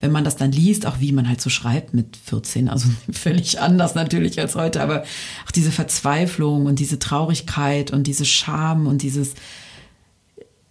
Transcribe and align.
wenn 0.00 0.12
man 0.12 0.24
das 0.24 0.36
dann 0.36 0.50
liest, 0.50 0.86
auch 0.86 1.00
wie 1.00 1.12
man 1.12 1.28
halt 1.28 1.42
so 1.42 1.50
schreibt 1.50 1.92
mit 1.92 2.16
14, 2.16 2.68
also 2.68 2.88
völlig 3.12 3.60
anders 3.60 3.94
natürlich 3.94 4.40
als 4.40 4.54
heute, 4.54 4.82
aber 4.82 5.04
auch 5.46 5.50
diese 5.50 5.70
Verzweiflung 5.70 6.66
und 6.66 6.78
diese 6.78 6.98
Traurigkeit 6.98 7.92
und 7.92 8.06
diese 8.06 8.24
Scham 8.24 8.86
und 8.86 9.02
dieses, 9.02 9.34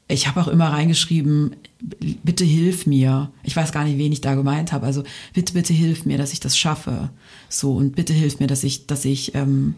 ich 0.08 0.28
habe 0.28 0.42
auch 0.42 0.48
immer 0.48 0.74
reingeschrieben, 0.74 1.56
bitte 2.24 2.44
hilf 2.44 2.88
mir. 2.88 3.32
Ich 3.44 3.56
weiß 3.56 3.72
gar 3.72 3.84
nicht, 3.84 4.00
wen 4.00 4.12
ich 4.12 4.22
da 4.22 4.34
gemeint 4.34 4.72
habe. 4.72 4.88
Also 4.88 5.04
bitte, 5.36 5.54
bitte 5.54 5.74
hilf 5.74 6.06
mir, 6.06 6.18
dass 6.18 6.34
ich 6.34 6.40
das 6.40 6.58
schaffe. 6.58 7.12
So 7.48 7.74
und 7.74 7.96
bitte 7.96 8.14
hilf 8.14 8.40
mir, 8.40 8.48
dass 8.48 8.64
ich, 8.64 8.88
dass 8.88 9.06
ich, 9.06 9.36
ähm, 9.36 9.76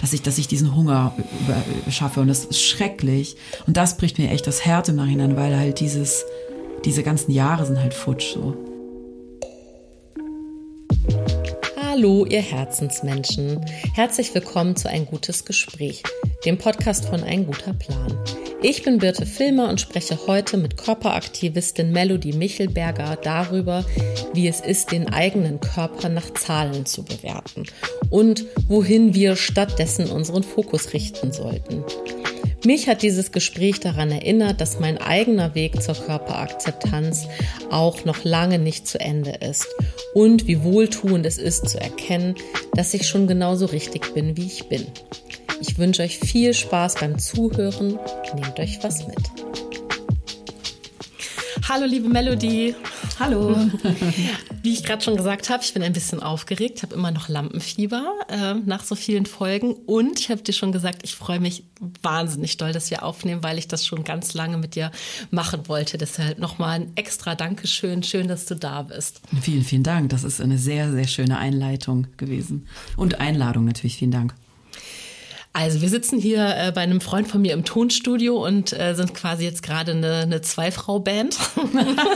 dass 0.00 0.12
ich, 0.12 0.22
dass 0.22 0.38
ich 0.38 0.48
diesen 0.48 0.74
Hunger 0.74 1.14
schaffe. 1.88 2.20
Und 2.20 2.26
das 2.26 2.44
ist 2.44 2.60
schrecklich. 2.60 3.36
Und 3.68 3.76
das 3.76 3.96
bricht 3.96 4.18
mir 4.18 4.30
echt 4.30 4.48
das 4.48 4.64
Herz 4.64 4.88
im 4.88 4.96
Nachhinein, 4.96 5.36
weil 5.36 5.56
halt 5.56 5.78
dieses, 5.78 6.24
diese 6.84 7.04
ganzen 7.04 7.30
Jahre 7.30 7.64
sind 7.64 7.78
halt 7.78 7.94
futsch 7.94 8.34
so. 8.34 8.56
Hallo, 11.98 12.24
ihr 12.26 12.42
Herzensmenschen. 12.42 13.60
Herzlich 13.92 14.32
willkommen 14.32 14.76
zu 14.76 14.88
Ein 14.88 15.04
gutes 15.04 15.44
Gespräch, 15.44 16.04
dem 16.44 16.56
Podcast 16.56 17.06
von 17.06 17.24
Ein 17.24 17.44
guter 17.44 17.72
Plan. 17.72 18.16
Ich 18.62 18.84
bin 18.84 18.98
Birte 18.98 19.26
Filmer 19.26 19.68
und 19.68 19.80
spreche 19.80 20.16
heute 20.28 20.58
mit 20.58 20.76
Körperaktivistin 20.76 21.90
Melody 21.90 22.34
Michelberger 22.34 23.18
darüber, 23.20 23.84
wie 24.32 24.46
es 24.46 24.60
ist, 24.60 24.92
den 24.92 25.12
eigenen 25.12 25.58
Körper 25.58 26.08
nach 26.08 26.32
Zahlen 26.34 26.86
zu 26.86 27.02
bewerten 27.02 27.64
und 28.10 28.44
wohin 28.68 29.12
wir 29.12 29.34
stattdessen 29.34 30.08
unseren 30.08 30.44
Fokus 30.44 30.92
richten 30.92 31.32
sollten. 31.32 31.82
Mich 32.64 32.88
hat 32.88 33.02
dieses 33.02 33.30
Gespräch 33.30 33.78
daran 33.78 34.10
erinnert, 34.10 34.60
dass 34.60 34.80
mein 34.80 34.98
eigener 34.98 35.54
Weg 35.54 35.80
zur 35.80 35.94
Körperakzeptanz 35.94 37.28
auch 37.70 38.04
noch 38.04 38.24
lange 38.24 38.58
nicht 38.58 38.88
zu 38.88 38.98
Ende 38.98 39.30
ist 39.30 39.66
und 40.12 40.48
wie 40.48 40.64
wohltuend 40.64 41.24
es 41.24 41.38
ist 41.38 41.68
zu 41.68 41.80
erkennen, 41.80 42.34
dass 42.74 42.94
ich 42.94 43.06
schon 43.06 43.28
genauso 43.28 43.66
richtig 43.66 44.12
bin, 44.12 44.36
wie 44.36 44.46
ich 44.46 44.68
bin. 44.68 44.86
Ich 45.60 45.78
wünsche 45.78 46.02
euch 46.02 46.18
viel 46.18 46.52
Spaß 46.52 46.96
beim 46.96 47.18
Zuhören. 47.18 47.98
Nehmt 48.34 48.58
euch 48.58 48.78
was 48.82 49.06
mit. 49.06 49.67
Hallo, 51.68 51.84
liebe 51.84 52.08
Melody. 52.08 52.74
Hallo. 53.20 53.54
Wie 54.62 54.72
ich 54.72 54.82
gerade 54.84 55.04
schon 55.04 55.16
gesagt 55.16 55.50
habe, 55.50 55.62
ich 55.62 55.74
bin 55.74 55.82
ein 55.82 55.92
bisschen 55.92 56.22
aufgeregt, 56.22 56.82
habe 56.82 56.94
immer 56.94 57.10
noch 57.10 57.28
Lampenfieber 57.28 58.14
äh, 58.30 58.54
nach 58.54 58.82
so 58.82 58.94
vielen 58.94 59.26
Folgen 59.26 59.74
und 59.74 60.18
ich 60.18 60.30
habe 60.30 60.40
dir 60.40 60.54
schon 60.54 60.72
gesagt, 60.72 61.02
ich 61.02 61.14
freue 61.14 61.40
mich 61.40 61.64
wahnsinnig 62.02 62.56
doll, 62.56 62.72
dass 62.72 62.90
wir 62.90 63.02
aufnehmen, 63.02 63.42
weil 63.42 63.58
ich 63.58 63.68
das 63.68 63.84
schon 63.84 64.02
ganz 64.02 64.32
lange 64.32 64.56
mit 64.56 64.76
dir 64.76 64.90
machen 65.30 65.68
wollte. 65.68 65.98
Deshalb 65.98 66.38
nochmal 66.38 66.80
ein 66.80 66.92
extra 66.94 67.34
Dankeschön. 67.34 68.02
Schön, 68.02 68.28
dass 68.28 68.46
du 68.46 68.54
da 68.56 68.84
bist. 68.84 69.20
Vielen, 69.42 69.62
vielen 69.62 69.82
Dank. 69.82 70.08
Das 70.08 70.24
ist 70.24 70.40
eine 70.40 70.56
sehr, 70.56 70.90
sehr 70.90 71.06
schöne 71.06 71.36
Einleitung 71.36 72.06
gewesen. 72.16 72.66
Und 72.96 73.20
Einladung 73.20 73.66
natürlich. 73.66 73.98
Vielen 73.98 74.12
Dank. 74.12 74.34
Also 75.52 75.80
wir 75.80 75.88
sitzen 75.88 76.20
hier 76.20 76.56
äh, 76.56 76.72
bei 76.72 76.82
einem 76.82 77.00
Freund 77.00 77.26
von 77.26 77.42
mir 77.42 77.52
im 77.52 77.64
Tonstudio 77.64 78.44
und 78.44 78.72
äh, 78.78 78.94
sind 78.94 79.14
quasi 79.14 79.44
jetzt 79.44 79.62
gerade 79.62 79.92
eine, 79.92 80.18
eine 80.18 80.40
Zwei-Frau-Band. 80.40 81.36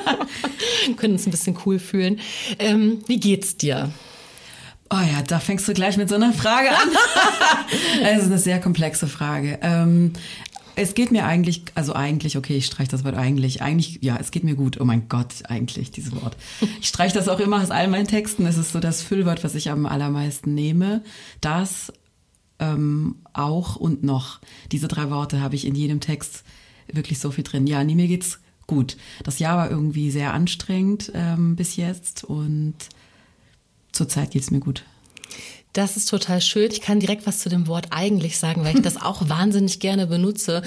Können 0.96 1.14
uns 1.14 1.26
ein 1.26 1.30
bisschen 1.30 1.58
cool 1.66 1.78
fühlen. 1.78 2.20
Ähm, 2.58 3.02
wie 3.06 3.18
geht's 3.18 3.56
dir? 3.56 3.90
Oh 4.90 5.00
ja, 5.00 5.22
da 5.26 5.40
fängst 5.40 5.66
du 5.66 5.72
gleich 5.72 5.96
mit 5.96 6.08
so 6.08 6.14
einer 6.14 6.32
Frage 6.32 6.70
an. 6.70 6.88
Es 8.02 8.22
ist 8.22 8.26
eine 8.26 8.38
sehr 8.38 8.60
komplexe 8.60 9.06
Frage. 9.06 9.58
Ähm, 9.62 10.12
es 10.74 10.94
geht 10.94 11.10
mir 11.10 11.24
eigentlich, 11.24 11.64
also 11.74 11.94
eigentlich, 11.94 12.36
okay, 12.36 12.56
ich 12.56 12.66
streiche 12.66 12.90
das 12.90 13.04
Wort 13.04 13.14
eigentlich. 13.14 13.62
Eigentlich, 13.62 13.98
ja, 14.02 14.16
es 14.18 14.30
geht 14.30 14.44
mir 14.44 14.54
gut. 14.54 14.80
Oh 14.80 14.84
mein 14.84 15.08
Gott, 15.08 15.32
eigentlich, 15.48 15.90
dieses 15.90 16.12
Wort. 16.12 16.36
Ich 16.80 16.88
streiche 16.88 17.14
das 17.14 17.28
auch 17.28 17.40
immer 17.40 17.62
aus 17.62 17.70
all 17.70 17.88
meinen 17.88 18.06
Texten. 18.06 18.46
Es 18.46 18.58
ist 18.58 18.72
so 18.72 18.80
das 18.80 19.02
Füllwort, 19.02 19.44
was 19.44 19.54
ich 19.54 19.70
am 19.70 19.86
allermeisten 19.86 20.54
nehme. 20.54 21.02
Das 21.40 21.92
ähm, 22.62 23.16
auch 23.32 23.76
und 23.76 24.02
noch. 24.04 24.40
Diese 24.70 24.88
drei 24.88 25.10
Worte 25.10 25.40
habe 25.40 25.56
ich 25.56 25.66
in 25.66 25.74
jedem 25.74 26.00
Text 26.00 26.44
wirklich 26.90 27.18
so 27.18 27.30
viel 27.30 27.44
drin. 27.44 27.66
Ja, 27.66 27.82
nee, 27.82 27.94
mir 27.94 28.08
geht's 28.08 28.40
gut. 28.66 28.96
Das 29.24 29.38
Jahr 29.38 29.56
war 29.56 29.70
irgendwie 29.70 30.10
sehr 30.10 30.32
anstrengend 30.32 31.10
ähm, 31.14 31.56
bis 31.56 31.76
jetzt 31.76 32.24
und 32.24 32.74
zurzeit 33.90 34.30
geht's 34.30 34.50
mir 34.50 34.60
gut. 34.60 34.84
Das 35.72 35.96
ist 35.96 36.10
total 36.10 36.42
schön. 36.42 36.70
Ich 36.70 36.82
kann 36.82 37.00
direkt 37.00 37.26
was 37.26 37.38
zu 37.38 37.48
dem 37.48 37.66
Wort 37.66 37.86
eigentlich 37.90 38.38
sagen, 38.38 38.62
weil 38.62 38.76
ich 38.76 38.82
das 38.82 39.00
auch 39.00 39.22
wahnsinnig 39.28 39.80
gerne 39.80 40.06
benutze. 40.06 40.62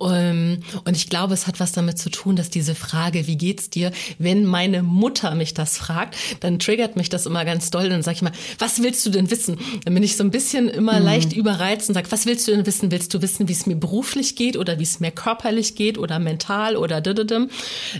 Ähm, 0.00 0.60
und 0.84 0.96
ich 0.96 1.10
glaube, 1.10 1.34
es 1.34 1.46
hat 1.46 1.60
was 1.60 1.72
damit 1.72 1.98
zu 1.98 2.08
tun, 2.08 2.36
dass 2.36 2.48
diese 2.48 2.74
Frage, 2.74 3.26
wie 3.26 3.36
geht's 3.36 3.68
dir, 3.68 3.92
wenn 4.18 4.46
meine 4.46 4.82
Mutter 4.82 5.34
mich 5.34 5.52
das 5.52 5.76
fragt, 5.76 6.16
dann 6.40 6.58
triggert 6.58 6.96
mich 6.96 7.10
das 7.10 7.26
immer 7.26 7.44
ganz 7.44 7.70
doll. 7.70 7.90
Dann 7.90 8.02
sage 8.02 8.16
ich 8.16 8.22
mal, 8.22 8.32
was 8.58 8.82
willst 8.82 9.04
du 9.04 9.10
denn 9.10 9.30
wissen? 9.30 9.58
Dann 9.84 9.92
bin 9.92 10.02
ich 10.02 10.16
so 10.16 10.24
ein 10.24 10.30
bisschen 10.30 10.68
immer 10.68 11.00
mhm. 11.00 11.04
leicht 11.04 11.32
überreizt 11.34 11.90
und 11.90 11.94
sage, 11.94 12.10
was 12.10 12.24
willst 12.24 12.48
du 12.48 12.52
denn 12.52 12.64
wissen? 12.64 12.90
Willst 12.90 13.12
du 13.12 13.20
wissen, 13.20 13.48
wie 13.48 13.52
es 13.52 13.66
mir 13.66 13.76
beruflich 13.76 14.36
geht 14.36 14.56
oder 14.56 14.78
wie 14.78 14.84
es 14.84 15.00
mir 15.00 15.10
körperlich 15.10 15.74
geht 15.74 15.98
oder 15.98 16.18
mental 16.18 16.76
oder 16.76 17.02
diddidim? 17.02 17.50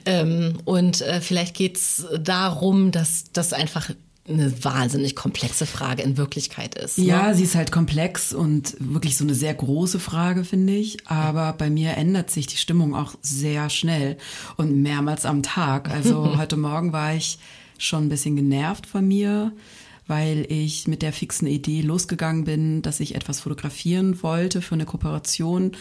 Ähm, 0.06 0.54
und 0.64 1.02
äh, 1.02 1.20
vielleicht 1.20 1.54
geht's 1.54 2.06
darum, 2.18 2.92
dass 2.92 3.24
das 3.32 3.52
einfach 3.52 3.90
eine 4.28 4.64
wahnsinnig 4.64 5.14
komplexe 5.14 5.66
Frage 5.66 6.02
in 6.02 6.16
Wirklichkeit 6.16 6.74
ist. 6.74 6.98
Ne? 6.98 7.04
Ja, 7.04 7.34
sie 7.34 7.44
ist 7.44 7.54
halt 7.54 7.72
komplex 7.72 8.32
und 8.32 8.76
wirklich 8.78 9.16
so 9.16 9.24
eine 9.24 9.34
sehr 9.34 9.54
große 9.54 10.00
Frage, 10.00 10.44
finde 10.44 10.74
ich. 10.74 10.98
Aber 11.06 11.52
bei 11.52 11.70
mir 11.70 11.96
ändert 11.96 12.30
sich 12.30 12.46
die 12.46 12.56
Stimmung 12.56 12.94
auch 12.94 13.14
sehr 13.22 13.70
schnell 13.70 14.16
und 14.56 14.82
mehrmals 14.82 15.26
am 15.26 15.42
Tag. 15.42 15.90
Also 15.90 16.36
heute 16.38 16.56
Morgen 16.56 16.92
war 16.92 17.14
ich 17.14 17.38
schon 17.78 18.06
ein 18.06 18.08
bisschen 18.08 18.36
genervt 18.36 18.86
von 18.86 19.06
mir, 19.06 19.52
weil 20.06 20.46
ich 20.48 20.86
mit 20.86 21.02
der 21.02 21.12
fixen 21.12 21.46
Idee 21.46 21.80
losgegangen 21.80 22.44
bin, 22.44 22.82
dass 22.82 23.00
ich 23.00 23.14
etwas 23.14 23.40
fotografieren 23.40 24.22
wollte 24.22 24.62
für 24.62 24.74
eine 24.74 24.86
Kooperation 24.86 25.72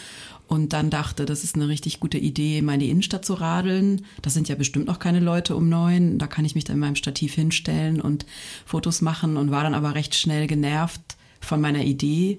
und 0.48 0.72
dann 0.72 0.90
dachte, 0.90 1.26
das 1.26 1.44
ist 1.44 1.56
eine 1.56 1.68
richtig 1.68 2.00
gute 2.00 2.18
Idee, 2.18 2.62
mal 2.62 2.74
in 2.74 2.80
die 2.80 2.90
Innenstadt 2.90 3.24
zu 3.24 3.34
radeln. 3.34 4.04
Das 4.22 4.34
sind 4.34 4.48
ja 4.48 4.54
bestimmt 4.54 4.86
noch 4.86 4.98
keine 4.98 5.20
Leute 5.20 5.56
um 5.56 5.68
neun. 5.68 6.18
Da 6.18 6.26
kann 6.26 6.44
ich 6.44 6.54
mich 6.54 6.64
dann 6.64 6.74
in 6.74 6.80
meinem 6.80 6.96
Stativ 6.96 7.34
hinstellen 7.34 8.00
und 8.00 8.26
Fotos 8.64 9.02
machen 9.02 9.36
und 9.36 9.50
war 9.50 9.64
dann 9.64 9.74
aber 9.74 9.94
recht 9.94 10.14
schnell 10.14 10.46
genervt 10.46 11.16
von 11.46 11.60
meiner 11.60 11.84
Idee 11.84 12.38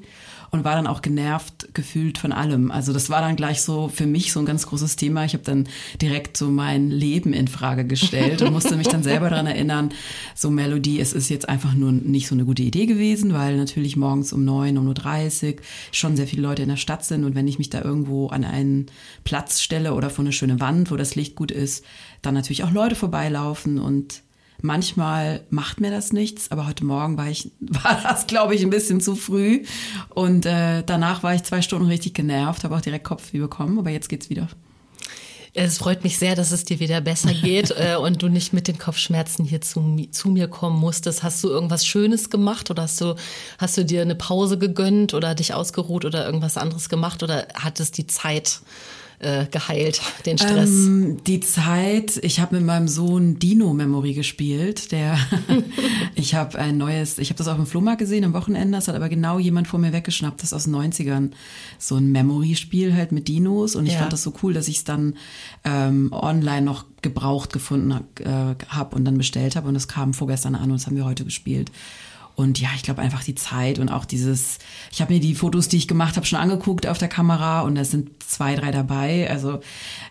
und 0.52 0.64
war 0.64 0.76
dann 0.76 0.88
auch 0.88 1.02
genervt 1.02 1.74
gefühlt 1.74 2.18
von 2.18 2.32
allem. 2.32 2.72
Also 2.72 2.94
das 2.94 3.10
war 3.10 3.22
dann 3.22 3.36
gleich 3.36 3.62
so 3.62 3.90
für 3.90 4.06
mich 4.06 4.32
so 4.32 4.40
ein 4.40 4.46
ganz 4.46 4.66
großes 4.68 4.96
Thema. 4.96 5.26
Ich 5.26 5.34
habe 5.34 5.44
dann 5.44 5.68
direkt 6.02 6.38
so 6.38 6.50
mein 6.50 6.90
Leben 6.90 7.34
in 7.34 7.48
Frage 7.48 7.86
gestellt 7.86 8.42
und 8.42 8.54
musste 8.54 8.78
mich 8.78 8.88
dann 8.88 9.04
selber 9.04 9.30
daran 9.30 9.48
erinnern, 9.48 9.90
so 10.36 10.50
Melodie, 10.50 11.00
es 11.00 11.14
ist 11.14 11.30
jetzt 11.30 11.50
einfach 11.50 11.74
nur 11.74 11.92
nicht 11.92 12.28
so 12.28 12.36
eine 12.36 12.46
gute 12.46 12.64
Idee 12.64 12.86
gewesen, 12.86 13.34
weil 13.34 13.58
natürlich 13.58 13.98
morgens 13.98 14.32
um 14.34 14.46
neun, 14.46 14.78
um 14.78 14.94
30 14.94 15.62
schon 15.92 16.16
sehr 16.16 16.28
viele 16.28 16.44
Leute 16.44 16.64
in 16.64 16.70
der 16.70 16.78
Stadt 16.78 17.04
sind 17.04 17.26
und 17.26 17.36
wenn 17.36 17.48
ich 17.48 17.58
mich 17.58 17.70
da 17.70 17.82
irgendwo 17.82 18.28
an 18.28 18.44
einen 18.44 18.88
Platz 19.24 19.62
stelle 19.62 19.94
oder 19.94 20.10
vor 20.10 20.24
eine 20.24 20.32
schöne 20.32 20.60
Wand, 20.60 20.92
wo 20.92 20.96
das 20.96 21.16
Licht 21.16 21.36
gut 21.36 21.52
ist, 21.52 21.84
dann 22.22 22.34
natürlich 22.34 22.64
auch 22.64 22.72
Leute 22.72 22.96
vorbeilaufen 22.96 23.80
und 23.80 24.24
Manchmal 24.62 25.46
macht 25.50 25.80
mir 25.80 25.92
das 25.92 26.12
nichts, 26.12 26.52
aber 26.52 26.68
heute 26.68 26.84
Morgen 26.84 27.18
war 27.18 27.28
ich, 27.28 27.52
war 27.60 28.00
das, 28.02 28.28
glaube 28.28 28.56
ich, 28.56 28.64
ein 28.64 28.70
bisschen 28.70 29.02
zu 29.02 29.16
früh. 29.16 29.64
Und 30.10 30.46
äh, 30.46 30.84
danach 30.84 31.24
war 31.24 31.36
ich 31.36 31.44
zwei 31.44 31.62
Stunden 31.62 31.88
richtig 31.88 32.14
genervt, 32.14 32.64
habe 32.64 32.76
auch 32.76 32.82
direkt 32.82 33.06
Kopfweh 33.06 33.40
bekommen, 33.40 33.78
aber 33.78 33.90
jetzt 33.90 34.10
geht's 34.10 34.30
wieder. 34.30 34.48
Es 35.60 35.80
freut 35.80 36.04
mich 36.04 36.20
sehr, 36.20 36.36
dass 36.36 36.52
es 36.52 36.66
dir 36.66 36.80
wieder 36.80 37.02
besser 37.02 37.34
geht 37.34 37.72
äh, 37.78 37.96
und 37.96 38.22
du 38.22 38.28
nicht 38.28 38.54
mit 38.54 38.68
den 38.68 38.78
Kopfschmerzen 38.78 39.44
hier 39.44 39.62
zu, 39.62 40.08
zu 40.12 40.30
mir 40.30 40.48
kommen 40.48 40.80
musstest. 40.80 41.24
Hast 41.24 41.44
du 41.44 41.50
irgendwas 41.50 41.86
Schönes 41.86 42.30
gemacht 42.30 42.70
oder 42.70 42.84
hast 42.84 43.02
du, 43.02 43.16
hast 43.58 43.78
du 43.78 43.84
dir 43.84 44.04
eine 44.04 44.16
Pause 44.16 44.58
gegönnt 44.58 45.14
oder 45.16 45.34
dich 45.34 45.54
ausgeruht 45.54 46.06
oder 46.06 46.26
irgendwas 46.26 46.58
anderes 46.58 46.90
gemacht 46.90 47.24
oder 47.24 47.48
hattest 47.56 47.98
die 47.98 48.06
Zeit 48.06 48.62
äh, 49.20 49.46
geheilt, 49.48 50.02
den 50.26 50.38
Stress? 50.38 50.70
Ähm, 50.70 51.18
die 51.26 51.40
Zeit, 51.40 52.20
ich 52.22 52.40
habe 52.40 52.58
mit 52.58 52.66
meinem 52.66 52.88
Sohn 52.88 53.40
Dino 53.40 53.74
Memory 53.74 54.14
gespielt. 54.14 54.92
Der, 54.92 55.18
ich 56.16 56.36
habe 56.36 56.60
ein 56.60 56.78
neues, 56.78 57.18
ich 57.18 57.30
habe 57.30 57.38
das 57.38 57.48
auf 57.48 57.56
dem 57.56 57.66
Flohmarkt 57.66 58.00
gesehen 58.00 58.24
am 58.24 58.34
Wochenende, 58.34 58.78
das 58.78 58.88
hat 58.88 58.96
aber 58.96 59.10
genau 59.10 59.40
jemand 59.40 59.68
vor 59.68 59.80
mir 59.80 59.92
weggeschnappt, 59.92 60.44
das 60.44 60.54
aus 60.54 60.66
den 60.66 60.76
90ern. 60.76 61.32
So 61.80 61.96
ein 61.96 62.12
Memory-Spiel 62.12 62.94
halt 62.94 63.12
mit 63.12 63.28
Dinos 63.28 63.76
und 63.76 63.88
ich 63.88 63.94
ja. 63.94 64.00
fand 64.00 64.14
das 64.14 64.24
so 64.24 64.34
cool, 64.44 64.54
dass 64.54 64.68
ich 64.68 64.78
es 64.78 64.84
dann 64.84 65.16
ähm, 65.64 66.10
online 66.12 66.62
noch 66.62 66.86
gebraucht 67.02 67.54
gefunden 67.54 67.92
äh, 68.20 68.56
habe 68.70 68.96
und 68.96 69.06
dann 69.06 69.18
bestellt 69.18 69.56
habe 69.56 69.68
und 69.68 69.76
es 69.76 69.88
kam 69.88 70.14
vorgestern 70.14 70.56
an 70.56 70.72
und 70.72 70.74
das 70.74 70.86
haben 70.86 70.96
wir 70.96 71.06
heute 71.06 71.26
gespielt. 71.26 71.72
Und 72.38 72.60
ja, 72.60 72.70
ich 72.76 72.84
glaube 72.84 73.02
einfach 73.02 73.24
die 73.24 73.34
Zeit 73.34 73.80
und 73.80 73.90
auch 73.90 74.06
dieses, 74.06 74.60
ich 74.92 75.02
habe 75.02 75.12
mir 75.12 75.20
die 75.20 75.34
Fotos, 75.34 75.70
die 75.70 75.78
ich 75.78 75.88
gemacht 75.88 76.18
habe, 76.18 76.28
schon 76.28 76.38
angeguckt 76.38 76.86
auf 76.86 77.00
der 77.00 77.08
Kamera 77.08 77.62
und 77.62 77.74
da 77.74 77.84
sind 77.84 78.22
zwei, 78.22 78.54
drei 78.54 78.70
dabei. 78.70 79.28
Also, 79.28 79.60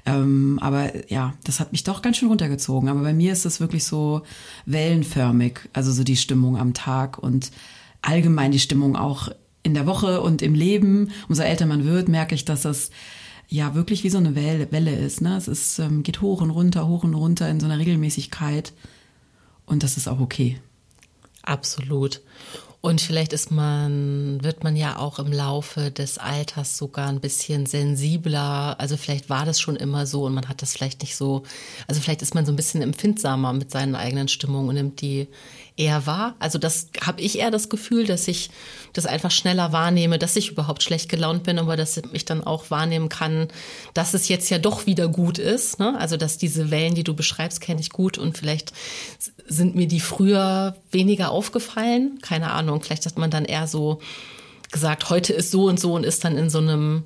ähm, 0.07 0.59
aber 0.61 1.09
ja, 1.09 1.35
das 1.45 1.61
hat 1.61 1.71
mich 1.71 1.85
doch 1.85 2.03
ganz 2.03 2.17
schön 2.17 2.29
runtergezogen. 2.29 2.89
Aber 2.89 3.03
bei 3.03 3.13
mir 3.13 3.33
ist 3.33 3.45
das 3.45 3.61
wirklich 3.61 3.85
so 3.85 4.23
wellenförmig, 4.65 5.69
also 5.73 5.93
so 5.93 6.03
die 6.03 6.17
Stimmung 6.17 6.57
am 6.57 6.75
Tag 6.75 7.17
und 7.17 7.53
allgemein 8.03 8.51
die 8.51 8.59
Stimmung 8.59 8.97
auch 8.97 9.29
in 9.63 9.75
der 9.75 9.87
Woche 9.87 10.21
und 10.21 10.43
im 10.43 10.57
Leben. 10.57 11.13
Umso 11.29 11.45
älter 11.45 11.67
man 11.67 11.85
wird, 11.85 12.09
merke 12.09 12.35
ich, 12.35 12.45
dass 12.45 12.63
das 12.63 12.91
ja 13.47 13.77
wirklich 13.77 14.03
wie 14.03 14.11
so 14.11 14.19
eine 14.19 14.35
Welle, 14.35 14.73
Welle 14.73 14.97
ist. 14.97 15.21
Ne? 15.21 15.37
Es 15.37 15.47
ist, 15.47 15.79
ähm, 15.79 16.03
geht 16.03 16.23
hoch 16.23 16.41
und 16.41 16.51
runter, 16.51 16.89
hoch 16.89 17.05
und 17.05 17.15
runter 17.15 17.49
in 17.49 17.61
so 17.61 17.67
einer 17.67 17.79
Regelmäßigkeit. 17.79 18.73
Und 19.65 19.85
das 19.85 19.97
ist 19.97 20.09
auch 20.09 20.19
okay. 20.19 20.59
Absolut. 21.47 22.21
Und 22.83 23.01
vielleicht 23.01 23.33
ist 23.33 23.51
man, 23.51 24.39
wird 24.45 24.63
man 24.63 24.77
ja 24.77 24.99
auch 24.99 25.19
im 25.19 25.33
Laufe 25.33 25.91
des 25.91 26.19
Alters 26.19 26.77
sogar 26.77 27.09
ein 27.09 27.21
bisschen 27.21 27.67
sensibler. 27.67 28.79
Also 28.79 28.97
vielleicht 28.97 29.29
war 29.29 29.45
das 29.45 29.61
schon 29.61 29.75
immer 29.75 30.07
so 30.07 30.25
und 30.25 30.35
man 30.35 30.49
hat 30.49 30.63
das 30.63 30.75
vielleicht 30.75 31.01
nicht 31.01 31.17
so, 31.17 31.43
also 31.89 32.01
vielleicht 32.01 32.23
ist 32.23 32.35
man 32.35 32.47
so 32.47 32.53
ein 32.53 32.57
bisschen 32.57 32.83
empfindsamer 32.83 33.53
mit 33.55 33.73
seinen 33.73 33.97
eigenen 33.97 34.29
Stimmungen 34.29 34.69
und 34.69 34.75
nimmt 34.77 35.01
die 35.01 35.27
eher 35.77 36.07
wahr. 36.07 36.35
Also 36.39 36.59
das 36.59 36.89
habe 37.01 37.21
ich 37.21 37.39
eher 37.39 37.51
das 37.51 37.69
Gefühl, 37.69 38.07
dass 38.07 38.29
ich 38.29 38.51
das 38.93 39.05
einfach 39.05 39.31
schneller 39.31 39.73
wahrnehme, 39.73 40.19
dass 40.19 40.37
ich 40.37 40.51
überhaupt 40.51 40.83
schlecht 40.83 41.09
gelaunt 41.09 41.43
bin, 41.43 41.59
aber 41.59 41.77
dass 41.77 42.01
ich 42.13 42.25
dann 42.25 42.43
auch 42.43 42.71
wahrnehmen 42.71 43.09
kann, 43.09 43.49
dass 43.93 44.15
es 44.15 44.29
jetzt 44.29 44.49
ja 44.49 44.59
doch 44.59 44.87
wieder 44.87 45.09
gut 45.09 45.39
ist. 45.39 45.79
Ne? 45.79 45.99
Also 45.99 46.17
dass 46.17 46.39
diese 46.39 46.71
Wellen, 46.71 46.95
die 46.95 47.05
du 47.05 47.15
beschreibst, 47.15 47.61
kenne 47.61 47.81
ich 47.81 47.91
gut 47.91 48.17
und 48.17 48.39
vielleicht 48.39 48.73
sind 49.47 49.75
mir 49.75 49.87
die 49.87 50.01
früher 50.01 50.77
weniger 50.91 51.31
aufgefallen. 51.31 52.19
Keine 52.23 52.53
Ahnung, 52.53 52.83
vielleicht 52.83 53.05
hat 53.05 53.19
man 53.19 53.31
dann 53.31 53.45
eher 53.45 53.67
so 53.67 54.01
gesagt, 54.73 55.11
heute 55.11 55.33
ist 55.33 55.51
so 55.51 55.67
und 55.67 55.79
so 55.79 55.93
und 55.93 56.05
ist 56.05 56.25
dann 56.25 56.37
in 56.37 56.51
so 56.51 56.59
einem 56.59 57.05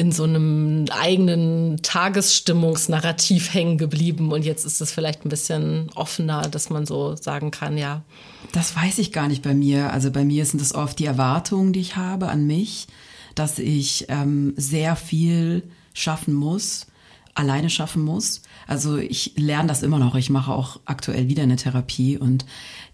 in 0.00 0.12
so 0.12 0.24
einem 0.24 0.86
eigenen 0.90 1.82
Tagesstimmungsnarrativ 1.82 3.52
hängen 3.52 3.76
geblieben 3.76 4.32
und 4.32 4.46
jetzt 4.46 4.64
ist 4.64 4.80
es 4.80 4.90
vielleicht 4.90 5.26
ein 5.26 5.28
bisschen 5.28 5.90
offener, 5.94 6.48
dass 6.48 6.70
man 6.70 6.86
so 6.86 7.16
sagen 7.16 7.50
kann, 7.50 7.76
ja. 7.76 8.02
Das 8.52 8.74
weiß 8.74 8.96
ich 8.96 9.12
gar 9.12 9.28
nicht 9.28 9.42
bei 9.42 9.52
mir. 9.52 9.92
Also 9.92 10.10
bei 10.10 10.24
mir 10.24 10.46
sind 10.46 10.62
es 10.62 10.74
oft 10.74 10.98
die 10.98 11.04
Erwartungen, 11.04 11.74
die 11.74 11.80
ich 11.80 11.96
habe 11.96 12.30
an 12.30 12.46
mich, 12.46 12.86
dass 13.34 13.58
ich 13.58 14.06
ähm, 14.08 14.54
sehr 14.56 14.96
viel 14.96 15.64
schaffen 15.92 16.32
muss, 16.32 16.86
alleine 17.34 17.68
schaffen 17.68 18.02
muss. 18.02 18.40
Also 18.66 18.96
ich 18.96 19.34
lerne 19.36 19.68
das 19.68 19.82
immer 19.82 19.98
noch. 19.98 20.14
Ich 20.14 20.30
mache 20.30 20.50
auch 20.50 20.80
aktuell 20.86 21.28
wieder 21.28 21.42
eine 21.42 21.56
Therapie 21.56 22.16
und 22.16 22.46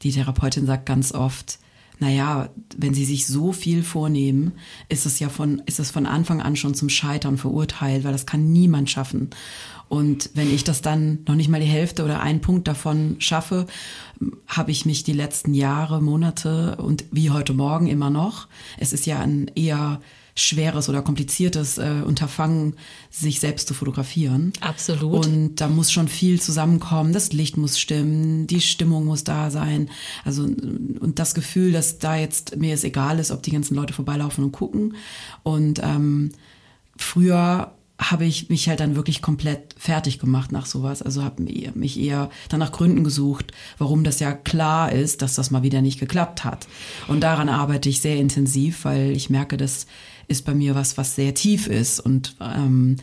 die 0.03 0.11
Therapeutin 0.11 0.67
sagt 0.67 0.87
ganz 0.87 1.13
oft, 1.13 1.61
naja, 1.99 2.51
wenn 2.77 2.95
sie 2.95 3.05
sich 3.05 3.27
so 3.27 3.53
viel 3.53 3.83
vornehmen, 3.83 4.53
ist 4.89 5.07
es 5.07 5.19
ja 5.19 5.29
von, 5.29 5.63
ist 5.67 5.79
es 5.79 5.91
von 5.91 6.07
Anfang 6.07 6.43
an 6.43 6.57
schon 6.57 6.75
zum 6.75 6.89
Scheitern 6.89 7.39
verurteilt, 7.39 8.05
weil 8.05 8.13
das 8.13 8.27
kann 8.27 8.53
niemand 8.53 8.91
schaffen. 8.91 9.31
Und 9.89 10.31
wenn 10.35 10.53
ich 10.53 10.65
das 10.65 10.83
dann 10.83 11.21
noch 11.29 11.37
nicht 11.37 11.49
mal 11.49 11.61
die 11.61 11.67
Hälfte 11.67 12.05
oder 12.05 12.21
einen 12.21 12.41
Punkt 12.41 12.67
davon 12.67 13.17
schaffe, 13.21 13.67
habe 14.47 14.73
ich 14.73 14.85
mich 14.85 15.05
die 15.05 15.13
letzten 15.13 15.55
Jahre, 15.55 16.03
Monate 16.03 16.77
und 16.77 17.05
wie 17.13 17.31
heute 17.31 17.53
Morgen 17.53 17.87
immer 17.87 18.11
noch, 18.11 18.49
es 18.79 18.93
ist 18.93 19.07
ja 19.07 19.21
ein 19.21 19.51
eher 19.55 20.01
schweres 20.37 20.89
oder 20.89 21.03
kompliziertes 21.03 21.79
äh, 21.79 22.03
Unterfangen, 22.05 22.75
sich 23.11 23.41
selbst 23.41 23.67
zu 23.67 23.75
fotografieren. 23.75 24.53
Absolut. 24.61 25.27
Und 25.27 25.57
da 25.57 25.69
muss 25.69 25.91
schon 25.91 26.09
viel 26.09 26.41
zusammenkommen. 26.41 27.13
Das 27.13 27.33
Licht 27.33 27.57
muss 27.57 27.79
stimmen, 27.79 28.47
die 28.47 28.61
Stimmung 28.61 29.07
muss 29.07 29.25
da 29.25 29.51
sein. 29.51 29.89
Also 30.25 30.43
und 30.45 31.19
das 31.19 31.35
Gefühl, 31.35 31.73
dass 31.73 31.99
da 31.99 32.17
jetzt 32.17 32.57
mir 32.57 32.75
es 32.75 32.85
egal 32.85 33.19
ist, 33.19 33.31
ob 33.31 33.43
die 33.43 33.51
ganzen 33.51 33.75
Leute 33.75 33.95
vorbeilaufen 33.95 34.45
und 34.45 34.53
gucken. 34.53 34.95
Und 35.43 35.81
ähm, 35.83 36.33
früher 36.99 37.73
habe 37.99 38.27
ich 38.27 38.51
mich 38.51 38.69
halt 38.69 38.81
dann 38.81 38.95
wirklich 38.95 39.23
komplett 39.23 39.75
fertig 39.79 40.19
gemacht 40.19 40.53
nach 40.53 40.67
sowas. 40.67 41.01
Also 41.01 41.25
habe 41.25 41.43
mich 41.43 41.99
eher 41.99 42.29
dann 42.51 42.61
nach 42.61 42.73
Gründen 42.73 43.05
gesucht, 43.05 43.53
warum 43.79 44.05
das 44.05 44.21
ja 44.21 44.33
klar 44.33 44.93
ist, 44.93 45.23
dass 45.23 45.35
das 45.35 45.51
mal 45.51 45.63
wieder 45.63 45.81
nicht 45.81 45.99
geklappt 45.99 46.45
hat. 46.45 46.69
Und 47.09 47.21
daran 47.21 47.49
arbeite 47.49 47.89
ich 47.89 48.03
sehr 48.03 48.19
intensiv, 48.19 48.85
weil 48.85 49.13
ich 49.13 49.31
merke, 49.31 49.57
dass 49.57 49.87
ist 50.29 50.45
bei 50.45 50.55
mir 50.55 50.75
was, 50.75 50.99
was 50.99 51.15
sehr 51.15 51.35
tief 51.35 51.67
ist 51.67 52.01
und 52.01 52.37
ähm, 52.41 52.97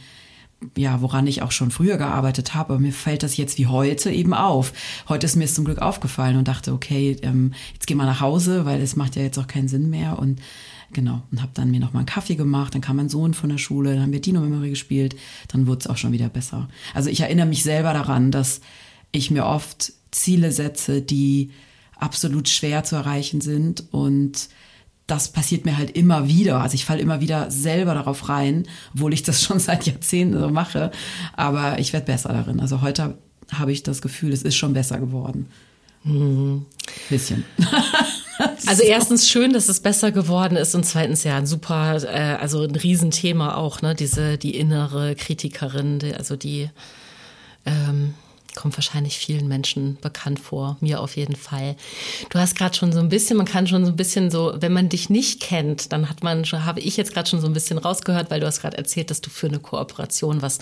ja, 0.77 1.01
woran 1.01 1.27
ich 1.27 1.41
auch 1.41 1.51
schon 1.51 1.71
früher 1.71 1.97
gearbeitet 1.97 2.53
habe, 2.53 2.73
aber 2.73 2.81
mir 2.81 2.93
fällt 2.93 3.23
das 3.23 3.35
jetzt 3.37 3.57
wie 3.57 3.67
heute 3.67 4.11
eben 4.11 4.33
auf. 4.33 4.71
Heute 5.09 5.25
ist 5.25 5.35
mir 5.35 5.43
es 5.43 5.55
zum 5.55 5.65
Glück 5.65 5.79
aufgefallen 5.79 6.37
und 6.37 6.47
dachte, 6.47 6.71
okay, 6.71 7.17
ähm, 7.21 7.53
jetzt 7.73 7.85
geh 7.85 7.95
mal 7.95 8.05
nach 8.05 8.21
Hause, 8.21 8.65
weil 8.65 8.81
es 8.81 8.95
macht 8.95 9.15
ja 9.15 9.23
jetzt 9.23 9.37
auch 9.37 9.47
keinen 9.47 9.67
Sinn 9.67 9.89
mehr. 9.89 10.19
Und 10.19 10.39
genau 10.93 11.23
und 11.31 11.41
habe 11.41 11.51
dann 11.53 11.71
mir 11.71 11.79
noch 11.79 11.91
mal 11.93 11.99
einen 11.99 12.05
Kaffee 12.05 12.35
gemacht, 12.35 12.73
dann 12.73 12.81
kam 12.81 12.97
mein 12.97 13.09
Sohn 13.09 13.33
von 13.33 13.49
der 13.49 13.57
Schule, 13.57 13.93
dann 13.93 14.03
haben 14.03 14.13
wir 14.13 14.21
Dino 14.21 14.39
Memory 14.39 14.69
gespielt, 14.69 15.15
dann 15.49 15.67
wurde 15.67 15.79
es 15.79 15.87
auch 15.87 15.97
schon 15.97 16.11
wieder 16.11 16.29
besser. 16.29 16.69
Also 16.93 17.09
ich 17.09 17.21
erinnere 17.21 17.47
mich 17.47 17.63
selber 17.63 17.93
daran, 17.93 18.31
dass 18.31 18.61
ich 19.11 19.31
mir 19.31 19.45
oft 19.45 19.93
Ziele 20.11 20.51
setze, 20.51 21.01
die 21.01 21.51
absolut 21.97 22.49
schwer 22.49 22.83
zu 22.83 22.95
erreichen 22.95 23.41
sind. 23.41 23.85
Und 23.91 24.49
das 25.07 25.29
passiert 25.29 25.65
mir 25.65 25.77
halt 25.77 25.91
immer 25.91 26.27
wieder. 26.27 26.61
Also 26.61 26.75
ich 26.75 26.85
falle 26.85 27.01
immer 27.01 27.19
wieder 27.19 27.51
selber 27.51 27.93
darauf 27.93 28.29
rein, 28.29 28.65
obwohl 28.93 29.13
ich 29.13 29.23
das 29.23 29.43
schon 29.43 29.59
seit 29.59 29.85
Jahrzehnten 29.85 30.39
so 30.39 30.49
mache. 30.49 30.91
Aber 31.35 31.79
ich 31.79 31.93
werde 31.93 32.05
besser 32.05 32.29
darin. 32.29 32.59
Also 32.59 32.81
heute 32.81 33.17
habe 33.51 33.71
ich 33.71 33.83
das 33.83 34.01
Gefühl, 34.01 34.31
es 34.33 34.43
ist 34.43 34.55
schon 34.55 34.73
besser 34.73 34.99
geworden. 34.99 35.47
Mhm. 36.03 36.65
Bisschen. 37.09 37.43
Also 38.65 38.81
erstens 38.81 39.29
schön, 39.29 39.53
dass 39.53 39.69
es 39.69 39.79
besser 39.79 40.11
geworden 40.11 40.57
ist 40.57 40.73
und 40.73 40.83
zweitens 40.85 41.23
ja 41.23 41.37
ein 41.37 41.45
super, 41.45 42.01
äh, 42.03 42.35
also 42.41 42.63
ein 42.63 42.75
Riesenthema 42.75 43.55
auch, 43.55 43.83
ne? 43.83 43.93
Diese 43.93 44.39
die 44.39 44.57
innere 44.57 45.15
Kritikerin, 45.15 45.99
die, 45.99 46.15
also 46.15 46.35
die 46.35 46.69
ähm, 47.65 48.15
kommt 48.55 48.77
wahrscheinlich 48.77 49.17
vielen 49.17 49.47
Menschen 49.47 49.97
bekannt 50.01 50.39
vor, 50.39 50.77
mir 50.79 51.01
auf 51.01 51.15
jeden 51.15 51.35
Fall. 51.35 51.75
Du 52.29 52.39
hast 52.39 52.55
gerade 52.55 52.75
schon 52.75 52.91
so 52.91 52.99
ein 52.99 53.09
bisschen, 53.09 53.37
man 53.37 53.45
kann 53.45 53.67
schon 53.67 53.85
so 53.85 53.91
ein 53.91 53.95
bisschen 53.95 54.31
so, 54.31 54.53
wenn 54.57 54.73
man 54.73 54.89
dich 54.89 55.09
nicht 55.09 55.41
kennt, 55.41 55.91
dann 55.91 56.09
hat 56.09 56.23
man 56.23 56.45
schon, 56.45 56.65
habe 56.65 56.79
ich 56.79 56.97
jetzt 56.97 57.13
gerade 57.13 57.29
schon 57.29 57.41
so 57.41 57.47
ein 57.47 57.53
bisschen 57.53 57.77
rausgehört, 57.77 58.29
weil 58.31 58.39
du 58.39 58.47
hast 58.47 58.61
gerade 58.61 58.77
erzählt, 58.77 59.11
dass 59.11 59.21
du 59.21 59.29
für 59.29 59.47
eine 59.47 59.59
Kooperation 59.59 60.41
was 60.41 60.59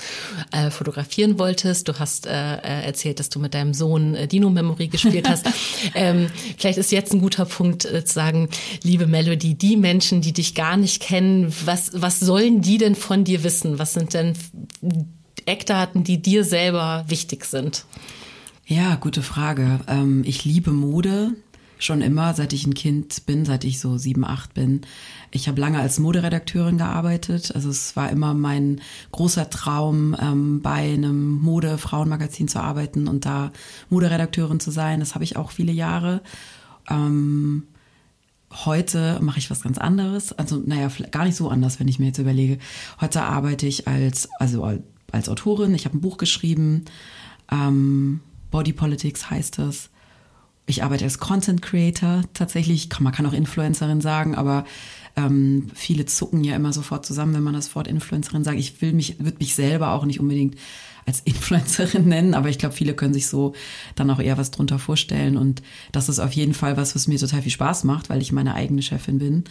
äh, 0.51 0.69
fotografieren 0.69 1.37
wolltest. 1.39 1.87
Du 1.87 1.99
hast 1.99 2.25
äh, 2.25 2.57
äh 2.57 2.85
erzählt, 2.85 3.19
dass 3.19 3.29
du 3.29 3.39
mit 3.39 3.53
deinem 3.53 3.73
Sohn 3.73 4.15
äh, 4.15 4.27
Dino 4.27 4.49
Memory 4.49 4.87
gespielt 4.87 5.29
hast. 5.29 5.45
ähm, 5.95 6.29
vielleicht 6.57 6.77
ist 6.77 6.91
jetzt 6.91 7.13
ein 7.13 7.21
guter 7.21 7.45
Punkt 7.45 7.85
äh, 7.85 8.03
zu 8.05 8.13
sagen, 8.13 8.49
liebe 8.83 9.07
Melody, 9.07 9.55
die 9.55 9.77
Menschen, 9.77 10.21
die 10.21 10.33
dich 10.33 10.55
gar 10.55 10.77
nicht 10.77 11.01
kennen, 11.01 11.53
was 11.65 11.91
was 11.93 12.19
sollen 12.19 12.61
die 12.61 12.77
denn 12.77 12.95
von 12.95 13.23
dir 13.23 13.43
wissen? 13.43 13.79
Was 13.79 13.93
sind 13.93 14.13
denn 14.13 14.35
Eckdaten, 15.51 16.03
die 16.03 16.21
dir 16.21 16.43
selber 16.45 17.03
wichtig 17.07 17.45
sind? 17.45 17.85
Ja, 18.65 18.95
gute 18.95 19.21
Frage. 19.21 19.81
Ähm, 19.87 20.23
ich 20.25 20.45
liebe 20.45 20.71
Mode 20.71 21.33
schon 21.77 22.01
immer, 22.01 22.33
seit 22.33 22.53
ich 22.53 22.65
ein 22.65 22.73
Kind 22.73 23.25
bin, 23.25 23.43
seit 23.43 23.65
ich 23.65 23.79
so 23.79 23.97
sieben, 23.97 24.23
acht 24.23 24.53
bin. 24.53 24.81
Ich 25.31 25.47
habe 25.47 25.59
lange 25.59 25.79
als 25.79 25.99
Moderedakteurin 25.99 26.77
gearbeitet. 26.77 27.53
Also 27.53 27.69
es 27.69 27.95
war 27.95 28.09
immer 28.09 28.33
mein 28.33 28.81
großer 29.11 29.49
Traum, 29.49 30.15
ähm, 30.21 30.61
bei 30.61 30.93
einem 30.93 31.41
Mode-Frauenmagazin 31.41 32.47
zu 32.47 32.61
arbeiten 32.61 33.07
und 33.07 33.25
da 33.25 33.51
Moderedakteurin 33.89 34.59
zu 34.59 34.71
sein. 34.71 34.99
Das 34.99 35.15
habe 35.15 35.23
ich 35.23 35.35
auch 35.35 35.51
viele 35.51 35.73
Jahre. 35.73 36.21
Ähm, 36.89 37.63
heute 38.65 39.17
mache 39.21 39.39
ich 39.39 39.49
was 39.49 39.63
ganz 39.63 39.77
anderes. 39.77 40.33
Also, 40.33 40.61
naja, 40.65 40.89
gar 41.09 41.25
nicht 41.25 41.35
so 41.35 41.49
anders, 41.49 41.79
wenn 41.79 41.87
ich 41.87 41.99
mir 41.99 42.07
jetzt 42.07 42.19
überlege. 42.19 42.59
Heute 43.01 43.23
arbeite 43.23 43.65
ich 43.65 43.87
als, 43.87 44.29
also 44.39 44.63
als 45.11 45.29
Autorin. 45.29 45.73
Ich 45.75 45.85
habe 45.85 45.97
ein 45.97 46.01
Buch 46.01 46.17
geschrieben. 46.17 46.85
Ähm, 47.51 48.21
Body 48.49 48.73
Politics 48.73 49.29
heißt 49.29 49.59
es. 49.59 49.89
Ich 50.67 50.83
arbeite 50.83 51.03
als 51.03 51.19
Content 51.19 51.61
Creator 51.61 52.23
tatsächlich. 52.33 52.87
Man 52.99 53.11
kann 53.11 53.25
auch 53.25 53.33
Influencerin 53.33 53.99
sagen, 53.99 54.35
aber 54.35 54.65
ähm, 55.15 55.67
viele 55.73 56.05
zucken 56.05 56.43
ja 56.43 56.55
immer 56.55 56.71
sofort 56.71 57.05
zusammen, 57.05 57.33
wenn 57.33 57.43
man 57.43 57.53
das 57.53 57.75
Wort 57.75 57.87
Influencerin 57.87 58.43
sagt. 58.43 58.59
Ich 58.59 58.81
will 58.81 58.93
mich, 58.93 59.19
würde 59.19 59.37
mich 59.39 59.55
selber 59.55 59.91
auch 59.91 60.05
nicht 60.05 60.19
unbedingt 60.19 60.55
als 61.05 61.19
Influencerin 61.25 62.07
nennen, 62.07 62.33
aber 62.33 62.49
ich 62.49 62.59
glaube, 62.59 62.75
viele 62.75 62.93
können 62.93 63.13
sich 63.13 63.27
so 63.27 63.53
dann 63.95 64.09
auch 64.11 64.19
eher 64.19 64.37
was 64.37 64.51
drunter 64.51 64.79
vorstellen. 64.79 65.35
Und 65.35 65.61
das 65.91 66.09
ist 66.09 66.19
auf 66.19 66.31
jeden 66.33 66.53
Fall 66.53 66.77
was, 66.77 66.95
was 66.95 67.07
mir 67.07 67.19
total 67.19 67.41
viel 67.41 67.51
Spaß 67.51 67.83
macht, 67.83 68.09
weil 68.09 68.21
ich 68.21 68.31
meine 68.31 68.53
eigene 68.53 68.81
Chefin 68.81 69.19
bin, 69.19 69.43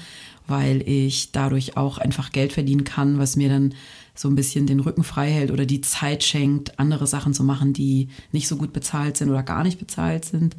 weil 0.47 0.83
ich 0.88 1.33
dadurch 1.33 1.76
auch 1.76 1.99
einfach 1.99 2.33
Geld 2.33 2.52
verdienen 2.52 2.85
kann, 2.85 3.19
was 3.19 3.37
mir 3.37 3.49
dann 3.49 3.75
so 4.21 4.29
ein 4.29 4.35
bisschen 4.35 4.67
den 4.67 4.81
Rücken 4.81 5.03
frei 5.03 5.31
hält 5.31 5.50
oder 5.50 5.65
die 5.65 5.81
Zeit 5.81 6.23
schenkt, 6.23 6.79
andere 6.79 7.07
Sachen 7.07 7.33
zu 7.33 7.43
machen, 7.43 7.73
die 7.73 8.09
nicht 8.33 8.49
so 8.49 8.57
gut 8.57 8.75
bezahlt 8.75 9.17
sind 9.17 9.31
oder 9.31 9.43
gar 9.43 9.62
nicht 9.62 9.79
bezahlt 9.79 10.27
sind. 10.27 10.57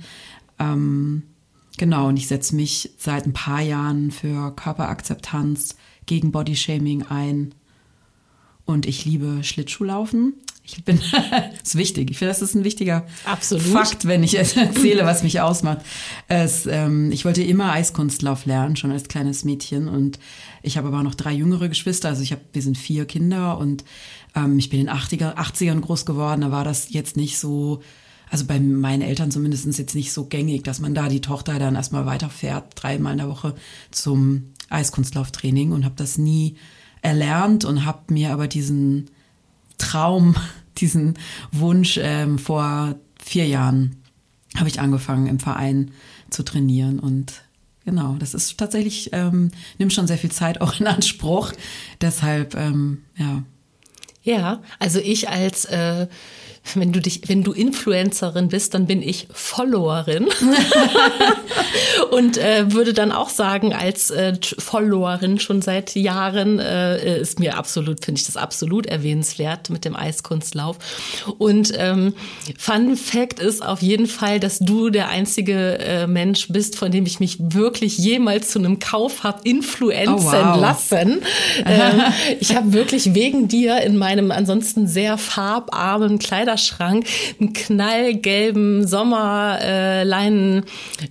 Ähm, 0.57 1.21
genau, 1.77 2.07
und 2.07 2.17
ich 2.17 2.27
setze 2.27 2.55
mich 2.55 2.89
seit 2.97 3.27
ein 3.27 3.33
paar 3.33 3.61
Jahren 3.61 4.09
für 4.09 4.55
Körperakzeptanz 4.55 5.75
gegen 6.07 6.31
Bodyshaming 6.31 7.03
ein. 7.03 7.53
Und 8.65 8.87
ich 8.87 9.05
liebe 9.05 9.43
Schlittschuhlaufen. 9.43 10.33
Ich 10.63 10.83
bin, 10.83 10.99
das 10.99 11.63
ist 11.63 11.75
wichtig. 11.75 12.11
Ich 12.11 12.17
finde, 12.17 12.33
das 12.33 12.41
ist 12.41 12.55
ein 12.55 12.63
wichtiger 12.63 13.05
Absolut. 13.25 13.65
Fakt, 13.65 14.05
wenn 14.05 14.23
ich 14.23 14.37
es 14.37 14.53
erzähle, 14.55 15.05
was 15.05 15.23
mich 15.23 15.41
ausmacht. 15.41 15.79
Es, 16.27 16.65
ähm, 16.65 17.11
ich 17.11 17.25
wollte 17.25 17.43
immer 17.43 17.71
Eiskunstlauf 17.71 18.45
lernen, 18.45 18.75
schon 18.75 18.91
als 18.91 19.07
kleines 19.07 19.43
Mädchen. 19.43 19.87
Und 19.87 20.19
ich 20.61 20.77
habe 20.77 20.89
aber 20.89 21.03
noch 21.03 21.15
drei 21.15 21.33
jüngere 21.33 21.67
Geschwister. 21.67 22.09
Also 22.09 22.21
ich 22.21 22.31
habe, 22.31 22.41
wir 22.53 22.61
sind 22.61 22.77
vier 22.77 23.05
Kinder 23.05 23.57
und 23.57 23.83
ähm, 24.35 24.59
ich 24.59 24.69
bin 24.69 24.79
in 24.79 24.85
den 24.87 24.95
80er, 24.95 25.35
80ern 25.35 25.81
groß 25.81 26.05
geworden. 26.05 26.41
Da 26.41 26.51
war 26.51 26.63
das 26.63 26.91
jetzt 26.91 27.17
nicht 27.17 27.39
so, 27.39 27.81
also 28.29 28.45
bei 28.45 28.59
meinen 28.59 29.01
Eltern 29.01 29.31
zumindest 29.31 29.65
jetzt 29.77 29.95
nicht 29.95 30.13
so 30.13 30.25
gängig, 30.25 30.63
dass 30.63 30.79
man 30.79 30.93
da 30.93 31.09
die 31.09 31.21
Tochter 31.21 31.57
dann 31.57 31.75
erstmal 31.75 32.05
weiterfährt, 32.05 32.73
dreimal 32.75 33.13
in 33.13 33.17
der 33.17 33.29
Woche 33.29 33.55
zum 33.89 34.53
Eiskunstlauftraining 34.69 35.71
und 35.71 35.85
habe 35.85 35.95
das 35.97 36.17
nie 36.17 36.55
erlernt 37.01 37.65
und 37.65 37.83
habe 37.85 38.13
mir 38.13 38.31
aber 38.31 38.47
diesen 38.47 39.09
Traum, 39.81 40.35
diesen 40.77 41.15
Wunsch 41.51 41.99
ähm, 42.01 42.39
vor 42.39 42.95
vier 43.21 43.45
Jahren 43.47 43.97
habe 44.55 44.69
ich 44.69 44.79
angefangen 44.79 45.27
im 45.27 45.39
Verein 45.39 45.91
zu 46.29 46.43
trainieren 46.43 46.99
und 46.99 47.43
genau, 47.85 48.15
das 48.19 48.33
ist 48.33 48.57
tatsächlich, 48.57 49.09
ähm, 49.13 49.51
nimmt 49.77 49.93
schon 49.93 50.07
sehr 50.07 50.17
viel 50.17 50.31
Zeit 50.31 50.61
auch 50.61 50.79
in 50.79 50.87
Anspruch. 50.87 51.51
Deshalb, 51.99 52.55
ähm, 52.55 53.03
ja. 53.17 53.43
Ja, 54.23 54.61
also 54.77 54.99
ich 54.99 55.29
als 55.29 55.65
äh, 55.65 56.07
wenn 56.75 56.91
du 56.91 57.01
dich, 57.01 57.21
wenn 57.27 57.43
du 57.43 57.51
Influencerin 57.51 58.47
bist, 58.47 58.73
dann 58.73 58.85
bin 58.85 59.01
ich 59.01 59.27
Followerin 59.33 60.27
und 62.11 62.37
äh, 62.37 62.71
würde 62.71 62.93
dann 62.93 63.11
auch 63.11 63.29
sagen, 63.29 63.73
als 63.73 64.09
äh, 64.11 64.33
Followerin 64.57 65.39
schon 65.39 65.61
seit 65.61 65.95
Jahren 65.95 66.59
äh, 66.59 67.19
ist 67.19 67.39
mir 67.39 67.57
absolut, 67.57 68.05
finde 68.05 68.19
ich 68.19 68.25
das 68.25 68.37
absolut 68.37 68.85
erwähnenswert 68.85 69.69
mit 69.69 69.85
dem 69.85 69.95
Eiskunstlauf. 69.95 70.77
Und 71.37 71.73
ähm, 71.75 72.13
Fun 72.57 72.95
Fact 72.95 73.39
ist 73.39 73.65
auf 73.65 73.81
jeden 73.81 74.07
Fall, 74.07 74.39
dass 74.39 74.59
du 74.59 74.89
der 74.89 75.09
einzige 75.09 75.79
äh, 75.79 76.07
Mensch 76.07 76.47
bist, 76.49 76.77
von 76.77 76.91
dem 76.91 77.05
ich 77.05 77.19
mich 77.19 77.37
wirklich 77.39 77.97
jemals 77.97 78.49
zu 78.51 78.59
einem 78.59 78.79
Kauf 78.79 79.23
habe 79.23 79.41
influenzen 79.43 80.15
oh, 80.15 80.31
wow. 80.31 80.61
lassen. 80.61 81.21
Ähm, 81.63 82.01
ich 82.39 82.55
habe 82.55 82.73
wirklich 82.73 83.13
wegen 83.13 83.47
dir 83.47 83.81
in 83.81 83.97
meinem 83.97 84.31
ansonsten 84.31 84.87
sehr 84.87 85.17
farbarmen 85.17 86.17
Kleider 86.17 86.50
Kleiderschrank 86.51 87.05
einen 87.39 87.53
knallgelben 87.53 88.87
Sommerleinen, 88.87 90.63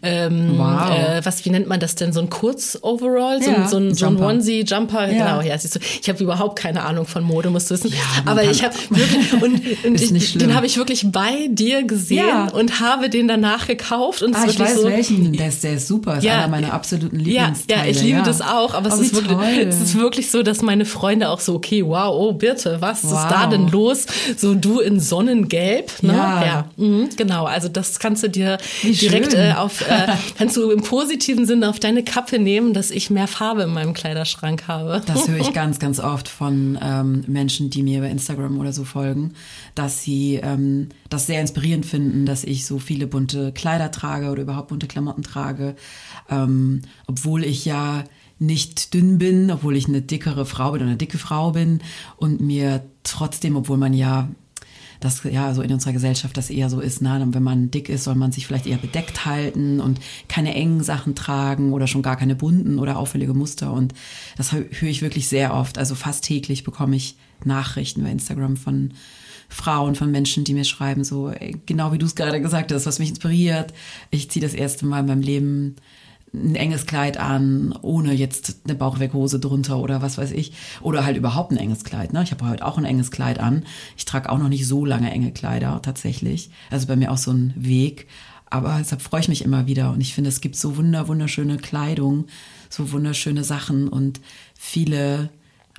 äh, 0.03 0.27
ähm, 0.27 0.55
wow. 0.57 0.91
äh, 0.91 1.25
was, 1.25 1.45
wie 1.45 1.51
nennt 1.51 1.69
man 1.69 1.81
das 1.81 1.95
denn, 1.95 2.13
so 2.13 2.21
ein 2.21 2.31
Kurz-Overall, 2.31 3.43
so, 3.43 3.51
ja, 3.51 3.69
so, 3.69 3.79
ein, 3.79 3.95
so 3.95 4.07
ein 4.07 4.21
Onesie-Jumper, 4.21 5.11
ja. 5.11 5.13
genau, 5.13 5.41
ja, 5.41 5.57
siehst 5.59 5.77
du, 5.77 5.81
ich 6.01 6.09
habe 6.09 6.23
überhaupt 6.23 6.59
keine 6.59 6.83
Ahnung 6.83 7.07
von 7.07 7.25
Mode, 7.25 7.51
musst 7.51 7.71
du 7.71 7.75
wissen, 7.75 7.91
ja, 7.91 8.31
aber 8.31 8.45
ich 8.45 8.63
habe 8.63 8.75
wirklich, 8.91 9.33
und, 9.43 9.85
und 9.85 10.01
ich, 10.01 10.39
den 10.39 10.55
habe 10.55 10.67
ich 10.67 10.77
wirklich 10.77 11.11
bei 11.11 11.49
dir 11.51 11.83
gesehen 11.85 12.49
und 12.53 12.81
habe 12.81 13.09
den 13.11 13.29
danach 13.29 13.67
gekauft 13.67 14.23
und 14.23 14.35
ah, 14.37 14.45
ich 14.49 14.59
weiß 14.59 14.83
so, 14.83 14.89
welchen, 14.89 15.33
der 15.33 15.49
ist, 15.49 15.65
der 15.65 15.75
ist 15.75 15.89
super, 15.89 16.19
ist 16.19 16.25
ja, 16.25 16.39
einer 16.39 16.49
meiner 16.49 16.73
absoluten 16.73 17.19
Lieblingsteile. 17.19 17.81
Ja, 17.81 17.85
ja 17.85 17.91
ich 17.91 18.03
liebe 18.03 18.23
das 18.23 18.41
auch, 18.41 18.75
aber 18.75 18.91
oh, 18.91 18.95
es, 18.95 19.01
ist 19.01 19.15
wirklich, 19.15 19.67
es 19.67 19.81
ist 19.81 19.99
wirklich 19.99 20.31
so, 20.31 20.43
dass 20.43 20.63
meine 20.63 20.85
Freunde 20.85 21.29
auch 21.29 21.41
so, 21.41 21.55
okay, 21.55 21.85
wow, 21.85 22.15
oh, 22.15 22.33
Birte, 22.33 22.81
was 22.81 23.05
wow. 23.05 23.13
ist 23.13 23.31
da 23.31 23.47
denn 23.47 23.69
los? 23.69 24.07
So 24.37 24.55
du 24.55 24.81
in 24.81 25.01
Sonne 25.01 25.30
Sonnengelb. 25.31 26.03
Ne? 26.03 26.13
Ja, 26.13 26.45
ja. 26.45 26.71
Mhm, 26.77 27.11
genau. 27.17 27.45
Also 27.45 27.69
das 27.69 27.99
kannst 27.99 28.23
du 28.23 28.29
dir 28.29 28.59
Wie 28.83 28.93
direkt 28.93 29.35
äh, 29.35 29.55
auf, 29.57 29.83
äh, 29.83 30.09
kannst 30.39 30.57
du 30.57 30.71
im 30.71 30.83
positiven 30.83 31.47
Sinne 31.47 31.69
auf 31.69 31.81
deine 31.81 32.05
Kappe 32.05 32.39
nehmen, 32.39 32.75
dass 32.75 32.91
ich 32.91 33.11
mehr 33.11 33.29
Farbe 33.29 33.63
in 33.63 33.71
meinem 33.71 33.95
Kleiderschrank 33.95 34.69
habe. 34.69 35.03
Das 35.07 35.29
höre 35.29 35.39
ich 35.39 35.53
ganz, 35.53 35.79
ganz 35.79 36.01
oft 36.01 36.29
von 36.29 36.79
ähm, 36.83 37.25
Menschen, 37.27 37.71
die 37.71 37.83
mir 37.83 38.01
bei 38.01 38.11
Instagram 38.11 38.59
oder 38.59 38.73
so 38.73 38.85
folgen, 38.85 39.35
dass 39.75 40.03
sie 40.03 40.41
ähm, 40.43 40.89
das 41.09 41.27
sehr 41.27 41.41
inspirierend 41.41 41.87
finden, 41.87 42.27
dass 42.27 42.45
ich 42.45 42.67
so 42.67 42.79
viele 42.79 43.07
bunte 43.07 43.53
Kleider 43.53 43.91
trage 43.91 44.31
oder 44.31 44.43
überhaupt 44.43 44.69
bunte 44.69 44.87
Klamotten 44.87 45.23
trage, 45.23 45.77
ähm, 46.29 46.83
obwohl 47.07 47.45
ich 47.45 47.65
ja 47.65 48.05
nicht 48.39 48.95
dünn 48.95 49.19
bin, 49.19 49.51
obwohl 49.51 49.77
ich 49.77 49.87
eine 49.87 50.01
dickere 50.01 50.47
Frau 50.47 50.73
bin 50.73 50.81
oder 50.81 50.89
eine 50.89 50.97
dicke 50.97 51.19
Frau 51.19 51.51
bin 51.51 51.81
und 52.17 52.41
mir 52.41 52.83
trotzdem, 53.03 53.55
obwohl 53.55 53.77
man 53.77 53.93
ja 53.93 54.31
dass 55.01 55.25
ja 55.25 55.53
so 55.55 55.63
in 55.63 55.73
unserer 55.73 55.93
Gesellschaft 55.93 56.37
das 56.37 56.51
eher 56.51 56.71
so 56.71 56.81
ist, 56.81 57.03
ne? 57.03 57.27
wenn 57.31 57.43
man 57.43 57.71
dick 57.71 57.89
ist, 57.89 58.05
soll 58.05 58.15
man 58.15 58.33
sich 58.33 58.47
vielleicht 58.47 58.67
eher 58.67 58.77
bedeckt 58.77 59.25
halten 59.25 59.81
und 59.81 59.99
keine 60.29 60.55
engen 60.55 60.83
Sachen 60.83 61.15
tragen 61.15 61.73
oder 61.73 61.87
schon 61.87 62.03
gar 62.03 62.17
keine 62.17 62.37
bunten 62.37 62.79
oder 62.79 62.99
auffällige 62.99 63.35
Muster. 63.35 63.73
Und 63.73 63.95
das 64.37 64.53
höre 64.53 64.83
ich 64.83 65.03
wirklich 65.03 65.29
sehr 65.29 65.55
oft. 65.55 65.79
Also 65.79 65.95
fast 65.95 66.25
täglich 66.25 66.65
bekomme 66.65 66.97
ich 66.97 67.17
Nachrichten 67.45 68.03
bei 68.03 68.11
Instagram 68.11 68.57
von 68.57 68.93
Frauen, 69.49 69.97
von 69.97 70.11
Menschen, 70.11 70.45
die 70.45 70.55
mir 70.55 70.65
schreiben, 70.65 71.03
so 71.03 71.33
genau 71.67 71.93
wie 71.93 71.99
du 71.99 72.07
es 72.07 72.15
gerade 72.15 72.41
gesagt 72.41 72.71
hast, 72.71 72.87
was 72.87 73.01
mich 73.01 73.09
inspiriert. 73.09 73.75
Ich 74.11 74.31
ziehe 74.31 74.45
das 74.45 74.55
erste 74.55 74.87
Mal 74.87 75.01
in 75.01 75.07
meinem 75.07 75.23
Leben 75.23 75.77
ein 76.33 76.55
enges 76.55 76.87
Kleid 76.87 77.19
an, 77.19 77.77
ohne 77.83 78.13
jetzt 78.13 78.61
eine 78.65 78.75
Bauchweghose 78.75 79.41
drunter 79.41 79.79
oder 79.79 80.01
was 80.01 80.17
weiß 80.17 80.31
ich. 80.33 80.53
Oder 80.81 81.05
halt 81.05 81.17
überhaupt 81.17 81.51
ein 81.51 81.57
enges 81.57 81.85
Kleid. 81.85 82.13
Ne? 82.13 82.23
Ich 82.23 82.31
habe 82.31 82.49
heute 82.49 82.65
auch 82.65 82.79
ein 82.79 82.85
enges 82.85 83.11
Kleid 83.11 83.41
an. 83.41 83.65
Ich 83.97 84.05
trage 84.05 84.31
auch 84.31 84.39
noch 84.39 84.49
nicht 84.49 84.67
so 84.67 84.85
lange 84.85 85.11
enge 85.11 85.33
Kleider 85.33 85.81
tatsächlich. 85.83 86.51
Also 86.71 86.87
bei 86.87 86.97
mir 86.97 87.11
auch 87.11 87.17
so 87.17 87.33
ein 87.33 87.53
Weg. 87.57 88.07
Aber 88.47 88.77
deshalb 88.79 89.03
freue 89.03 89.21
ich 89.21 89.29
mich 89.29 89.45
immer 89.45 89.67
wieder. 89.67 89.93
Und 89.93 90.01
ich 90.01 90.15
finde, 90.15 90.29
es 90.29 90.41
gibt 90.41 90.57
so 90.57 90.77
wunder, 90.77 91.09
wunderschöne 91.09 91.57
Kleidung, 91.57 92.27
so 92.69 92.93
wunderschöne 92.93 93.45
Sachen 93.45 93.89
und 93.89 94.21
viele 94.55 95.31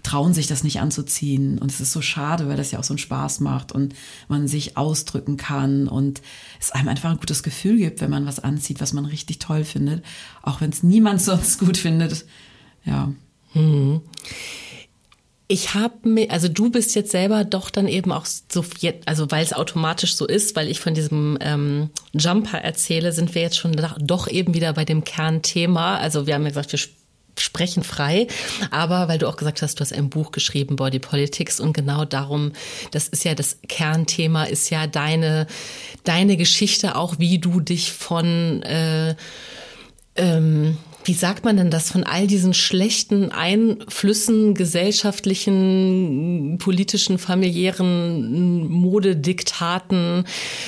trauen 0.04 0.34
sich 0.34 0.48
das 0.48 0.64
nicht 0.64 0.80
anzuziehen. 0.80 1.58
Und 1.60 1.72
es 1.72 1.82
ist 1.82 1.92
so 1.92 2.02
schade, 2.02 2.48
weil 2.48 2.58
das 2.58 2.72
ja 2.72 2.80
auch 2.80 2.84
so 2.84 2.94
einen 2.94 3.00
Spaß 3.00 3.40
macht 3.40 3.72
und 3.72 3.94
man 4.28 4.48
sich 4.48 4.78
ausdrücken 4.78 5.38
kann 5.38 5.88
und 5.88 6.22
es 6.60 6.72
einem 6.72 6.90
einfach 6.90 7.12
ein 7.12 7.18
gutes 7.18 7.44
Gefühl 7.44 7.78
gibt, 7.78 8.02
wenn 8.02 8.10
man 8.10 8.26
was 8.26 8.40
anzieht, 8.40 8.82
was 8.82 8.94
man 8.94 9.06
richtig 9.06 9.40
toll 9.40 9.64
findet, 9.64 10.04
auch 10.42 10.62
wenn 10.62 10.72
es 10.72 10.84
niemand 10.84 11.22
sonst 11.22 11.60
gut 11.60 11.78
findet. 11.78 12.26
Ja. 12.86 13.12
Hm. 13.54 14.02
Ich 15.48 15.74
habe 15.74 16.08
mir, 16.08 16.32
also 16.32 16.48
du 16.48 16.72
bist 16.72 16.96
jetzt 16.96 17.12
selber 17.12 17.44
doch 17.44 17.70
dann 17.70 17.90
eben 17.90 18.14
auch 18.14 18.26
so, 18.26 18.64
also 19.06 19.32
weil 19.32 19.44
es 19.44 19.52
automatisch 19.52 20.16
so 20.16 20.26
ist, 20.26 20.56
weil 20.56 20.70
ich 20.70 20.80
von 20.80 20.94
diesem 20.94 21.38
ähm, 21.42 21.90
Jumper 22.14 22.60
erzähle, 22.60 23.12
sind 23.12 23.36
wir 23.36 23.42
jetzt 23.42 23.58
schon 23.58 23.76
doch 24.00 24.30
eben 24.30 24.54
wieder 24.54 24.72
bei 24.72 24.86
dem 24.86 25.04
Kernthema. 25.04 25.98
Also 25.98 26.26
wir 26.26 26.36
haben 26.36 26.44
ja 26.44 26.50
gesagt, 26.50 26.72
wir 26.72 26.80
sprechen 27.42 27.84
frei. 27.84 28.28
Aber 28.70 29.08
weil 29.08 29.18
du 29.18 29.28
auch 29.28 29.38
gesagt 29.38 29.62
hast, 29.62 29.80
du 29.80 29.82
hast 29.82 29.94
ein 29.94 30.10
Buch 30.10 30.32
geschrieben, 30.32 30.76
Body 30.76 31.00
Politics, 31.00 31.60
und 31.60 31.74
genau 31.74 32.06
darum, 32.06 32.52
das 32.92 33.08
ist 33.08 33.24
ja 33.24 33.36
das 33.36 33.58
Kernthema, 33.68 34.46
ist 34.46 34.70
ja 34.70 34.88
deine, 34.88 35.48
deine 36.04 36.38
Geschichte, 36.38 36.96
auch 36.96 37.20
wie 37.20 37.40
du 37.40 37.60
dich 37.60 37.92
von 37.92 38.62
äh, 38.64 39.16
ähm, 40.16 40.78
wie 41.04 41.14
sagt 41.14 41.46
man 41.46 41.58
denn 41.58 41.72
das, 41.72 41.92
von 41.92 42.04
all 42.04 42.28
diesen 42.28 42.54
schlechten 42.54 43.32
Einflüssen, 43.32 44.54
gesellschaftlichen, 44.54 46.58
politischen, 46.60 47.18
familiären 47.18 48.70
Modediktaten, 48.70 50.26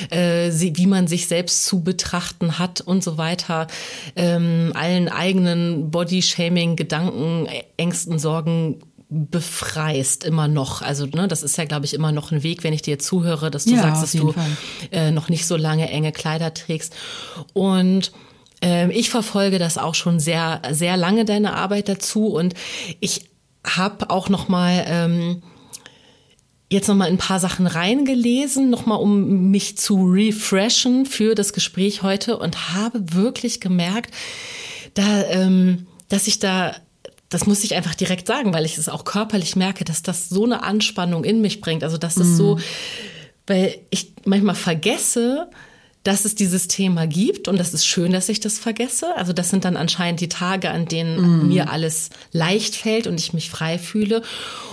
äh, 0.10 0.50
wie 0.52 0.88
man 0.88 1.08
sich 1.08 1.28
selbst 1.28 1.66
zu 1.66 1.84
betrachten 1.84 2.60
hat 2.60 2.82
und 2.82 3.04
so 3.04 3.18
weiter, 3.18 3.68
ähm, 4.16 4.72
allen 4.76 5.10
eigenen 5.10 5.92
Bodyshaming, 5.92 6.76
Gedanken, 6.76 7.48
Ängsten, 7.78 8.20
Sorgen 8.20 8.82
befreist 9.10 10.24
immer 10.24 10.48
noch. 10.48 10.82
Also 10.82 11.06
ne, 11.06 11.28
das 11.28 11.44
ist 11.44 11.58
ja, 11.58 11.66
glaube 11.66 11.86
ich, 11.86 11.94
immer 11.94 12.12
noch 12.12 12.32
ein 12.32 12.42
Weg, 12.42 12.64
wenn 12.64 12.74
ich 12.74 12.82
dir 12.82 12.98
zuhöre, 12.98 13.52
dass 13.52 13.66
du 13.66 13.76
ja, 13.76 13.84
sagst, 13.84 14.02
dass 14.02 14.12
du 14.14 14.34
äh, 14.92 15.12
noch 15.12 15.30
nicht 15.30 15.46
so 15.46 15.56
lange 15.56 15.88
enge 15.90 16.12
Kleider 16.12 16.54
trägst. 16.54 16.96
Und 17.54 18.12
ich 18.92 19.10
verfolge 19.10 19.60
das 19.60 19.78
auch 19.78 19.96
schon 19.96 20.20
sehr, 20.20 20.62
sehr 20.72 20.98
lange, 20.98 21.26
deine 21.26 21.54
Arbeit 21.56 21.90
dazu. 21.90 22.28
Und 22.28 22.54
ich 23.00 23.30
habe 23.66 24.10
auch 24.10 24.30
noch 24.30 24.48
mal 24.48 24.84
ähm, 24.88 25.44
jetzt 26.70 26.88
noch 26.88 26.96
mal 26.96 27.08
ein 27.08 27.18
paar 27.18 27.40
Sachen 27.40 27.68
reingelesen, 27.68 28.70
noch 28.70 28.86
mal 28.86 28.96
um 28.96 29.52
mich 29.52 29.78
zu 29.78 30.06
refreshen 30.06 31.06
für 31.06 31.36
das 31.36 31.54
Gespräch 31.54 32.04
heute 32.04 32.38
und 32.38 32.74
habe 32.74 33.14
wirklich 33.14 33.62
gemerkt, 33.62 34.14
da, 34.94 35.24
ähm, 35.30 35.88
dass 36.10 36.28
ich 36.28 36.40
da 36.40 36.76
das 37.34 37.48
muss 37.48 37.64
ich 37.64 37.76
einfach 37.76 37.96
direkt 37.96 38.28
sagen, 38.28 38.54
weil 38.54 38.64
ich 38.64 38.78
es 38.78 38.90
auch 38.90 39.06
körperlich 39.06 39.56
merke, 39.56 39.84
dass 39.84 40.04
das 40.04 40.30
so 40.30 40.46
eine 40.46 40.62
Anspannung 40.62 41.24
in 41.24 41.42
mich 41.42 41.62
bringt. 41.62 41.84
Also, 41.84 41.98
dass 41.98 42.14
das 42.14 42.28
mhm. 42.28 42.36
so, 42.36 42.60
weil 43.48 43.76
ich 43.90 44.14
manchmal 44.24 44.54
vergesse, 44.54 45.50
dass 46.04 46.26
es 46.26 46.36
dieses 46.36 46.68
Thema 46.68 47.08
gibt 47.08 47.48
und 47.48 47.58
das 47.58 47.74
ist 47.74 47.86
schön, 47.86 48.12
dass 48.12 48.28
ich 48.28 48.42
das 48.42 48.60
vergesse. 48.60 49.16
Also 49.16 49.32
das 49.32 49.50
sind 49.50 49.64
dann 49.64 49.78
anscheinend 49.78 50.20
die 50.20 50.28
Tage, 50.28 50.70
an 50.70 50.86
denen 50.86 51.46
mm. 51.46 51.48
mir 51.48 51.72
alles 51.72 52.10
leicht 52.34 52.76
fällt 52.76 53.08
und 53.08 53.20
ich 53.20 53.34
mich 53.34 53.50
frei 53.50 53.80
fühle. 53.80 54.22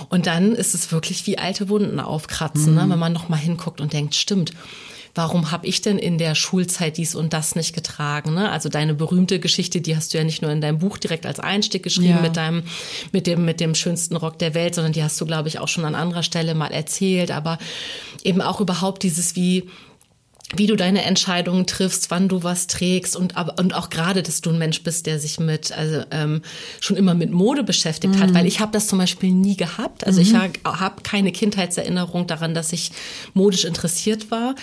Und 0.09 0.27
dann 0.27 0.57
ist 0.57 0.75
es 0.75 0.91
wirklich 0.91 1.27
wie 1.29 1.39
alte 1.39 1.69
Wunden 1.69 2.01
aufkratzen, 2.01 2.73
mm. 2.73 2.77
ne? 2.77 2.87
Mhm. 2.87 2.91
wenn 2.91 2.99
man 2.99 3.13
noch 3.13 3.29
mal 3.29 3.37
hinguckt 3.37 3.81
und 3.81 3.93
denkt, 3.93 4.17
stimmt. 4.17 4.53
Warum 5.13 5.51
habe 5.51 5.67
ich 5.67 5.83
denn 5.83 5.99
in 5.99 6.19
der 6.19 6.37
Schulzeit 6.37 6.97
dies 6.97 7.17
und 7.17 7.33
das 7.33 7.57
nicht 7.57 7.75
getragen? 7.75 8.33
Ne? 8.33 8.49
Also 8.49 8.69
deine 8.69 8.95
berühmte 8.95 9.41
Geschichte, 9.41 9.81
die 9.81 9.97
hast 9.97 10.15
du 10.15 10.19
ja 10.19 10.25
nicht 10.25 10.41
nur 10.41 10.53
in 10.53 10.61
deinem 10.61 10.79
Buch 10.79 10.99
direkt 10.99 11.27
als 11.27 11.41
Einstieg 11.41 11.83
geschrieben 11.83 12.11
ja. 12.11 12.21
mit 12.21 12.37
deinem, 12.37 12.63
mit 13.11 13.27
dem, 13.27 13.45
mit 13.45 13.59
dem 13.59 13.75
schönsten 13.75 14.15
Rock 14.15 14.39
der 14.39 14.55
Welt, 14.55 14.77
sondern 14.77 14.93
die 14.93 15.03
hast 15.03 15.21
du, 15.21 15.27
glaube 15.27 15.49
ich, 15.49 15.59
auch 15.59 15.67
schon 15.67 15.85
an 15.85 15.97
anderer 15.97 16.23
Stelle 16.23 16.55
mal 16.55 16.71
erzählt. 16.71 17.33
Aber 17.33 17.59
eben 18.23 18.41
auch 18.41 18.61
überhaupt 18.61 19.03
dieses, 19.03 19.35
wie 19.35 19.69
wie 20.57 20.67
du 20.67 20.75
deine 20.75 21.05
Entscheidungen 21.05 21.67
triffst, 21.67 22.11
wann 22.11 22.29
du 22.29 22.43
was 22.43 22.67
trägst 22.67 23.15
und 23.17 23.37
aber 23.37 23.55
und 23.59 23.75
auch 23.75 23.89
gerade, 23.89 24.23
dass 24.23 24.41
du 24.41 24.51
ein 24.51 24.59
Mensch 24.59 24.83
bist, 24.83 25.07
der 25.07 25.19
sich 25.21 25.39
mit 25.39 25.71
also 25.73 26.03
ähm, 26.11 26.43
schon 26.81 26.97
immer 26.97 27.15
mit 27.15 27.31
Mode 27.31 27.63
beschäftigt 27.63 28.17
mhm. 28.17 28.21
hat, 28.21 28.35
weil 28.35 28.47
ich 28.47 28.61
habe 28.61 28.73
das 28.73 28.89
zum 28.89 28.99
Beispiel 28.99 29.31
nie 29.31 29.57
gehabt. 29.57 30.07
Also 30.07 30.21
mhm. 30.21 30.27
ich 30.27 30.35
habe 30.35 30.53
hab 30.65 31.05
keine 31.05 31.31
Kindheitserinnerung 31.31 32.27
daran, 32.27 32.55
dass 32.55 32.73
ich 32.73 32.91
modisch 33.33 33.65
interessiert 33.65 34.31
war. 34.31 34.55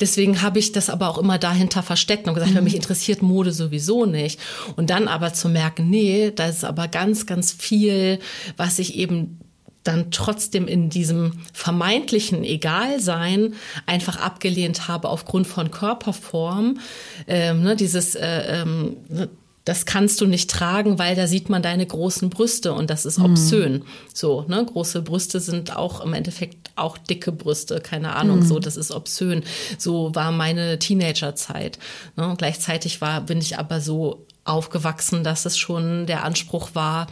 Deswegen 0.00 0.42
habe 0.42 0.60
ich 0.60 0.70
das 0.70 0.90
aber 0.90 1.08
auch 1.08 1.18
immer 1.18 1.38
dahinter 1.38 1.82
versteckt 1.82 2.28
und 2.28 2.34
gesagt, 2.34 2.54
mhm. 2.54 2.62
mich 2.62 2.76
interessiert 2.76 3.20
Mode 3.20 3.52
sowieso 3.52 4.06
nicht. 4.06 4.38
Und 4.76 4.90
dann 4.90 5.08
aber 5.08 5.32
zu 5.32 5.48
merken, 5.48 5.90
nee, 5.90 6.30
da 6.30 6.46
ist 6.46 6.64
aber 6.64 6.86
ganz, 6.86 7.26
ganz 7.26 7.50
viel, 7.52 8.20
was 8.56 8.78
ich 8.78 8.94
eben 8.94 9.40
dann 9.88 10.10
trotzdem 10.10 10.68
in 10.68 10.90
diesem 10.90 11.32
vermeintlichen 11.52 12.44
Egalsein 12.44 13.54
einfach 13.86 14.20
abgelehnt 14.20 14.86
habe 14.86 15.08
aufgrund 15.08 15.46
von 15.46 15.70
Körperform. 15.70 16.78
Ähm, 17.26 17.62
ne, 17.62 17.74
dieses 17.74 18.14
äh, 18.14 18.62
ähm, 18.62 18.96
ne, 19.08 19.28
das 19.64 19.84
kannst 19.84 20.22
du 20.22 20.26
nicht 20.26 20.48
tragen, 20.48 20.98
weil 20.98 21.14
da 21.14 21.26
sieht 21.26 21.50
man 21.50 21.60
deine 21.60 21.84
großen 21.84 22.30
Brüste 22.30 22.72
und 22.72 22.88
das 22.88 23.04
ist 23.04 23.18
obszön. 23.18 23.72
Mhm. 23.72 23.82
So, 24.14 24.46
ne, 24.48 24.64
große 24.64 25.02
Brüste 25.02 25.40
sind 25.40 25.76
auch 25.76 26.00
im 26.00 26.14
Endeffekt 26.14 26.70
auch 26.74 26.96
dicke 26.96 27.32
Brüste, 27.32 27.80
keine 27.80 28.16
Ahnung, 28.16 28.40
mhm. 28.40 28.46
so, 28.46 28.60
das 28.60 28.78
ist 28.78 28.90
obszön. 28.90 29.42
So 29.76 30.14
war 30.14 30.32
meine 30.32 30.78
Teenagerzeit. 30.78 31.78
Ne? 32.16 32.34
Gleichzeitig 32.38 33.02
war, 33.02 33.20
bin 33.20 33.38
ich 33.38 33.58
aber 33.58 33.82
so 33.82 34.24
aufgewachsen, 34.44 35.22
dass 35.22 35.44
es 35.44 35.58
schon 35.58 36.06
der 36.06 36.24
Anspruch 36.24 36.70
war, 36.72 37.06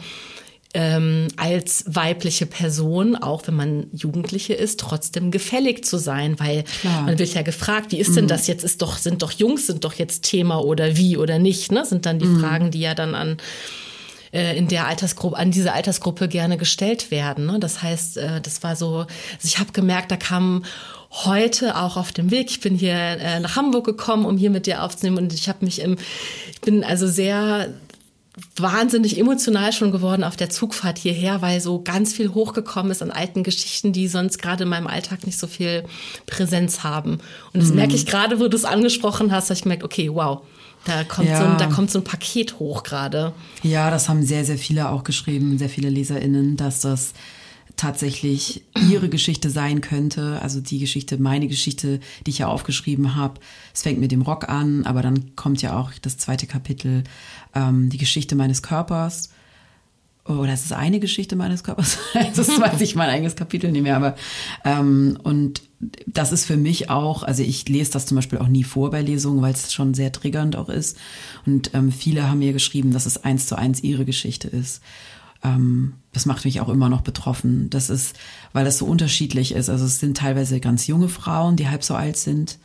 ähm, 0.77 1.29
als 1.37 1.85
weibliche 1.87 2.45
Person, 2.45 3.15
auch 3.15 3.47
wenn 3.47 3.55
man 3.55 3.87
Jugendliche 3.93 4.53
ist, 4.53 4.79
trotzdem 4.79 5.31
gefällig 5.31 5.83
zu 5.83 5.97
sein, 5.97 6.39
weil 6.39 6.65
Klar. 6.81 7.01
man 7.01 7.17
wird 7.17 7.33
ja 7.33 7.41
gefragt, 7.41 7.91
wie 7.91 7.97
ist 7.97 8.15
denn 8.15 8.25
mhm. 8.25 8.29
das 8.29 8.45
jetzt? 8.45 8.63
Ist 8.63 8.83
doch, 8.83 8.97
sind 8.97 9.23
doch 9.23 9.31
Jungs, 9.31 9.65
sind 9.65 9.83
doch 9.83 9.93
jetzt 9.93 10.21
Thema 10.21 10.63
oder 10.63 10.95
wie 10.95 11.17
oder 11.17 11.39
nicht, 11.39 11.71
ne? 11.71 11.83
Sind 11.83 12.05
dann 12.05 12.19
die 12.19 12.27
mhm. 12.27 12.39
Fragen, 12.39 12.69
die 12.69 12.81
ja 12.81 12.93
dann 12.93 13.15
an 13.15 13.37
äh, 14.31 14.55
in 14.55 14.67
der 14.67 14.85
Altersgruppe, 14.85 15.35
an 15.35 15.49
diese 15.49 15.73
Altersgruppe 15.73 16.27
gerne 16.27 16.57
gestellt 16.57 17.09
werden. 17.09 17.47
Ne? 17.47 17.59
Das 17.59 17.81
heißt, 17.81 18.17
äh, 18.17 18.39
das 18.39 18.61
war 18.61 18.75
so, 18.75 18.97
also 18.97 19.07
ich 19.45 19.57
habe 19.57 19.71
gemerkt, 19.71 20.11
da 20.11 20.15
kamen 20.15 20.63
heute 21.09 21.75
auch 21.75 21.97
auf 21.97 22.11
dem 22.11 22.29
Weg. 22.29 22.51
Ich 22.51 22.59
bin 22.59 22.75
hier 22.75 22.93
äh, 22.93 23.39
nach 23.39 23.55
Hamburg 23.55 23.85
gekommen, 23.85 24.25
um 24.25 24.37
hier 24.37 24.51
mit 24.51 24.67
dir 24.67 24.83
aufzunehmen 24.83 25.17
und 25.17 25.33
ich 25.33 25.49
habe 25.49 25.65
mich 25.65 25.81
im, 25.81 25.97
ich 26.51 26.61
bin 26.61 26.83
also 26.83 27.07
sehr 27.07 27.73
wahnsinnig 28.55 29.17
emotional 29.17 29.73
schon 29.73 29.91
geworden 29.91 30.23
auf 30.23 30.35
der 30.35 30.49
Zugfahrt 30.49 30.97
hierher, 30.97 31.41
weil 31.41 31.59
so 31.61 31.81
ganz 31.81 32.13
viel 32.13 32.33
hochgekommen 32.33 32.91
ist 32.91 33.01
an 33.01 33.11
alten 33.11 33.43
Geschichten, 33.43 33.93
die 33.93 34.07
sonst 34.07 34.39
gerade 34.39 34.63
in 34.63 34.69
meinem 34.69 34.87
Alltag 34.87 35.25
nicht 35.25 35.39
so 35.39 35.47
viel 35.47 35.83
Präsenz 36.25 36.83
haben. 36.83 37.19
Und 37.53 37.61
das 37.61 37.69
mhm. 37.69 37.77
merke 37.77 37.95
ich 37.95 38.05
gerade, 38.05 38.39
wo 38.39 38.47
du 38.47 38.57
es 38.57 38.65
angesprochen 38.65 39.31
hast, 39.31 39.45
habe 39.45 39.55
ich 39.55 39.63
gemerkt, 39.63 39.83
okay, 39.83 40.09
wow, 40.13 40.41
da 40.85 41.03
kommt, 41.03 41.29
ja. 41.29 41.37
so 41.37 41.45
ein, 41.45 41.57
da 41.57 41.67
kommt 41.67 41.91
so 41.91 41.99
ein 41.99 42.03
Paket 42.03 42.59
hoch 42.59 42.83
gerade. 42.83 43.33
Ja, 43.63 43.91
das 43.91 44.07
haben 44.07 44.23
sehr, 44.23 44.45
sehr 44.45 44.57
viele 44.57 44.89
auch 44.89 45.03
geschrieben, 45.03 45.57
sehr 45.57 45.69
viele 45.69 45.89
LeserInnen, 45.89 46.55
dass 46.57 46.81
das 46.81 47.13
tatsächlich 47.77 48.63
ihre 48.89 49.07
Geschichte 49.07 49.49
sein 49.51 49.81
könnte, 49.81 50.41
also 50.41 50.59
die 50.59 50.79
Geschichte, 50.79 51.17
meine 51.19 51.47
Geschichte, 51.47 51.99
die 52.25 52.31
ich 52.31 52.39
ja 52.39 52.47
aufgeschrieben 52.47 53.15
habe. 53.15 53.39
Es 53.73 53.83
fängt 53.83 53.99
mit 53.99 54.11
dem 54.11 54.23
Rock 54.23 54.49
an, 54.49 54.85
aber 54.85 55.03
dann 55.03 55.35
kommt 55.35 55.61
ja 55.61 55.79
auch 55.79 55.91
das 56.01 56.17
zweite 56.17 56.47
Kapitel, 56.47 57.03
ähm, 57.53 57.89
die 57.89 57.99
Geschichte 57.99 58.35
meines 58.35 58.63
Körpers. 58.63 59.29
Oder 60.25 60.51
es 60.51 60.65
ist 60.65 60.73
eine 60.73 60.99
Geschichte 60.99 61.37
meines 61.37 61.63
Körpers. 61.63 61.99
das 62.35 62.49
weiß 62.49 62.81
ich 62.81 62.95
mein 62.95 63.09
eigenes 63.09 63.35
Kapitel 63.35 63.71
nicht 63.71 63.83
mehr, 63.83 63.95
aber 63.95 64.15
ähm, 64.65 65.17
und 65.23 65.61
das 66.07 66.31
ist 66.31 66.45
für 66.45 66.57
mich 66.57 66.89
auch, 66.89 67.21
also 67.21 67.43
ich 67.43 67.69
lese 67.69 67.91
das 67.91 68.07
zum 68.07 68.15
Beispiel 68.15 68.39
auch 68.39 68.47
nie 68.47 68.63
vor 68.63 68.89
bei 68.89 69.03
Lesungen, 69.03 69.41
weil 69.43 69.53
es 69.53 69.71
schon 69.71 69.93
sehr 69.93 70.11
triggernd 70.11 70.55
auch 70.55 70.69
ist. 70.69 70.97
Und 71.45 71.75
ähm, 71.75 71.91
viele 71.91 72.27
haben 72.27 72.39
mir 72.39 72.53
geschrieben, 72.53 72.91
dass 72.91 73.05
es 73.05 73.23
eins 73.23 73.45
zu 73.45 73.55
eins 73.55 73.83
ihre 73.83 74.03
Geschichte 74.03 74.47
ist 74.47 74.81
ähm, 75.43 75.93
das 76.13 76.25
macht 76.25 76.45
mich 76.45 76.61
auch 76.61 76.69
immer 76.69 76.89
noch 76.89 77.01
betroffen. 77.01 77.69
Das 77.69 77.89
ist, 77.89 78.15
weil 78.53 78.65
das 78.65 78.77
so 78.77 78.85
unterschiedlich 78.85 79.53
ist. 79.53 79.69
Also 79.69 79.85
es 79.85 79.99
sind 79.99 80.17
teilweise 80.17 80.59
ganz 80.59 80.87
junge 80.87 81.09
Frauen, 81.09 81.55
die 81.55 81.69
halb 81.69 81.83
so 81.83 81.95
alt 81.95 82.17
sind 82.17 82.59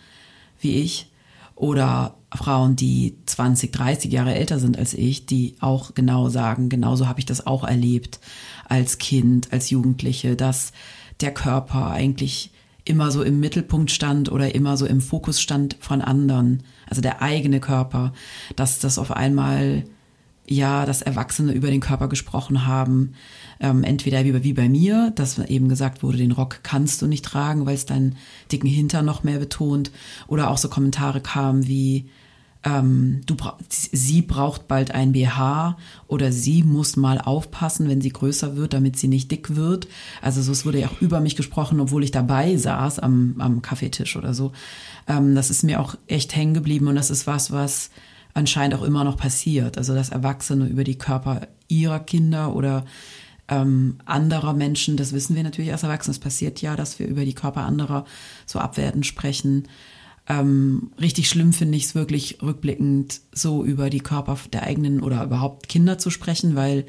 wie 0.61 0.76
ich. 0.76 1.11
Oder 1.55 2.17
Frauen, 2.35 2.76
die 2.76 3.17
20, 3.26 3.73
30 3.73 4.11
Jahre 4.11 4.35
älter 4.35 4.59
sind 4.59 4.79
als 4.79 4.95
ich, 4.95 5.26
die 5.26 5.57
auch 5.61 5.95
genau 5.95 6.29
sagen, 6.29 6.69
genauso 6.69 7.09
habe 7.09 7.21
ich 7.21 7.26
das 7.26 7.47
auch 7.47 7.64
erlebt 7.64 8.21
als 8.69 8.99
Kind, 8.99 9.52
als 9.52 9.71
Jugendliche, 9.71 10.35
dass 10.35 10.73
der 11.21 11.35
Körper 11.35 11.91
eigentlich 11.91 12.52
immer 12.85 13.11
so 13.11 13.23
im 13.23 13.38
Mittelpunkt 13.38 13.91
stand 13.91 14.33
oder 14.33 14.55
immer 14.55 14.76
so 14.76 14.87
im 14.87 15.00
Fokus 15.00 15.41
stand 15.41 15.76
von 15.79 16.00
anderen, 16.00 16.64
also 16.88 17.00
der 17.00 17.23
eigene 17.23 17.61
Körper, 17.61 18.12
dass 18.57 18.81
das 18.81 18.99
auf 18.99 19.12
einmal 19.12 19.85
ja, 20.46 20.87
dass 20.87 21.02
Erwachsene 21.02 21.52
über 21.52 21.70
den 21.70 21.81
Körper 21.81 22.09
gesprochen 22.09 22.66
haben. 22.66 23.14
Ähm, 23.61 23.85
entweder 23.85 24.24
wie, 24.24 24.42
wie 24.42 24.52
bei 24.52 24.68
mir, 24.68 25.12
dass 25.14 25.38
eben 25.38 25.68
gesagt 25.68 26.02
wurde, 26.02 26.18
den 26.18 26.33
Rock 26.33 26.61
kannst 26.62 27.00
du 27.00 27.07
nicht 27.07 27.24
tragen, 27.24 27.64
weil 27.64 27.74
es 27.74 27.87
deinen 27.87 28.16
dicken 28.50 28.68
Hintern 28.68 29.05
noch 29.05 29.22
mehr 29.22 29.38
betont. 29.38 29.92
Oder 30.26 30.50
auch 30.50 30.59
so 30.59 30.68
Kommentare 30.68 31.20
kamen 31.20 31.66
wie, 31.66 32.09
ähm, 32.64 33.22
du 33.26 33.35
bra 33.35 33.59
sie 33.68 34.22
braucht 34.22 34.68
bald 34.68 34.92
ein 34.92 35.12
BH 35.12 35.76
oder 36.07 36.31
sie 36.31 36.62
muss 36.62 36.96
mal 36.96 37.20
aufpassen, 37.20 37.88
wenn 37.88 38.00
sie 38.00 38.11
größer 38.11 38.57
wird, 38.57 38.72
damit 38.72 38.96
sie 38.96 39.09
nicht 39.09 39.31
dick 39.31 39.57
wird. 39.57 39.88
Also 40.20 40.42
so, 40.42 40.52
es 40.52 40.64
wurde 40.64 40.81
ja 40.81 40.88
auch 40.88 41.00
über 41.00 41.20
mich 41.20 41.35
gesprochen, 41.37 41.81
obwohl 41.81 42.05
ich 42.05 42.12
dabei 42.12 42.57
saß 42.57 43.00
am, 43.00 43.35
am 43.38 43.62
Kaffeetisch 43.62 44.16
oder 44.16 44.33
so. 44.35 44.52
Ähm, 45.09 45.35
das 45.35 45.50
ist 45.50 45.64
mir 45.64 45.81
auch 45.81 45.96
echt 46.07 46.37
hängen 46.37 46.55
geblieben 46.55 46.87
und 46.87 46.94
das 46.94 47.11
ist 47.11 47.26
was, 47.26 47.50
was 47.50 47.90
anscheinend 48.35 48.77
auch 48.77 48.83
immer 48.83 49.05
noch 49.05 49.16
passiert. 49.16 49.79
Also 49.79 49.95
dass 49.95 50.11
Erwachsene 50.11 50.66
über 50.66 50.85
die 50.85 50.99
Körper 50.99 51.49
ihrer 51.68 52.01
Kinder 52.01 52.55
oder 52.55 52.85
ähm, 53.49 53.99
anderer 54.05 54.53
Menschen, 54.53 54.97
das 54.97 55.12
wissen 55.12 55.37
wir 55.37 55.42
natürlich 55.42 55.73
als 55.73 55.83
Erwachsene, 55.83 56.12
es 56.12 56.21
passiert 56.21 56.62
ja, 56.62 56.77
dass 56.77 56.99
wir 56.99 57.07
über 57.07 57.25
die 57.25 57.35
Körper 57.35 57.62
anderer 57.62 58.05
so 58.47 58.59
abwertend 58.59 59.07
sprechen. 59.07 59.68
Ähm, 60.29 60.92
richtig 61.01 61.29
schlimm 61.29 61.53
finde 61.53 61.77
ich 61.77 61.85
es 61.85 61.95
wirklich 61.95 62.38
rückblickend, 62.42 63.21
so 63.33 63.64
über 63.64 63.90
die 63.90 64.01
Körper 64.01 64.38
der 64.53 64.62
eigenen 64.62 65.03
oder 65.03 65.25
überhaupt 65.25 65.68
Kinder 65.68 65.99
zu 65.99 66.11
sprechen, 66.11 66.55
weil 66.55 66.87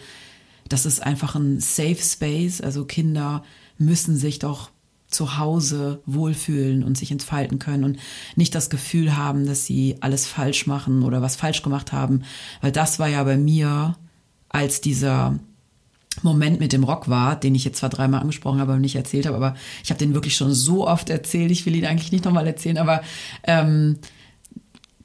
das 0.70 0.86
ist 0.86 1.02
einfach 1.04 1.36
ein 1.36 1.60
Safe 1.60 1.98
Space. 2.02 2.62
Also 2.62 2.86
Kinder 2.86 3.44
müssen 3.78 4.16
sich 4.16 4.40
doch 4.40 4.70
zu 5.14 5.38
Hause 5.38 6.02
wohlfühlen 6.06 6.84
und 6.84 6.98
sich 6.98 7.12
entfalten 7.12 7.60
können 7.60 7.84
und 7.84 8.00
nicht 8.36 8.56
das 8.56 8.70
Gefühl 8.70 9.16
haben, 9.16 9.46
dass 9.46 9.66
sie 9.66 9.98
alles 10.02 10.26
falsch 10.28 10.68
machen 10.68 11.04
oder 11.04 11.22
was 11.22 11.36
falsch 11.36 11.62
gemacht 11.62 11.92
haben. 11.92 12.24
Weil 12.62 12.72
das 12.72 13.00
war 13.00 13.08
ja 13.08 13.24
bei 13.24 13.38
mir, 13.38 13.96
als 14.50 14.82
dieser 14.82 15.40
Moment 16.22 16.60
mit 16.60 16.74
dem 16.74 16.84
Rock 16.84 17.10
war, 17.10 17.36
den 17.36 17.56
ich 17.56 17.64
jetzt 17.66 17.80
zwar 17.80 17.90
dreimal 17.90 18.22
angesprochen 18.22 18.60
habe, 18.60 18.74
aber 18.74 18.80
nicht 18.80 18.96
erzählt 18.96 19.26
habe, 19.26 19.36
aber 19.36 19.56
ich 19.84 19.90
habe 19.90 19.98
den 19.98 20.14
wirklich 20.14 20.36
schon 20.36 20.54
so 20.54 20.88
oft 20.88 21.10
erzählt. 21.10 21.52
Ich 21.52 21.66
will 21.66 21.76
ihn 21.76 21.86
eigentlich 21.86 22.12
nicht 22.12 22.26
nochmal 22.26 22.46
erzählen, 22.46 22.78
aber 22.78 23.02
ähm, 23.44 23.98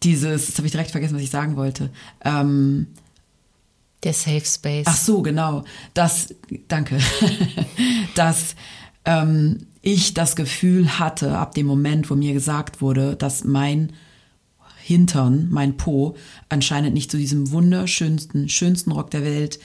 dieses, 0.02 0.48
jetzt 0.48 0.58
habe 0.58 0.66
ich 0.66 0.72
direkt 0.72 0.90
vergessen, 0.90 1.16
was 1.16 1.22
ich 1.22 1.30
sagen 1.30 1.56
wollte. 1.56 1.90
Ähm, 2.24 2.88
der 4.04 4.12
Safe 4.12 4.44
Space. 4.44 4.86
Ach 4.86 4.96
so, 4.96 5.22
genau. 5.22 5.64
Das, 5.94 6.34
danke. 6.68 6.98
das 8.14 8.54
ähm, 9.04 9.66
ich 9.82 10.14
das 10.14 10.36
Gefühl 10.36 10.98
hatte, 10.98 11.38
ab 11.38 11.54
dem 11.54 11.66
Moment, 11.66 12.10
wo 12.10 12.14
mir 12.14 12.32
gesagt 12.32 12.80
wurde, 12.80 13.16
dass 13.16 13.44
mein 13.44 13.92
Hintern, 14.88 15.48
mein 15.50 15.76
Po, 15.76 16.16
anscheinend 16.48 16.94
nicht 16.94 17.10
zu 17.10 17.18
diesem 17.18 17.50
wunderschönsten, 17.50 18.48
schönsten 18.48 18.90
Rock 18.90 19.10
der 19.10 19.22
Welt 19.22 19.58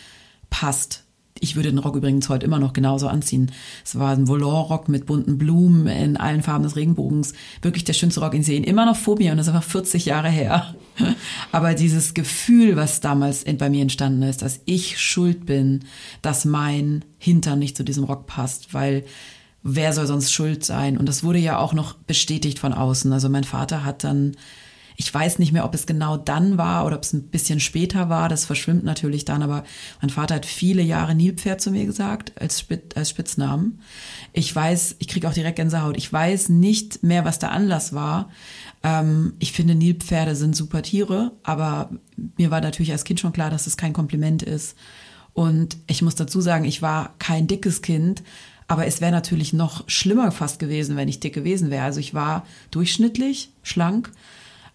passt. 0.49 1.03
Ich 1.39 1.55
würde 1.55 1.69
den 1.69 1.79
Rock 1.79 1.95
übrigens 1.95 2.29
heute 2.29 2.45
immer 2.45 2.59
noch 2.59 2.73
genauso 2.73 3.07
anziehen. 3.07 3.51
Es 3.83 3.97
war 3.97 4.11
ein 4.11 4.27
Volant-Rock 4.27 4.87
mit 4.87 5.05
bunten 5.05 5.37
Blumen 5.37 5.87
in 5.87 6.17
allen 6.17 6.41
Farben 6.41 6.63
des 6.63 6.75
Regenbogens. 6.75 7.33
Wirklich 7.61 7.83
der 7.85 7.93
schönste 7.93 8.19
Rock, 8.19 8.33
in 8.33 8.43
sehen 8.43 8.63
immer 8.63 8.85
noch 8.85 8.95
vor 8.95 9.17
mir 9.17 9.31
und 9.31 9.37
das 9.37 9.47
ist 9.47 9.53
einfach 9.53 9.67
40 9.67 10.05
Jahre 10.05 10.29
her. 10.29 10.75
Aber 11.51 11.73
dieses 11.73 12.13
Gefühl, 12.13 12.75
was 12.75 13.01
damals 13.01 13.45
bei 13.45 13.69
mir 13.69 13.81
entstanden 13.81 14.23
ist, 14.23 14.41
dass 14.41 14.61
ich 14.65 14.99
schuld 14.99 15.45
bin, 15.45 15.85
dass 16.21 16.45
mein 16.45 17.03
Hintern 17.17 17.59
nicht 17.59 17.75
zu 17.75 17.83
diesem 17.83 18.03
Rock 18.03 18.27
passt, 18.27 18.73
weil 18.73 19.03
wer 19.63 19.93
soll 19.93 20.07
sonst 20.07 20.31
schuld 20.31 20.63
sein? 20.63 20.97
Und 20.97 21.07
das 21.07 21.23
wurde 21.23 21.39
ja 21.39 21.57
auch 21.57 21.73
noch 21.73 21.93
bestätigt 21.93 22.59
von 22.59 22.73
außen. 22.73 23.11
Also 23.13 23.29
mein 23.29 23.45
Vater 23.45 23.85
hat 23.85 24.03
dann, 24.03 24.35
ich 24.97 25.11
weiß 25.11 25.39
nicht 25.39 25.53
mehr, 25.53 25.65
ob 25.65 25.73
es 25.73 25.85
genau 25.85 26.17
dann 26.17 26.57
war 26.57 26.85
oder 26.85 26.97
ob 26.97 27.03
es 27.03 27.13
ein 27.13 27.29
bisschen 27.29 27.61
später 27.61 28.09
war, 28.09 28.27
das 28.27 28.45
verschwimmt 28.45 28.83
natürlich 28.83 29.25
dann, 29.25 29.41
aber 29.41 29.63
mein 30.01 30.09
Vater 30.09 30.35
hat 30.35 30.45
viele 30.45 30.81
Jahre 30.81 31.15
Nilpferd 31.15 31.61
zu 31.61 31.71
mir 31.71 31.85
gesagt, 31.85 32.33
als, 32.39 32.59
Spitz, 32.59 32.95
als 32.95 33.09
Spitznamen. 33.09 33.79
Ich 34.33 34.53
weiß, 34.53 34.97
ich 34.99 35.07
kriege 35.07 35.27
auch 35.27 35.33
direkt 35.33 35.55
Gänsehaut, 35.55 35.97
ich 35.97 36.11
weiß 36.11 36.49
nicht 36.49 37.01
mehr, 37.01 37.25
was 37.25 37.39
der 37.39 37.51
Anlass 37.51 37.93
war. 37.93 38.29
Ähm, 38.83 39.33
ich 39.39 39.53
finde, 39.53 39.75
Nilpferde 39.75 40.35
sind 40.35 40.55
super 40.55 40.81
Tiere, 40.83 41.31
aber 41.43 41.89
mir 42.37 42.51
war 42.51 42.59
natürlich 42.59 42.91
als 42.91 43.05
Kind 43.05 43.21
schon 43.21 43.33
klar, 43.33 43.49
dass 43.49 43.65
es 43.65 43.77
kein 43.77 43.93
Kompliment 43.93 44.43
ist. 44.43 44.75
Und 45.31 45.77
ich 45.87 46.03
muss 46.03 46.15
dazu 46.15 46.41
sagen, 46.41 46.65
ich 46.65 46.81
war 46.81 47.15
kein 47.17 47.47
dickes 47.47 47.81
Kind, 47.81 48.21
aber 48.67 48.85
es 48.87 49.01
wäre 49.01 49.11
natürlich 49.11 49.53
noch 49.53 49.87
schlimmer 49.87 50.31
fast 50.31 50.59
gewesen, 50.59 50.95
wenn 50.95 51.07
ich 51.07 51.19
dick 51.19 51.33
gewesen 51.33 51.69
wäre. 51.69 51.83
Also 51.83 51.99
ich 51.99 52.13
war 52.13 52.45
durchschnittlich, 52.71 53.51
schlank. 53.61 54.11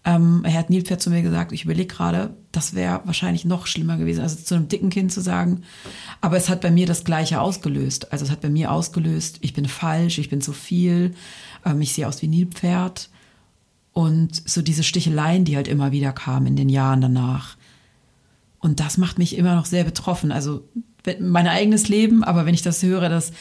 Ähm, 0.05 0.43
er 0.45 0.53
hat 0.53 0.69
Nilpferd 0.69 1.01
zu 1.01 1.09
mir 1.09 1.21
gesagt, 1.21 1.51
ich 1.51 1.65
überlege 1.65 1.93
gerade, 1.93 2.33
das 2.51 2.73
wäre 2.73 3.01
wahrscheinlich 3.03 3.43
noch 3.43 3.67
schlimmer 3.67 3.97
gewesen, 3.97 4.21
also 4.21 4.37
zu 4.37 4.55
einem 4.55 4.69
dicken 4.69 4.89
Kind 4.89 5.11
zu 5.11 5.21
sagen. 5.21 5.63
Aber 6.21 6.37
es 6.37 6.49
hat 6.49 6.61
bei 6.61 6.71
mir 6.71 6.85
das 6.85 7.03
Gleiche 7.03 7.41
ausgelöst. 7.41 8.11
Also 8.11 8.25
es 8.25 8.31
hat 8.31 8.41
bei 8.41 8.49
mir 8.49 8.71
ausgelöst, 8.71 9.39
ich 9.41 9.53
bin 9.53 9.65
falsch, 9.65 10.17
ich 10.17 10.29
bin 10.29 10.41
zu 10.41 10.53
viel, 10.53 11.13
ähm, 11.65 11.81
ich 11.81 11.93
sehe 11.93 12.07
aus 12.07 12.21
wie 12.21 12.27
Nilpferd. 12.27 13.09
Und 13.91 14.49
so 14.49 14.61
diese 14.61 14.83
Sticheleien, 14.83 15.43
die 15.43 15.57
halt 15.57 15.67
immer 15.67 15.91
wieder 15.91 16.13
kamen 16.13 16.47
in 16.47 16.55
den 16.55 16.69
Jahren 16.69 17.01
danach. 17.01 17.57
Und 18.59 18.79
das 18.79 18.97
macht 18.97 19.17
mich 19.17 19.37
immer 19.37 19.55
noch 19.55 19.65
sehr 19.65 19.83
betroffen. 19.83 20.31
Also 20.31 20.63
mein 21.19 21.47
eigenes 21.47 21.87
Leben, 21.89 22.23
aber 22.23 22.45
wenn 22.45 22.53
ich 22.53 22.61
das 22.61 22.83
höre, 22.83 23.09
dass 23.09 23.31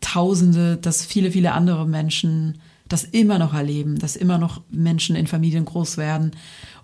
Tausende, 0.00 0.76
dass 0.76 1.04
viele, 1.04 1.30
viele 1.30 1.52
andere 1.52 1.86
Menschen 1.86 2.58
das 2.88 3.04
immer 3.04 3.38
noch 3.38 3.54
erleben, 3.54 3.98
dass 3.98 4.16
immer 4.16 4.38
noch 4.38 4.62
Menschen 4.70 5.16
in 5.16 5.26
Familien 5.26 5.64
groß 5.64 5.96
werden 5.96 6.32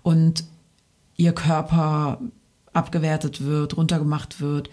und 0.01 0.43
ihr 1.15 1.33
Körper 1.33 2.19
abgewertet 2.73 3.43
wird, 3.43 3.77
runtergemacht 3.77 4.41
wird, 4.41 4.69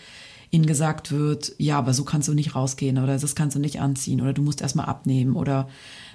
ihnen 0.50 0.66
gesagt 0.66 1.12
wird, 1.12 1.52
ja, 1.58 1.78
aber 1.78 1.94
so 1.94 2.04
kannst 2.04 2.28
du 2.28 2.34
nicht 2.34 2.54
rausgehen 2.54 2.98
oder 2.98 3.18
das 3.18 3.34
kannst 3.34 3.56
du 3.56 3.60
nicht 3.60 3.80
anziehen 3.80 4.20
oder 4.20 4.32
du 4.32 4.42
musst 4.42 4.62
erstmal 4.62 4.86
abnehmen 4.86 5.36
oder 5.36 5.68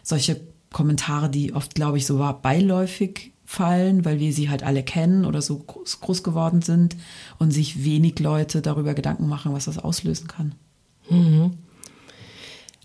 solche 0.03 0.41
Kommentare, 0.71 1.29
die 1.29 1.53
oft, 1.53 1.75
glaube 1.75 1.97
ich, 1.97 2.05
so 2.05 2.17
beiläufig 2.41 3.31
fallen, 3.45 4.03
weil 4.03 4.19
wir 4.19 4.33
sie 4.33 4.49
halt 4.49 4.63
alle 4.63 4.83
kennen 4.83 5.23
oder 5.23 5.41
so 5.41 5.59
groß, 5.59 6.01
groß 6.01 6.23
geworden 6.23 6.61
sind 6.61 6.97
und 7.37 7.51
sich 7.51 7.85
wenig 7.85 8.19
Leute 8.19 8.61
darüber 8.61 8.93
Gedanken 8.93 9.27
machen, 9.29 9.53
was 9.53 9.65
das 9.65 9.77
auslösen 9.77 10.27
kann. 10.27 10.55
Mhm. 11.09 11.53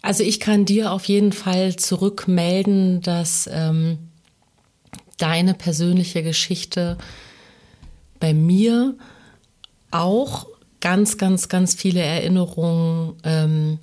Also 0.03 0.23
ich 0.25 0.41
kann 0.41 0.65
dir 0.65 0.93
auf 0.93 1.05
jeden 1.05 1.33
Fall 1.33 1.77
zurückmelden, 1.77 3.03
dass 3.03 3.49
ähm, 3.53 3.99
deine 5.19 5.55
persönliche 5.55 6.23
Geschichte 6.23 6.97
bei 8.19 8.33
mir 8.33 8.97
auch 9.91 10.47
ganz, 10.81 11.19
ganz, 11.19 11.49
ganz 11.49 11.75
viele 11.75 12.01
Erinnerungen 12.01 13.15
ähm, 13.25 13.79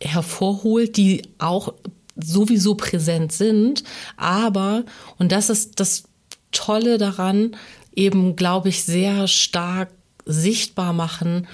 hervorholt, 0.00 0.96
die 0.96 1.22
auch 1.38 1.74
sowieso 2.16 2.74
präsent 2.74 3.32
sind. 3.32 3.82
Aber, 4.16 4.84
und 5.18 5.32
das 5.32 5.50
ist 5.50 5.80
das 5.80 6.04
Tolle 6.52 6.98
daran, 6.98 7.56
eben, 7.94 8.36
glaube 8.36 8.68
ich, 8.68 8.84
sehr 8.84 9.26
stark 9.26 9.90
sichtbar 10.26 10.92
machen, 10.92 11.48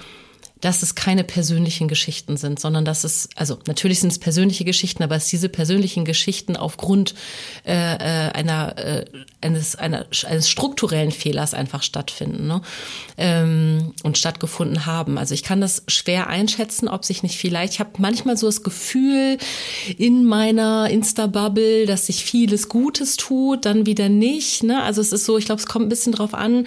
dass 0.61 0.83
es 0.83 0.95
keine 0.95 1.23
persönlichen 1.23 1.87
Geschichten 1.87 2.37
sind, 2.37 2.59
sondern 2.59 2.85
dass 2.85 3.03
es, 3.03 3.29
also 3.35 3.59
natürlich 3.67 3.99
sind 3.99 4.11
es 4.11 4.19
persönliche 4.19 4.65
Geschichten, 4.65 5.03
aber 5.03 5.15
dass 5.15 5.27
diese 5.27 5.49
persönlichen 5.49 6.05
Geschichten 6.05 6.55
aufgrund 6.55 7.13
äh, 7.65 7.73
äh, 7.73 8.31
einer, 8.31 8.77
äh, 8.77 9.05
eines, 9.41 9.75
einer, 9.75 10.05
eines 10.25 10.49
strukturellen 10.49 11.11
Fehlers 11.11 11.53
einfach 11.53 11.83
stattfinden 11.83 12.47
ne? 12.47 12.61
ähm, 13.17 13.93
und 14.03 14.17
stattgefunden 14.17 14.85
haben. 14.85 15.17
Also 15.17 15.33
ich 15.33 15.43
kann 15.43 15.61
das 15.61 15.83
schwer 15.87 16.27
einschätzen, 16.27 16.87
ob 16.87 17.05
sich 17.05 17.23
nicht 17.23 17.37
vielleicht, 17.37 17.73
ich 17.73 17.79
habe 17.79 17.91
manchmal 17.97 18.37
so 18.37 18.47
das 18.47 18.63
Gefühl 18.63 19.37
in 19.97 20.25
meiner 20.25 20.89
Insta-Bubble, 20.89 21.85
dass 21.85 22.07
sich 22.07 22.23
vieles 22.23 22.69
Gutes 22.69 23.17
tut, 23.17 23.65
dann 23.65 23.85
wieder 23.85 24.09
nicht. 24.09 24.63
Ne? 24.63 24.81
Also 24.81 25.01
es 25.01 25.11
ist 25.11 25.25
so, 25.25 25.37
ich 25.37 25.45
glaube, 25.45 25.59
es 25.59 25.67
kommt 25.67 25.85
ein 25.85 25.89
bisschen 25.89 26.13
drauf 26.13 26.33
an. 26.33 26.65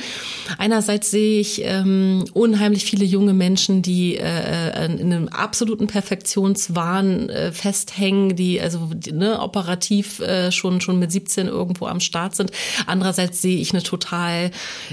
Einerseits 0.59 1.11
sehe 1.11 1.40
ich 1.40 1.62
ähm, 1.64 2.24
unheimlich 2.33 2.85
viele 2.85 3.05
junge 3.05 3.33
Menschen, 3.33 3.80
die 3.83 4.16
äh, 4.16 4.85
in 4.87 5.12
einem 5.12 5.29
absoluten 5.29 5.87
Perfektionswahn 5.87 7.29
äh, 7.29 7.53
festhängen, 7.53 8.37
die 8.37 8.61
also 8.61 8.90
ne, 9.12 9.40
operativ 9.40 10.21
äh, 10.21 10.53
schon 10.53 10.81
schon 10.81 10.99
mit 10.99 11.12
17 11.12 11.49
irgendwo 11.49 11.87
am 11.87 12.01
Start 12.01 12.35
sind. 12.35 12.51
Andererseits 12.87 13.43
sehe 13.43 13.59
ich 13.59 13.73
eine 13.73 13.83
total 13.83 14.51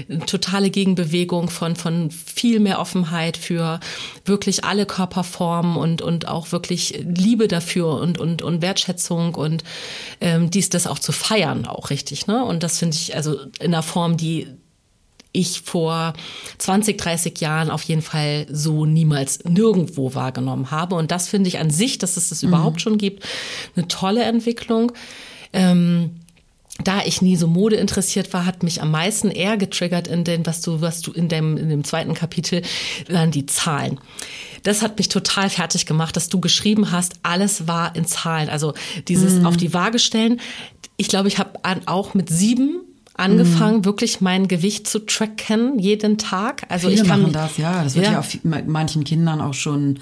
eine 0.08 0.26
totale 0.26 0.70
Gegenbewegung 0.70 1.50
von 1.50 1.76
von 1.76 2.10
viel 2.10 2.60
mehr 2.60 2.80
Offenheit 2.80 3.36
für 3.36 3.80
wirklich 4.24 4.64
alle 4.64 4.86
Körperformen 4.86 5.76
und 5.76 6.02
und 6.02 6.28
auch 6.28 6.52
wirklich 6.52 7.04
Liebe 7.04 7.48
dafür 7.48 8.00
und 8.00 8.18
und 8.18 8.42
und 8.42 8.62
Wertschätzung 8.62 9.34
und 9.34 9.64
ähm, 10.20 10.50
dies 10.50 10.70
das 10.70 10.86
auch 10.86 10.98
zu 10.98 11.12
feiern 11.12 11.66
auch 11.66 11.90
richtig 11.90 12.26
ne 12.26 12.44
und 12.44 12.62
das 12.62 12.78
finde 12.78 12.96
ich 12.96 13.14
also 13.14 13.38
in 13.60 13.74
einer 13.74 13.82
Form 13.82 14.16
die 14.16 14.48
ich 15.38 15.60
vor 15.62 16.12
20, 16.58 16.98
30 16.98 17.40
Jahren 17.40 17.70
auf 17.70 17.82
jeden 17.82 18.02
Fall 18.02 18.46
so 18.50 18.86
niemals 18.86 19.44
nirgendwo 19.44 20.14
wahrgenommen 20.14 20.70
habe. 20.70 20.96
Und 20.96 21.10
das 21.10 21.28
finde 21.28 21.48
ich 21.48 21.58
an 21.58 21.70
sich, 21.70 21.98
dass 21.98 22.16
es 22.16 22.30
das 22.30 22.42
mhm. 22.42 22.48
überhaupt 22.48 22.80
schon 22.80 22.98
gibt, 22.98 23.24
eine 23.76 23.88
tolle 23.88 24.24
Entwicklung. 24.24 24.92
Ähm, 25.52 26.10
da 26.82 27.00
ich 27.04 27.22
nie 27.22 27.36
so 27.36 27.48
Mode 27.48 27.76
interessiert 27.76 28.32
war, 28.32 28.46
hat 28.46 28.62
mich 28.62 28.80
am 28.82 28.90
meisten 28.90 29.30
eher 29.30 29.56
getriggert 29.56 30.06
in 30.06 30.22
den, 30.22 30.46
was 30.46 30.60
du, 30.60 30.80
was 30.80 31.00
du 31.00 31.12
in 31.12 31.28
dem, 31.28 31.56
in 31.56 31.68
dem 31.68 31.82
zweiten 31.82 32.14
Kapitel, 32.14 32.62
dann 33.08 33.32
die 33.32 33.46
Zahlen. 33.46 33.98
Das 34.62 34.82
hat 34.82 34.98
mich 34.98 35.08
total 35.08 35.50
fertig 35.50 35.86
gemacht, 35.86 36.16
dass 36.16 36.28
du 36.28 36.40
geschrieben 36.40 36.92
hast, 36.92 37.14
alles 37.22 37.66
war 37.66 37.96
in 37.96 38.06
Zahlen. 38.06 38.48
Also 38.48 38.74
dieses 39.08 39.40
mhm. 39.40 39.46
auf 39.46 39.56
die 39.56 39.74
Waage 39.74 39.98
stellen. 39.98 40.40
Ich 40.96 41.08
glaube, 41.08 41.28
ich 41.28 41.38
habe 41.38 41.58
auch 41.86 42.14
mit 42.14 42.28
sieben 42.28 42.80
angefangen, 43.18 43.78
mhm. 43.78 43.84
wirklich 43.84 44.20
mein 44.20 44.48
Gewicht 44.48 44.86
zu 44.86 45.00
tracken 45.00 45.78
jeden 45.78 46.18
Tag. 46.18 46.62
Also 46.68 46.88
Viele 46.88 47.02
ich 47.02 47.08
kann 47.08 47.22
machen 47.22 47.32
das, 47.32 47.58
ja. 47.58 47.82
Das 47.82 47.94
wird 47.94 48.06
ja, 48.06 48.12
ja 48.12 48.18
auf 48.20 48.38
manchen 48.44 49.04
Kindern 49.04 49.40
auch 49.40 49.54
schon. 49.54 49.98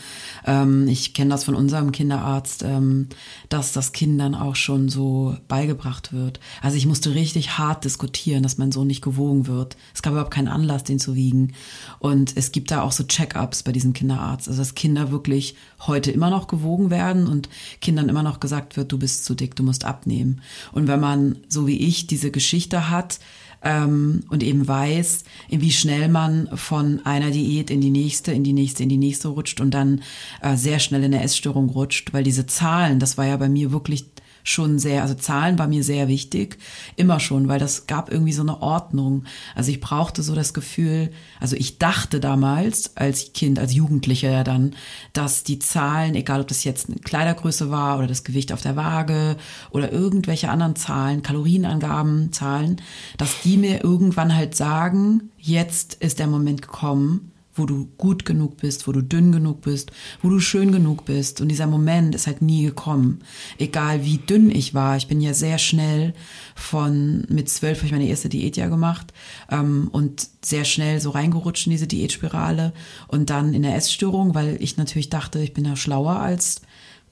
Ähm, 0.47 0.89
ich 0.89 1.15
kenne 1.15 1.31
das 1.31 1.45
von 1.45 1.55
unserem 1.55 1.93
Kinderarzt, 1.93 2.63
ähm, 2.63 3.09
dass 3.49 3.73
das 3.73 3.93
Kindern 3.93 4.35
auch 4.35 4.57
schon 4.57 4.89
so 4.89 5.37
beigebracht 5.49 6.13
wird. 6.13 6.41
Also 6.63 6.77
ich 6.77 6.87
musste 6.87 7.15
richtig 7.15 7.59
hart 7.59 7.85
diskutieren, 7.85 8.43
dass 8.43 8.59
mein 8.59 8.73
Sohn 8.73 8.87
nicht 8.87 9.03
gewogen 9.03 9.47
wird. 9.47 9.77
Es 9.95 10.03
gab 10.03 10.13
überhaupt 10.13 10.35
keinen 10.35 10.49
Anlass, 10.49 10.85
den 10.85 10.99
zu 10.99 11.15
wiegen. 11.15 11.53
Und 11.99 12.37
es 12.37 12.53
gibt 12.53 12.71
da 12.71 12.83
auch 12.83 12.93
so 12.93 13.05
Check-ups 13.05 13.63
bei 13.63 13.73
diesem 13.73 13.93
Kinderarzt, 13.93 14.49
also 14.49 14.61
dass 14.61 14.75
Kinder 14.75 15.11
wirklich 15.11 15.55
heute 15.87 16.11
immer 16.11 16.31
noch 16.31 16.49
gewogen 16.49 16.91
werden 16.91 17.27
und 17.27 17.49
Kindern 17.81 18.09
immer 18.09 18.23
noch 18.23 18.41
gesagt 18.41 18.77
wird, 18.77 18.91
du 18.93 18.99
bist 18.99 19.25
zu 19.25 19.35
dick, 19.35 19.55
du 19.55 19.63
musst 19.63 19.85
abnehmen. 19.85 20.41
Und 20.73 20.89
wenn 20.89 21.01
man 21.01 21.39
so 21.49 21.67
wie 21.67 21.77
ich 21.77 22.07
diese 22.07 22.31
Geschichte 22.31 22.91
hat 22.91 22.97
hat 22.97 23.19
ähm, 23.63 24.25
und 24.31 24.43
eben 24.43 24.67
weiß, 24.67 25.25
wie 25.51 25.73
schnell 25.73 26.09
man 26.09 26.49
von 26.55 27.05
einer 27.05 27.31
Diät 27.31 27.71
in 27.71 27.81
die 27.81 27.91
nächste, 27.91 28.33
in 28.33 28.45
die 28.45 28.53
nächste, 28.53 28.83
in 28.83 28.89
die 28.89 28.97
nächste 28.97 29.29
rutscht 29.29 29.61
und 29.61 29.73
dann 29.73 30.03
äh, 30.43 30.57
sehr 30.57 30.79
schnell 30.79 31.05
in 31.05 31.15
eine 31.15 31.23
Essstörung 31.23 31.71
rutscht, 31.71 32.13
weil 32.13 32.25
diese 32.25 32.47
Zahlen, 32.47 32.99
das 32.99 33.19
war 33.19 33.27
ja 33.27 33.37
bei 33.37 33.49
mir 33.49 33.73
wirklich 33.73 34.05
schon 34.49 34.79
sehr, 34.79 35.03
also 35.03 35.15
Zahlen 35.15 35.59
war 35.59 35.67
mir 35.67 35.83
sehr 35.83 36.09
wichtig, 36.09 36.59
immer 36.95 37.21
schon, 37.21 37.49
weil 37.49 37.59
das 37.59 37.87
gab 37.87 38.11
irgendwie 38.11 38.33
so 38.33 38.43
eine 38.43 38.63
Ordnung. 38.63 39.25
Also 39.55 39.71
ich 39.71 39.81
brauchte 39.81 40.23
so 40.23 40.35
das 40.35 40.55
Gefühl, 40.55 41.11
also 41.41 41.57
ich 41.57 41.79
dachte 41.79 42.21
damals 42.21 42.97
als 42.97 43.33
Kind, 43.33 43.59
als 43.59 43.75
Jugendlicher 43.75 44.31
ja 44.31 44.45
dann, 44.45 44.75
dass 45.13 45.43
die 45.43 45.59
Zahlen, 45.59 46.15
egal 46.15 46.41
ob 46.41 46.49
das 46.49 46.65
jetzt 46.65 46.89
eine 46.89 46.99
Kleidergröße 46.99 47.71
war 47.71 47.99
oder 47.99 48.07
das 48.07 48.25
Gewicht 48.25 48.53
auf 48.53 48.63
der 48.63 48.77
Waage 48.77 49.37
oder 49.71 49.93
irgendwelche 49.93 50.49
anderen 50.49 50.77
Zahlen, 50.77 51.23
Kalorienangaben, 51.23 52.33
Zahlen, 52.33 52.81
dass 53.19 53.41
die 53.43 53.57
mir 53.57 53.83
irgendwann 53.83 54.35
halt 54.35 54.55
sagen, 54.55 55.31
jetzt 55.39 55.95
ist 55.95 56.21
der 56.21 56.29
Moment 56.29 56.63
gekommen, 56.63 57.33
wo 57.57 57.67
du 57.67 57.89
gut 57.99 58.25
genug 58.25 58.59
bist, 58.59 58.87
wo 58.87 58.93
du 58.93 59.03
dünn 59.03 59.33
genug 59.33 59.63
bist, 59.63 59.93
wo 60.23 60.29
du 60.29 60.41
schön 60.41 60.73
genug 60.73 61.05
bist. 61.05 61.41
Und 61.41 61.49
dieser 61.49 61.67
Moment 61.67 62.15
ist 62.15 62.27
halt 62.27 62.43
nie 62.43 62.65
gekommen. 62.65 63.21
Egal 63.59 64.05
wie 64.05 64.19
dünn 64.19 64.51
ich 64.51 64.75
war. 64.75 64.97
Ich 64.97 65.09
bin 65.09 65.21
ja 65.21 65.35
sehr 65.35 65.59
schnell 65.59 66.15
von, 66.55 67.25
mit 67.29 67.49
zwölf 67.49 67.79
habe 67.79 67.87
ich 67.87 67.93
meine 67.93 68.09
erste 68.09 68.29
Diät 68.29 68.57
ja 68.57 68.69
gemacht 68.69 69.13
ähm, 69.51 69.89
und 69.93 70.29
sehr 70.43 70.65
schnell 70.65 71.01
so 71.01 71.11
reingerutscht 71.11 71.67
in 71.67 71.73
diese 71.73 71.87
Diätspirale 71.87 72.73
und 73.09 73.31
dann 73.31 73.55
in 73.55 73.63
der 73.63 73.75
Essstörung, 73.75 74.35
weil 74.35 74.57
ich 74.61 74.77
natürlich 74.77 75.11
dachte, 75.11 75.41
ich 75.41 75.55
bin 75.55 75.65
ja 75.65 75.77
schlauer 75.77 76.17
als 76.17 76.61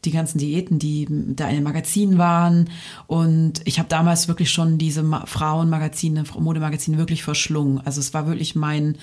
die 0.04 0.10
ganzen 0.10 0.38
Diäten, 0.38 0.78
die 0.78 1.06
da 1.08 1.48
in 1.48 1.56
den 1.56 1.64
Magazinen 1.64 2.18
waren. 2.18 2.70
Und 3.06 3.60
ich 3.64 3.78
habe 3.78 3.88
damals 3.88 4.28
wirklich 4.28 4.50
schon 4.50 4.78
diese 4.78 5.02
Ma 5.02 5.24
Frauenmagazine, 5.26 6.24
Modemagazine 6.38 6.98
wirklich 6.98 7.22
verschlungen. 7.22 7.80
Also 7.84 8.00
es 8.00 8.14
war 8.14 8.26
wirklich 8.26 8.54
mein, 8.54 8.96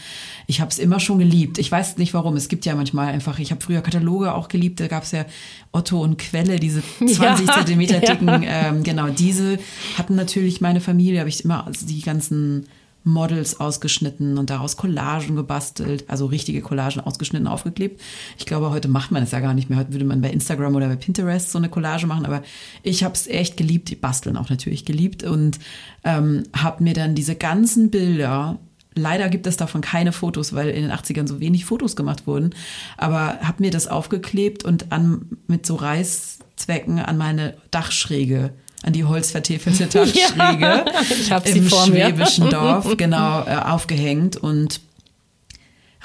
ich 0.48 0.62
habe 0.62 0.72
es 0.72 0.80
immer 0.80 1.00
schon 1.00 1.20
geliebt. 1.20 1.58
Ich 1.58 1.72
weiß 1.72 1.98
nicht 1.98 2.14
warum. 2.14 2.36
Es 2.36 2.48
gibt 2.48 2.66
ja 2.66 2.76
manchmal 2.76 3.08
einfach, 3.08 3.40
ich 3.40 3.52
habe 3.52 3.62
früher 3.62 3.82
Kataloge 3.82 4.34
auch 4.34 4.48
geliebt. 4.48 4.80
Da 4.80 4.88
gab 4.88 5.04
es 5.04 5.12
ja 5.12 5.26
Otto 5.72 6.02
und 6.02 6.18
Quelle, 6.18 6.60
diese 6.60 6.82
20 7.00 7.20
ja, 7.48 7.54
Zentimeter 7.54 8.00
dicken. 8.00 8.28
Ja. 8.28 8.70
Ähm, 8.70 8.84
genau, 8.84 9.08
diese 9.08 9.58
hatten 9.98 10.16
natürlich 10.16 10.62
meine 10.62 10.82
Familie, 10.82 11.20
habe 11.20 11.30
ich 11.30 11.44
immer 11.44 11.70
die 11.82 12.02
ganzen 12.02 12.68
Models 13.04 13.60
ausgeschnitten 13.60 14.38
und 14.38 14.50
daraus 14.50 14.78
Collagen 14.78 15.36
gebastelt, 15.36 16.06
also 16.08 16.28
richtige 16.28 16.62
Collagen 16.62 17.02
ausgeschnitten, 17.02 17.48
aufgeklebt. 17.48 18.02
Ich 18.38 18.46
glaube, 18.46 18.70
heute 18.70 18.88
macht 18.88 19.12
man 19.12 19.24
das 19.24 19.32
ja 19.32 19.40
gar 19.40 19.54
nicht 19.54 19.70
mehr. 19.70 19.80
Heute 19.80 19.94
würde 19.94 20.06
man 20.06 20.22
bei 20.22 20.30
Instagram 20.30 20.76
oder 20.76 20.88
bei 20.88 20.96
Pinterest 20.96 21.52
so 21.52 21.58
eine 21.58 21.70
Collage 21.70 22.06
machen, 22.06 22.26
aber 22.26 22.44
ich 22.84 23.04
habe 23.04 23.16
es 23.16 23.28
echt 23.28 23.58
geliebt, 23.58 23.90
die 23.90 23.96
basteln 23.96 24.38
auch 24.38 24.50
natürlich 24.50 24.86
geliebt 24.86 25.24
und 25.24 25.60
ähm, 26.04 26.44
habe 26.56 26.84
mir 26.84 26.94
dann 26.94 27.16
diese 27.16 27.36
ganzen 27.36 27.90
Bilder 27.90 28.60
Leider 28.94 29.30
gibt 29.30 29.48
es 29.48 29.56
davon 29.56 29.80
keine 29.80 30.12
Fotos, 30.12 30.54
weil 30.54 30.70
in 30.70 30.82
den 30.82 30.92
80ern 30.92 31.26
so 31.26 31.40
wenig 31.40 31.64
Fotos 31.64 31.96
gemacht 31.96 32.28
wurden. 32.28 32.50
Aber 32.98 33.40
habe 33.42 33.64
mir 33.64 33.72
das 33.72 33.88
aufgeklebt 33.88 34.66
und 34.66 34.92
an, 34.92 35.38
mit 35.48 35.66
so 35.66 35.76
Reißzwecken 35.76 37.00
an 37.00 37.18
meine 37.18 37.56
Dachschräge 37.72 38.54
an 38.84 38.94
die 38.94 39.04
holzvertäfelte 39.06 39.86
Dachschräge 39.92 40.86
ja, 41.28 41.38
im 41.38 41.70
schwäbischen 41.70 42.50
Dorf 42.52 42.98
genau 42.98 43.44
äh, 43.46 43.56
aufgehängt 43.56 44.38
und 44.38 44.82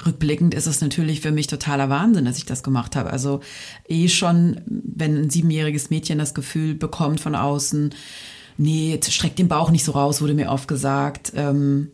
Rückblickend 0.05 0.53
ist 0.53 0.67
es 0.67 0.79
natürlich 0.79 1.21
für 1.21 1.31
mich 1.31 1.47
totaler 1.47 1.89
Wahnsinn, 1.89 2.25
dass 2.25 2.37
ich 2.37 2.45
das 2.45 2.61
gemacht 2.61 2.95
habe. 2.95 3.09
Also 3.09 3.41
eh 3.87 4.07
schon, 4.09 4.61
wenn 4.67 5.17
ein 5.17 5.29
siebenjähriges 5.31 5.89
Mädchen 5.89 6.19
das 6.19 6.35
Gefühl 6.35 6.75
bekommt 6.75 7.19
von 7.19 7.33
außen, 7.33 7.95
nee, 8.57 8.99
streck 9.03 9.35
den 9.35 9.47
Bauch 9.47 9.71
nicht 9.71 9.83
so 9.83 9.93
raus, 9.93 10.21
wurde 10.21 10.35
mir 10.35 10.51
oft 10.51 10.67
gesagt. 10.67 11.33
Ähm, 11.35 11.89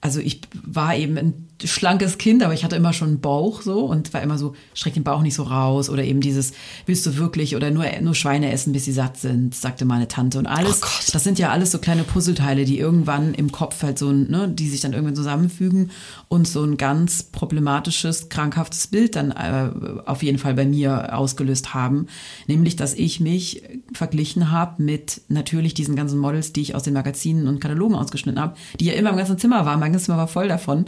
also 0.00 0.20
ich 0.20 0.42
war 0.62 0.94
eben 0.94 1.18
ein 1.18 1.47
schlankes 1.64 2.18
Kind, 2.18 2.42
aber 2.42 2.54
ich 2.54 2.64
hatte 2.64 2.76
immer 2.76 2.92
schon 2.92 3.08
einen 3.08 3.20
Bauch 3.20 3.62
so 3.62 3.80
und 3.80 4.14
war 4.14 4.22
immer 4.22 4.38
so, 4.38 4.54
streck 4.74 4.94
den 4.94 5.02
Bauch 5.02 5.22
nicht 5.22 5.34
so 5.34 5.42
raus 5.42 5.90
oder 5.90 6.04
eben 6.04 6.20
dieses, 6.20 6.52
willst 6.86 7.04
du 7.06 7.16
wirklich 7.16 7.56
oder 7.56 7.70
nur, 7.70 7.84
nur 8.00 8.14
Schweine 8.14 8.52
essen, 8.52 8.72
bis 8.72 8.84
sie 8.84 8.92
satt 8.92 9.16
sind, 9.16 9.54
sagte 9.54 9.84
meine 9.84 10.06
Tante 10.08 10.38
und 10.38 10.46
alles. 10.46 10.80
Oh 10.82 10.86
das 11.12 11.24
sind 11.24 11.38
ja 11.38 11.50
alles 11.50 11.72
so 11.72 11.78
kleine 11.78 12.04
Puzzleteile, 12.04 12.64
die 12.64 12.78
irgendwann 12.78 13.34
im 13.34 13.50
Kopf 13.50 13.82
halt 13.82 13.98
so, 13.98 14.12
ne, 14.12 14.48
die 14.48 14.68
sich 14.68 14.80
dann 14.80 14.92
irgendwann 14.92 15.16
zusammenfügen 15.16 15.90
und 16.28 16.46
so 16.46 16.62
ein 16.62 16.76
ganz 16.76 17.24
problematisches, 17.24 18.28
krankhaftes 18.28 18.86
Bild 18.86 19.16
dann 19.16 19.32
äh, 19.32 19.70
auf 20.06 20.22
jeden 20.22 20.38
Fall 20.38 20.54
bei 20.54 20.64
mir 20.64 21.16
ausgelöst 21.16 21.74
haben. 21.74 22.06
Nämlich, 22.46 22.76
dass 22.76 22.94
ich 22.94 23.20
mich 23.20 23.62
verglichen 23.92 24.50
habe 24.50 24.82
mit 24.82 25.22
natürlich 25.28 25.74
diesen 25.74 25.96
ganzen 25.96 26.18
Models, 26.18 26.52
die 26.52 26.62
ich 26.62 26.74
aus 26.74 26.84
den 26.84 26.94
Magazinen 26.94 27.48
und 27.48 27.60
Katalogen 27.60 27.96
ausgeschnitten 27.96 28.40
habe, 28.40 28.54
die 28.78 28.86
ja 28.86 28.92
immer 28.94 29.10
im 29.10 29.16
ganzen 29.16 29.38
Zimmer 29.38 29.66
waren. 29.66 29.80
Mein 29.80 29.92
ganzes 29.92 30.06
Zimmer 30.06 30.18
war 30.18 30.28
voll 30.28 30.48
davon. 30.48 30.84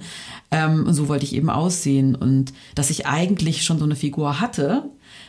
Ähm, 0.50 0.86
und 0.86 0.94
so 0.94 1.08
wollte 1.08 1.24
ich 1.24 1.34
eben 1.34 1.50
aussehen. 1.50 2.14
Und 2.14 2.52
dass 2.74 2.90
ich 2.90 3.06
eigentlich 3.06 3.64
schon 3.64 3.78
so 3.78 3.84
eine 3.84 3.96
Figur 3.96 4.40
hatte, 4.40 4.84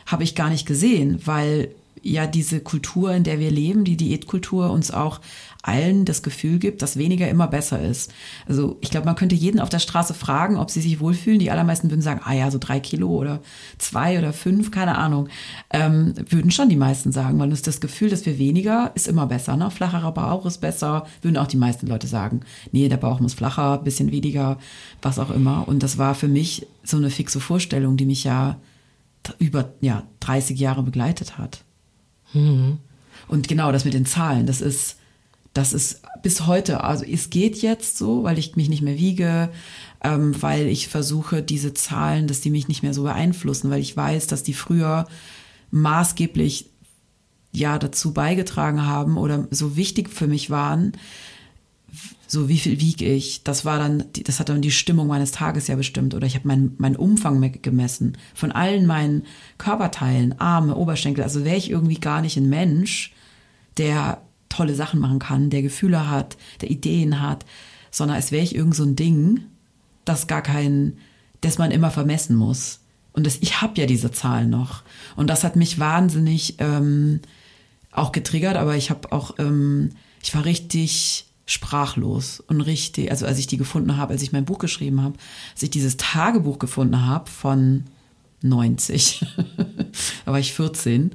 habe 0.06 0.24
ich 0.24 0.34
gar 0.34 0.50
nicht 0.50 0.66
gesehen, 0.66 1.20
weil 1.24 1.74
ja 2.02 2.26
diese 2.26 2.60
Kultur, 2.60 3.12
in 3.12 3.24
der 3.24 3.38
wir 3.38 3.50
leben, 3.50 3.84
die 3.84 3.96
Diätkultur, 3.96 4.70
uns 4.70 4.90
auch 4.90 5.20
allen 5.62 6.04
das 6.04 6.22
Gefühl 6.22 6.58
gibt, 6.58 6.82
dass 6.82 6.96
weniger 6.96 7.28
immer 7.28 7.46
besser 7.46 7.80
ist. 7.80 8.12
Also 8.48 8.78
ich 8.80 8.90
glaube, 8.90 9.06
man 9.06 9.14
könnte 9.14 9.36
jeden 9.36 9.60
auf 9.60 9.68
der 9.68 9.78
Straße 9.78 10.12
fragen, 10.12 10.56
ob 10.56 10.70
sie 10.70 10.80
sich 10.80 10.98
wohlfühlen. 10.98 11.38
Die 11.38 11.52
allermeisten 11.52 11.90
würden 11.90 12.02
sagen, 12.02 12.20
ah 12.24 12.32
ja, 12.32 12.50
so 12.50 12.58
drei 12.58 12.80
Kilo 12.80 13.08
oder 13.08 13.40
zwei 13.78 14.18
oder 14.18 14.32
fünf, 14.32 14.72
keine 14.72 14.98
Ahnung. 14.98 15.28
Ähm, 15.70 16.14
würden 16.28 16.50
schon 16.50 16.68
die 16.68 16.76
meisten 16.76 17.12
sagen, 17.12 17.38
weil 17.38 17.50
uns 17.50 17.62
das 17.62 17.80
Gefühl, 17.80 18.10
dass 18.10 18.26
wir 18.26 18.38
weniger, 18.38 18.90
ist 18.94 19.06
immer 19.06 19.26
besser. 19.26 19.56
Ne? 19.56 19.70
Flacherer 19.70 20.12
Bauch 20.12 20.44
ist 20.46 20.58
besser, 20.58 21.06
würden 21.22 21.36
auch 21.36 21.46
die 21.46 21.56
meisten 21.56 21.86
Leute 21.86 22.08
sagen. 22.08 22.40
Nee, 22.72 22.88
der 22.88 22.96
Bauch 22.96 23.20
muss 23.20 23.34
flacher, 23.34 23.78
bisschen 23.78 24.10
weniger, 24.10 24.58
was 25.00 25.20
auch 25.20 25.30
immer. 25.30 25.68
Und 25.68 25.84
das 25.84 25.96
war 25.96 26.16
für 26.16 26.28
mich 26.28 26.66
so 26.82 26.96
eine 26.96 27.10
fixe 27.10 27.38
Vorstellung, 27.38 27.96
die 27.96 28.06
mich 28.06 28.24
ja 28.24 28.58
über 29.38 29.72
ja, 29.80 30.02
30 30.20 30.58
Jahre 30.58 30.82
begleitet 30.82 31.38
hat. 31.38 31.64
Mhm. 32.32 32.78
Und 33.28 33.48
genau 33.48 33.72
das 33.72 33.84
mit 33.84 33.94
den 33.94 34.06
Zahlen, 34.06 34.46
das 34.46 34.60
ist, 34.60 34.96
das 35.54 35.72
ist 35.72 36.02
bis 36.22 36.46
heute, 36.46 36.84
also 36.84 37.04
es 37.04 37.30
geht 37.30 37.60
jetzt 37.62 37.98
so, 37.98 38.24
weil 38.24 38.38
ich 38.38 38.56
mich 38.56 38.68
nicht 38.68 38.82
mehr 38.82 38.98
wiege, 38.98 39.50
ähm, 40.02 40.34
weil 40.40 40.66
ich 40.66 40.88
versuche, 40.88 41.42
diese 41.42 41.74
Zahlen, 41.74 42.26
dass 42.26 42.40
die 42.40 42.50
mich 42.50 42.68
nicht 42.68 42.82
mehr 42.82 42.94
so 42.94 43.02
beeinflussen, 43.04 43.70
weil 43.70 43.80
ich 43.80 43.96
weiß, 43.96 44.26
dass 44.26 44.42
die 44.42 44.54
früher 44.54 45.06
maßgeblich 45.70 46.70
ja 47.52 47.78
dazu 47.78 48.12
beigetragen 48.12 48.86
haben 48.86 49.16
oder 49.16 49.46
so 49.50 49.76
wichtig 49.76 50.08
für 50.10 50.26
mich 50.26 50.50
waren, 50.50 50.92
so 52.32 52.48
wie 52.48 52.58
viel 52.58 52.80
wiege 52.80 53.04
ich. 53.04 53.44
Das 53.44 53.66
war 53.66 53.78
dann, 53.78 54.04
das 54.24 54.40
hat 54.40 54.48
dann 54.48 54.62
die 54.62 54.70
Stimmung 54.70 55.06
meines 55.06 55.32
Tages 55.32 55.68
ja 55.68 55.76
bestimmt. 55.76 56.14
Oder 56.14 56.26
ich 56.26 56.34
habe 56.34 56.48
meinen 56.48 56.74
mein 56.78 56.96
Umfang 56.96 57.60
gemessen 57.60 58.16
von 58.34 58.52
allen 58.52 58.86
meinen 58.86 59.26
Körperteilen, 59.58 60.40
Arme, 60.40 60.74
Oberschenkel. 60.74 61.22
Also 61.24 61.44
wäre 61.44 61.58
ich 61.58 61.70
irgendwie 61.70 62.00
gar 62.00 62.22
nicht 62.22 62.38
ein 62.38 62.48
Mensch, 62.48 63.12
der 63.76 64.22
tolle 64.48 64.74
Sachen 64.74 64.98
machen 64.98 65.18
kann, 65.18 65.50
der 65.50 65.60
Gefühle 65.60 66.08
hat, 66.08 66.38
der 66.62 66.70
Ideen 66.70 67.20
hat, 67.20 67.44
sondern 67.90 68.16
als 68.16 68.32
wäre 68.32 68.42
ich 68.42 68.54
irgend 68.54 68.76
so 68.76 68.84
ein 68.84 68.96
Ding, 68.96 69.40
das 70.06 70.26
gar 70.26 70.40
kein, 70.40 70.96
das 71.42 71.58
man 71.58 71.70
immer 71.70 71.90
vermessen 71.90 72.34
muss. 72.34 72.80
Und 73.12 73.26
das, 73.26 73.36
ich 73.42 73.60
habe 73.60 73.78
ja 73.78 73.84
diese 73.84 74.10
Zahlen 74.10 74.48
noch. 74.48 74.84
Und 75.16 75.28
das 75.28 75.44
hat 75.44 75.54
mich 75.54 75.78
wahnsinnig 75.78 76.54
ähm, 76.60 77.20
auch 77.90 78.10
getriggert, 78.10 78.56
aber 78.56 78.74
ich 78.74 78.88
habe 78.88 79.12
auch, 79.12 79.34
ähm, 79.38 79.90
ich 80.22 80.34
war 80.34 80.46
richtig 80.46 81.26
sprachlos 81.52 82.40
und 82.40 82.60
richtig, 82.62 83.10
also 83.10 83.26
als 83.26 83.38
ich 83.38 83.46
die 83.46 83.56
gefunden 83.58 83.96
habe, 83.96 84.12
als 84.12 84.22
ich 84.22 84.32
mein 84.32 84.44
Buch 84.44 84.58
geschrieben 84.58 85.02
habe, 85.02 85.18
als 85.52 85.62
ich 85.62 85.70
dieses 85.70 85.96
Tagebuch 85.98 86.58
gefunden 86.58 87.04
habe 87.04 87.28
von 87.30 87.84
90, 88.42 89.24
da 90.24 90.32
war 90.32 90.38
ich 90.38 90.54
14, 90.54 91.12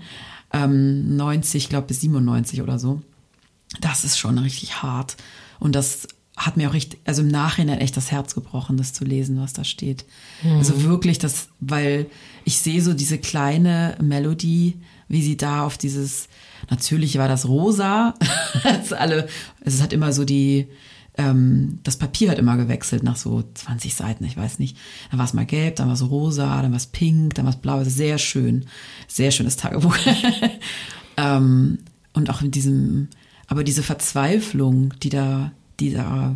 ähm, 0.54 1.18
90, 1.18 1.70
glaube 1.70 1.88
bis 1.88 2.02
97 2.02 2.62
oder 2.62 2.78
so. 2.78 3.02
Das 3.82 4.04
ist 4.04 4.18
schon 4.18 4.38
richtig 4.38 4.82
hart. 4.82 5.18
Und 5.60 5.76
das 5.76 6.08
hat 6.38 6.56
mir 6.56 6.70
auch 6.70 6.74
richtig, 6.74 7.00
also 7.04 7.24
im 7.24 7.30
Nachhinein 7.30 7.80
echt 7.80 7.98
das 7.98 8.12
Herz 8.12 8.36
gebrochen, 8.36 8.78
das 8.78 8.94
zu 8.94 9.04
lesen, 9.04 9.42
was 9.42 9.54
da 9.54 9.64
steht. 9.64 10.06
Mhm. 10.44 10.58
Also 10.58 10.84
wirklich 10.84 11.18
das, 11.18 11.50
weil 11.60 12.06
ich 12.46 12.60
sehe 12.60 12.82
so 12.82 12.94
diese 12.94 13.18
kleine 13.18 13.98
Melodie, 14.02 14.80
wie 15.10 15.24
sie 15.24 15.36
da 15.36 15.66
auf 15.66 15.80
dieses, 15.80 16.30
natürlich 16.70 17.18
war 17.18 17.28
das 17.28 17.48
rosa, 17.48 18.14
es 18.82 18.94
alle, 18.94 19.28
es 19.62 19.82
hat 19.82 19.94
immer 19.94 20.14
so 20.14 20.26
die, 20.26 20.68
ähm, 21.18 21.80
das 21.84 21.98
Papier 21.98 22.32
hat 22.32 22.40
immer 22.40 22.58
gewechselt 22.58 23.04
nach 23.04 23.16
so 23.16 23.44
20 23.54 23.96
Seiten, 23.96 24.24
ich 24.24 24.38
weiß 24.38 24.60
nicht. 24.60 24.78
Dann 25.10 25.20
war 25.20 25.26
es 25.26 25.34
mal 25.34 25.46
gelb, 25.46 25.78
dann 25.78 25.88
war 25.88 25.96
es 25.96 26.10
rosa, 26.10 26.62
dann 26.62 26.72
war 26.72 26.78
es 26.78 26.88
pink, 26.88 27.36
dann 27.36 27.46
war 27.46 27.54
es 27.54 27.60
blau, 27.60 27.78
also 27.78 27.90
sehr 27.90 28.18
schön, 28.18 28.66
sehr 29.08 29.32
schönes 29.32 29.58
Tagebuch. 29.58 29.98
ähm, 31.18 31.80
und 32.14 32.30
auch 32.30 32.42
in 32.42 32.52
diesem, 32.52 33.10
aber 33.48 33.64
diese 33.64 33.84
Verzweiflung, 33.84 34.94
die 35.02 35.10
da, 35.10 35.52
die 35.80 35.94
da, 35.94 36.36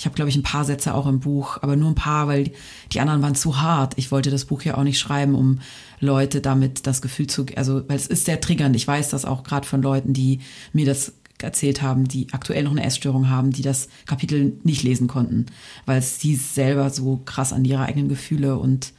ich 0.00 0.06
habe, 0.06 0.14
glaube 0.14 0.30
ich, 0.30 0.36
ein 0.36 0.42
paar 0.42 0.64
Sätze 0.64 0.94
auch 0.94 1.06
im 1.06 1.20
Buch, 1.20 1.58
aber 1.60 1.76
nur 1.76 1.90
ein 1.90 1.94
paar, 1.94 2.26
weil 2.26 2.52
die 2.90 3.00
anderen 3.00 3.20
waren 3.20 3.34
zu 3.34 3.60
hart. 3.60 3.92
Ich 3.98 4.10
wollte 4.10 4.30
das 4.30 4.46
Buch 4.46 4.62
ja 4.62 4.78
auch 4.78 4.82
nicht 4.82 4.98
schreiben, 4.98 5.34
um 5.34 5.60
Leute 6.00 6.40
damit 6.40 6.86
das 6.86 7.02
Gefühl 7.02 7.26
zu, 7.26 7.44
also, 7.56 7.86
weil 7.86 7.98
es 7.98 8.06
ist 8.06 8.24
sehr 8.24 8.40
triggernd. 8.40 8.74
Ich 8.76 8.88
weiß 8.88 9.10
das 9.10 9.26
auch 9.26 9.44
gerade 9.44 9.66
von 9.66 9.82
Leuten, 9.82 10.14
die 10.14 10.40
mir 10.72 10.86
das 10.86 11.12
erzählt 11.42 11.82
haben, 11.82 12.08
die 12.08 12.28
aktuell 12.32 12.62
noch 12.62 12.70
eine 12.70 12.82
Essstörung 12.82 13.28
haben, 13.28 13.50
die 13.50 13.60
das 13.60 13.88
Kapitel 14.06 14.54
nicht 14.64 14.82
lesen 14.82 15.06
konnten, 15.06 15.44
weil 15.84 15.98
es 15.98 16.18
sie 16.18 16.34
selber 16.34 16.88
so 16.88 17.20
krass 17.26 17.52
an 17.52 17.66
ihre 17.66 17.82
eigenen 17.82 18.08
Gefühle 18.08 18.56
und 18.56 18.94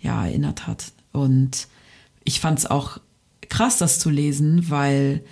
ja 0.00 0.24
erinnert 0.24 0.66
hat. 0.66 0.92
Und 1.12 1.68
ich 2.24 2.40
fand 2.40 2.60
es 2.60 2.64
auch 2.64 2.98
krass, 3.50 3.76
das 3.76 3.98
zu 3.98 4.08
lesen, 4.08 4.70
weil 4.70 5.22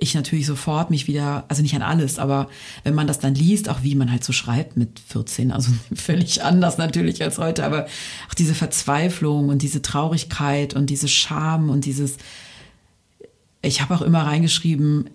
ich 0.00 0.14
natürlich 0.14 0.46
sofort 0.46 0.90
mich 0.90 1.06
wieder, 1.06 1.44
also 1.48 1.62
nicht 1.62 1.74
an 1.74 1.82
alles, 1.82 2.18
aber 2.18 2.48
wenn 2.84 2.94
man 2.94 3.06
das 3.06 3.18
dann 3.18 3.34
liest, 3.34 3.68
auch 3.68 3.82
wie 3.82 3.94
man 3.94 4.10
halt 4.10 4.24
so 4.24 4.32
schreibt 4.32 4.76
mit 4.76 4.98
14, 4.98 5.52
also 5.52 5.70
völlig 5.94 6.42
anders 6.42 6.78
natürlich 6.78 7.22
als 7.22 7.38
heute, 7.38 7.64
aber 7.64 7.86
auch 8.28 8.34
diese 8.34 8.54
Verzweiflung 8.54 9.48
und 9.48 9.62
diese 9.62 9.82
Traurigkeit 9.82 10.74
und 10.74 10.90
diese 10.90 11.08
Scham 11.08 11.70
und 11.70 11.84
dieses, 11.84 12.16
ich 13.62 13.82
habe 13.82 13.94
auch 13.94 14.02
immer 14.02 14.22
reingeschrieben, 14.22 15.10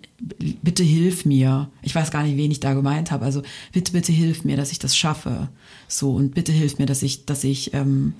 bitte 0.61 0.83
hilf 0.83 1.25
mir. 1.25 1.69
Ich 1.81 1.95
weiß 1.95 2.11
gar 2.11 2.23
nicht, 2.23 2.37
wen 2.37 2.51
ich 2.51 2.59
da 2.59 2.73
gemeint 2.73 3.11
habe. 3.11 3.25
Also 3.25 3.41
bitte, 3.73 3.91
bitte 3.91 4.11
hilf 4.11 4.43
mir, 4.43 4.55
dass 4.55 4.71
ich 4.71 4.79
das 4.79 4.95
schaffe. 4.95 5.49
So 5.87 6.13
und 6.13 6.35
bitte 6.35 6.51
hilf 6.51 6.77
mir, 6.77 6.85
dass 6.85 7.01
ich, 7.01 7.25
dass 7.25 7.43
ich 7.43 7.73
ähm, 7.73 8.13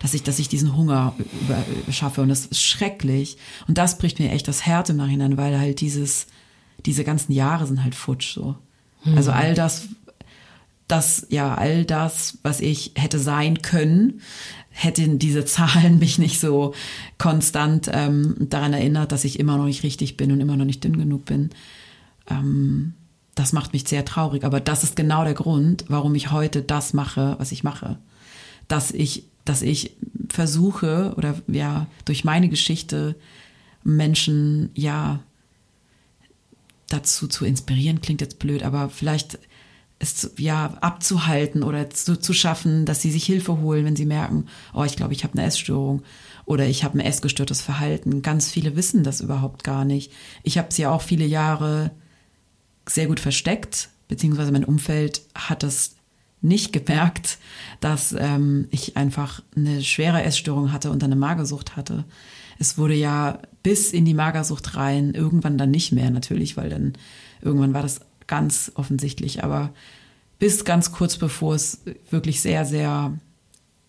dass 0.00 0.14
ich, 0.14 0.22
dass 0.22 0.38
ich 0.38 0.48
diesen 0.48 0.76
Hunger 0.76 1.14
über, 1.18 1.64
schaffe. 1.92 2.22
Und 2.22 2.28
das 2.28 2.46
ist 2.46 2.60
schrecklich. 2.60 3.36
Und 3.66 3.78
das 3.78 3.98
bricht 3.98 4.18
mir 4.18 4.30
echt 4.30 4.48
das 4.48 4.66
Herz 4.66 4.88
im 4.90 4.96
Nachhinein, 4.96 5.36
weil 5.36 5.58
halt 5.58 5.80
dieses, 5.80 6.26
diese 6.84 7.04
ganzen 7.04 7.32
Jahre 7.32 7.66
sind 7.66 7.82
halt 7.82 7.94
futsch 7.94 8.34
so. 8.34 8.56
Mhm. 9.04 9.16
Also 9.16 9.32
all 9.32 9.54
das, 9.54 9.88
das, 10.88 11.26
ja, 11.30 11.54
all 11.54 11.84
das, 11.84 12.38
was 12.42 12.60
ich 12.60 12.92
hätte 12.94 13.18
sein 13.18 13.62
können, 13.62 14.20
hätten 14.70 15.18
diese 15.18 15.44
Zahlen 15.44 15.98
mich 16.00 16.18
nicht 16.18 16.40
so 16.40 16.74
konstant 17.18 17.90
ähm, 17.92 18.36
daran 18.38 18.74
erinnert, 18.74 19.12
dass 19.12 19.24
ich 19.24 19.38
immer 19.38 19.56
noch 19.56 19.66
nicht 19.66 19.82
richtig 19.82 20.16
bin 20.16 20.32
und 20.32 20.40
immer 20.40 20.56
noch 20.56 20.66
nicht 20.66 20.84
dünn 20.84 20.98
genug 20.98 21.24
bin. 21.24 21.50
Ähm, 22.28 22.94
das 23.34 23.52
macht 23.52 23.72
mich 23.72 23.86
sehr 23.86 24.04
traurig. 24.04 24.44
Aber 24.44 24.60
das 24.60 24.82
ist 24.84 24.96
genau 24.96 25.24
der 25.24 25.34
Grund, 25.34 25.84
warum 25.88 26.14
ich 26.14 26.30
heute 26.30 26.62
das 26.62 26.92
mache, 26.92 27.36
was 27.38 27.52
ich 27.52 27.64
mache. 27.64 27.98
Dass 28.68 28.90
ich 28.90 29.24
dass 29.46 29.62
ich 29.62 29.96
versuche 30.28 31.14
oder 31.16 31.40
ja 31.46 31.86
durch 32.04 32.24
meine 32.24 32.50
Geschichte 32.50 33.16
Menschen 33.82 34.70
ja 34.74 35.20
dazu 36.88 37.26
zu 37.26 37.44
inspirieren 37.44 38.00
klingt 38.00 38.20
jetzt 38.20 38.38
blöd, 38.38 38.62
aber 38.62 38.90
vielleicht 38.90 39.38
es 39.98 40.30
ja 40.36 40.74
abzuhalten 40.80 41.62
oder 41.62 41.88
zu, 41.88 42.18
zu 42.18 42.34
schaffen, 42.34 42.84
dass 42.84 43.00
sie 43.00 43.10
sich 43.10 43.24
Hilfe 43.24 43.60
holen, 43.60 43.84
wenn 43.86 43.96
sie 43.96 44.04
merken, 44.04 44.46
oh, 44.74 44.84
ich 44.84 44.96
glaube, 44.96 45.14
ich 45.14 45.24
habe 45.24 45.38
eine 45.38 45.46
Essstörung 45.46 46.02
oder 46.44 46.66
ich 46.66 46.84
habe 46.84 46.98
ein 46.98 47.04
essgestörtes 47.04 47.62
Verhalten. 47.62 48.20
Ganz 48.20 48.50
viele 48.50 48.76
wissen 48.76 49.04
das 49.04 49.22
überhaupt 49.22 49.64
gar 49.64 49.84
nicht. 49.84 50.12
Ich 50.42 50.58
habe 50.58 50.68
es 50.68 50.76
ja 50.76 50.90
auch 50.90 51.00
viele 51.00 51.24
Jahre 51.24 51.92
sehr 52.86 53.06
gut 53.06 53.20
versteckt, 53.20 53.88
beziehungsweise 54.08 54.52
mein 54.52 54.64
Umfeld 54.64 55.22
hat 55.34 55.62
das 55.62 55.95
nicht 56.46 56.72
gemerkt, 56.72 57.38
dass 57.80 58.14
ähm, 58.18 58.68
ich 58.70 58.96
einfach 58.96 59.42
eine 59.54 59.82
schwere 59.82 60.22
Essstörung 60.22 60.72
hatte 60.72 60.90
und 60.90 61.02
eine 61.02 61.16
Magersucht 61.16 61.76
hatte. 61.76 62.04
Es 62.58 62.78
wurde 62.78 62.94
ja 62.94 63.40
bis 63.62 63.92
in 63.92 64.04
die 64.04 64.14
Magersucht 64.14 64.76
rein, 64.76 65.14
irgendwann 65.14 65.58
dann 65.58 65.70
nicht 65.70 65.92
mehr 65.92 66.10
natürlich, 66.10 66.56
weil 66.56 66.70
dann 66.70 66.94
irgendwann 67.42 67.74
war 67.74 67.82
das 67.82 68.00
ganz 68.26 68.72
offensichtlich, 68.74 69.44
aber 69.44 69.72
bis 70.38 70.64
ganz 70.64 70.92
kurz 70.92 71.16
bevor 71.16 71.54
es 71.54 71.80
wirklich 72.10 72.40
sehr, 72.40 72.64
sehr 72.64 73.12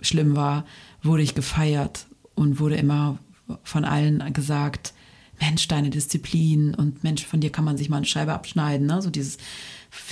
schlimm 0.01 0.35
war, 0.35 0.65
wurde 1.03 1.23
ich 1.23 1.35
gefeiert 1.35 2.07
und 2.35 2.59
wurde 2.59 2.75
immer 2.75 3.19
von 3.63 3.85
allen 3.85 4.33
gesagt, 4.33 4.93
Mensch, 5.39 5.67
deine 5.67 5.89
Disziplin 5.89 6.73
und 6.73 7.03
Mensch, 7.03 7.25
von 7.25 7.39
dir 7.39 7.51
kann 7.51 7.65
man 7.65 7.77
sich 7.77 7.89
mal 7.89 7.97
eine 7.97 8.05
Scheibe 8.05 8.33
abschneiden, 8.33 8.87
ne? 8.87 9.01
so 9.01 9.09
dieses 9.09 9.37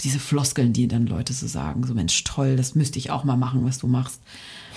diese 0.03 0.19
Floskeln, 0.19 0.73
die 0.73 0.87
dann 0.87 1.07
Leute 1.07 1.33
so 1.33 1.47
sagen, 1.47 1.85
so 1.85 1.93
Mensch, 1.93 2.23
toll, 2.23 2.55
das 2.55 2.75
müsste 2.75 2.99
ich 2.99 3.11
auch 3.11 3.23
mal 3.23 3.37
machen, 3.37 3.65
was 3.65 3.77
du 3.77 3.87
machst. 3.87 4.21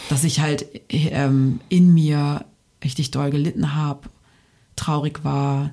Dass 0.08 0.24
ich 0.24 0.40
halt 0.40 0.66
ähm, 0.88 1.60
in 1.68 1.92
mir 1.92 2.44
richtig 2.82 3.10
doll 3.10 3.30
gelitten 3.30 3.74
habe, 3.74 4.08
traurig 4.76 5.24
war, 5.24 5.70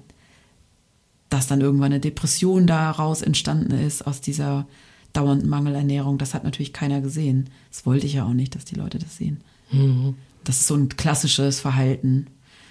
dass 1.30 1.48
dann 1.48 1.62
irgendwann 1.62 1.92
eine 1.92 2.00
Depression 2.00 2.68
daraus 2.68 3.22
entstanden 3.22 3.72
ist, 3.72 4.06
aus 4.06 4.22
dieser 4.22 4.68
dauernden 5.14 5.50
Mangelernährung. 5.50 6.18
Das 6.18 6.34
hat 6.34 6.44
natürlich 6.44 6.74
keiner 6.74 7.02
gesehen. 7.02 7.50
Das 7.72 7.86
wollte 7.86 8.06
ich 8.06 8.14
ja 8.14 8.26
auch 8.26 8.34
nicht, 8.34 8.56
dass 8.56 8.66
die 8.66 8.76
Leute 8.76 9.00
das 9.00 9.18
sehen. 9.18 9.42
Mhm. 9.72 10.16
Das 10.44 10.60
ist 10.60 10.68
so 10.68 10.76
ein 10.76 10.90
klassisches 10.90 11.60
Verhalten 11.60 12.28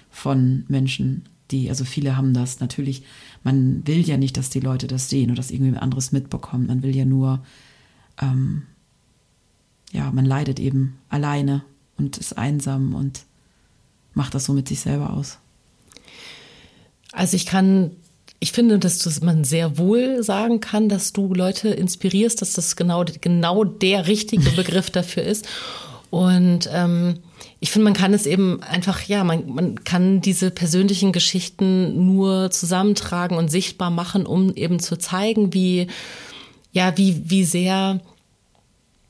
von 0.09 0.65
Menschen, 0.67 1.27
die, 1.51 1.69
also 1.69 1.85
viele 1.85 2.17
haben 2.17 2.33
das 2.33 2.59
natürlich, 2.59 3.03
man 3.43 3.85
will 3.85 4.01
ja 4.01 4.17
nicht, 4.17 4.37
dass 4.37 4.49
die 4.49 4.59
Leute 4.59 4.87
das 4.87 5.09
sehen 5.09 5.29
oder 5.29 5.37
dass 5.37 5.51
irgendwie 5.51 5.77
anderes 5.77 6.11
mitbekommen. 6.11 6.67
Man 6.67 6.81
will 6.81 6.95
ja 6.95 7.05
nur, 7.05 7.43
ähm, 8.21 8.63
ja, 9.91 10.11
man 10.11 10.25
leidet 10.25 10.59
eben 10.59 10.97
alleine 11.09 11.63
und 11.97 12.17
ist 12.17 12.37
einsam 12.37 12.95
und 12.95 13.25
macht 14.13 14.33
das 14.33 14.45
so 14.45 14.53
mit 14.53 14.67
sich 14.67 14.79
selber 14.79 15.13
aus. 15.13 15.37
Also 17.11 17.35
ich 17.35 17.45
kann, 17.45 17.91
ich 18.39 18.51
finde, 18.51 18.79
dass 18.79 19.21
man 19.21 19.43
sehr 19.43 19.77
wohl 19.77 20.23
sagen 20.23 20.59
kann, 20.59 20.89
dass 20.89 21.13
du 21.13 21.33
Leute 21.33 21.69
inspirierst, 21.69 22.41
dass 22.41 22.53
das 22.53 22.75
genau, 22.75 23.05
genau 23.21 23.63
der 23.63 24.07
richtige 24.07 24.49
Begriff 24.55 24.89
dafür 24.89 25.23
ist. 25.23 25.47
Und 26.09 26.69
ähm, 26.71 27.19
ich 27.59 27.71
finde, 27.71 27.85
man 27.85 27.93
kann 27.93 28.13
es 28.13 28.25
eben 28.25 28.61
einfach, 28.63 29.01
ja, 29.03 29.23
man, 29.23 29.47
man 29.47 29.83
kann 29.83 30.21
diese 30.21 30.51
persönlichen 30.51 31.11
Geschichten 31.11 32.05
nur 32.05 32.51
zusammentragen 32.51 33.37
und 33.37 33.49
sichtbar 33.49 33.89
machen, 33.89 34.25
um 34.25 34.53
eben 34.53 34.79
zu 34.79 34.97
zeigen, 34.97 35.53
wie, 35.53 35.87
ja, 36.71 36.97
wie, 36.97 37.29
wie 37.29 37.43
sehr 37.43 38.01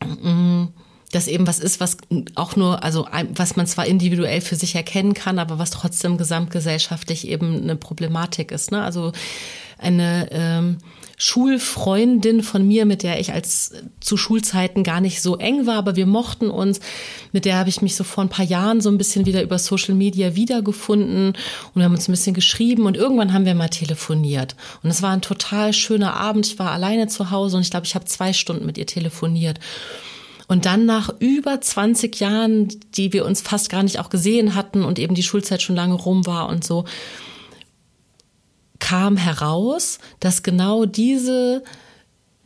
mh, 0.02 0.32
mm, 0.32 0.74
das 1.12 1.28
eben 1.28 1.48
was 1.48 1.60
ist, 1.60 1.80
was 1.80 1.98
auch 2.36 2.56
nur, 2.56 2.84
also 2.84 3.08
was 3.34 3.56
man 3.56 3.67
zwar 3.67 3.86
individuell 3.86 4.41
für 4.41 4.56
sich 4.56 4.76
erkennen 4.76 5.13
kann, 5.13 5.39
aber 5.39 5.58
was 5.60 5.71
trotzdem 5.71 6.17
gesamtgesellschaftlich 6.17 7.28
eben 7.28 7.63
eine 7.63 7.78
Problematik 7.78 8.52
ist. 8.52 8.71
Ne? 8.71 8.84
Also 8.84 9.13
eine 9.78 10.28
ähm, 10.32 10.78
Schulfreundin 11.17 12.43
von 12.43 12.67
mir, 12.67 12.86
mit 12.86 13.04
der 13.04 13.19
ich 13.19 13.32
als 13.32 13.71
zu 14.01 14.17
Schulzeiten 14.17 14.84
gar 14.84 14.99
nicht 14.99 15.21
so 15.21 15.38
eng 15.38 15.65
war, 15.65 15.75
aber 15.75 15.95
wir 15.95 16.06
mochten 16.06 16.49
uns. 16.49 16.80
Mit 17.32 17.45
der 17.45 17.58
habe 17.58 17.69
ich 17.69 17.82
mich 17.82 17.95
so 17.95 18.04
vor 18.04 18.23
ein 18.23 18.30
paar 18.30 18.45
Jahren 18.45 18.82
so 18.82 18.89
ein 18.89 18.97
bisschen 18.97 19.25
wieder 19.25 19.41
über 19.41 19.58
Social 19.58 19.95
Media 19.95 20.36
wiedergefunden 20.36 21.28
und 21.30 21.75
wir 21.75 21.86
haben 21.86 21.93
uns 21.93 22.08
ein 22.08 22.13
bisschen 22.13 22.34
geschrieben 22.34 22.86
und 22.86 22.97
irgendwann 22.97 23.34
haben 23.34 23.45
wir 23.45 23.56
mal 23.56 23.69
telefoniert. 23.69 24.56
Und 24.84 24.89
es 24.89 25.01
war 25.01 25.12
ein 25.12 25.21
total 25.21 25.73
schöner 25.73 26.15
Abend. 26.15 26.47
Ich 26.47 26.60
war 26.60 26.71
alleine 26.71 27.08
zu 27.08 27.32
Hause 27.32 27.58
und 27.58 27.63
ich 27.63 27.71
glaube, 27.71 27.86
ich 27.86 27.95
habe 27.95 28.06
zwei 28.06 28.34
Stunden 28.34 28.65
mit 28.65 28.78
ihr 28.78 28.88
telefoniert. 28.88 29.60
Und 30.47 30.65
dann 30.65 30.86
nach 30.86 31.10
über 31.19 31.60
20 31.60 32.19
Jahren, 32.19 32.67
die 32.95 33.13
wir 33.13 33.25
uns 33.25 33.41
fast 33.41 33.69
gar 33.69 33.84
nicht 33.84 33.99
auch 33.99 34.10
gesehen 34.10 34.54
hatten 34.54 34.84
und 34.84 34.99
eben 34.99 35.15
die 35.15 35.23
Schulzeit 35.23 35.62
schon 35.62 35.75
lange 35.75 35.95
rum 35.95 36.25
war 36.25 36.49
und 36.49 36.63
so, 36.63 36.86
kam 38.86 39.17
heraus, 39.17 39.98
dass 40.19 40.43
genau 40.43 40.86
diese 40.86 41.63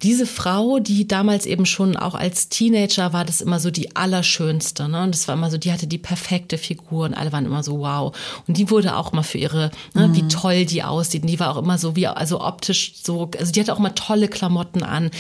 diese 0.02 0.26
Frau, 0.26 0.80
die 0.80 1.08
damals 1.08 1.46
eben 1.46 1.66
schon 1.66 1.98
auch 1.98 2.16
als 2.16 2.48
Teenager 2.48 3.12
war, 3.12 3.26
das 3.26 3.42
immer 3.42 3.60
so 3.60 3.70
die 3.70 3.96
allerschönste. 3.96 4.88
Ne? 4.88 5.04
Und 5.04 5.14
das 5.14 5.28
war 5.28 5.36
immer 5.36 5.52
so, 5.52 5.58
die 5.58 5.74
hatte 5.74 5.88
die 5.88 5.98
perfekte 5.98 6.58
Figur 6.58 7.06
und 7.06 7.14
alle 7.14 7.34
waren 7.34 7.46
immer 7.46 7.64
so 7.64 7.80
wow. 7.80 8.16
Und 8.48 8.58
die 8.58 8.70
wurde 8.70 8.96
auch 8.96 9.12
mal 9.12 9.24
für 9.24 9.38
ihre, 9.38 9.72
ne, 9.94 10.08
mhm. 10.08 10.16
wie 10.16 10.28
toll 10.30 10.66
die 10.66 10.84
aussieht. 10.84 11.24
Und 11.24 11.28
die 11.28 11.40
war 11.40 11.52
auch 11.52 11.62
immer 11.62 11.78
so 11.78 11.98
wie, 11.98 12.08
also 12.08 12.40
optisch 12.42 12.94
so, 13.04 13.30
also 13.38 13.52
die 13.52 13.60
hatte 13.60 13.74
auch 13.74 13.80
immer 13.80 13.94
tolle 13.94 14.30
Klamotten 14.30 14.84
an. 14.84 15.12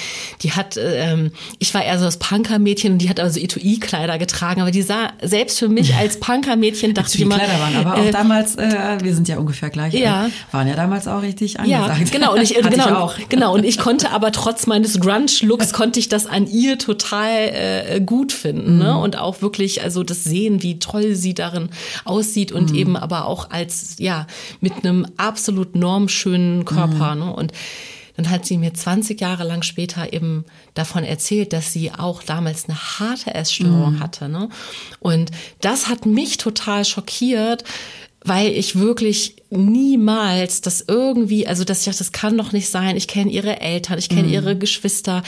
Die 0.43 0.53
hat, 0.53 0.77
ähm, 0.81 1.31
ich 1.57 1.73
war 1.73 1.83
eher 1.83 1.99
so 1.99 2.05
das 2.05 2.17
Punkermädchen 2.17 2.93
und 2.93 2.99
die 2.99 3.09
hat 3.09 3.19
also 3.19 3.39
Etui-Kleider 3.39 4.17
getragen, 4.17 4.61
aber 4.61 4.71
die 4.71 4.81
sah 4.81 5.11
selbst 5.21 5.59
für 5.59 5.67
mich 5.67 5.95
als 5.95 6.19
Punkermädchen 6.21 6.93
dachte 6.93 7.15
ich 7.15 7.21
immer. 7.21 7.35
Kleider 7.35 7.59
waren, 7.59 7.75
aber 7.75 7.95
auch 7.95 8.05
äh, 8.05 8.11
damals, 8.11 8.55
äh, 8.55 8.97
wir 9.01 9.13
sind 9.13 9.27
ja 9.27 9.37
ungefähr 9.39 9.69
gleich, 9.69 9.93
ja. 9.93 10.27
Äh, 10.27 10.29
waren 10.53 10.67
ja 10.67 10.75
damals 10.75 11.07
auch 11.09 11.21
richtig 11.21 11.59
angesagt. 11.59 11.99
Ja, 11.99 12.05
genau. 12.11 12.33
Und 12.33 12.41
ich, 12.41 12.53
genau, 12.55 12.71
ich 12.71 12.81
auch. 12.81 13.15
genau. 13.27 13.53
Und 13.53 13.65
ich 13.65 13.77
konnte 13.77 14.11
aber 14.11 14.31
trotz 14.31 14.68
meines 14.69 14.99
Grunge-Looks 14.99 15.73
konnte 15.73 15.99
ich 15.99 16.08
das 16.08 16.25
an 16.25 16.47
ihr 16.47 16.77
total 16.77 17.49
äh, 17.49 17.99
gut 17.99 18.32
finden. 18.32 18.77
Ne? 18.77 18.86
Mhm. 18.86 18.89
Ne? 18.89 18.97
Und 18.97 19.17
auch 19.17 19.41
wirklich, 19.41 19.84
also 19.84 20.03
das 20.03 20.23
sehen, 20.23 20.63
wie 20.63 20.79
toll 20.79 21.15
sie 21.15 21.34
darin 21.34 21.69
aussieht 22.05 22.53
und 22.53 22.71
mhm. 22.71 22.77
eben 22.77 22.97
aber 22.97 23.25
auch 23.25 23.49
als, 23.49 23.95
ja, 23.99 24.27
mit 24.62 24.86
einem 24.86 25.05
absolut 25.17 25.75
normschönen 25.75 26.63
Körper. 26.63 27.15
Mhm. 27.15 27.21
Ne? 27.21 27.34
Und 27.34 27.53
dann 28.15 28.29
hat 28.29 28.45
sie 28.45 28.58
mir 28.58 28.73
20 28.73 29.21
Jahre 29.21 29.45
lang 29.45 29.62
später 29.63 30.12
eben 30.12 30.43
davon 30.73 31.05
erzählt, 31.05 31.53
dass 31.53 31.71
sie 31.71 31.91
auch 31.93 32.21
damals 32.21 32.67
eine 32.67 32.77
harte 32.77 33.34
Essstörung 33.34 33.93
mhm. 33.93 33.99
hatte. 34.01 34.27
Ne? 34.27 34.49
Und 34.99 35.32
das 35.62 35.88
hat 35.88 36.05
mich 36.05 36.38
total 36.38 36.84
schockiert, 36.84 37.63
weil 38.23 38.51
ich 38.51 38.77
wirklich 38.77 39.38
niemals 39.49 40.62
das 40.62 40.84
irgendwie, 40.88 41.47
also 41.47 41.63
dass 41.63 41.79
ich 41.79 41.86
dachte, 41.86 41.99
das 41.99 42.12
kann 42.12 42.38
doch 42.38 42.51
nicht 42.51 42.69
sein. 42.69 42.97
Ich 42.97 43.08
kenne 43.08 43.32
ihre 43.32 43.62
Eltern, 43.62 43.97
ich 43.97 44.10
kenne 44.10 44.27
mhm. 44.27 44.34
ihre 44.34 44.58
Geschwister. 44.58 45.23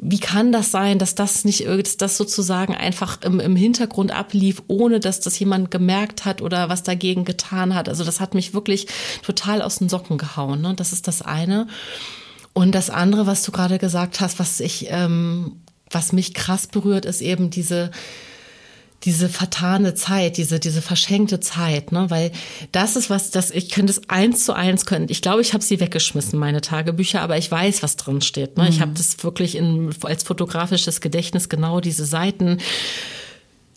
Wie 0.00 0.18
kann 0.18 0.50
das 0.50 0.70
sein, 0.70 0.98
dass 0.98 1.14
das 1.14 1.44
nicht, 1.44 1.66
dass 1.66 1.96
das 1.96 2.16
sozusagen 2.16 2.74
einfach 2.74 3.22
im, 3.22 3.38
im 3.38 3.54
Hintergrund 3.56 4.10
ablief, 4.10 4.62
ohne 4.66 4.98
dass 5.00 5.20
das 5.20 5.38
jemand 5.38 5.70
gemerkt 5.70 6.24
hat 6.24 6.42
oder 6.42 6.68
was 6.68 6.82
dagegen 6.82 7.24
getan 7.24 7.74
hat? 7.74 7.88
Also 7.88 8.04
das 8.04 8.20
hat 8.20 8.34
mich 8.34 8.52
wirklich 8.52 8.88
total 9.22 9.62
aus 9.62 9.76
den 9.76 9.88
Socken 9.88 10.18
gehauen. 10.18 10.60
Ne? 10.60 10.74
Das 10.74 10.92
ist 10.92 11.06
das 11.06 11.22
eine. 11.22 11.68
Und 12.52 12.74
das 12.74 12.90
andere, 12.90 13.26
was 13.26 13.42
du 13.44 13.52
gerade 13.52 13.78
gesagt 13.78 14.20
hast, 14.20 14.38
was 14.38 14.60
ich, 14.60 14.86
ähm, 14.90 15.60
was 15.88 16.12
mich 16.12 16.34
krass 16.34 16.66
berührt, 16.66 17.04
ist 17.04 17.22
eben 17.22 17.50
diese 17.50 17.92
diese 19.04 19.28
vertane 19.28 19.94
Zeit, 19.94 20.36
diese, 20.36 20.58
diese 20.58 20.80
verschenkte 20.80 21.40
Zeit, 21.40 21.92
ne? 21.92 22.06
Weil 22.08 22.30
das 22.72 22.96
ist 22.96 23.10
was, 23.10 23.30
das 23.30 23.50
ich 23.50 23.70
könnte 23.70 23.92
es 23.92 24.08
eins 24.08 24.44
zu 24.44 24.54
eins 24.54 24.86
können. 24.86 25.06
Ich 25.10 25.20
glaube, 25.20 25.42
ich 25.42 25.52
habe 25.52 25.62
sie 25.62 25.80
weggeschmissen, 25.80 26.38
meine 26.38 26.60
Tagebücher, 26.60 27.20
aber 27.20 27.36
ich 27.36 27.50
weiß, 27.50 27.82
was 27.82 27.96
drin 27.96 28.22
steht. 28.22 28.56
Ne? 28.56 28.64
Mhm. 28.64 28.70
Ich 28.70 28.80
habe 28.80 28.92
das 28.94 29.22
wirklich 29.22 29.56
in, 29.56 29.90
als 30.02 30.22
fotografisches 30.22 31.00
Gedächtnis 31.00 31.48
genau 31.48 31.80
diese 31.80 32.06
Seiten 32.06 32.58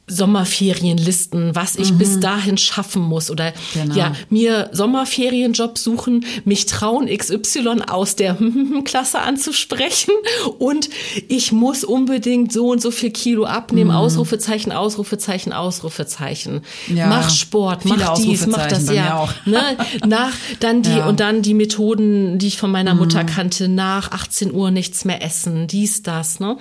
Sommerferienlisten, 0.10 1.54
was 1.54 1.76
ich 1.76 1.92
mhm. 1.92 1.98
bis 1.98 2.20
dahin 2.22 2.58
schaffen 2.58 3.02
muss 3.02 3.30
oder 3.30 3.54
genau. 3.74 3.94
ja, 3.94 4.14
mir 4.30 4.70
Sommerferienjob 4.72 5.78
suchen, 5.78 6.26
mich 6.46 6.66
trauen 6.66 7.08
XY 7.08 7.82
aus 7.88 8.16
der 8.16 8.38
Klasse 8.86 9.20
anzusprechen 9.20 10.14
und 10.60 10.90
ich 11.28 11.52
muss 11.52 11.84
unbedingt 11.84 12.54
so 12.54 12.70
und 12.70 12.82
so 12.82 12.90
viel 12.90 13.12
Kilo 13.12 13.44
abnehmen, 13.44 13.90
mhm. 13.90 13.98
Ausrufezeichen, 13.98 14.72
Ausrufezeichen, 14.72 15.52
Ausrufezeichen. 15.52 16.62
Ja. 16.88 17.08
Mach 17.08 17.30
Sport, 17.30 17.84
mach 17.84 18.14
dies, 18.18 18.48
mach 18.48 18.66
das, 18.68 18.90
ja. 18.90 19.28
Ne? 19.46 19.62
Nach 20.06 20.32
dann 20.62 20.84
die 20.84 20.90
ja. 20.98 21.08
und 21.08 21.20
dann 21.20 21.42
die 21.42 21.54
Methoden, 21.54 22.40
die 22.40 22.48
ich 22.48 22.58
von 22.58 22.72
meiner 22.72 22.96
Mutter 22.96 23.24
mhm. 23.24 23.28
kannte, 23.28 23.68
nach 23.68 24.12
18 24.12 24.54
Uhr 24.54 24.72
nichts 24.72 25.04
mehr 25.04 25.22
essen, 25.22 25.68
dies, 25.68 26.02
das, 26.02 26.40
ne? 26.40 26.58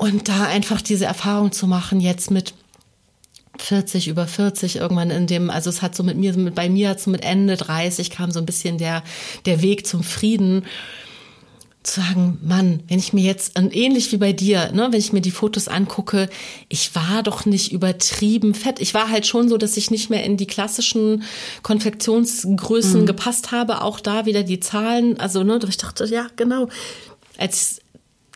Und 0.00 0.30
da 0.30 0.44
einfach 0.44 0.80
diese 0.80 1.04
Erfahrung 1.04 1.52
zu 1.52 1.66
machen, 1.66 2.00
jetzt 2.00 2.30
mit 2.30 2.54
40, 3.58 4.08
über 4.08 4.26
40 4.26 4.76
irgendwann 4.76 5.10
in 5.10 5.26
dem, 5.26 5.50
also 5.50 5.68
es 5.68 5.82
hat 5.82 5.94
so 5.94 6.02
mit 6.02 6.16
mir, 6.16 6.32
mit, 6.38 6.54
bei 6.54 6.70
mir 6.70 6.88
hat 6.88 7.00
so 7.00 7.10
mit 7.10 7.22
Ende 7.22 7.58
30 7.58 8.08
kam 8.08 8.30
so 8.30 8.38
ein 8.38 8.46
bisschen 8.46 8.78
der, 8.78 9.02
der 9.44 9.60
Weg 9.60 9.86
zum 9.86 10.02
Frieden 10.02 10.64
zu 11.82 12.00
sagen, 12.00 12.38
Mann, 12.42 12.82
wenn 12.88 12.98
ich 12.98 13.12
mir 13.12 13.22
jetzt, 13.22 13.58
ähnlich 13.58 14.10
wie 14.10 14.16
bei 14.16 14.32
dir, 14.32 14.72
ne, 14.72 14.88
wenn 14.90 14.98
ich 14.98 15.12
mir 15.12 15.20
die 15.20 15.30
Fotos 15.30 15.68
angucke, 15.68 16.30
ich 16.70 16.94
war 16.94 17.22
doch 17.22 17.44
nicht 17.44 17.70
übertrieben 17.70 18.54
fett. 18.54 18.80
Ich 18.80 18.94
war 18.94 19.10
halt 19.10 19.26
schon 19.26 19.50
so, 19.50 19.58
dass 19.58 19.76
ich 19.76 19.90
nicht 19.90 20.08
mehr 20.08 20.24
in 20.24 20.38
die 20.38 20.46
klassischen 20.46 21.24
Konfektionsgrößen 21.62 23.02
mhm. 23.02 23.06
gepasst 23.06 23.52
habe. 23.52 23.82
Auch 23.82 24.00
da 24.00 24.24
wieder 24.24 24.44
die 24.44 24.60
Zahlen. 24.60 25.20
Also, 25.20 25.42
ne, 25.42 25.60
ich 25.68 25.76
dachte, 25.76 26.06
ja, 26.06 26.28
genau. 26.36 26.70
Als 27.36 27.82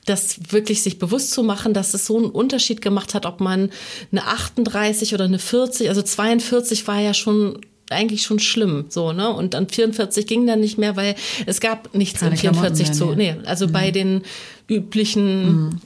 das 0.04 0.52
wirklich 0.52 0.82
sich 0.82 0.98
bewusst 0.98 1.30
zu 1.32 1.42
machen, 1.42 1.74
dass 1.74 1.94
es 1.94 2.06
so 2.06 2.16
einen 2.16 2.30
Unterschied 2.30 2.80
gemacht 2.82 3.14
hat, 3.14 3.26
ob 3.26 3.40
man 3.40 3.70
eine 4.12 4.26
38 4.26 5.14
oder 5.14 5.24
eine 5.24 5.38
40, 5.38 5.88
also 5.88 6.02
42 6.02 6.86
war 6.86 7.00
ja 7.00 7.14
schon 7.14 7.58
eigentlich 7.90 8.22
schon 8.22 8.38
schlimm, 8.38 8.86
so, 8.88 9.12
ne? 9.12 9.28
Und 9.28 9.54
dann 9.54 9.68
44 9.68 10.26
ging 10.26 10.46
dann 10.46 10.60
nicht 10.60 10.78
mehr, 10.78 10.96
weil 10.96 11.14
es 11.46 11.60
gab 11.60 11.94
nichts 11.94 12.20
Keine 12.20 12.32
in 12.32 12.38
44 12.38 12.92
zu, 12.92 13.14
nee, 13.14 13.36
also 13.44 13.66
mhm. 13.66 13.72
bei 13.72 13.90
den 13.90 14.22
üblichen 14.68 15.66
mhm. 15.66 15.80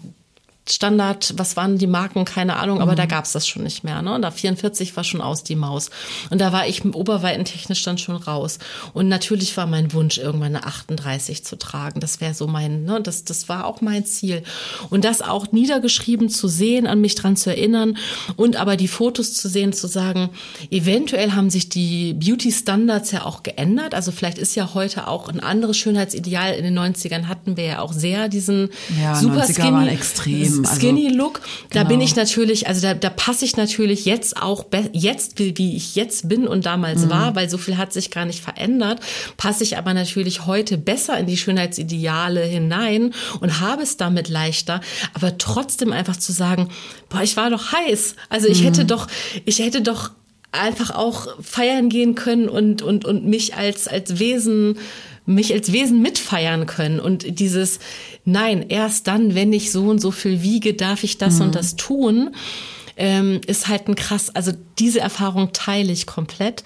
Standard, 0.71 1.35
was 1.37 1.57
waren 1.57 1.79
die 1.79 1.87
Marken, 1.87 2.25
keine 2.25 2.57
Ahnung, 2.57 2.81
aber 2.81 2.93
mhm. 2.93 2.97
da 2.97 3.07
gab's 3.07 3.33
das 3.33 3.47
schon 3.47 3.62
nicht 3.62 3.85
mehr. 3.85 4.03
Ne? 4.03 4.14
Und 4.14 4.23
da 4.23 4.31
44 4.31 4.97
war 4.97 5.05
schon 5.05 5.21
aus 5.21 5.43
die 5.43 5.57
Maus. 5.57 5.91
Und 6.31 6.41
da 6.41 6.53
war 6.53 6.66
ich 6.66 6.85
oberweitentechnisch 6.85 7.83
dann 7.83 7.99
schon 7.99 8.16
raus. 8.16 8.59
Und 8.93 9.09
natürlich 9.09 9.57
war 9.57 9.66
mein 9.66 9.93
Wunsch, 9.93 10.19
irgendwann 10.19 10.57
eine 10.57 10.64
38 10.64 11.45
zu 11.45 11.57
tragen. 11.57 12.01
Das 12.01 12.21
wäre 12.21 12.35
so 12.35 12.47
mein, 12.47 12.85
ne, 12.85 13.01
das, 13.01 13.25
das 13.25 13.49
war 13.49 13.66
auch 13.66 13.81
mein 13.81 14.05
Ziel. 14.05 14.43
Und 14.91 15.05
das 15.05 15.23
auch 15.23 15.53
niedergeschrieben 15.53 16.29
zu 16.29 16.49
sehen, 16.49 16.87
an 16.87 17.01
mich 17.01 17.14
dran 17.14 17.37
zu 17.37 17.51
erinnern 17.51 17.97
und 18.37 18.57
aber 18.57 18.77
die 18.77 18.89
Fotos 18.89 19.35
zu 19.35 19.49
sehen, 19.49 19.73
zu 19.73 19.87
sagen, 19.87 20.31
eventuell 20.71 21.33
haben 21.33 21.51
sich 21.51 21.69
die 21.69 22.14
Beauty-Standards 22.14 23.12
ja 23.12 23.25
auch 23.25 23.43
geändert. 23.43 23.95
Also 23.95 24.12
vielleicht 24.12 24.39
ist 24.39 24.55
ja 24.55 24.75
heute 24.75 25.09
auch 25.09 25.29
ein 25.29 25.41
anderes 25.41 25.77
Schönheitsideal. 25.77 26.55
In 26.55 26.64
den 26.64 26.79
90ern 26.79 27.27
hatten 27.27 27.57
wir 27.57 27.64
ja 27.64 27.79
auch 27.81 27.93
sehr 27.93 28.29
diesen 28.29 28.71
ja, 29.01 29.14
super 29.14 29.47
skinny, 29.47 29.89
extrem. 29.89 30.58
Also, 30.67 30.81
skinny 30.81 31.09
Look. 31.09 31.41
Da 31.71 31.81
genau. 31.81 31.91
bin 31.91 32.01
ich 32.01 32.17
natürlich, 32.17 32.69
also 32.69 32.81
da, 32.81 32.95
da 32.95 33.11
passe 33.11 33.45
ich 33.45 33.57
natürlich 33.57 34.05
jetzt 34.05 34.41
auch, 34.41 34.67
jetzt 34.93 35.39
wie, 35.39 35.57
wie 35.57 35.77
ich 35.77 35.95
jetzt 35.95 36.29
bin 36.29 36.47
und 36.47 36.67
damals 36.67 37.05
mhm. 37.05 37.11
war, 37.11 37.37
weil 37.37 37.49
so 37.49 37.59
viel 37.59 37.77
hat 37.77 37.93
sich 37.93 38.11
gar 38.11 38.25
nicht 38.25 38.43
verändert, 38.43 39.01
passe 39.37 39.65
ich 39.65 39.77
aber 39.77 39.95
natürlich 39.95 40.47
heute 40.47 40.79
besser 40.79 41.19
in 41.19 41.27
die 41.27 41.37
Schönheitsideale 41.37 42.43
hinein 42.43 43.13
und 43.41 43.61
habe 43.61 43.83
es 43.83 43.97
damit 43.97 44.29
leichter. 44.29 44.81
Aber 45.15 45.39
trotzdem 45.39 45.93
einfach 45.93 46.17
zu 46.17 46.33
sagen, 46.33 46.69
boah, 47.09 47.23
ich 47.23 47.37
war 47.37 47.51
doch 47.51 47.73
heiß. 47.73 48.17
Also 48.29 48.49
ich 48.49 48.61
mhm. 48.61 48.67
hätte 48.67 48.85
doch, 48.85 49.07
ich 49.45 49.59
hätte 49.59 49.83
doch 49.83 50.11
einfach 50.53 50.91
auch 50.91 51.29
feiern 51.43 51.89
gehen 51.89 52.15
können 52.15 52.49
und, 52.49 52.83
und, 52.83 53.05
und 53.05 53.27
mich 53.27 53.55
als, 53.55 53.87
als 53.87 54.19
Wesen 54.19 54.79
mich 55.29 55.53
als 55.53 55.73
Wesen 55.73 56.01
mitfeiern 56.01 56.65
können 56.65 57.01
und 57.01 57.39
dieses 57.39 57.81
Nein, 58.31 58.66
erst 58.68 59.07
dann, 59.07 59.35
wenn 59.35 59.55
ich 59.55 59.72
so 59.72 59.85
und 59.89 60.01
so 60.01 60.11
viel 60.11 60.43
wiege, 60.43 60.74
darf 60.74 61.03
ich 61.03 61.16
das 61.16 61.37
mhm. 61.37 61.47
und 61.47 61.55
das 61.55 61.76
tun, 61.76 62.35
ähm, 62.99 63.41
ist 63.47 63.68
halt 63.68 63.89
ein 63.89 63.95
krass, 63.95 64.29
also 64.29 64.53
diese 64.79 65.01
Erfahrung 65.01 65.55
teile 65.55 65.91
ich 65.91 66.07
komplett. 66.07 66.62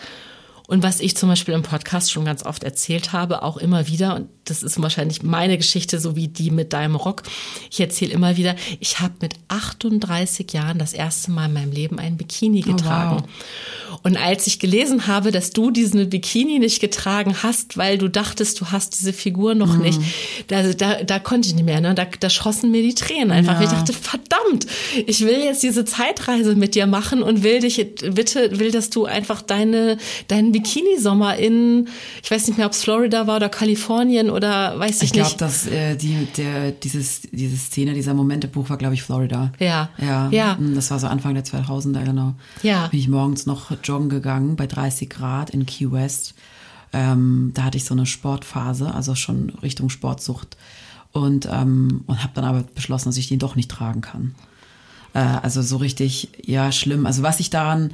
Und 0.66 0.82
was 0.82 0.98
ich 0.98 1.16
zum 1.16 1.28
Beispiel 1.28 1.54
im 1.54 1.62
Podcast 1.62 2.10
schon 2.10 2.24
ganz 2.24 2.44
oft 2.44 2.64
erzählt 2.64 3.12
habe, 3.12 3.42
auch 3.42 3.58
immer 3.58 3.86
wieder, 3.86 4.16
und 4.16 4.28
das 4.44 4.62
ist 4.62 4.80
wahrscheinlich 4.80 5.22
meine 5.22 5.56
Geschichte, 5.56 6.00
so 6.00 6.16
wie 6.16 6.28
die 6.28 6.50
mit 6.50 6.72
deinem 6.72 6.96
Rock. 6.96 7.22
Ich 7.70 7.80
erzähle 7.80 8.12
immer 8.12 8.36
wieder, 8.36 8.56
ich 8.80 9.00
habe 9.00 9.14
mit 9.20 9.34
38 9.48 10.52
Jahren 10.52 10.78
das 10.78 10.92
erste 10.92 11.30
Mal 11.30 11.46
in 11.46 11.52
meinem 11.52 11.72
Leben 11.72 11.98
ein 11.98 12.16
Bikini 12.16 12.60
getragen. 12.60 13.18
Oh, 13.20 13.22
wow. 13.22 14.00
Und 14.02 14.16
als 14.16 14.46
ich 14.46 14.58
gelesen 14.58 15.06
habe, 15.06 15.30
dass 15.30 15.50
du 15.50 15.70
diesen 15.70 16.08
Bikini 16.08 16.58
nicht 16.58 16.80
getragen 16.80 17.36
hast, 17.42 17.76
weil 17.76 17.98
du 17.98 18.08
dachtest, 18.08 18.60
du 18.60 18.66
hast 18.72 18.98
diese 18.98 19.12
Figur 19.12 19.54
noch 19.54 19.76
mhm. 19.76 19.82
nicht, 19.82 20.00
da, 20.48 20.62
da, 20.72 21.04
da 21.04 21.18
konnte 21.18 21.48
ich 21.48 21.54
nicht 21.54 21.64
mehr. 21.64 21.80
Ne? 21.80 21.94
Da, 21.94 22.06
da 22.18 22.30
schossen 22.30 22.70
mir 22.70 22.82
die 22.82 22.94
Tränen 22.94 23.30
einfach. 23.30 23.60
Ja. 23.60 23.66
Ich 23.66 23.70
dachte, 23.70 23.92
verdammt, 23.92 24.66
ich 25.06 25.20
will 25.20 25.38
jetzt 25.44 25.62
diese 25.62 25.84
Zeitreise 25.84 26.56
mit 26.56 26.74
dir 26.74 26.86
machen 26.86 27.22
und 27.22 27.44
will 27.44 27.60
dich 27.60 27.76
bitte, 28.10 28.58
will, 28.58 28.72
dass 28.72 28.90
du 28.90 29.04
einfach 29.04 29.42
deine, 29.42 29.98
deinen 30.28 30.52
Bikini-Sommer 30.52 31.36
in, 31.36 31.88
ich 32.22 32.30
weiß 32.30 32.48
nicht 32.48 32.56
mehr, 32.56 32.66
ob 32.66 32.72
es 32.72 32.82
Florida 32.82 33.26
war 33.26 33.36
oder 33.36 33.48
Kalifornien 33.48 34.30
oder 34.32 34.78
weiß 34.78 34.96
ich, 34.96 35.04
ich 35.04 35.12
glaub, 35.12 35.24
nicht. 35.24 35.32
Ich 35.32 35.38
glaube, 35.38 35.52
dass 35.52 35.66
äh, 35.66 35.96
die, 35.96 36.26
der, 36.36 36.72
dieses, 36.72 37.22
diese 37.30 37.56
Szene, 37.56 37.94
dieser 37.94 38.14
Momente-Buch 38.14 38.70
war, 38.70 38.76
glaube 38.76 38.94
ich, 38.94 39.02
Florida. 39.02 39.52
Ja. 39.58 39.90
Ja. 39.98 40.28
ja. 40.30 40.56
Hm, 40.56 40.74
das 40.74 40.90
war 40.90 40.98
so 40.98 41.06
Anfang 41.06 41.34
der 41.34 41.44
2000er, 41.44 42.04
genau. 42.04 42.34
Ja. 42.62 42.88
Bin 42.88 43.00
ich 43.00 43.08
morgens 43.08 43.46
noch 43.46 43.70
joggen 43.84 44.08
gegangen 44.08 44.56
bei 44.56 44.66
30 44.66 45.08
Grad 45.08 45.50
in 45.50 45.66
Key 45.66 45.90
West. 45.90 46.34
Ähm, 46.92 47.52
da 47.54 47.64
hatte 47.64 47.78
ich 47.78 47.84
so 47.84 47.94
eine 47.94 48.06
Sportphase, 48.06 48.94
also 48.94 49.14
schon 49.14 49.50
Richtung 49.62 49.88
Sportsucht. 49.88 50.56
Und, 51.12 51.46
ähm, 51.50 52.04
und 52.06 52.22
habe 52.22 52.32
dann 52.34 52.44
aber 52.44 52.62
beschlossen, 52.62 53.08
dass 53.08 53.16
ich 53.18 53.28
den 53.28 53.38
doch 53.38 53.54
nicht 53.54 53.70
tragen 53.70 54.00
kann. 54.00 54.34
Äh, 55.14 55.20
also 55.20 55.62
so 55.62 55.76
richtig, 55.76 56.30
ja, 56.42 56.72
schlimm. 56.72 57.06
Also 57.06 57.22
was 57.22 57.40
ich 57.40 57.50
daran 57.50 57.92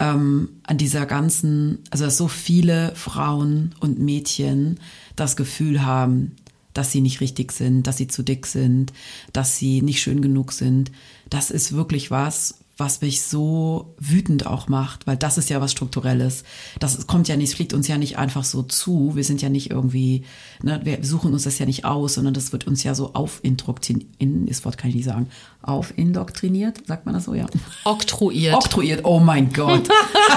ähm, 0.00 0.60
an 0.64 0.78
dieser 0.78 1.06
ganzen, 1.06 1.80
also 1.90 2.04
dass 2.04 2.16
so 2.16 2.28
viele 2.28 2.94
Frauen 2.94 3.74
und 3.80 3.98
Mädchen 3.98 4.80
das 5.16 5.36
Gefühl 5.36 5.84
haben, 5.84 6.32
dass 6.72 6.90
sie 6.90 7.00
nicht 7.00 7.20
richtig 7.20 7.52
sind, 7.52 7.86
dass 7.86 7.96
sie 7.96 8.08
zu 8.08 8.22
dick 8.22 8.46
sind, 8.46 8.92
dass 9.32 9.56
sie 9.56 9.80
nicht 9.80 10.02
schön 10.02 10.20
genug 10.20 10.52
sind. 10.52 10.90
Das 11.30 11.50
ist 11.50 11.72
wirklich 11.72 12.10
was, 12.10 12.56
was 12.76 13.00
mich 13.00 13.22
so 13.22 13.94
wütend 13.98 14.46
auch 14.46 14.66
macht, 14.66 15.06
weil 15.06 15.16
das 15.16 15.38
ist 15.38 15.48
ja 15.48 15.60
was 15.60 15.70
Strukturelles. 15.70 16.42
Das 16.80 17.06
kommt 17.06 17.28
ja 17.28 17.36
nicht, 17.36 17.54
fliegt 17.54 17.72
uns 17.72 17.86
ja 17.86 17.98
nicht 17.98 18.18
einfach 18.18 18.44
so 18.44 18.62
zu. 18.62 19.12
Wir 19.14 19.22
sind 19.22 19.40
ja 19.40 19.48
nicht 19.48 19.70
irgendwie, 19.70 20.24
ne, 20.62 20.80
wir 20.82 21.04
suchen 21.04 21.32
uns 21.32 21.44
das 21.44 21.58
ja 21.58 21.66
nicht 21.66 21.84
aus, 21.84 22.14
sondern 22.14 22.34
das 22.34 22.52
wird 22.52 22.66
uns 22.66 22.82
ja 22.82 22.94
so 22.96 23.14
aufindoktriniert, 23.14 24.08
das 24.48 24.64
Wort 24.64 24.76
kann 24.76 24.90
ich 24.90 24.96
nicht 24.96 25.04
sagen, 25.04 25.28
aufindoktriniert, 25.66 26.86
sagt 26.86 27.06
man 27.06 27.14
das 27.14 27.24
so, 27.24 27.34
ja? 27.34 27.46
Oktroyiert. 27.84 28.54
Oktroyiert, 28.54 29.04
oh 29.04 29.18
mein 29.18 29.52
Gott. 29.52 29.88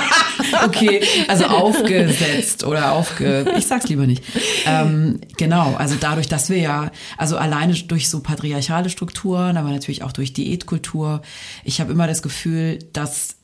okay, 0.65 1.01
also 1.27 1.45
aufgesetzt 1.45 2.63
oder 2.63 2.93
aufge, 2.93 3.53
ich 3.57 3.67
sag's 3.67 3.89
lieber 3.89 4.07
nicht. 4.07 4.23
Ähm, 4.65 5.19
genau, 5.37 5.75
also 5.75 5.95
dadurch, 5.99 6.27
dass 6.27 6.49
wir 6.49 6.57
ja, 6.57 6.91
also 7.17 7.37
alleine 7.37 7.73
durch 7.73 8.09
so 8.09 8.21
patriarchale 8.21 8.89
Strukturen, 8.89 9.57
aber 9.57 9.69
natürlich 9.69 10.03
auch 10.03 10.11
durch 10.11 10.33
Diätkultur, 10.33 11.21
ich 11.63 11.81
habe 11.81 11.91
immer 11.91 12.07
das 12.07 12.21
Gefühl, 12.21 12.79
dass, 12.93 13.35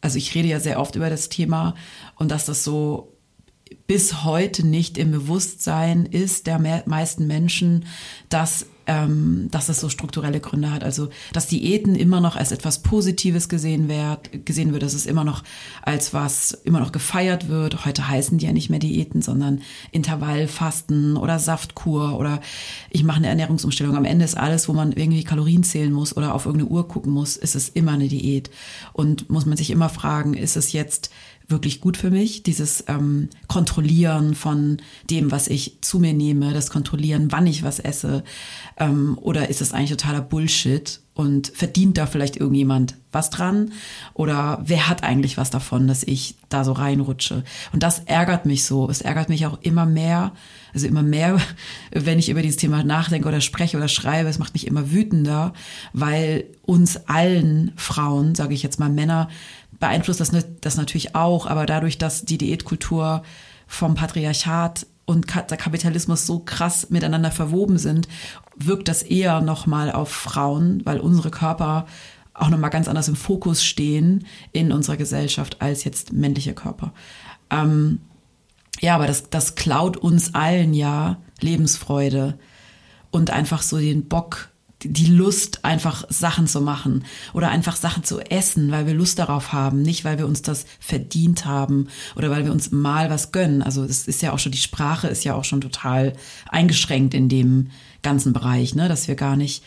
also 0.00 0.18
ich 0.18 0.34
rede 0.34 0.48
ja 0.48 0.60
sehr 0.60 0.78
oft 0.78 0.94
über 0.94 1.10
das 1.10 1.30
Thema 1.30 1.74
und 2.16 2.30
dass 2.30 2.44
das 2.44 2.64
so 2.64 3.14
bis 3.86 4.24
heute 4.24 4.66
nicht 4.66 4.98
im 4.98 5.10
Bewusstsein 5.10 6.06
ist 6.06 6.46
der 6.46 6.58
meisten 6.86 7.26
Menschen, 7.26 7.86
dass 8.28 8.66
ähm, 8.86 9.48
dass 9.50 9.68
es 9.68 9.80
so 9.80 9.88
strukturelle 9.88 10.40
Gründe 10.40 10.70
hat. 10.70 10.84
Also, 10.84 11.08
dass 11.32 11.46
Diäten 11.46 11.94
immer 11.94 12.20
noch 12.20 12.36
als 12.36 12.52
etwas 12.52 12.82
Positives 12.82 13.48
gesehen 13.48 13.88
wird, 13.88 14.44
gesehen 14.44 14.72
wird, 14.72 14.82
dass 14.82 14.94
es 14.94 15.06
immer 15.06 15.24
noch 15.24 15.42
als 15.82 16.12
was 16.12 16.52
immer 16.52 16.80
noch 16.80 16.92
gefeiert 16.92 17.48
wird. 17.48 17.84
Heute 17.84 18.08
heißen 18.08 18.38
die 18.38 18.46
ja 18.46 18.52
nicht 18.52 18.70
mehr 18.70 18.78
Diäten, 18.78 19.22
sondern 19.22 19.62
Intervallfasten 19.92 21.16
oder 21.16 21.38
Saftkur 21.38 22.18
oder 22.18 22.40
ich 22.90 23.04
mache 23.04 23.18
eine 23.18 23.28
Ernährungsumstellung. 23.28 23.96
Am 23.96 24.04
Ende 24.04 24.24
ist 24.24 24.36
alles, 24.36 24.68
wo 24.68 24.72
man 24.72 24.92
irgendwie 24.92 25.24
Kalorien 25.24 25.62
zählen 25.62 25.92
muss 25.92 26.16
oder 26.16 26.34
auf 26.34 26.46
irgendeine 26.46 26.70
Uhr 26.70 26.88
gucken 26.88 27.12
muss, 27.12 27.36
ist 27.36 27.54
es 27.54 27.68
immer 27.68 27.92
eine 27.92 28.08
Diät. 28.08 28.50
Und 28.92 29.30
muss 29.30 29.46
man 29.46 29.56
sich 29.56 29.70
immer 29.70 29.88
fragen, 29.88 30.34
ist 30.34 30.56
es 30.56 30.72
jetzt 30.72 31.10
wirklich 31.48 31.80
gut 31.80 31.96
für 31.96 32.10
mich. 32.10 32.42
Dieses 32.42 32.84
ähm, 32.88 33.28
Kontrollieren 33.48 34.34
von 34.34 34.78
dem, 35.10 35.30
was 35.30 35.48
ich 35.48 35.78
zu 35.82 35.98
mir 35.98 36.14
nehme, 36.14 36.52
das 36.52 36.70
Kontrollieren, 36.70 37.30
wann 37.32 37.46
ich 37.46 37.62
was 37.62 37.78
esse. 37.78 38.24
Ähm, 38.78 39.18
oder 39.20 39.50
ist 39.50 39.60
es 39.60 39.72
eigentlich 39.72 39.90
totaler 39.90 40.22
Bullshit 40.22 41.00
und 41.12 41.48
verdient 41.48 41.96
da 41.96 42.06
vielleicht 42.06 42.36
irgendjemand 42.36 42.96
was 43.12 43.30
dran? 43.30 43.72
Oder 44.14 44.62
wer 44.64 44.88
hat 44.88 45.04
eigentlich 45.04 45.36
was 45.36 45.50
davon, 45.50 45.86
dass 45.86 46.02
ich 46.02 46.36
da 46.48 46.64
so 46.64 46.72
reinrutsche? 46.72 47.44
Und 47.72 47.82
das 47.82 48.00
ärgert 48.00 48.46
mich 48.46 48.64
so. 48.64 48.88
Es 48.88 49.02
ärgert 49.02 49.28
mich 49.28 49.46
auch 49.46 49.58
immer 49.60 49.86
mehr, 49.86 50.32
also 50.72 50.86
immer 50.86 51.02
mehr, 51.02 51.38
wenn 51.92 52.18
ich 52.18 52.30
über 52.30 52.42
dieses 52.42 52.56
Thema 52.56 52.82
nachdenke 52.84 53.28
oder 53.28 53.42
spreche 53.42 53.76
oder 53.76 53.88
schreibe. 53.88 54.30
Es 54.30 54.38
macht 54.38 54.54
mich 54.54 54.66
immer 54.66 54.90
wütender, 54.90 55.52
weil 55.92 56.46
uns 56.62 56.96
allen 57.06 57.72
Frauen, 57.76 58.34
sage 58.34 58.54
ich 58.54 58.62
jetzt 58.62 58.80
mal 58.80 58.88
Männer, 58.88 59.28
beeinflusst 59.78 60.20
das, 60.20 60.32
das 60.60 60.76
natürlich 60.76 61.14
auch, 61.14 61.46
aber 61.46 61.66
dadurch, 61.66 61.98
dass 61.98 62.24
die 62.24 62.38
Diätkultur 62.38 63.22
vom 63.66 63.94
Patriarchat 63.94 64.86
und 65.06 65.26
der 65.34 65.56
Kapitalismus 65.56 66.26
so 66.26 66.38
krass 66.40 66.90
miteinander 66.90 67.30
verwoben 67.30 67.78
sind, 67.78 68.08
wirkt 68.56 68.88
das 68.88 69.02
eher 69.02 69.40
nochmal 69.40 69.92
auf 69.92 70.10
Frauen, 70.10 70.80
weil 70.84 71.00
unsere 71.00 71.30
Körper 71.30 71.86
auch 72.32 72.48
nochmal 72.48 72.70
ganz 72.70 72.88
anders 72.88 73.08
im 73.08 73.16
Fokus 73.16 73.64
stehen 73.64 74.26
in 74.52 74.72
unserer 74.72 74.96
Gesellschaft 74.96 75.60
als 75.60 75.84
jetzt 75.84 76.12
männliche 76.12 76.54
Körper. 76.54 76.92
Ähm, 77.50 78.00
ja, 78.80 78.96
aber 78.96 79.06
das, 79.06 79.30
das 79.30 79.54
klaut 79.54 79.96
uns 79.96 80.34
allen 80.34 80.74
ja 80.74 81.18
Lebensfreude 81.40 82.38
und 83.10 83.30
einfach 83.30 83.62
so 83.62 83.78
den 83.78 84.08
Bock, 84.08 84.50
die 84.84 85.06
Lust, 85.06 85.64
einfach 85.64 86.04
Sachen 86.08 86.46
zu 86.46 86.60
machen 86.60 87.04
oder 87.32 87.50
einfach 87.50 87.76
Sachen 87.76 88.04
zu 88.04 88.20
essen, 88.20 88.70
weil 88.70 88.86
wir 88.86 88.94
Lust 88.94 89.18
darauf 89.18 89.52
haben, 89.52 89.82
nicht 89.82 90.04
weil 90.04 90.18
wir 90.18 90.26
uns 90.26 90.42
das 90.42 90.66
verdient 90.78 91.46
haben 91.46 91.88
oder 92.16 92.30
weil 92.30 92.44
wir 92.44 92.52
uns 92.52 92.70
mal 92.70 93.10
was 93.10 93.32
gönnen. 93.32 93.62
Also 93.62 93.86
das 93.86 94.06
ist 94.06 94.22
ja 94.22 94.32
auch 94.32 94.38
schon, 94.38 94.52
die 94.52 94.58
Sprache 94.58 95.08
ist 95.08 95.24
ja 95.24 95.34
auch 95.34 95.44
schon 95.44 95.60
total 95.60 96.12
eingeschränkt 96.48 97.14
in 97.14 97.28
dem 97.28 97.70
ganzen 98.02 98.32
Bereich, 98.32 98.74
ne, 98.74 98.88
dass 98.88 99.08
wir 99.08 99.14
gar 99.14 99.36
nicht 99.36 99.62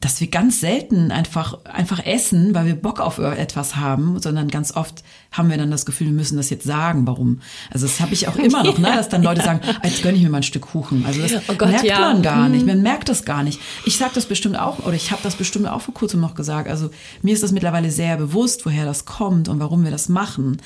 dass 0.00 0.20
wir 0.20 0.28
ganz 0.28 0.60
selten 0.60 1.10
einfach, 1.10 1.64
einfach 1.64 2.04
essen, 2.04 2.54
weil 2.54 2.66
wir 2.66 2.74
Bock 2.74 3.00
auf 3.00 3.18
etwas 3.18 3.76
haben, 3.76 4.20
sondern 4.20 4.48
ganz 4.48 4.76
oft 4.76 5.02
haben 5.32 5.48
wir 5.48 5.56
dann 5.56 5.70
das 5.70 5.86
Gefühl, 5.86 6.08
wir 6.08 6.14
müssen 6.14 6.36
das 6.36 6.50
jetzt 6.50 6.64
sagen, 6.64 7.06
warum. 7.06 7.40
Also 7.72 7.86
das 7.86 8.00
habe 8.00 8.12
ich 8.12 8.28
auch 8.28 8.36
immer 8.36 8.62
noch, 8.62 8.78
ne, 8.78 8.92
dass 8.96 9.08
dann 9.08 9.22
Leute 9.22 9.42
sagen, 9.42 9.60
jetzt 9.82 10.02
gönne 10.02 10.18
ich 10.18 10.22
mir 10.22 10.28
mal 10.28 10.38
ein 10.38 10.42
Stück 10.42 10.62
Kuchen. 10.62 11.04
Also 11.06 11.22
das 11.22 11.32
oh 11.48 11.54
Gott, 11.56 11.70
merkt 11.70 11.84
ja. 11.84 12.00
man 12.00 12.22
gar 12.22 12.48
nicht, 12.48 12.62
mhm. 12.62 12.72
man 12.72 12.82
merkt 12.82 13.08
das 13.08 13.24
gar 13.24 13.42
nicht. 13.42 13.60
Ich 13.86 13.96
sage 13.96 14.12
das 14.14 14.26
bestimmt 14.26 14.58
auch, 14.58 14.80
oder 14.80 14.94
ich 14.94 15.12
habe 15.12 15.22
das 15.22 15.34
bestimmt 15.34 15.66
auch 15.66 15.80
vor 15.80 15.94
kurzem 15.94 16.20
noch 16.20 16.34
gesagt. 16.34 16.68
Also 16.68 16.90
mir 17.22 17.32
ist 17.32 17.42
das 17.42 17.52
mittlerweile 17.52 17.90
sehr 17.90 18.18
bewusst, 18.18 18.66
woher 18.66 18.84
das 18.84 19.06
kommt 19.06 19.48
und 19.48 19.60
warum 19.60 19.82
wir 19.82 19.90
das 19.90 20.10
machen. 20.10 20.58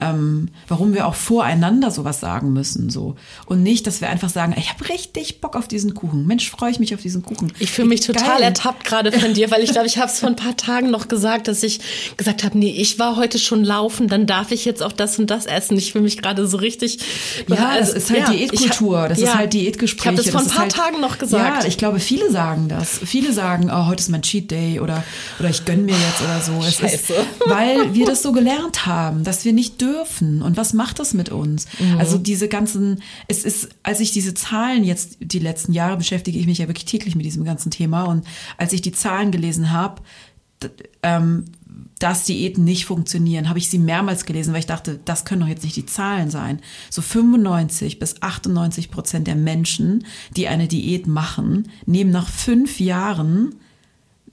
Ähm, 0.00 0.48
warum 0.68 0.94
wir 0.94 1.06
auch 1.06 1.14
voreinander 1.16 1.90
sowas 1.90 2.20
sagen 2.20 2.52
müssen. 2.52 2.88
so 2.88 3.16
Und 3.46 3.64
nicht, 3.64 3.86
dass 3.86 4.00
wir 4.00 4.10
einfach 4.10 4.30
sagen, 4.30 4.54
ich 4.56 4.70
habe 4.70 4.88
richtig 4.88 5.40
Bock 5.40 5.56
auf 5.56 5.66
diesen 5.66 5.94
Kuchen. 5.94 6.26
Mensch, 6.26 6.48
freue 6.50 6.70
ich 6.70 6.78
mich 6.78 6.94
auf 6.94 7.02
diesen 7.02 7.22
Kuchen. 7.22 7.52
Ich 7.58 7.72
fühle 7.72 7.88
mich 7.88 8.00
total 8.00 8.42
ertappt 8.42 8.75
begabt 8.76 8.84
gerade 8.84 9.12
von 9.12 9.34
dir, 9.34 9.50
weil 9.50 9.62
ich 9.62 9.72
glaube, 9.72 9.86
ich 9.86 9.98
habe 9.98 10.10
es 10.10 10.20
vor 10.20 10.28
ein 10.28 10.36
paar 10.36 10.56
Tagen 10.56 10.90
noch 10.90 11.08
gesagt, 11.08 11.48
dass 11.48 11.62
ich 11.62 11.80
gesagt 12.16 12.44
habe, 12.44 12.58
nee, 12.58 12.70
ich 12.70 12.98
war 12.98 13.16
heute 13.16 13.38
schon 13.38 13.64
laufen, 13.64 14.08
dann 14.08 14.26
darf 14.26 14.50
ich 14.52 14.64
jetzt 14.64 14.82
auch 14.82 14.92
das 14.92 15.18
und 15.18 15.30
das 15.30 15.46
essen. 15.46 15.76
Ich 15.76 15.92
fühle 15.92 16.04
mich 16.04 16.20
gerade 16.20 16.46
so 16.46 16.56
richtig. 16.56 16.98
Ja, 17.48 17.70
also, 17.70 17.92
das 17.92 18.04
ist 18.04 18.10
halt 18.10 18.28
ja, 18.28 18.30
Diätkultur, 18.30 19.08
das 19.08 19.20
ja, 19.20 19.28
ist 19.28 19.34
halt 19.34 19.52
Diätgespräche. 19.52 20.14
Ich 20.14 20.18
habe 20.18 20.22
das 20.22 20.30
vor 20.30 20.40
ein 20.40 20.48
paar 20.48 20.58
halt, 20.62 20.72
Tagen 20.72 21.00
noch 21.00 21.18
gesagt. 21.18 21.62
Ja, 21.62 21.68
ich 21.68 21.78
glaube, 21.78 22.00
viele 22.00 22.30
sagen 22.30 22.68
das. 22.68 23.00
Viele 23.04 23.32
sagen, 23.32 23.70
oh, 23.72 23.86
heute 23.86 24.00
ist 24.00 24.08
mein 24.08 24.22
Cheat 24.22 24.50
Day 24.50 24.80
oder, 24.80 25.04
oder 25.38 25.50
ich 25.50 25.64
gönn 25.64 25.84
mir 25.84 25.96
jetzt 25.96 26.22
oder 26.22 26.40
so. 26.40 26.66
Es 26.66 26.78
Scheiße. 26.78 27.12
Ist, 27.14 27.26
weil 27.46 27.94
wir 27.94 28.06
das 28.06 28.22
so 28.22 28.32
gelernt 28.32 28.86
haben, 28.86 29.24
dass 29.24 29.44
wir 29.44 29.52
nicht 29.52 29.80
dürfen. 29.80 30.42
Und 30.42 30.56
was 30.56 30.72
macht 30.72 30.98
das 30.98 31.14
mit 31.14 31.30
uns? 31.30 31.66
Mhm. 31.78 31.98
Also 31.98 32.18
diese 32.18 32.48
ganzen, 32.48 33.02
es 33.28 33.44
ist, 33.44 33.68
als 33.82 34.00
ich 34.00 34.12
diese 34.12 34.34
Zahlen 34.34 34.84
jetzt 34.84 35.16
die 35.20 35.38
letzten 35.38 35.72
Jahre 35.72 35.96
beschäftige 35.96 36.38
ich 36.38 36.46
mich 36.46 36.58
ja 36.58 36.68
wirklich 36.68 36.84
täglich 36.84 37.14
mit 37.14 37.24
diesem 37.24 37.44
ganzen 37.44 37.70
Thema 37.70 38.04
und 38.04 38.24
als 38.66 38.72
ich 38.72 38.82
die 38.82 38.90
Zahlen 38.90 39.30
gelesen 39.30 39.70
habe, 39.70 40.02
ähm, 41.04 41.44
dass 42.00 42.24
Diäten 42.24 42.64
nicht 42.64 42.84
funktionieren, 42.84 43.48
habe 43.48 43.60
ich 43.60 43.70
sie 43.70 43.78
mehrmals 43.78 44.24
gelesen, 44.24 44.52
weil 44.52 44.58
ich 44.58 44.66
dachte, 44.66 44.98
das 45.04 45.24
können 45.24 45.42
doch 45.42 45.46
jetzt 45.46 45.62
nicht 45.62 45.76
die 45.76 45.86
Zahlen 45.86 46.30
sein. 46.30 46.58
So 46.90 47.00
95 47.00 48.00
bis 48.00 48.20
98 48.22 48.90
Prozent 48.90 49.28
der 49.28 49.36
Menschen, 49.36 50.04
die 50.36 50.48
eine 50.48 50.66
Diät 50.66 51.06
machen, 51.06 51.68
nehmen 51.86 52.10
nach 52.10 52.28
fünf 52.28 52.80
Jahren 52.80 53.54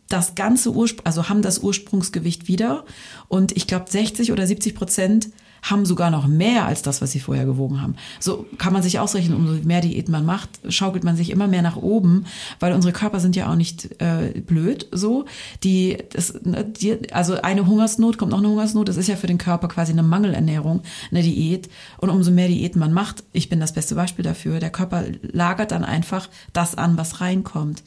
das 0.10 0.34
ganze 0.34 0.72
Ursprung, 0.72 1.06
also 1.06 1.30
haben 1.30 1.44
das 1.44 1.60
Ursprungsgewicht 1.60 2.48
wieder. 2.48 2.86
Und 3.28 3.56
ich 3.56 3.68
glaube, 3.68 3.86
60 3.88 4.32
oder 4.32 4.48
70 4.48 4.74
Prozent 4.74 5.30
haben 5.64 5.86
sogar 5.86 6.12
noch 6.12 6.28
mehr 6.28 6.66
als 6.66 6.82
das, 6.82 7.02
was 7.02 7.12
sie 7.12 7.20
vorher 7.20 7.46
gewogen 7.46 7.82
haben. 7.82 7.96
So 8.20 8.46
kann 8.58 8.74
man 8.74 8.84
sich 8.84 9.00
ausrechnen, 9.00 9.36
umso 9.36 9.54
mehr 9.66 9.82
Diät 9.82 10.10
man 10.10 10.26
macht, 10.26 10.50
schaukelt 10.68 11.04
man 11.04 11.16
sich 11.16 11.30
immer 11.30 11.48
mehr 11.48 11.62
nach 11.62 11.78
oben, 11.78 12.26
weil 12.60 12.74
unsere 12.74 12.94
Körper 12.94 13.22
sind 13.22 13.36
ja 13.36 13.50
auch 13.50 13.56
nicht 13.56 14.02
äh, 14.02 14.42
blöd 14.42 14.88
so. 14.92 15.26
Die, 15.64 15.98
das, 16.12 16.34
ne, 16.44 16.66
die, 16.66 17.14
also 17.14 17.42
eine 17.42 17.66
Hungersnot, 17.66 18.18
kommt 18.18 18.32
noch 18.32 18.40
eine 18.40 18.50
Hungersnot, 18.50 18.90
das 18.90 18.98
ist 18.98 19.08
ja 19.08 19.16
für 19.16 19.28
den 19.28 19.38
Körper 19.38 19.70
quasi 19.70 19.94
eine 19.94 20.04
Mangelernährung, 20.04 20.82
eine 21.12 21.24
Diät. 21.24 21.70
Und 21.98 22.10
umso 22.10 22.32
mehr 22.32 22.50
Diät 22.50 22.76
man 22.76 22.92
macht, 22.92 23.24
ich 23.32 23.48
bin 23.48 23.62
das 23.62 23.74
beste 23.74 23.96
Beispiel 23.96 24.24
dafür, 24.24 24.60
der 24.60 24.70
Körper 24.70 25.06
lagert 25.22 25.72
dann 25.72 25.86
einfach 25.86 26.28
das 26.52 26.76
an, 26.76 26.98
was 26.98 27.22
reinkommt. 27.22 27.84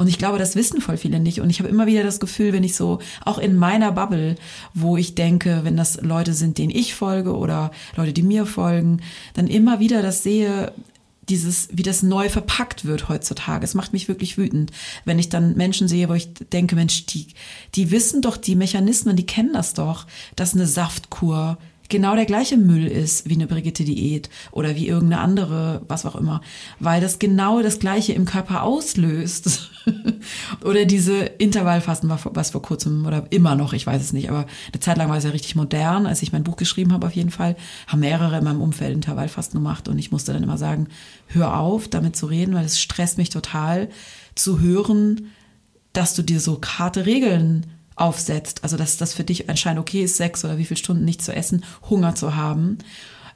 Und 0.00 0.08
ich 0.08 0.16
glaube, 0.16 0.38
das 0.38 0.56
wissen 0.56 0.80
voll 0.80 0.96
viele 0.96 1.20
nicht. 1.20 1.42
Und 1.42 1.50
ich 1.50 1.58
habe 1.58 1.68
immer 1.68 1.86
wieder 1.86 2.02
das 2.02 2.20
Gefühl, 2.20 2.54
wenn 2.54 2.64
ich 2.64 2.74
so, 2.74 3.00
auch 3.22 3.36
in 3.36 3.54
meiner 3.54 3.92
Bubble, 3.92 4.36
wo 4.72 4.96
ich 4.96 5.14
denke, 5.14 5.60
wenn 5.62 5.76
das 5.76 6.00
Leute 6.00 6.32
sind, 6.32 6.56
denen 6.56 6.70
ich 6.70 6.94
folge 6.94 7.36
oder 7.36 7.70
Leute, 7.96 8.14
die 8.14 8.22
mir 8.22 8.46
folgen, 8.46 9.02
dann 9.34 9.46
immer 9.46 9.78
wieder 9.78 10.00
das 10.00 10.22
sehe, 10.22 10.72
dieses, 11.28 11.68
wie 11.70 11.82
das 11.82 12.02
neu 12.02 12.30
verpackt 12.30 12.86
wird 12.86 13.10
heutzutage. 13.10 13.62
Es 13.62 13.74
macht 13.74 13.92
mich 13.92 14.08
wirklich 14.08 14.38
wütend, 14.38 14.70
wenn 15.04 15.18
ich 15.18 15.28
dann 15.28 15.54
Menschen 15.58 15.86
sehe, 15.86 16.08
wo 16.08 16.14
ich 16.14 16.32
denke, 16.32 16.76
Mensch, 16.76 17.04
die, 17.04 17.26
die 17.74 17.90
wissen 17.90 18.22
doch 18.22 18.38
die 18.38 18.56
Mechanismen, 18.56 19.16
die 19.16 19.26
kennen 19.26 19.52
das 19.52 19.74
doch, 19.74 20.06
dass 20.34 20.54
eine 20.54 20.66
Saftkur 20.66 21.58
genau 21.90 22.16
der 22.16 22.24
gleiche 22.24 22.56
Müll 22.56 22.86
ist 22.86 23.28
wie 23.28 23.34
eine 23.34 23.46
Brigitte-Diät 23.46 24.30
oder 24.50 24.76
wie 24.76 24.88
irgendeine 24.88 25.20
andere, 25.20 25.82
was 25.88 26.06
auch 26.06 26.16
immer, 26.16 26.40
weil 26.78 27.00
das 27.00 27.18
genau 27.18 27.60
das 27.60 27.78
gleiche 27.78 28.12
im 28.12 28.24
Körper 28.24 28.62
auslöst. 28.62 29.70
oder 30.64 30.86
diese 30.86 31.18
Intervallfasten 31.18 32.08
war 32.08 32.20
was 32.32 32.50
vor 32.50 32.62
kurzem 32.62 33.04
oder 33.06 33.26
immer 33.30 33.54
noch, 33.54 33.72
ich 33.72 33.86
weiß 33.86 34.00
es 34.00 34.12
nicht, 34.12 34.30
aber 34.30 34.46
eine 34.72 34.80
Zeit 34.80 34.96
lang 34.96 35.10
war 35.10 35.18
es 35.18 35.24
ja 35.24 35.30
richtig 35.30 35.56
modern, 35.56 36.06
als 36.06 36.22
ich 36.22 36.32
mein 36.32 36.44
Buch 36.44 36.56
geschrieben 36.56 36.92
habe 36.92 37.06
auf 37.06 37.14
jeden 37.14 37.30
Fall, 37.30 37.56
haben 37.86 38.00
mehrere 38.00 38.38
in 38.38 38.44
meinem 38.44 38.62
Umfeld 38.62 38.94
Intervallfasten 38.94 39.58
gemacht 39.60 39.88
und 39.88 39.98
ich 39.98 40.10
musste 40.10 40.32
dann 40.32 40.42
immer 40.42 40.58
sagen, 40.58 40.88
hör 41.26 41.58
auf, 41.58 41.88
damit 41.88 42.16
zu 42.16 42.26
reden, 42.26 42.54
weil 42.54 42.64
es 42.64 42.80
stresst 42.80 43.18
mich 43.18 43.30
total 43.30 43.88
zu 44.34 44.60
hören, 44.60 45.30
dass 45.92 46.14
du 46.14 46.22
dir 46.22 46.40
so 46.40 46.60
harte 46.78 47.06
Regeln 47.06 47.66
aufsetzt. 48.00 48.64
Also 48.64 48.76
dass 48.76 48.96
das 48.96 49.14
für 49.14 49.24
dich 49.24 49.48
anscheinend 49.48 49.80
okay 49.80 50.02
ist, 50.02 50.16
sechs 50.16 50.44
oder 50.44 50.58
wie 50.58 50.64
viele 50.64 50.78
Stunden 50.78 51.04
nicht 51.04 51.22
zu 51.22 51.34
essen, 51.34 51.64
Hunger 51.88 52.14
zu 52.14 52.36
haben. 52.36 52.78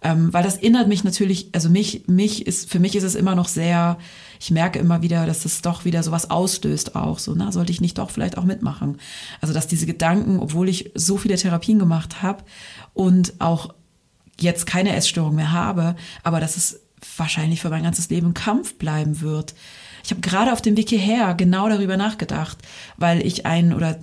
Ähm, 0.04 0.34
weil 0.34 0.44
das 0.44 0.56
erinnert 0.56 0.86
mich 0.86 1.02
natürlich, 1.02 1.48
also 1.52 1.70
mich, 1.70 2.06
mich 2.06 2.46
ist, 2.46 2.70
für 2.70 2.78
mich 2.78 2.94
ist 2.94 3.04
es 3.04 3.14
immer 3.14 3.34
noch 3.34 3.48
sehr, 3.48 3.96
ich 4.38 4.50
merke 4.50 4.78
immer 4.78 5.00
wieder, 5.00 5.24
dass 5.26 5.46
es 5.46 5.62
doch 5.62 5.86
wieder 5.86 6.02
sowas 6.02 6.30
auslöst 6.30 6.94
auch. 6.94 7.18
So, 7.18 7.34
na, 7.34 7.50
sollte 7.52 7.72
ich 7.72 7.80
nicht 7.80 7.96
doch 7.96 8.10
vielleicht 8.10 8.36
auch 8.36 8.44
mitmachen? 8.44 8.98
Also, 9.40 9.54
dass 9.54 9.66
diese 9.66 9.86
Gedanken, 9.86 10.40
obwohl 10.40 10.68
ich 10.68 10.90
so 10.94 11.16
viele 11.16 11.36
Therapien 11.36 11.78
gemacht 11.78 12.20
habe 12.20 12.44
und 12.92 13.32
auch 13.40 13.72
jetzt 14.38 14.66
keine 14.66 14.94
Essstörung 14.94 15.36
mehr 15.36 15.52
habe, 15.52 15.96
aber 16.22 16.38
dass 16.38 16.58
es 16.58 16.80
wahrscheinlich 17.16 17.62
für 17.62 17.70
mein 17.70 17.84
ganzes 17.84 18.10
Leben 18.10 18.34
Kampf 18.34 18.74
bleiben 18.74 19.22
wird. 19.22 19.54
Ich 20.04 20.10
habe 20.10 20.20
gerade 20.20 20.52
auf 20.52 20.60
dem 20.60 20.76
Weg 20.76 20.90
hierher 20.90 21.34
genau 21.34 21.68
darüber 21.68 21.96
nachgedacht, 21.96 22.58
weil 22.98 23.26
ich 23.26 23.46
ein 23.46 23.72
oder 23.72 23.98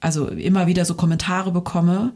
also 0.00 0.28
immer 0.28 0.68
wieder 0.68 0.84
so 0.84 0.94
Kommentare 0.94 1.50
bekomme, 1.50 2.12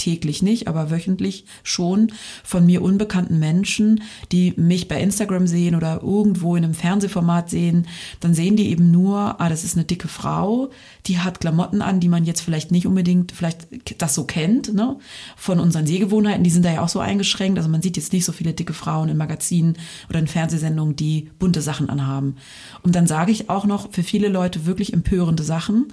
täglich 0.00 0.42
nicht, 0.42 0.66
aber 0.66 0.90
wöchentlich 0.90 1.44
schon 1.62 2.12
von 2.42 2.64
mir 2.66 2.82
unbekannten 2.82 3.38
Menschen, 3.38 4.02
die 4.32 4.54
mich 4.56 4.88
bei 4.88 5.00
Instagram 5.00 5.46
sehen 5.46 5.74
oder 5.74 6.00
irgendwo 6.02 6.56
in 6.56 6.64
einem 6.64 6.74
Fernsehformat 6.74 7.50
sehen, 7.50 7.86
dann 8.20 8.34
sehen 8.34 8.56
die 8.56 8.70
eben 8.70 8.90
nur, 8.90 9.40
ah, 9.40 9.48
das 9.48 9.62
ist 9.62 9.76
eine 9.76 9.84
dicke 9.84 10.08
Frau, 10.08 10.70
die 11.06 11.18
hat 11.18 11.40
Klamotten 11.40 11.82
an, 11.82 12.00
die 12.00 12.08
man 12.08 12.24
jetzt 12.24 12.40
vielleicht 12.40 12.70
nicht 12.70 12.86
unbedingt, 12.86 13.32
vielleicht 13.32 13.68
das 14.00 14.14
so 14.14 14.24
kennt, 14.24 14.74
ne? 14.74 14.96
Von 15.36 15.60
unseren 15.60 15.86
Sehgewohnheiten, 15.86 16.44
die 16.44 16.50
sind 16.50 16.64
da 16.64 16.72
ja 16.72 16.82
auch 16.82 16.88
so 16.88 17.00
eingeschränkt. 17.00 17.58
Also 17.58 17.70
man 17.70 17.82
sieht 17.82 17.96
jetzt 17.96 18.12
nicht 18.12 18.24
so 18.24 18.32
viele 18.32 18.52
dicke 18.54 18.72
Frauen 18.72 19.08
in 19.08 19.16
Magazinen 19.16 19.76
oder 20.08 20.18
in 20.18 20.26
Fernsehsendungen, 20.26 20.96
die 20.96 21.30
bunte 21.38 21.60
Sachen 21.60 21.90
anhaben. 21.90 22.36
Und 22.82 22.94
dann 22.94 23.06
sage 23.06 23.32
ich 23.32 23.50
auch 23.50 23.66
noch 23.66 23.92
für 23.92 24.02
viele 24.02 24.28
Leute 24.28 24.66
wirklich 24.66 24.92
empörende 24.92 25.42
Sachen. 25.42 25.92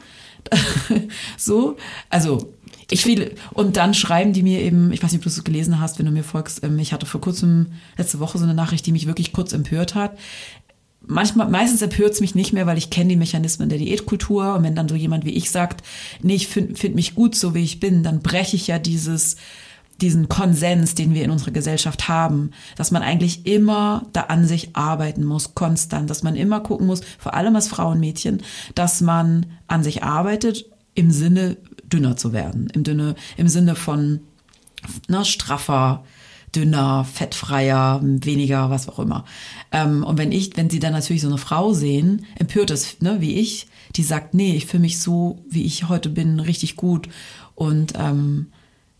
so, 1.37 1.77
also 2.09 2.53
ich 2.89 3.03
viele, 3.03 3.31
und 3.53 3.77
dann 3.77 3.93
schreiben 3.93 4.33
die 4.33 4.43
mir 4.43 4.61
eben, 4.61 4.91
ich 4.93 5.03
weiß 5.03 5.11
nicht, 5.11 5.19
ob 5.19 5.23
du 5.23 5.29
es 5.29 5.43
gelesen 5.43 5.79
hast, 5.79 5.99
wenn 5.99 6.05
du 6.05 6.11
mir 6.11 6.23
folgst, 6.23 6.63
ähm, 6.63 6.79
ich 6.79 6.93
hatte 6.93 7.05
vor 7.05 7.21
kurzem, 7.21 7.67
letzte 7.97 8.19
Woche 8.19 8.37
so 8.37 8.45
eine 8.45 8.53
Nachricht, 8.53 8.85
die 8.85 8.91
mich 8.91 9.07
wirklich 9.07 9.33
kurz 9.33 9.51
empört 9.53 9.93
hat. 9.95 10.17
Manchmal, 11.05 11.49
meistens 11.49 11.81
empört 11.81 12.13
es 12.13 12.21
mich 12.21 12.35
nicht 12.35 12.53
mehr, 12.53 12.65
weil 12.65 12.77
ich 12.77 12.89
kenne 12.89 13.09
die 13.09 13.15
Mechanismen 13.15 13.69
der 13.69 13.77
Diätkultur. 13.77 14.55
Und 14.55 14.63
wenn 14.63 14.75
dann 14.75 14.89
so 14.89 14.95
jemand 14.95 15.25
wie 15.25 15.31
ich 15.31 15.51
sagt, 15.51 15.85
nee, 16.21 16.35
ich 16.35 16.47
finde 16.47 16.75
find 16.75 16.95
mich 16.95 17.15
gut, 17.15 17.35
so 17.35 17.53
wie 17.53 17.63
ich 17.63 17.79
bin, 17.79 18.03
dann 18.03 18.21
breche 18.21 18.55
ich 18.55 18.67
ja 18.67 18.79
dieses, 18.79 19.37
diesen 20.01 20.29
Konsens, 20.29 20.95
den 20.95 21.13
wir 21.13 21.23
in 21.23 21.31
unserer 21.31 21.51
Gesellschaft 21.51 22.07
haben, 22.07 22.51
dass 22.75 22.91
man 22.91 23.03
eigentlich 23.03 23.45
immer 23.45 24.05
da 24.13 24.21
an 24.21 24.45
sich 24.45 24.75
arbeiten 24.75 25.23
muss, 25.23 25.55
konstant, 25.55 26.09
dass 26.09 26.23
man 26.23 26.35
immer 26.35 26.59
gucken 26.59 26.87
muss, 26.87 27.01
vor 27.17 27.33
allem 27.33 27.55
als 27.55 27.67
Frauenmädchen, 27.67 28.43
dass 28.75 29.01
man 29.01 29.45
an 29.67 29.83
sich 29.83 30.03
arbeitet 30.03 30.65
im 30.93 31.11
Sinne 31.11 31.57
dünner 31.87 32.17
zu 32.17 32.33
werden. 32.33 32.67
Im, 32.73 32.83
Dünne, 32.83 33.15
im 33.37 33.47
Sinne 33.47 33.75
von 33.75 34.21
ne, 35.07 35.25
straffer, 35.25 36.03
dünner, 36.55 37.05
fettfreier, 37.05 37.99
weniger, 38.03 38.69
was 38.69 38.87
auch 38.87 38.99
immer. 38.99 39.25
Ähm, 39.71 40.03
und 40.03 40.17
wenn 40.17 40.31
ich, 40.31 40.55
wenn 40.55 40.69
sie 40.69 40.79
dann 40.79 40.93
natürlich 40.93 41.21
so 41.21 41.27
eine 41.27 41.37
Frau 41.37 41.73
sehen, 41.73 42.25
empört 42.35 42.71
es, 42.71 43.01
ne, 43.01 43.17
wie 43.19 43.35
ich, 43.35 43.67
die 43.95 44.03
sagt, 44.03 44.33
nee, 44.33 44.55
ich 44.55 44.65
fühle 44.65 44.81
mich 44.81 44.99
so, 44.99 45.39
wie 45.49 45.63
ich 45.63 45.89
heute 45.89 46.09
bin, 46.09 46.39
richtig 46.39 46.75
gut. 46.75 47.09
Und 47.55 47.93
ähm, 47.97 48.47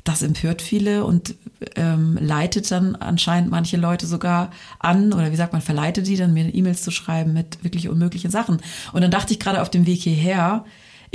das 0.04 0.22
empört 0.22 0.62
viele 0.62 1.04
und 1.04 1.36
ähm, 1.76 2.18
leitet 2.22 2.72
dann 2.72 2.96
anscheinend 2.96 3.52
manche 3.52 3.78
Leute 3.78 4.08
sogar 4.08 4.52
an 4.80 5.12
oder 5.12 5.32
wie 5.32 5.36
sagt 5.36 5.52
man, 5.52 5.62
verleitet 5.62 6.08
die 6.08 6.16
dann 6.16 6.34
mir 6.34 6.54
E-Mails 6.54 6.82
zu 6.82 6.92
schreiben 6.92 7.34
mit 7.34 7.64
wirklich 7.64 7.90
unmöglichen 7.90 8.32
Sachen. 8.32 8.62
Und 8.94 9.02
dann 9.02 9.12
dachte 9.12 9.34
ich 9.34 9.40
gerade 9.40 9.62
auf 9.62 9.70
dem 9.70 9.86
Weg 9.86 10.02
hierher, 10.02 10.64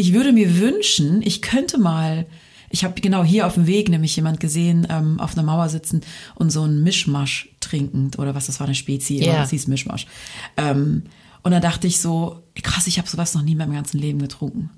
ich 0.03 0.13
würde 0.13 0.33
mir 0.33 0.59
wünschen, 0.59 1.23
ich 1.23 1.43
könnte 1.43 1.79
mal, 1.79 2.27
ich 2.71 2.83
habe 2.83 3.01
genau 3.01 3.23
hier 3.23 3.47
auf 3.47 3.55
dem 3.55 3.69
Weg 3.69 3.89
nämlich 3.89 4.17
jemand 4.17 4.41
gesehen, 4.41 4.85
ähm, 4.91 5.21
auf 5.21 5.35
einer 5.35 5.45
Mauer 5.45 5.69
sitzen 5.69 6.01
und 6.35 6.51
so 6.51 6.65
ein 6.65 6.83
Mischmasch 6.83 7.51
trinkend 7.61 8.19
oder 8.19 8.35
was 8.35 8.47
das 8.47 8.59
war, 8.59 8.67
eine 8.67 8.75
Spezie, 8.75 9.21
yeah. 9.21 9.37
das 9.37 9.51
hieß 9.51 9.69
Mischmasch. 9.69 10.09
Ähm, 10.57 11.05
und 11.45 11.53
dann 11.53 11.63
dachte 11.63 11.87
ich 11.87 12.01
so, 12.01 12.43
krass, 12.61 12.89
ich 12.89 12.99
habe 12.99 13.09
sowas 13.09 13.35
noch 13.35 13.43
nie 13.43 13.53
in 13.53 13.59
meinem 13.59 13.75
ganzen 13.75 13.99
Leben 13.99 14.19
getrunken. 14.19 14.71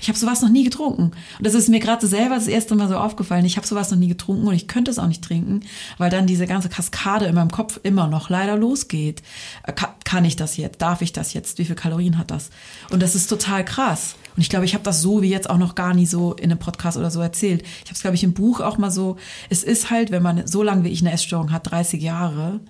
Ich 0.00 0.08
habe 0.08 0.18
sowas 0.18 0.42
noch 0.42 0.48
nie 0.48 0.64
getrunken. 0.64 1.12
Und 1.38 1.46
das 1.46 1.54
ist 1.54 1.68
mir 1.68 1.80
gerade 1.80 2.06
selber 2.06 2.34
das 2.34 2.48
erste 2.48 2.74
Mal 2.74 2.88
so 2.88 2.96
aufgefallen. 2.96 3.44
Ich 3.44 3.56
habe 3.56 3.66
sowas 3.66 3.90
noch 3.92 3.98
nie 3.98 4.08
getrunken 4.08 4.48
und 4.48 4.54
ich 4.54 4.66
könnte 4.66 4.90
es 4.90 4.98
auch 4.98 5.06
nicht 5.06 5.22
trinken, 5.22 5.60
weil 5.96 6.10
dann 6.10 6.26
diese 6.26 6.46
ganze 6.46 6.68
Kaskade 6.68 7.26
in 7.26 7.34
meinem 7.34 7.50
Kopf 7.50 7.78
immer 7.84 8.08
noch 8.08 8.30
leider 8.30 8.56
losgeht. 8.56 9.22
Äh, 9.62 9.72
kann, 9.72 9.90
kann 10.04 10.24
ich 10.24 10.34
das 10.34 10.56
jetzt? 10.56 10.82
Darf 10.82 11.02
ich 11.02 11.12
das 11.12 11.34
jetzt? 11.34 11.58
Wie 11.58 11.64
viel 11.64 11.76
Kalorien 11.76 12.18
hat 12.18 12.32
das? 12.32 12.50
Und 12.90 13.00
das 13.00 13.14
ist 13.14 13.28
total 13.28 13.64
krass. 13.64 14.16
Und 14.36 14.42
ich 14.42 14.50
glaube, 14.50 14.66
ich 14.66 14.74
habe 14.74 14.84
das 14.84 15.00
so 15.00 15.22
wie 15.22 15.30
jetzt 15.30 15.48
auch 15.48 15.58
noch 15.58 15.74
gar 15.74 15.94
nie 15.94 16.06
so 16.06 16.34
in 16.34 16.50
einem 16.50 16.58
Podcast 16.58 16.98
oder 16.98 17.10
so 17.10 17.20
erzählt. 17.20 17.62
Ich 17.62 17.86
habe 17.86 17.94
es, 17.94 18.02
glaube 18.02 18.16
ich, 18.16 18.24
im 18.24 18.34
Buch 18.34 18.60
auch 18.60 18.76
mal 18.76 18.90
so. 18.90 19.16
Es 19.48 19.64
ist 19.64 19.90
halt, 19.90 20.10
wenn 20.10 20.22
man 20.22 20.46
so 20.46 20.62
lange 20.62 20.84
wie 20.84 20.90
ich 20.90 21.00
eine 21.00 21.12
Essstörung 21.12 21.52
hat, 21.52 21.70
30 21.70 22.02
Jahre, 22.02 22.60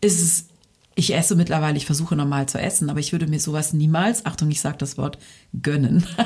ist 0.00 0.20
es 0.20 0.44
ich 0.98 1.14
esse 1.14 1.36
mittlerweile, 1.36 1.76
ich 1.76 1.86
versuche 1.86 2.16
normal 2.16 2.48
zu 2.48 2.58
essen, 2.58 2.90
aber 2.90 2.98
ich 2.98 3.12
würde 3.12 3.28
mir 3.28 3.38
sowas 3.38 3.72
niemals, 3.72 4.26
Achtung, 4.26 4.50
ich 4.50 4.60
sage 4.60 4.78
das 4.78 4.98
Wort, 4.98 5.16
gönnen. 5.62 6.06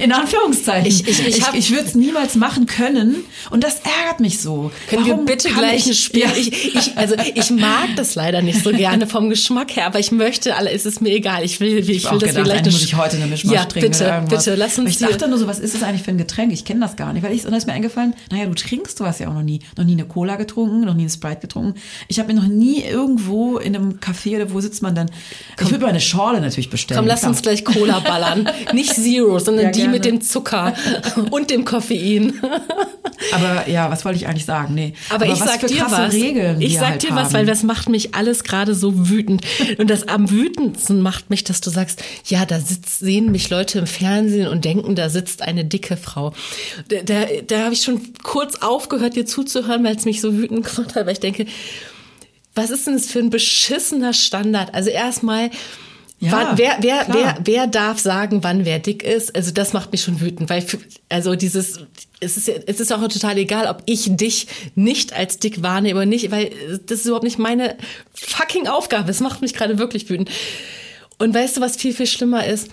In 0.00 0.12
Anführungszeichen. 0.12 0.86
Ich- 0.88 1.06
ich- 1.06 1.20
ich 1.28 1.38
ich, 1.38 1.44
ich, 1.54 1.70
würde 1.70 1.84
es 1.84 1.94
niemals 1.94 2.34
machen 2.34 2.66
können 2.66 3.16
und 3.50 3.62
das 3.62 3.80
ärgert 4.00 4.18
mich 4.20 4.40
so. 4.40 4.72
Können 4.88 5.06
Warum 5.06 5.20
wir 5.20 5.26
bitte 5.34 5.48
gleich 5.50 5.86
ein 5.86 5.94
Spiel? 5.94 6.22
Ja. 6.22 6.32
Ich, 6.36 6.74
ich, 6.74 6.96
also 6.98 7.14
ich 7.34 7.50
mag 7.50 7.88
das 7.96 8.14
leider 8.16 8.42
nicht 8.42 8.64
so 8.64 8.70
gerne 8.70 9.06
vom 9.06 9.28
Geschmack 9.30 9.76
her, 9.76 9.86
aber 9.86 10.00
ich 10.00 10.10
möchte, 10.10 10.56
alle, 10.56 10.70
es 10.72 10.86
ist 10.86 11.00
mir 11.00 11.10
egal. 11.10 11.44
Ich 11.44 11.60
will, 11.60 11.78
ich 11.78 11.86
will, 11.86 11.94
Ich 11.96 12.06
auch 12.06 12.12
dass 12.12 12.22
wir 12.22 12.28
gedacht, 12.28 12.44
gleich 12.46 12.58
eigentlich 12.58 12.74
muss 12.74 12.82
ich 12.84 12.96
heute 12.96 13.16
eine 13.16 13.26
Mischmasch 13.26 13.54
Ja, 13.54 13.64
trinken 13.64 13.90
bitte, 13.92 14.24
bitte, 14.28 14.54
lass 14.56 14.78
uns 14.78 14.78
Aber 15.02 15.10
Ich 15.10 15.16
dachte 15.16 15.28
nur 15.28 15.38
so, 15.38 15.46
was 15.46 15.60
ist 15.60 15.74
das 15.74 15.82
eigentlich 15.84 16.02
für 16.02 16.10
ein 16.10 16.18
Getränk? 16.18 16.52
Ich 16.52 16.64
kenne 16.64 16.80
das 16.80 16.96
gar 16.96 17.12
nicht, 17.12 17.22
weil 17.22 17.32
ich, 17.32 17.44
und 17.44 17.50
dann 17.52 17.58
ist 17.58 17.66
mir 17.66 17.74
eingefallen, 17.74 18.14
naja, 18.32 18.46
du 18.46 18.54
trinkst 18.54 18.98
sowas 18.98 19.18
ja 19.20 19.28
auch 19.28 19.34
noch 19.34 19.42
nie. 19.42 19.60
Noch 19.76 19.84
nie 19.84 19.92
eine 19.92 20.04
Cola 20.04 20.34
getrunken, 20.36 20.80
noch 20.80 20.94
nie 20.94 21.02
eine 21.02 21.10
Sprite 21.10 21.40
getrunken. 21.42 21.78
Ich 22.08 22.18
habe 22.18 22.32
mir 22.32 22.40
noch 22.40 22.48
nie 22.48 22.82
irgendwo 22.82 23.58
in 23.58 23.76
einem 23.76 23.98
Café 24.00 24.36
oder 24.36 24.52
wo 24.52 24.60
sitzt 24.60 24.82
man 24.82 24.94
dann, 24.96 25.10
ich 25.60 25.70
würde 25.70 25.84
mir 25.84 25.90
eine 25.90 26.00
Schorle 26.00 26.40
natürlich 26.40 26.70
bestellen. 26.70 26.98
Komm, 26.98 27.06
lass 27.06 27.22
uns 27.24 27.40
gleich 27.42 27.64
Cola 27.64 27.83
ballern. 28.00 28.48
Nicht 28.72 28.94
Zero, 28.94 29.38
sondern 29.38 29.66
Ja, 29.66 29.70
die 29.70 29.78
gerne. 29.80 29.92
mit 29.92 30.04
dem 30.04 30.20
Zucker 30.20 30.74
und 31.30 31.50
dem 31.50 31.64
Koffein. 31.64 32.40
Aber 33.32 33.68
ja, 33.68 33.90
was 33.90 34.04
wollte 34.04 34.16
ich 34.18 34.26
eigentlich 34.26 34.44
sagen? 34.44 34.74
Nee. 34.74 34.94
Aber, 35.10 35.26
ich 35.26 35.32
was 35.32 35.38
sag 35.40 35.66
dir 35.66 35.86
was. 35.88 36.12
Regeln 36.12 36.60
ich 36.60 36.74
sag 36.74 36.90
halt 36.90 37.02
dir 37.02 37.10
was, 37.10 37.26
haben. 37.26 37.32
weil 37.34 37.46
das 37.46 37.62
macht 37.62 37.88
mich 37.88 38.14
alles 38.14 38.44
gerade 38.44 38.74
so 38.74 39.08
wütend. 39.08 39.42
Und 39.78 39.88
das 39.90 40.08
am 40.08 40.30
wütendsten 40.30 41.00
macht 41.00 41.30
mich, 41.30 41.44
dass 41.44 41.60
du 41.60 41.70
sagst, 41.70 42.02
ja, 42.26 42.44
da 42.44 42.60
sitzt, 42.60 42.98
sehen 42.98 43.30
mich 43.30 43.50
Leute 43.50 43.78
im 43.78 43.86
Fernsehen 43.86 44.48
und 44.48 44.64
denken, 44.64 44.94
da 44.94 45.08
sitzt 45.08 45.42
eine 45.42 45.64
dicke 45.64 45.96
Frau. 45.96 46.32
Da, 46.88 46.96
da, 47.04 47.26
da 47.46 47.64
habe 47.64 47.74
ich 47.74 47.82
schon 47.82 48.00
kurz 48.22 48.56
aufgehört, 48.56 49.16
dir 49.16 49.26
zuzuhören, 49.26 49.84
weil 49.84 49.96
es 49.96 50.04
mich 50.04 50.20
so 50.20 50.34
wütend 50.34 50.66
gemacht 50.66 50.94
hat, 50.94 51.06
weil 51.06 51.12
ich 51.12 51.20
denke, 51.20 51.46
was 52.54 52.70
ist 52.70 52.86
denn 52.86 52.94
das 52.94 53.06
für 53.06 53.18
ein 53.18 53.30
beschissener 53.30 54.12
Standard? 54.12 54.74
Also 54.74 54.90
erstmal, 54.90 55.50
Ja, 56.24 56.32
wann, 56.32 56.58
wer, 56.58 56.78
wer, 56.80 57.04
klar. 57.04 57.16
wer, 57.16 57.38
wer 57.44 57.66
darf 57.66 57.98
sagen, 57.98 58.42
wann 58.42 58.64
wer 58.64 58.78
dick 58.78 59.02
ist? 59.02 59.34
Also 59.36 59.50
das 59.50 59.74
macht 59.74 59.92
mich 59.92 60.02
schon 60.02 60.20
wütend, 60.20 60.48
weil 60.48 60.64
also 61.10 61.34
dieses 61.34 61.80
es 62.20 62.36
ist 62.38 62.48
es 62.48 62.80
ist 62.80 62.92
auch 62.92 63.06
total 63.08 63.36
egal, 63.36 63.66
ob 63.66 63.82
ich 63.84 64.16
dich 64.16 64.46
nicht 64.74 65.12
als 65.12 65.38
dick 65.38 65.62
wahrnehme 65.62 66.00
oder 66.00 66.06
nicht, 66.06 66.30
weil 66.30 66.50
das 66.86 67.00
ist 67.00 67.06
überhaupt 67.06 67.24
nicht 67.24 67.38
meine 67.38 67.76
fucking 68.14 68.68
Aufgabe. 68.68 69.10
Es 69.10 69.20
macht 69.20 69.42
mich 69.42 69.52
gerade 69.52 69.78
wirklich 69.78 70.08
wütend. 70.08 70.30
Und 71.18 71.34
weißt 71.34 71.58
du, 71.58 71.60
was 71.60 71.76
viel 71.76 71.92
viel 71.92 72.06
schlimmer 72.06 72.46
ist? 72.46 72.68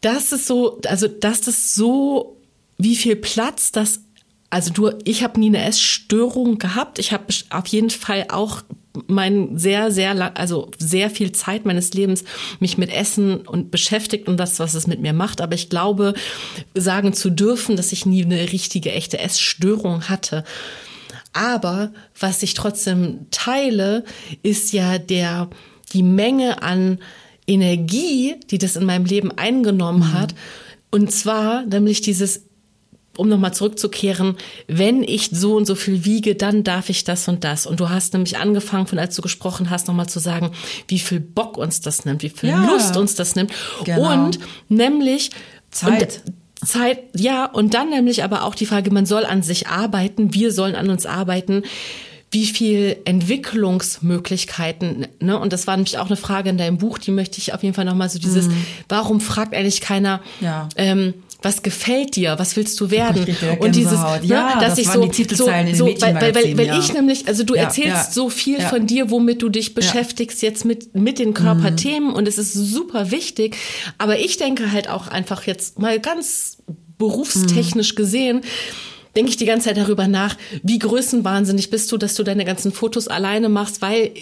Das 0.00 0.32
ist 0.32 0.46
so, 0.46 0.80
also 0.86 1.08
dass 1.08 1.42
das 1.42 1.74
so, 1.74 2.38
wie 2.78 2.96
viel 2.96 3.16
Platz 3.16 3.70
das, 3.70 4.00
also 4.48 4.72
du, 4.72 4.90
ich 5.04 5.22
habe 5.22 5.38
nie 5.38 5.48
eine 5.48 5.62
Essstörung 5.62 6.56
gehabt. 6.56 6.98
Ich 6.98 7.12
habe 7.12 7.26
auf 7.50 7.66
jeden 7.66 7.90
Fall 7.90 8.26
auch 8.30 8.62
mein 9.06 9.56
sehr, 9.56 9.90
sehr 9.90 10.14
lang, 10.14 10.32
also 10.34 10.70
sehr 10.78 11.10
viel 11.10 11.32
Zeit 11.32 11.64
meines 11.64 11.92
Lebens 11.92 12.24
mich 12.58 12.78
mit 12.78 12.92
Essen 12.92 13.38
und 13.46 13.70
beschäftigt 13.70 14.28
und 14.28 14.36
das, 14.36 14.58
was 14.58 14.74
es 14.74 14.86
mit 14.86 15.00
mir 15.00 15.12
macht. 15.12 15.40
Aber 15.40 15.54
ich 15.54 15.70
glaube, 15.70 16.14
sagen 16.74 17.12
zu 17.12 17.30
dürfen, 17.30 17.76
dass 17.76 17.92
ich 17.92 18.06
nie 18.06 18.24
eine 18.24 18.52
richtige, 18.52 18.92
echte 18.92 19.18
Essstörung 19.18 20.08
hatte. 20.08 20.44
Aber 21.32 21.92
was 22.18 22.42
ich 22.42 22.54
trotzdem 22.54 23.26
teile, 23.30 24.04
ist 24.42 24.72
ja 24.72 24.98
der, 24.98 25.48
die 25.92 26.02
Menge 26.02 26.62
an 26.62 26.98
Energie, 27.46 28.36
die 28.50 28.58
das 28.58 28.76
in 28.76 28.84
meinem 28.84 29.04
Leben 29.04 29.30
eingenommen 29.32 30.12
hat. 30.12 30.34
Und 30.90 31.12
zwar 31.12 31.64
nämlich 31.64 32.00
dieses, 32.00 32.42
um 33.16 33.28
nochmal 33.28 33.52
zurückzukehren, 33.52 34.36
wenn 34.66 35.02
ich 35.02 35.30
so 35.32 35.56
und 35.56 35.66
so 35.66 35.74
viel 35.74 36.04
wiege, 36.04 36.34
dann 36.36 36.64
darf 36.64 36.88
ich 36.88 37.04
das 37.04 37.28
und 37.28 37.44
das. 37.44 37.66
Und 37.66 37.80
du 37.80 37.90
hast 37.90 38.14
nämlich 38.14 38.38
angefangen, 38.38 38.86
von 38.86 38.98
als 38.98 39.14
du 39.16 39.22
gesprochen 39.22 39.68
hast, 39.70 39.88
nochmal 39.88 40.08
zu 40.08 40.20
sagen, 40.20 40.52
wie 40.88 40.98
viel 40.98 41.20
Bock 41.20 41.56
uns 41.58 41.80
das 41.80 42.04
nimmt, 42.04 42.22
wie 42.22 42.30
viel 42.30 42.50
Ja. 42.50 42.64
Lust 42.64 42.96
uns 42.96 43.14
das 43.16 43.34
nimmt. 43.34 43.52
Genau. 43.84 44.24
Und 44.26 44.38
nämlich 44.68 45.30
Zeit. 45.70 46.22
Und, 46.24 46.68
Zeit, 46.68 46.98
ja, 47.16 47.46
und 47.46 47.74
dann 47.74 47.90
nämlich 47.90 48.22
aber 48.22 48.44
auch 48.44 48.54
die 48.54 48.66
Frage, 48.66 48.90
man 48.90 49.06
soll 49.06 49.24
an 49.24 49.42
sich 49.42 49.68
arbeiten, 49.68 50.34
wir 50.34 50.52
sollen 50.52 50.74
an 50.74 50.90
uns 50.90 51.06
arbeiten. 51.06 51.62
Wie 52.32 52.46
viel 52.46 52.96
Entwicklungsmöglichkeiten, 53.06 55.06
ne? 55.20 55.38
Und 55.38 55.52
das 55.52 55.66
war 55.66 55.76
nämlich 55.76 55.98
auch 55.98 56.06
eine 56.06 56.16
Frage 56.16 56.50
in 56.50 56.58
deinem 56.58 56.78
Buch, 56.78 56.98
die 56.98 57.10
möchte 57.10 57.38
ich 57.38 57.54
auf 57.54 57.62
jeden 57.62 57.74
Fall 57.74 57.84
nochmal 57.84 58.08
so 58.08 58.18
dieses, 58.18 58.48
warum 58.88 59.20
fragt 59.20 59.54
eigentlich 59.54 59.80
keiner, 59.80 60.18
Mhm. 60.40 60.46
Ja. 60.46 60.68
ähm, 60.76 61.14
was 61.42 61.62
gefällt 61.62 62.16
dir, 62.16 62.38
was 62.38 62.56
willst 62.56 62.78
du 62.80 62.90
werden? 62.90 63.24
Und 63.60 63.74
dieses, 63.74 63.92
Gänsehaut. 63.92 64.24
Ja, 64.24 64.60
dass 64.60 64.70
das 64.70 64.78
ich 64.78 64.88
so, 64.88 65.06
die 65.06 65.26
den 65.26 65.36
so, 65.74 65.86
weil, 65.86 66.00
weil, 66.00 66.34
weil, 66.34 66.58
weil 66.58 66.66
ja. 66.66 66.78
ich 66.78 66.92
nämlich, 66.92 67.28
also 67.28 67.44
du 67.44 67.54
Ja, 67.54 67.62
erzählst 67.62 68.14
so 68.14 68.28
viel 68.28 68.60
von 68.60 68.86
dir, 68.86 69.10
womit 69.10 69.42
du 69.42 69.48
dich 69.48 69.74
beschäftigst 69.74 70.42
jetzt 70.42 70.64
mit, 70.64 70.94
mit 70.94 71.18
den 71.18 71.34
Körperthemen 71.34 72.12
und 72.12 72.28
es 72.28 72.38
ist 72.38 72.52
super 72.52 73.10
wichtig. 73.10 73.56
Aber 73.98 74.18
ich 74.18 74.36
denke 74.36 74.72
halt 74.72 74.88
auch 74.88 75.08
einfach 75.08 75.46
jetzt 75.46 75.78
mal 75.78 75.98
ganz 76.00 76.58
berufstechnisch 76.98 77.94
gesehen, 77.94 78.42
denke 79.16 79.30
ich 79.30 79.36
die 79.36 79.44
ganze 79.44 79.68
Zeit 79.68 79.76
darüber 79.76 80.08
nach, 80.08 80.36
wie 80.62 80.78
größenwahnsinnig 80.78 81.70
bist 81.70 81.90
du, 81.92 81.96
dass 81.96 82.14
du 82.14 82.22
deine 82.22 82.44
ganzen 82.44 82.72
Fotos 82.72 83.08
alleine 83.08 83.48
machst, 83.48 83.82
weil 83.82 84.12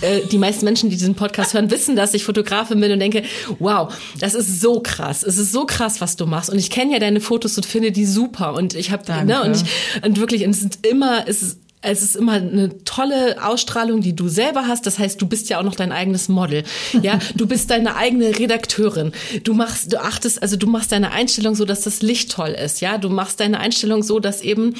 äh, 0.00 0.20
die 0.30 0.38
meisten 0.38 0.64
Menschen, 0.64 0.90
die 0.90 0.96
diesen 0.96 1.14
Podcast 1.14 1.54
hören, 1.54 1.70
wissen, 1.70 1.96
dass 1.96 2.14
ich 2.14 2.24
Fotografin 2.24 2.80
bin 2.80 2.92
und 2.92 3.00
denke, 3.00 3.22
wow, 3.58 3.92
das 4.20 4.34
ist 4.34 4.60
so 4.60 4.80
krass, 4.80 5.22
es 5.22 5.38
ist 5.38 5.52
so 5.52 5.66
krass, 5.66 6.00
was 6.00 6.16
du 6.16 6.26
machst. 6.26 6.50
Und 6.50 6.58
ich 6.58 6.70
kenne 6.70 6.92
ja 6.92 6.98
deine 6.98 7.20
Fotos 7.20 7.56
und 7.56 7.66
finde 7.66 7.92
die 7.92 8.06
super. 8.06 8.54
Und 8.54 8.74
ich 8.74 8.90
habe 8.90 9.04
ne, 9.24 9.42
und 9.42 9.56
ich 9.56 9.64
und 10.04 10.18
wirklich, 10.18 10.44
und 10.44 10.50
es 10.50 10.60
sind 10.60 10.86
immer, 10.86 11.26
es 11.26 11.42
ist 11.42 11.58
es 11.80 12.02
ist 12.02 12.16
immer 12.16 12.32
eine 12.32 12.82
tolle 12.84 13.44
Ausstrahlung, 13.44 14.00
die 14.00 14.14
du 14.14 14.28
selber 14.28 14.66
hast. 14.66 14.86
Das 14.86 14.98
heißt, 14.98 15.20
du 15.20 15.26
bist 15.26 15.48
ja 15.48 15.58
auch 15.58 15.62
noch 15.62 15.76
dein 15.76 15.92
eigenes 15.92 16.28
Model. 16.28 16.64
Ja, 17.02 17.18
du 17.36 17.46
bist 17.46 17.70
deine 17.70 17.96
eigene 17.96 18.38
Redakteurin. 18.38 19.12
Du 19.44 19.54
machst, 19.54 19.92
du 19.92 20.00
achtest, 20.00 20.42
also 20.42 20.56
du 20.56 20.66
machst 20.66 20.90
deine 20.90 21.12
Einstellung 21.12 21.54
so, 21.54 21.64
dass 21.64 21.82
das 21.82 22.02
Licht 22.02 22.32
toll 22.32 22.50
ist. 22.50 22.80
Ja, 22.80 22.98
du 22.98 23.10
machst 23.10 23.40
deine 23.40 23.60
Einstellung 23.60 24.02
so, 24.02 24.18
dass 24.18 24.42
eben 24.42 24.74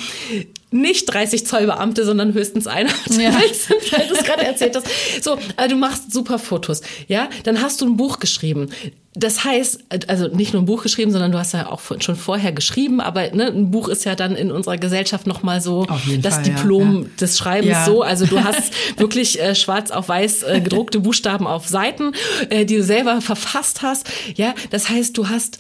nicht 0.71 1.07
30 1.07 1.47
Zoll 1.47 1.67
Beamte, 1.67 2.05
sondern 2.05 2.35
höchstens 2.35 2.67
einer, 2.67 2.91
Ja. 3.11 3.33
weil 3.93 4.09
du 4.09 4.15
es 4.15 4.25
gerade 4.25 4.45
erzählt 4.45 4.77
hast. 4.77 4.87
So, 5.23 5.39
also 5.57 5.75
du 5.75 5.81
machst 5.81 6.13
super 6.13 6.39
Fotos. 6.39 6.83
Ja, 7.07 7.29
dann 7.45 7.63
hast 7.63 7.81
du 7.81 7.87
ein 7.87 7.97
Buch 7.97 8.19
geschrieben. 8.19 8.69
Das 9.15 9.43
heißt, 9.43 9.81
also 10.07 10.29
nicht 10.29 10.53
nur 10.53 10.63
ein 10.63 10.67
Buch 10.67 10.83
geschrieben, 10.83 11.11
sondern 11.11 11.33
du 11.33 11.39
hast 11.39 11.53
ja 11.53 11.73
auch 11.73 11.81
schon 11.99 12.15
vorher 12.15 12.53
geschrieben, 12.53 13.01
aber 13.01 13.31
ne, 13.33 13.47
ein 13.47 13.71
Buch 13.71 13.89
ist 13.89 14.05
ja 14.05 14.15
dann 14.15 14.37
in 14.37 14.53
unserer 14.53 14.77
Gesellschaft 14.77 15.27
nochmal 15.27 15.61
so 15.61 15.87
das 16.23 16.35
Fall, 16.35 16.43
Diplom 16.45 17.03
ja. 17.03 17.09
des 17.21 17.37
Schreibens 17.39 17.73
Ja. 17.73 17.85
so. 17.85 18.03
Also 18.03 18.27
du 18.27 18.45
hast 18.45 18.73
wirklich 18.99 19.41
äh, 19.41 19.55
schwarz 19.57 19.91
auf 19.91 20.09
weiß 20.09 20.45
äh, 20.45 20.61
gedruckte 20.61 21.01
Buchstaben 21.01 21.47
auf 21.49 21.67
Seiten, 21.67 22.13
äh, 22.51 22.65
die 22.65 22.77
du 22.77 22.85
selber 22.85 23.21
verfasst 23.21 23.83
hast. 23.83 24.07
Ja, 24.37 24.55
das 24.71 24.89
heißt, 24.89 25.17
du 25.19 25.29
hast 25.29 25.59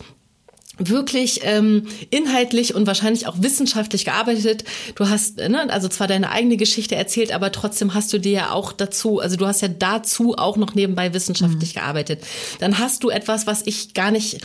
wirklich 0.78 1.40
ähm, 1.42 1.86
inhaltlich 2.10 2.74
und 2.74 2.86
wahrscheinlich 2.86 3.26
auch 3.26 3.36
wissenschaftlich 3.38 4.04
gearbeitet. 4.04 4.64
Du 4.94 5.08
hast 5.08 5.40
äh, 5.40 5.48
ne, 5.48 5.70
also 5.70 5.88
zwar 5.88 6.06
deine 6.06 6.30
eigene 6.30 6.56
Geschichte 6.56 6.94
erzählt, 6.94 7.32
aber 7.32 7.52
trotzdem 7.52 7.94
hast 7.94 8.12
du 8.12 8.18
dir 8.18 8.32
ja 8.32 8.50
auch 8.52 8.72
dazu, 8.72 9.20
also 9.20 9.36
du 9.36 9.46
hast 9.46 9.60
ja 9.60 9.68
dazu 9.68 10.36
auch 10.36 10.56
noch 10.56 10.74
nebenbei 10.74 11.12
wissenschaftlich 11.12 11.74
gearbeitet. 11.74 12.22
Dann 12.60 12.78
hast 12.78 13.04
du 13.04 13.10
etwas, 13.10 13.46
was 13.46 13.66
ich 13.66 13.94
gar 13.94 14.10
nicht 14.10 14.38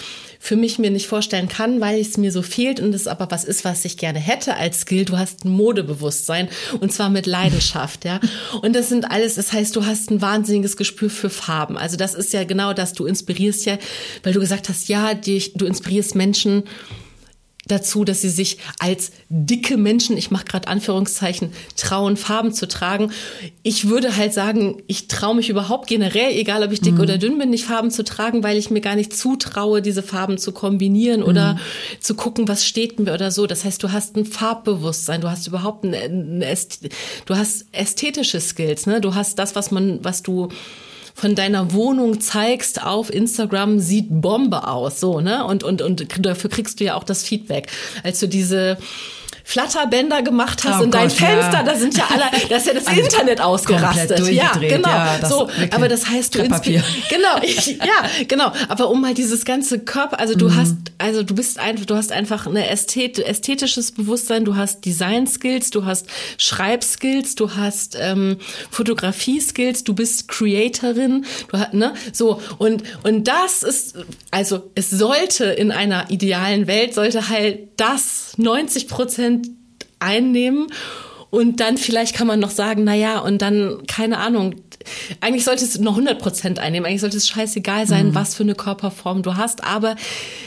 für 0.43 0.57
mich 0.57 0.77
mir 0.77 0.91
nicht 0.91 1.07
vorstellen 1.07 1.47
kann, 1.47 1.79
weil 1.79 2.01
es 2.01 2.17
mir 2.17 2.29
so 2.29 2.41
fehlt 2.41 2.81
und 2.81 2.93
es 2.93 3.07
aber 3.07 3.31
was 3.31 3.45
ist, 3.45 3.63
was 3.63 3.85
ich 3.85 3.95
gerne 3.95 4.19
hätte 4.19 4.57
als 4.57 4.81
Skill. 4.81 5.05
Du 5.05 5.17
hast 5.17 5.45
ein 5.45 5.51
Modebewusstsein 5.51 6.49
und 6.81 6.91
zwar 6.91 7.09
mit 7.09 7.27
Leidenschaft, 7.27 8.03
ja. 8.03 8.19
Und 8.61 8.75
das 8.75 8.89
sind 8.89 9.09
alles, 9.09 9.35
das 9.35 9.53
heißt, 9.53 9.73
du 9.73 9.85
hast 9.85 10.11
ein 10.11 10.21
wahnsinniges 10.21 10.75
Gespür 10.75 11.09
für 11.09 11.29
Farben. 11.29 11.77
Also 11.77 11.95
das 11.95 12.13
ist 12.13 12.33
ja 12.33 12.43
genau 12.43 12.73
das, 12.73 12.91
du 12.91 13.05
inspirierst 13.05 13.65
ja, 13.65 13.77
weil 14.23 14.33
du 14.33 14.41
gesagt 14.41 14.67
hast, 14.67 14.89
ja, 14.89 15.13
dich, 15.13 15.53
du 15.53 15.65
inspirierst 15.65 16.13
Menschen 16.13 16.63
dazu, 17.67 18.03
dass 18.03 18.21
sie 18.21 18.29
sich 18.29 18.57
als 18.79 19.11
dicke 19.29 19.77
Menschen, 19.77 20.17
ich 20.17 20.31
mache 20.31 20.43
gerade 20.45 20.67
Anführungszeichen, 20.67 21.53
trauen, 21.77 22.17
Farben 22.17 22.53
zu 22.53 22.67
tragen. 22.67 23.11
Ich 23.61 23.87
würde 23.87 24.17
halt 24.17 24.33
sagen, 24.33 24.81
ich 24.87 25.07
traue 25.07 25.35
mich 25.35 25.49
überhaupt 25.49 25.87
generell, 25.87 26.31
egal 26.37 26.63
ob 26.63 26.71
ich 26.73 26.81
dick 26.81 26.99
oder 26.99 27.17
dünn 27.17 27.37
bin, 27.37 27.49
nicht 27.51 27.63
Farben 27.65 27.89
zu 27.89 28.03
tragen, 28.03 28.43
weil 28.43 28.57
ich 28.57 28.69
mir 28.69 28.81
gar 28.81 28.95
nicht 28.95 29.15
zutraue, 29.15 29.81
diese 29.81 30.03
Farben 30.03 30.37
zu 30.37 30.51
kombinieren 30.51 31.23
oder 31.23 31.57
zu 32.01 32.15
gucken, 32.15 32.47
was 32.49 32.65
steht 32.65 32.99
mir 32.99 33.13
oder 33.13 33.31
so. 33.31 33.47
Das 33.47 33.63
heißt, 33.63 33.81
du 33.81 33.91
hast 33.93 34.17
ein 34.17 34.25
Farbbewusstsein, 34.25 35.21
du 35.21 35.29
hast 35.29 35.47
überhaupt 35.47 35.85
ein, 35.85 35.93
ein 35.93 36.43
Äst- 36.43 36.89
du 37.25 37.35
hast 37.35 37.65
ästhetische 37.71 38.41
Skills, 38.41 38.85
ne? 38.87 38.99
Du 38.99 39.15
hast 39.15 39.39
das, 39.39 39.55
was 39.55 39.71
man, 39.71 40.03
was 40.03 40.21
du 40.21 40.49
von 41.13 41.35
deiner 41.35 41.73
Wohnung 41.73 42.21
zeigst 42.21 42.83
auf 42.83 43.13
Instagram, 43.13 43.79
sieht 43.79 44.07
Bombe 44.09 44.67
aus, 44.67 44.99
so, 44.99 45.21
ne? 45.21 45.45
Und, 45.45 45.63
und, 45.63 45.81
und 45.81 46.25
dafür 46.25 46.49
kriegst 46.49 46.79
du 46.79 46.85
ja 46.85 46.95
auch 46.95 47.03
das 47.03 47.23
Feedback. 47.23 47.67
Als 48.03 48.19
du 48.19 48.27
diese 48.27 48.77
Flatterbänder 49.45 50.21
gemacht 50.21 50.63
hast 50.63 50.79
Oh 50.79 50.83
in 50.83 50.91
dein 50.91 51.09
Fenster, 51.09 51.51
ja. 51.53 51.63
da 51.63 51.75
sind 51.75 51.97
ja 51.97 52.05
alle, 52.09 52.23
da 52.49 52.55
ist 52.55 52.65
ja 52.65 52.73
das 52.73 52.87
Also 52.93 53.01
Internet 53.01 53.41
ausgerastet. 53.41 54.19
Ja, 54.29 54.53
genau. 54.53 54.87
ja, 54.87 55.17
das 55.19 55.29
so, 55.29 55.49
aber 55.71 55.89
das 55.89 56.07
heißt, 56.09 56.35
du 56.35 56.39
inspirierst, 56.39 56.85
genau, 57.09 57.41
ich, 57.41 57.67
ja, 57.77 58.25
genau. 58.27 58.51
Aber 58.69 58.89
um 58.89 59.01
mal 59.01 59.13
dieses 59.13 59.43
ganze 59.43 59.79
Körper, 59.79 60.19
also 60.19 60.35
du 60.35 60.55
hast 60.55 60.75
also 60.97 61.21
du 61.21 61.35
bist 61.35 61.59
einfach, 61.59 61.85
du 61.85 61.95
hast 61.95 62.13
einfach 62.13 62.47
ein 62.47 62.55
Ästhet, 62.55 63.19
ästhetisches 63.19 63.91
Bewusstsein, 63.91 64.45
du 64.45 64.55
hast 64.55 64.85
Design-Skills, 64.85 65.71
du 65.71 65.85
hast 65.85 66.07
Schreibskills, 66.37 67.35
du 67.35 67.55
hast 67.55 67.97
ähm, 67.99 68.37
Fotografie-Skills, 68.71 69.83
du 69.83 69.93
bist 69.93 70.29
Creatorin, 70.29 71.02
du 71.09 71.57
hast, 71.57 71.73
ne, 71.73 71.93
so 72.11 72.41
und 72.57 72.83
und 73.03 73.27
das 73.27 73.63
ist, 73.63 73.95
also 74.31 74.71
es 74.75 74.89
sollte 74.89 75.45
in 75.45 75.71
einer 75.71 76.09
idealen 76.11 76.67
Welt 76.67 76.93
sollte 76.93 77.29
halt 77.29 77.69
das 77.77 78.33
90 78.37 78.87
Prozent 78.87 79.47
einnehmen 79.99 80.67
und 81.33 81.61
dann 81.61 81.77
vielleicht 81.77 82.13
kann 82.13 82.27
man 82.27 82.39
noch 82.39 82.51
sagen, 82.51 82.83
na 82.83 82.93
ja, 82.93 83.17
und 83.17 83.41
dann, 83.41 83.87
keine 83.87 84.19
Ahnung, 84.19 84.53
eigentlich 85.19 85.45
sollte 85.45 85.65
es 85.65 85.79
noch 85.79 85.93
100 85.93 86.19
Prozent 86.19 86.59
einnehmen. 86.59 86.85
Eigentlich 86.85 87.01
sollte 87.01 87.17
es 87.17 87.27
scheißegal 87.27 87.87
sein, 87.87 88.09
mhm. 88.09 88.15
was 88.15 88.35
für 88.35 88.43
eine 88.43 88.53
Körperform 88.53 89.23
du 89.23 89.35
hast. 89.35 89.63
Aber 89.63 89.95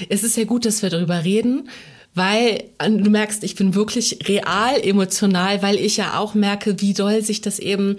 es 0.09 0.23
ist 0.23 0.37
ja 0.37 0.45
gut, 0.45 0.65
dass 0.65 0.83
wir 0.83 0.91
darüber 0.91 1.25
reden, 1.25 1.69
weil 2.15 2.71
du 2.79 3.11
merkst, 3.11 3.43
ich 3.43 3.57
bin 3.57 3.75
wirklich 3.75 4.29
real 4.29 4.81
emotional, 4.81 5.61
weil 5.61 5.77
ich 5.77 5.97
ja 5.97 6.19
auch 6.19 6.35
merke, 6.35 6.81
wie 6.81 6.95
doll 6.95 7.21
sich 7.21 7.41
das 7.41 7.59
eben 7.59 7.99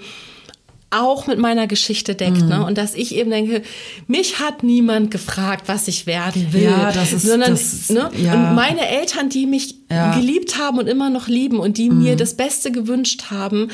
auch 0.89 1.27
mit 1.27 1.37
meiner 1.37 1.67
Geschichte 1.67 2.15
deckt, 2.15 2.41
mhm. 2.41 2.47
ne? 2.49 2.65
Und 2.65 2.77
dass 2.77 2.95
ich 2.95 3.13
eben 3.15 3.29
denke, 3.29 3.61
mich 4.07 4.39
hat 4.39 4.63
niemand 4.63 5.11
gefragt, 5.11 5.63
was 5.67 5.87
ich 5.87 6.05
werden 6.07 6.53
will, 6.53 6.63
ja, 6.63 6.91
das 6.91 7.11
ist, 7.11 7.25
sondern 7.25 7.51
das, 7.51 7.89
ne? 7.89 8.09
Ja. 8.17 8.33
und 8.33 8.55
meine 8.55 8.87
Eltern, 8.87 9.29
die 9.29 9.45
mich 9.45 9.75
ja. 9.89 10.15
geliebt 10.15 10.57
haben 10.57 10.77
und 10.77 10.87
immer 10.87 11.09
noch 11.09 11.27
lieben 11.27 11.59
und 11.59 11.77
die 11.77 11.89
mhm. 11.89 12.03
mir 12.03 12.15
das 12.15 12.35
Beste 12.35 12.71
gewünscht 12.71 13.25
haben, 13.31 13.69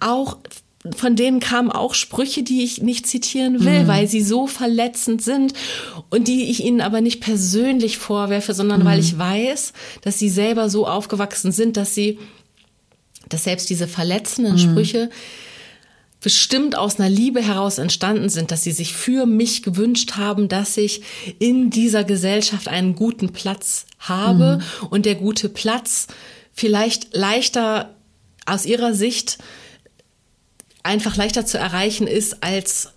auch 0.00 0.36
von 0.96 1.16
denen 1.16 1.40
kamen 1.40 1.72
auch 1.72 1.94
Sprüche, 1.94 2.42
die 2.42 2.62
ich 2.62 2.82
nicht 2.82 3.06
zitieren 3.06 3.64
will, 3.64 3.84
mhm. 3.84 3.88
weil 3.88 4.06
sie 4.06 4.22
so 4.22 4.46
verletzend 4.46 5.22
sind 5.22 5.52
und 6.10 6.28
die 6.28 6.50
ich 6.50 6.64
ihnen 6.64 6.80
aber 6.80 7.00
nicht 7.00 7.20
persönlich 7.20 7.98
vorwerfe, 7.98 8.54
sondern 8.54 8.80
mhm. 8.80 8.84
weil 8.84 8.98
ich 9.00 9.18
weiß, 9.18 9.72
dass 10.02 10.18
sie 10.18 10.28
selber 10.28 10.68
so 10.68 10.86
aufgewachsen 10.86 11.50
sind, 11.50 11.76
dass 11.76 11.94
sie, 11.94 12.18
dass 13.28 13.44
selbst 13.44 13.70
diese 13.70 13.88
verletzenden 13.88 14.54
mhm. 14.54 14.58
Sprüche 14.58 15.10
bestimmt 16.20 16.76
aus 16.76 16.98
einer 16.98 17.08
Liebe 17.08 17.40
heraus 17.40 17.78
entstanden 17.78 18.28
sind, 18.28 18.50
dass 18.50 18.64
sie 18.64 18.72
sich 18.72 18.92
für 18.92 19.24
mich 19.26 19.62
gewünscht 19.62 20.16
haben, 20.16 20.48
dass 20.48 20.76
ich 20.76 21.02
in 21.38 21.70
dieser 21.70 22.04
Gesellschaft 22.04 22.68
einen 22.68 22.94
guten 22.94 23.32
Platz 23.32 23.86
habe 24.00 24.58
mhm. 24.58 24.86
und 24.88 25.06
der 25.06 25.14
gute 25.14 25.48
Platz 25.48 26.08
vielleicht 26.52 27.14
leichter 27.14 27.94
aus 28.46 28.66
ihrer 28.66 28.94
Sicht 28.94 29.38
einfach 30.82 31.16
leichter 31.16 31.46
zu 31.46 31.58
erreichen 31.58 32.06
ist 32.06 32.42
als 32.42 32.92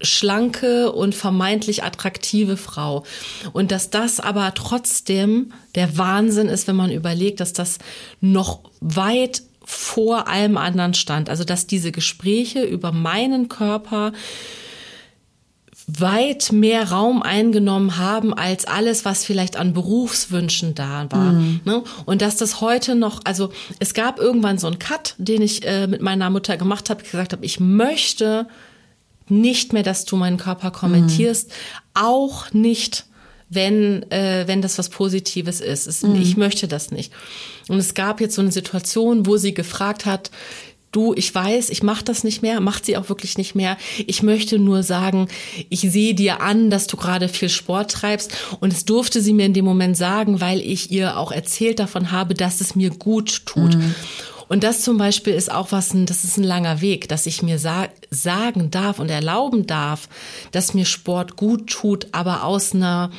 schlanke 0.00 0.92
und 0.92 1.14
vermeintlich 1.14 1.84
attraktive 1.84 2.56
Frau. 2.56 3.04
Und 3.52 3.70
dass 3.70 3.90
das 3.90 4.20
aber 4.20 4.52
trotzdem 4.54 5.52
der 5.74 5.96
Wahnsinn 5.96 6.48
ist, 6.48 6.66
wenn 6.66 6.76
man 6.76 6.90
überlegt, 6.90 7.40
dass 7.40 7.52
das 7.52 7.78
noch 8.20 8.60
weit 8.80 9.42
vor 9.64 10.28
allem 10.28 10.56
anderen 10.56 10.94
stand. 10.94 11.30
Also 11.30 11.44
dass 11.44 11.66
diese 11.66 11.92
Gespräche 11.92 12.62
über 12.62 12.92
meinen 12.92 13.48
Körper 13.48 14.12
weit 15.86 16.50
mehr 16.50 16.90
Raum 16.90 17.22
eingenommen 17.22 17.98
haben 17.98 18.32
als 18.32 18.66
alles, 18.66 19.04
was 19.04 19.24
vielleicht 19.24 19.56
an 19.56 19.74
Berufswünschen 19.74 20.74
da 20.74 21.06
war. 21.10 21.32
Mhm. 21.32 21.60
Ne? 21.64 21.82
Und 22.06 22.22
dass 22.22 22.36
das 22.36 22.60
heute 22.60 22.94
noch, 22.94 23.20
also 23.24 23.50
es 23.80 23.92
gab 23.92 24.18
irgendwann 24.18 24.58
so 24.58 24.66
einen 24.66 24.78
Cut, 24.78 25.14
den 25.18 25.42
ich 25.42 25.66
äh, 25.66 25.86
mit 25.86 26.00
meiner 26.00 26.30
Mutter 26.30 26.56
gemacht 26.56 26.88
habe, 26.88 27.02
gesagt 27.02 27.32
habe, 27.32 27.44
ich 27.44 27.60
möchte 27.60 28.48
nicht 29.28 29.72
mehr, 29.72 29.82
dass 29.82 30.04
du 30.04 30.16
meinen 30.16 30.38
Körper 30.38 30.70
kommentierst, 30.70 31.48
mhm. 31.48 31.52
auch 31.94 32.52
nicht 32.52 33.04
wenn, 33.50 34.10
äh, 34.10 34.44
wenn 34.46 34.62
das 34.62 34.78
was 34.78 34.88
Positives 34.88 35.60
ist. 35.60 35.86
Es, 35.86 36.02
mhm. 36.02 36.16
Ich 36.16 36.36
möchte 36.36 36.68
das 36.68 36.90
nicht. 36.90 37.12
Und 37.68 37.78
es 37.78 37.94
gab 37.94 38.20
jetzt 38.20 38.34
so 38.34 38.42
eine 38.42 38.52
Situation, 38.52 39.26
wo 39.26 39.36
sie 39.36 39.54
gefragt 39.54 40.06
hat, 40.06 40.30
du, 40.94 41.12
ich 41.14 41.34
weiß, 41.34 41.70
ich 41.70 41.82
mache 41.82 42.04
das 42.04 42.24
nicht 42.24 42.42
mehr, 42.42 42.60
macht 42.60 42.86
sie 42.86 42.96
auch 42.96 43.08
wirklich 43.08 43.36
nicht 43.36 43.54
mehr. 43.54 43.76
Ich 44.06 44.22
möchte 44.22 44.58
nur 44.58 44.82
sagen, 44.82 45.28
ich 45.68 45.80
sehe 45.80 46.14
dir 46.14 46.40
an, 46.40 46.70
dass 46.70 46.86
du 46.86 46.96
gerade 46.96 47.28
viel 47.28 47.48
Sport 47.48 47.90
treibst 47.90 48.32
und 48.60 48.72
es 48.72 48.84
durfte 48.84 49.20
sie 49.20 49.32
mir 49.32 49.46
in 49.46 49.54
dem 49.54 49.64
Moment 49.64 49.96
sagen, 49.96 50.40
weil 50.40 50.60
ich 50.60 50.90
ihr 50.90 51.18
auch 51.18 51.32
erzählt 51.32 51.80
davon 51.80 52.12
habe, 52.12 52.34
dass 52.34 52.60
es 52.60 52.76
mir 52.76 52.90
gut 52.90 53.44
tut. 53.46 53.74
Mhm. 53.74 53.94
Und 54.46 54.62
das 54.62 54.82
zum 54.82 54.98
Beispiel 54.98 55.32
ist 55.32 55.50
auch 55.50 55.72
was, 55.72 55.92
das 55.94 56.22
ist 56.22 56.36
ein 56.36 56.44
langer 56.44 56.80
Weg, 56.80 57.08
dass 57.08 57.26
ich 57.26 57.42
mir 57.42 57.58
sa 57.58 57.88
sagen 58.10 58.70
darf 58.70 58.98
und 58.98 59.10
erlauben 59.10 59.66
darf, 59.66 60.08
dass 60.52 60.74
mir 60.74 60.84
Sport 60.84 61.36
gut 61.36 61.68
tut, 61.68 62.08
aber 62.12 62.44
aus 62.44 62.74
einer 62.74 63.10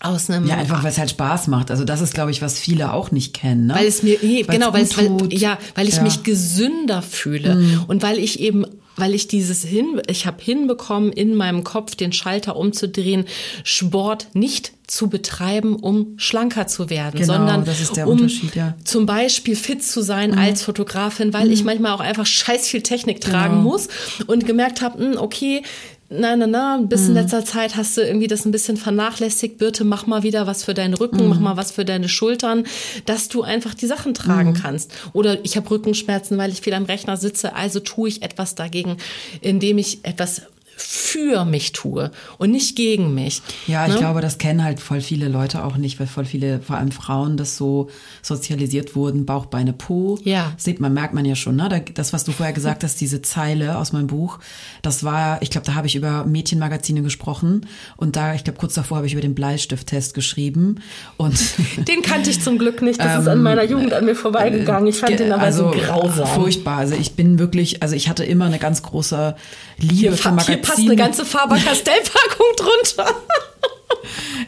aus 0.00 0.28
einem 0.28 0.46
ja 0.46 0.56
einfach 0.56 0.82
weil 0.82 0.90
es 0.90 0.98
halt 0.98 1.10
Spaß 1.10 1.48
macht 1.48 1.70
also 1.70 1.84
das 1.84 2.00
ist 2.00 2.14
glaube 2.14 2.30
ich 2.30 2.42
was 2.42 2.58
viele 2.58 2.92
auch 2.92 3.10
nicht 3.10 3.34
kennen 3.34 3.66
ne? 3.66 3.74
weil 3.74 3.86
es 3.86 4.02
mir 4.02 4.18
nee, 4.22 4.42
genau 4.42 4.72
weil 4.72 4.82
es 4.82 4.96
weil, 4.96 5.32
ja 5.32 5.58
weil 5.74 5.88
ich 5.88 5.96
ja. 5.96 6.02
mich 6.02 6.22
gesünder 6.22 7.02
fühle 7.02 7.54
mhm. 7.54 7.84
und 7.86 8.02
weil 8.02 8.18
ich 8.18 8.40
eben 8.40 8.66
weil 8.96 9.14
ich 9.14 9.28
dieses 9.28 9.62
hin 9.62 10.00
ich 10.06 10.26
habe 10.26 10.42
hinbekommen 10.42 11.12
in 11.12 11.34
meinem 11.34 11.64
Kopf 11.64 11.94
den 11.94 12.12
Schalter 12.12 12.56
umzudrehen 12.56 13.24
Sport 13.64 14.28
nicht 14.34 14.72
zu 14.86 15.08
betreiben, 15.08 15.74
um 15.76 16.14
schlanker 16.16 16.68
zu 16.68 16.88
werden, 16.90 17.18
genau, 17.18 17.34
sondern 17.34 17.64
um 18.06 18.28
ja. 18.54 18.76
zum 18.84 19.04
Beispiel 19.04 19.56
fit 19.56 19.82
zu 19.82 20.00
sein 20.00 20.30
mhm. 20.30 20.38
als 20.38 20.62
Fotografin, 20.62 21.32
weil 21.32 21.46
mhm. 21.46 21.52
ich 21.52 21.64
manchmal 21.64 21.92
auch 21.92 22.00
einfach 22.00 22.26
scheiß 22.26 22.68
viel 22.68 22.82
Technik 22.82 23.20
tragen 23.20 23.56
genau. 23.56 23.70
muss 23.70 23.88
und 24.28 24.46
gemerkt 24.46 24.82
habe, 24.82 24.98
hm, 24.98 25.16
okay, 25.18 25.62
na, 26.08 26.36
na, 26.36 26.46
na, 26.46 26.78
bis 26.78 27.02
mhm. 27.02 27.08
in 27.08 27.14
letzter 27.14 27.44
Zeit 27.44 27.76
hast 27.76 27.96
du 27.96 28.00
irgendwie 28.00 28.28
das 28.28 28.44
ein 28.44 28.52
bisschen 28.52 28.76
vernachlässigt. 28.76 29.58
Bitte 29.58 29.84
mach 29.84 30.06
mal 30.06 30.22
wieder 30.22 30.46
was 30.46 30.64
für 30.64 30.74
deinen 30.74 30.94
Rücken, 30.94 31.22
mhm. 31.22 31.28
mach 31.28 31.40
mal 31.40 31.56
was 31.56 31.72
für 31.72 31.84
deine 31.84 32.08
Schultern, 32.08 32.64
dass 33.06 33.28
du 33.28 33.42
einfach 33.42 33.74
die 33.74 33.86
Sachen 33.86 34.14
tragen 34.14 34.50
mhm. 34.50 34.54
kannst. 34.54 34.92
Oder 35.12 35.44
ich 35.44 35.56
habe 35.56 35.70
Rückenschmerzen, 35.70 36.38
weil 36.38 36.52
ich 36.52 36.60
viel 36.60 36.74
am 36.74 36.84
Rechner 36.84 37.16
sitze, 37.16 37.54
also 37.54 37.80
tue 37.80 38.08
ich 38.08 38.22
etwas 38.22 38.54
dagegen, 38.54 38.98
indem 39.40 39.78
ich 39.78 40.04
etwas 40.04 40.42
für 40.76 41.46
mich 41.46 41.72
tue 41.72 42.10
und 42.36 42.50
nicht 42.50 42.76
gegen 42.76 43.14
mich. 43.14 43.40
Ja, 43.66 43.86
ich 43.86 43.94
ne? 43.94 43.98
glaube, 43.98 44.20
das 44.20 44.36
kennen 44.36 44.62
halt 44.62 44.78
voll 44.78 45.00
viele 45.00 45.28
Leute 45.28 45.64
auch 45.64 45.78
nicht, 45.78 45.98
weil 45.98 46.06
voll 46.06 46.26
viele, 46.26 46.60
vor 46.60 46.76
allem 46.76 46.92
Frauen, 46.92 47.38
das 47.38 47.56
so 47.56 47.88
sozialisiert 48.20 48.94
wurden, 48.94 49.24
Bauch, 49.24 49.46
Beine, 49.46 49.72
Po. 49.72 50.18
Ja. 50.22 50.52
Sieht 50.58 50.78
man, 50.78 50.92
merkt 50.92 51.14
man 51.14 51.24
ja 51.24 51.34
schon, 51.34 51.56
ne? 51.56 51.82
Das, 51.94 52.12
was 52.12 52.24
du 52.24 52.32
vorher 52.32 52.52
gesagt 52.52 52.84
hast, 52.84 53.00
diese 53.00 53.22
Zeile 53.22 53.78
aus 53.78 53.92
meinem 53.92 54.06
Buch, 54.06 54.38
das 54.82 55.02
war, 55.02 55.40
ich 55.40 55.48
glaube, 55.48 55.66
da 55.66 55.74
habe 55.74 55.86
ich 55.86 55.96
über 55.96 56.24
Mädchenmagazine 56.24 57.00
gesprochen 57.00 57.66
und 57.96 58.16
da, 58.16 58.34
ich 58.34 58.44
glaube, 58.44 58.58
kurz 58.58 58.74
davor 58.74 58.98
habe 58.98 59.06
ich 59.06 59.14
über 59.14 59.22
den 59.22 59.34
Bleistifttest 59.34 60.12
geschrieben 60.12 60.82
und. 61.16 61.38
Den 61.88 62.02
kannte 62.02 62.28
ich 62.28 62.42
zum 62.42 62.58
Glück 62.58 62.82
nicht, 62.82 63.00
das 63.00 63.14
ähm, 63.14 63.20
ist 63.22 63.28
an 63.28 63.42
meiner 63.42 63.64
Jugend 63.64 63.94
an 63.94 64.04
mir 64.04 64.14
vorbeigegangen. 64.14 64.88
Ich 64.88 64.98
fand 64.98 65.12
äh, 65.12 65.16
den 65.16 65.32
aber 65.32 65.42
also, 65.42 65.72
so 65.72 65.78
grausam. 65.78 66.26
Furchtbar. 66.26 66.78
Also 66.78 66.94
ich 66.94 67.12
bin 67.12 67.38
wirklich, 67.38 67.82
also 67.82 67.94
ich 67.94 68.08
hatte 68.08 68.24
immer 68.24 68.44
eine 68.44 68.58
ganz 68.58 68.82
große 68.82 69.36
Liebe 69.78 70.16
für 70.16 70.32
Magazine 70.32 70.65
passt 70.66 70.80
eine 70.80 70.96
ganze 70.96 71.24
Faber-Castell-Packung 71.24 72.46
drunter. 72.56 73.14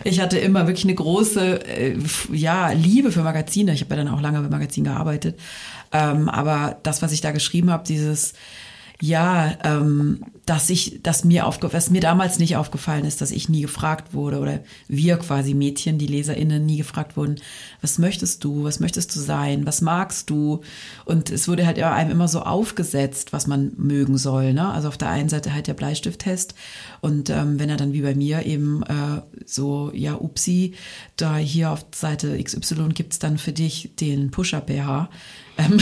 Ich 0.04 0.20
hatte 0.20 0.38
immer 0.38 0.66
wirklich 0.66 0.84
eine 0.84 0.94
große, 0.94 1.66
äh, 1.66 1.98
ja, 2.32 2.70
Liebe 2.70 3.12
für 3.12 3.22
Magazine. 3.22 3.72
Ich 3.72 3.80
habe 3.80 3.94
ja 3.96 4.04
dann 4.04 4.14
auch 4.14 4.20
lange 4.20 4.40
bei 4.40 4.48
Magazinen 4.48 4.92
gearbeitet. 4.92 5.38
Ähm, 5.92 6.28
aber 6.28 6.78
das, 6.82 7.02
was 7.02 7.12
ich 7.12 7.20
da 7.20 7.30
geschrieben 7.32 7.70
habe, 7.70 7.84
dieses 7.86 8.34
ja, 9.00 9.56
ähm, 9.62 10.24
dass 10.44 10.70
ich, 10.70 11.00
dass 11.02 11.24
mir 11.24 11.46
aufge 11.46 11.72
was 11.72 11.90
mir 11.90 12.00
damals 12.00 12.38
nicht 12.40 12.56
aufgefallen 12.56 13.04
ist, 13.04 13.20
dass 13.20 13.30
ich 13.30 13.48
nie 13.48 13.62
gefragt 13.62 14.12
wurde 14.12 14.40
oder 14.40 14.60
wir 14.88 15.18
quasi 15.18 15.54
Mädchen, 15.54 15.98
die 15.98 16.06
LeserInnen 16.06 16.66
nie 16.66 16.78
gefragt 16.78 17.16
wurden, 17.16 17.36
was 17.80 17.98
möchtest 17.98 18.42
du, 18.42 18.64
was 18.64 18.80
möchtest 18.80 19.14
du 19.14 19.20
sein, 19.20 19.66
was 19.66 19.82
magst 19.82 20.30
du? 20.30 20.62
Und 21.04 21.30
es 21.30 21.46
wurde 21.46 21.64
halt 21.64 21.78
einem 21.78 22.10
immer 22.10 22.26
so 22.26 22.40
aufgesetzt, 22.40 23.32
was 23.32 23.46
man 23.46 23.72
mögen 23.76 24.18
soll. 24.18 24.52
Ne? 24.52 24.68
Also 24.68 24.88
auf 24.88 24.98
der 24.98 25.10
einen 25.10 25.28
Seite 25.28 25.52
halt 25.52 25.68
der 25.68 25.74
Bleistifttest 25.74 26.54
und 27.00 27.30
ähm, 27.30 27.60
wenn 27.60 27.68
er 27.68 27.76
dann 27.76 27.92
wie 27.92 28.02
bei 28.02 28.16
mir 28.16 28.46
eben 28.46 28.82
äh, 28.82 29.22
so, 29.46 29.92
ja, 29.94 30.14
upsi, 30.14 30.74
da 31.16 31.36
hier 31.36 31.70
auf 31.70 31.86
Seite 31.94 32.42
XY 32.42 32.88
gibt's 32.94 33.20
dann 33.20 33.38
für 33.38 33.52
dich 33.52 33.90
den 34.00 34.32
Push-Up-BH 34.32 35.08
ähm, 35.58 35.78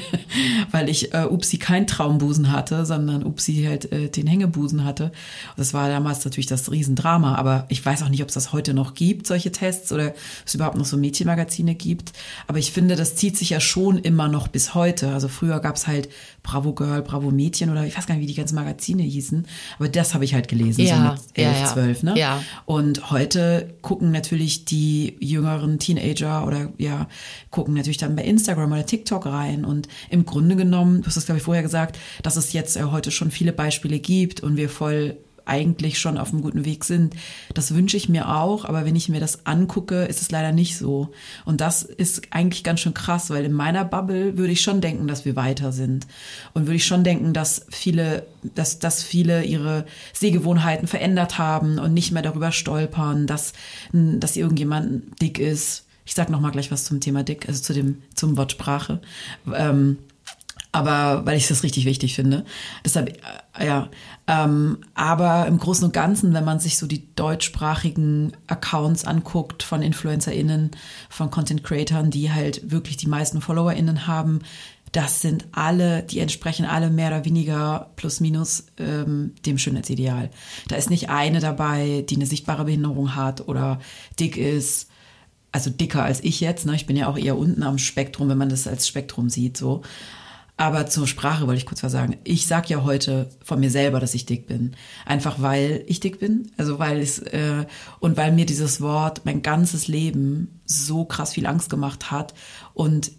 weil 0.70 0.88
ich 0.88 1.14
äh, 1.14 1.24
Upsi 1.24 1.58
kein 1.58 1.86
Traumbusen 1.86 2.52
hatte, 2.52 2.84
sondern 2.86 3.22
Upsi 3.24 3.64
halt 3.66 3.90
äh, 3.92 4.08
den 4.08 4.26
Hängebusen 4.26 4.84
hatte. 4.84 5.10
Das 5.56 5.74
war 5.74 5.88
damals 5.88 6.24
natürlich 6.24 6.46
das 6.46 6.70
Riesendrama, 6.70 7.34
aber 7.36 7.66
ich 7.68 7.84
weiß 7.84 8.02
auch 8.02 8.08
nicht, 8.08 8.22
ob 8.22 8.28
es 8.28 8.34
das 8.34 8.52
heute 8.52 8.74
noch 8.74 8.94
gibt, 8.94 9.26
solche 9.26 9.50
Tests, 9.50 9.92
oder 9.92 10.14
es 10.44 10.54
überhaupt 10.54 10.76
noch 10.76 10.84
so 10.84 10.96
Mädchenmagazine 10.96 11.74
gibt. 11.74 12.12
Aber 12.46 12.58
ich 12.58 12.72
finde, 12.72 12.96
das 12.96 13.16
zieht 13.16 13.36
sich 13.36 13.50
ja 13.50 13.60
schon 13.60 13.98
immer 13.98 14.28
noch 14.28 14.48
bis 14.48 14.74
heute. 14.74 15.12
Also 15.12 15.28
früher 15.28 15.60
gab 15.60 15.76
es 15.76 15.86
halt 15.86 16.08
Bravo 16.46 16.72
Girl, 16.72 17.02
Bravo 17.02 17.30
Mädchen 17.30 17.70
oder 17.70 17.84
ich 17.84 17.96
weiß 17.96 18.06
gar 18.06 18.14
nicht, 18.14 18.22
wie 18.22 18.26
die 18.26 18.34
ganzen 18.34 18.54
Magazine 18.54 19.02
hießen, 19.02 19.46
aber 19.78 19.88
das 19.88 20.14
habe 20.14 20.24
ich 20.24 20.34
halt 20.34 20.48
gelesen, 20.48 20.82
ja, 20.82 20.96
so 20.96 21.12
mit 21.12 21.46
elf, 21.46 21.60
ja, 21.60 21.66
zwölf. 21.66 22.02
Ne? 22.02 22.18
Ja. 22.18 22.42
Und 22.64 23.10
heute 23.10 23.74
gucken 23.82 24.12
natürlich 24.12 24.64
die 24.64 25.16
jüngeren 25.20 25.78
Teenager 25.78 26.46
oder 26.46 26.72
ja, 26.78 27.08
gucken 27.50 27.74
natürlich 27.74 27.98
dann 27.98 28.16
bei 28.16 28.24
Instagram 28.24 28.72
oder 28.72 28.86
TikTok 28.86 29.06
TikTok 29.06 29.26
rein. 29.26 29.64
Und 29.64 29.88
im 30.10 30.26
Grunde 30.26 30.56
genommen, 30.56 31.02
du 31.02 31.06
hast 31.06 31.16
es, 31.16 31.26
glaube 31.26 31.38
ich, 31.38 31.44
vorher 31.44 31.62
gesagt, 31.62 31.98
dass 32.22 32.36
es 32.36 32.52
jetzt 32.52 32.76
äh, 32.76 32.84
heute 32.84 33.10
schon 33.10 33.30
viele 33.30 33.52
Beispiele 33.52 33.98
gibt 33.98 34.40
und 34.40 34.56
wir 34.56 34.68
voll 34.68 35.16
eigentlich 35.46 35.98
schon 35.98 36.18
auf 36.18 36.32
einem 36.32 36.42
guten 36.42 36.64
Weg 36.64 36.84
sind. 36.84 37.14
Das 37.54 37.74
wünsche 37.74 37.96
ich 37.96 38.08
mir 38.08 38.28
auch, 38.28 38.64
aber 38.64 38.84
wenn 38.84 38.96
ich 38.96 39.08
mir 39.08 39.20
das 39.20 39.46
angucke, 39.46 40.04
ist 40.04 40.20
es 40.20 40.30
leider 40.30 40.52
nicht 40.52 40.76
so. 40.76 41.10
Und 41.44 41.60
das 41.60 41.82
ist 41.82 42.22
eigentlich 42.30 42.64
ganz 42.64 42.80
schön 42.80 42.94
krass, 42.94 43.30
weil 43.30 43.44
in 43.44 43.52
meiner 43.52 43.84
Bubble 43.84 44.36
würde 44.36 44.52
ich 44.52 44.60
schon 44.60 44.80
denken, 44.80 45.06
dass 45.06 45.24
wir 45.24 45.36
weiter 45.36 45.72
sind. 45.72 46.06
Und 46.52 46.66
würde 46.66 46.76
ich 46.76 46.86
schon 46.86 47.04
denken, 47.04 47.32
dass 47.32 47.66
viele, 47.70 48.26
dass, 48.54 48.78
dass 48.78 49.02
viele 49.02 49.44
ihre 49.44 49.86
Sehgewohnheiten 50.12 50.88
verändert 50.88 51.38
haben 51.38 51.78
und 51.78 51.94
nicht 51.94 52.12
mehr 52.12 52.22
darüber 52.22 52.52
stolpern, 52.52 53.26
dass, 53.26 53.52
dass 53.92 54.36
irgendjemand 54.36 55.20
dick 55.20 55.38
ist. 55.38 55.84
Ich 56.04 56.14
sag 56.14 56.30
noch 56.30 56.40
mal 56.40 56.50
gleich 56.50 56.70
was 56.70 56.84
zum 56.84 57.00
Thema 57.00 57.24
dick, 57.24 57.48
also 57.48 57.62
zu 57.62 57.72
dem, 57.72 58.02
zum 58.14 58.36
Wort 58.36 58.52
Sprache. 58.52 59.00
Ähm, 59.52 59.98
aber 60.76 61.24
weil 61.24 61.38
ich 61.38 61.48
das 61.48 61.62
richtig 61.62 61.86
wichtig 61.86 62.14
finde. 62.14 62.44
Deshalb, 62.84 63.18
äh, 63.58 63.66
ja. 63.66 63.88
Ähm, 64.26 64.78
aber 64.94 65.46
im 65.46 65.56
Großen 65.56 65.86
und 65.86 65.94
Ganzen, 65.94 66.34
wenn 66.34 66.44
man 66.44 66.60
sich 66.60 66.76
so 66.76 66.86
die 66.86 67.14
deutschsprachigen 67.14 68.32
Accounts 68.46 69.06
anguckt 69.06 69.62
von 69.62 69.80
InfluencerInnen, 69.80 70.72
von 71.08 71.30
Content 71.30 71.64
Creatoren, 71.64 72.10
die 72.10 72.30
halt 72.30 72.70
wirklich 72.70 72.98
die 72.98 73.06
meisten 73.06 73.40
FollowerInnen 73.40 74.06
haben, 74.06 74.40
das 74.92 75.22
sind 75.22 75.46
alle, 75.52 76.02
die 76.02 76.18
entsprechen 76.18 76.66
alle 76.66 76.90
mehr 76.90 77.08
oder 77.08 77.24
weniger 77.24 77.90
plus 77.96 78.20
minus 78.20 78.66
ähm, 78.76 79.34
dem 79.46 79.56
Schönheitsideal. 79.56 80.28
Da 80.68 80.76
ist 80.76 80.90
nicht 80.90 81.08
eine 81.08 81.40
dabei, 81.40 82.04
die 82.06 82.16
eine 82.16 82.26
sichtbare 82.26 82.66
Behinderung 82.66 83.16
hat 83.16 83.48
oder 83.48 83.80
dick 84.20 84.36
ist, 84.36 84.90
also 85.52 85.70
dicker 85.70 86.02
als 86.02 86.22
ich 86.22 86.40
jetzt. 86.40 86.66
Ne? 86.66 86.74
Ich 86.74 86.84
bin 86.84 86.96
ja 86.96 87.08
auch 87.08 87.16
eher 87.16 87.38
unten 87.38 87.62
am 87.62 87.78
Spektrum, 87.78 88.28
wenn 88.28 88.36
man 88.36 88.50
das 88.50 88.66
als 88.66 88.86
Spektrum 88.86 89.30
sieht. 89.30 89.56
So. 89.56 89.82
Aber 90.58 90.86
zur 90.86 91.06
Sprache 91.06 91.46
wollte 91.46 91.58
ich 91.58 91.66
kurz 91.66 91.82
was 91.82 91.92
sagen. 91.92 92.16
Ich 92.24 92.46
sag 92.46 92.70
ja 92.70 92.82
heute 92.82 93.28
von 93.44 93.60
mir 93.60 93.70
selber, 93.70 94.00
dass 94.00 94.14
ich 94.14 94.24
dick 94.24 94.46
bin. 94.46 94.74
Einfach 95.04 95.42
weil 95.42 95.84
ich 95.86 96.00
dick 96.00 96.18
bin. 96.18 96.50
Also 96.56 96.78
weil 96.78 97.00
es, 97.00 97.18
äh, 97.18 97.66
und 98.00 98.16
weil 98.16 98.32
mir 98.32 98.46
dieses 98.46 98.80
Wort 98.80 99.22
mein 99.24 99.42
ganzes 99.42 99.86
Leben 99.86 100.60
so 100.64 101.04
krass 101.04 101.34
viel 101.34 101.46
Angst 101.46 101.68
gemacht 101.68 102.10
hat. 102.10 102.32
Und 102.72 103.12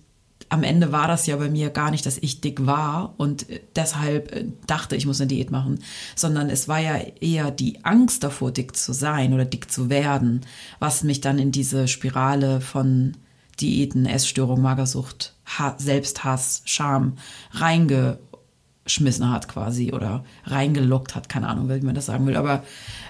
am 0.50 0.64
Ende 0.64 0.92
war 0.92 1.08
das 1.08 1.28
ja 1.28 1.36
bei 1.36 1.50
mir 1.50 1.70
gar 1.70 1.92
nicht, 1.92 2.06
dass 2.06 2.18
ich 2.18 2.42
dick 2.42 2.66
war 2.66 3.14
und 3.18 3.46
deshalb 3.76 4.32
äh, 4.32 4.46
dachte, 4.66 4.96
ich 4.96 5.06
muss 5.06 5.20
eine 5.20 5.28
Diät 5.28 5.52
machen, 5.52 5.80
sondern 6.16 6.50
es 6.50 6.68
war 6.68 6.80
ja 6.80 6.96
eher 6.96 7.52
die 7.52 7.84
Angst 7.84 8.24
davor, 8.24 8.52
dick 8.52 8.76
zu 8.76 8.94
sein 8.94 9.34
oder 9.34 9.46
dick 9.46 9.70
zu 9.70 9.90
werden, 9.90 10.42
was 10.80 11.04
mich 11.04 11.22
dann 11.22 11.38
in 11.38 11.52
diese 11.52 11.88
Spirale 11.88 12.62
von 12.62 13.18
Diäten, 13.60 14.06
Essstörung, 14.06 14.62
Magersucht, 14.62 15.34
ha 15.46 15.76
Selbsthass, 15.78 16.62
Scham 16.66 17.18
reingeschmissen 17.52 19.30
hat 19.30 19.48
quasi 19.48 19.94
oder 19.94 20.24
reingelockt 20.46 21.16
hat, 21.16 21.30
keine 21.30 21.48
Ahnung, 21.48 21.70
wie 21.70 21.82
man 21.82 21.96
das 21.96 22.06
sagen 22.08 22.28
will. 22.28 22.36
Aber 22.36 22.64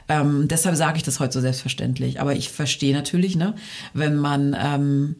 ähm, 0.07 0.47
deshalb 0.47 0.75
sage 0.75 0.97
ich 0.97 1.03
das 1.03 1.19
heute 1.19 1.33
so 1.33 1.41
selbstverständlich. 1.41 2.21
Aber 2.21 2.35
ich 2.35 2.49
verstehe 2.49 2.93
natürlich, 2.93 3.35
ne, 3.35 3.55
wenn 3.93 4.15
man 4.15 4.55
ähm, 4.57 5.15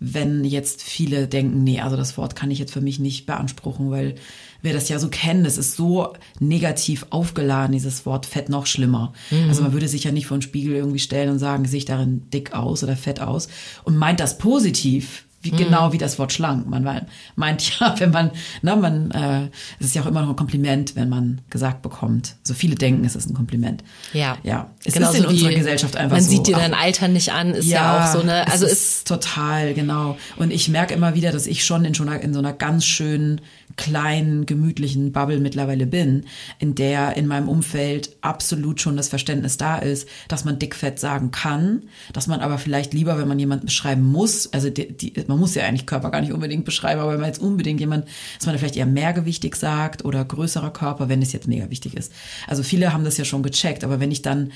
wenn 0.00 0.44
jetzt 0.44 0.82
viele 0.82 1.28
denken, 1.28 1.62
nee, 1.62 1.80
also 1.80 1.94
das 1.94 2.16
Wort 2.16 2.34
kann 2.34 2.50
ich 2.50 2.58
jetzt 2.58 2.72
für 2.72 2.80
mich 2.80 2.98
nicht 2.98 3.26
beanspruchen, 3.26 3.90
weil 3.90 4.14
wir 4.62 4.72
das 4.72 4.88
ja 4.88 4.98
so 4.98 5.08
kennen, 5.08 5.44
das 5.44 5.58
ist 5.58 5.76
so 5.76 6.12
negativ 6.38 7.06
aufgeladen, 7.10 7.72
dieses 7.72 8.06
Wort 8.06 8.26
Fett 8.26 8.48
noch 8.48 8.66
schlimmer. 8.66 9.12
Mhm. 9.30 9.48
Also 9.48 9.62
man 9.62 9.72
würde 9.72 9.88
sich 9.88 10.04
ja 10.04 10.12
nicht 10.12 10.26
vor 10.26 10.36
den 10.36 10.42
Spiegel 10.42 10.74
irgendwie 10.74 10.98
stellen 10.98 11.30
und 11.30 11.38
sagen, 11.38 11.64
sehe 11.66 11.78
ich 11.78 11.84
darin 11.84 12.28
dick 12.30 12.52
aus 12.52 12.82
oder 12.82 12.96
fett 12.96 13.20
aus 13.20 13.48
und 13.84 13.96
meint 13.96 14.20
das 14.20 14.38
positiv. 14.38 15.24
Wie, 15.42 15.52
mhm. 15.52 15.56
genau 15.56 15.92
wie 15.94 15.98
das 15.98 16.18
Wort 16.18 16.34
schlank. 16.34 16.68
Man 16.68 17.06
meint 17.34 17.80
ja, 17.80 17.94
wenn 17.98 18.10
man, 18.10 18.30
na, 18.60 18.76
ne, 18.76 18.82
man, 18.82 19.10
äh, 19.10 19.48
es 19.78 19.86
ist 19.86 19.94
ja 19.94 20.02
auch 20.02 20.06
immer 20.06 20.20
noch 20.20 20.28
ein 20.28 20.36
Kompliment, 20.36 20.96
wenn 20.96 21.08
man 21.08 21.40
gesagt 21.48 21.80
bekommt. 21.80 22.36
So 22.42 22.52
viele 22.52 22.74
denken, 22.74 23.06
es 23.06 23.16
ist 23.16 23.30
ein 23.30 23.32
Kompliment. 23.32 23.82
Ja. 24.12 24.36
Ja. 24.42 24.70
Es 24.84 24.92
genau 24.92 25.10
ist 25.10 25.18
in 25.18 25.24
unserer 25.24 25.54
Gesellschaft 25.54 25.96
einfach 25.96 26.16
man 26.16 26.22
so. 26.22 26.30
Man 26.30 26.44
sieht 26.44 26.46
dir 26.46 26.60
dein 26.60 26.74
Alter 26.74 27.08
nicht 27.08 27.32
an, 27.32 27.54
ist 27.54 27.64
ja, 27.64 27.78
ja 27.78 28.04
auch 28.04 28.12
so 28.12 28.20
eine, 28.20 28.48
also 28.52 28.66
es 28.66 28.72
ist 28.72 29.08
total, 29.08 29.72
genau. 29.72 30.18
Und 30.36 30.50
ich 30.50 30.68
merke 30.68 30.92
immer 30.92 31.14
wieder, 31.14 31.32
dass 31.32 31.46
ich 31.46 31.64
schon 31.64 31.86
in, 31.86 31.94
schon 31.94 32.08
in 32.08 32.34
so 32.34 32.38
einer 32.38 32.52
ganz 32.52 32.84
schönen 32.84 33.40
kleinen, 33.80 34.44
gemütlichen 34.44 35.10
Bubble 35.10 35.40
mittlerweile 35.40 35.86
bin, 35.86 36.26
in 36.58 36.74
der 36.74 37.16
in 37.16 37.26
meinem 37.26 37.48
Umfeld 37.48 38.14
absolut 38.20 38.78
schon 38.78 38.94
das 38.94 39.08
Verständnis 39.08 39.56
da 39.56 39.78
ist, 39.78 40.06
dass 40.28 40.44
man 40.44 40.58
dickfett 40.58 41.00
sagen 41.00 41.30
kann, 41.30 41.84
dass 42.12 42.26
man 42.26 42.40
aber 42.40 42.58
vielleicht 42.58 42.92
lieber, 42.92 43.18
wenn 43.18 43.26
man 43.26 43.38
jemanden 43.38 43.64
beschreiben 43.64 44.02
muss, 44.02 44.52
also 44.52 44.68
die, 44.68 44.92
die, 44.92 45.14
man 45.28 45.38
muss 45.38 45.54
ja 45.54 45.64
eigentlich 45.64 45.86
Körper 45.86 46.10
gar 46.10 46.20
nicht 46.20 46.34
unbedingt 46.34 46.66
beschreiben, 46.66 47.00
aber 47.00 47.12
wenn 47.12 47.20
man 47.20 47.30
jetzt 47.30 47.40
unbedingt 47.40 47.80
jemand, 47.80 48.06
dass 48.36 48.44
man 48.44 48.58
vielleicht 48.58 48.76
eher 48.76 48.84
mehrgewichtig 48.84 49.56
sagt 49.56 50.04
oder 50.04 50.26
größerer 50.26 50.74
Körper, 50.74 51.08
wenn 51.08 51.22
es 51.22 51.32
jetzt 51.32 51.48
mega 51.48 51.70
wichtig 51.70 51.96
ist. 51.96 52.12
Also 52.48 52.62
viele 52.62 52.92
haben 52.92 53.04
das 53.04 53.16
ja 53.16 53.24
schon 53.24 53.42
gecheckt, 53.42 53.82
aber 53.82 53.98
wenn 53.98 54.10
ich 54.10 54.20
dann 54.20 54.52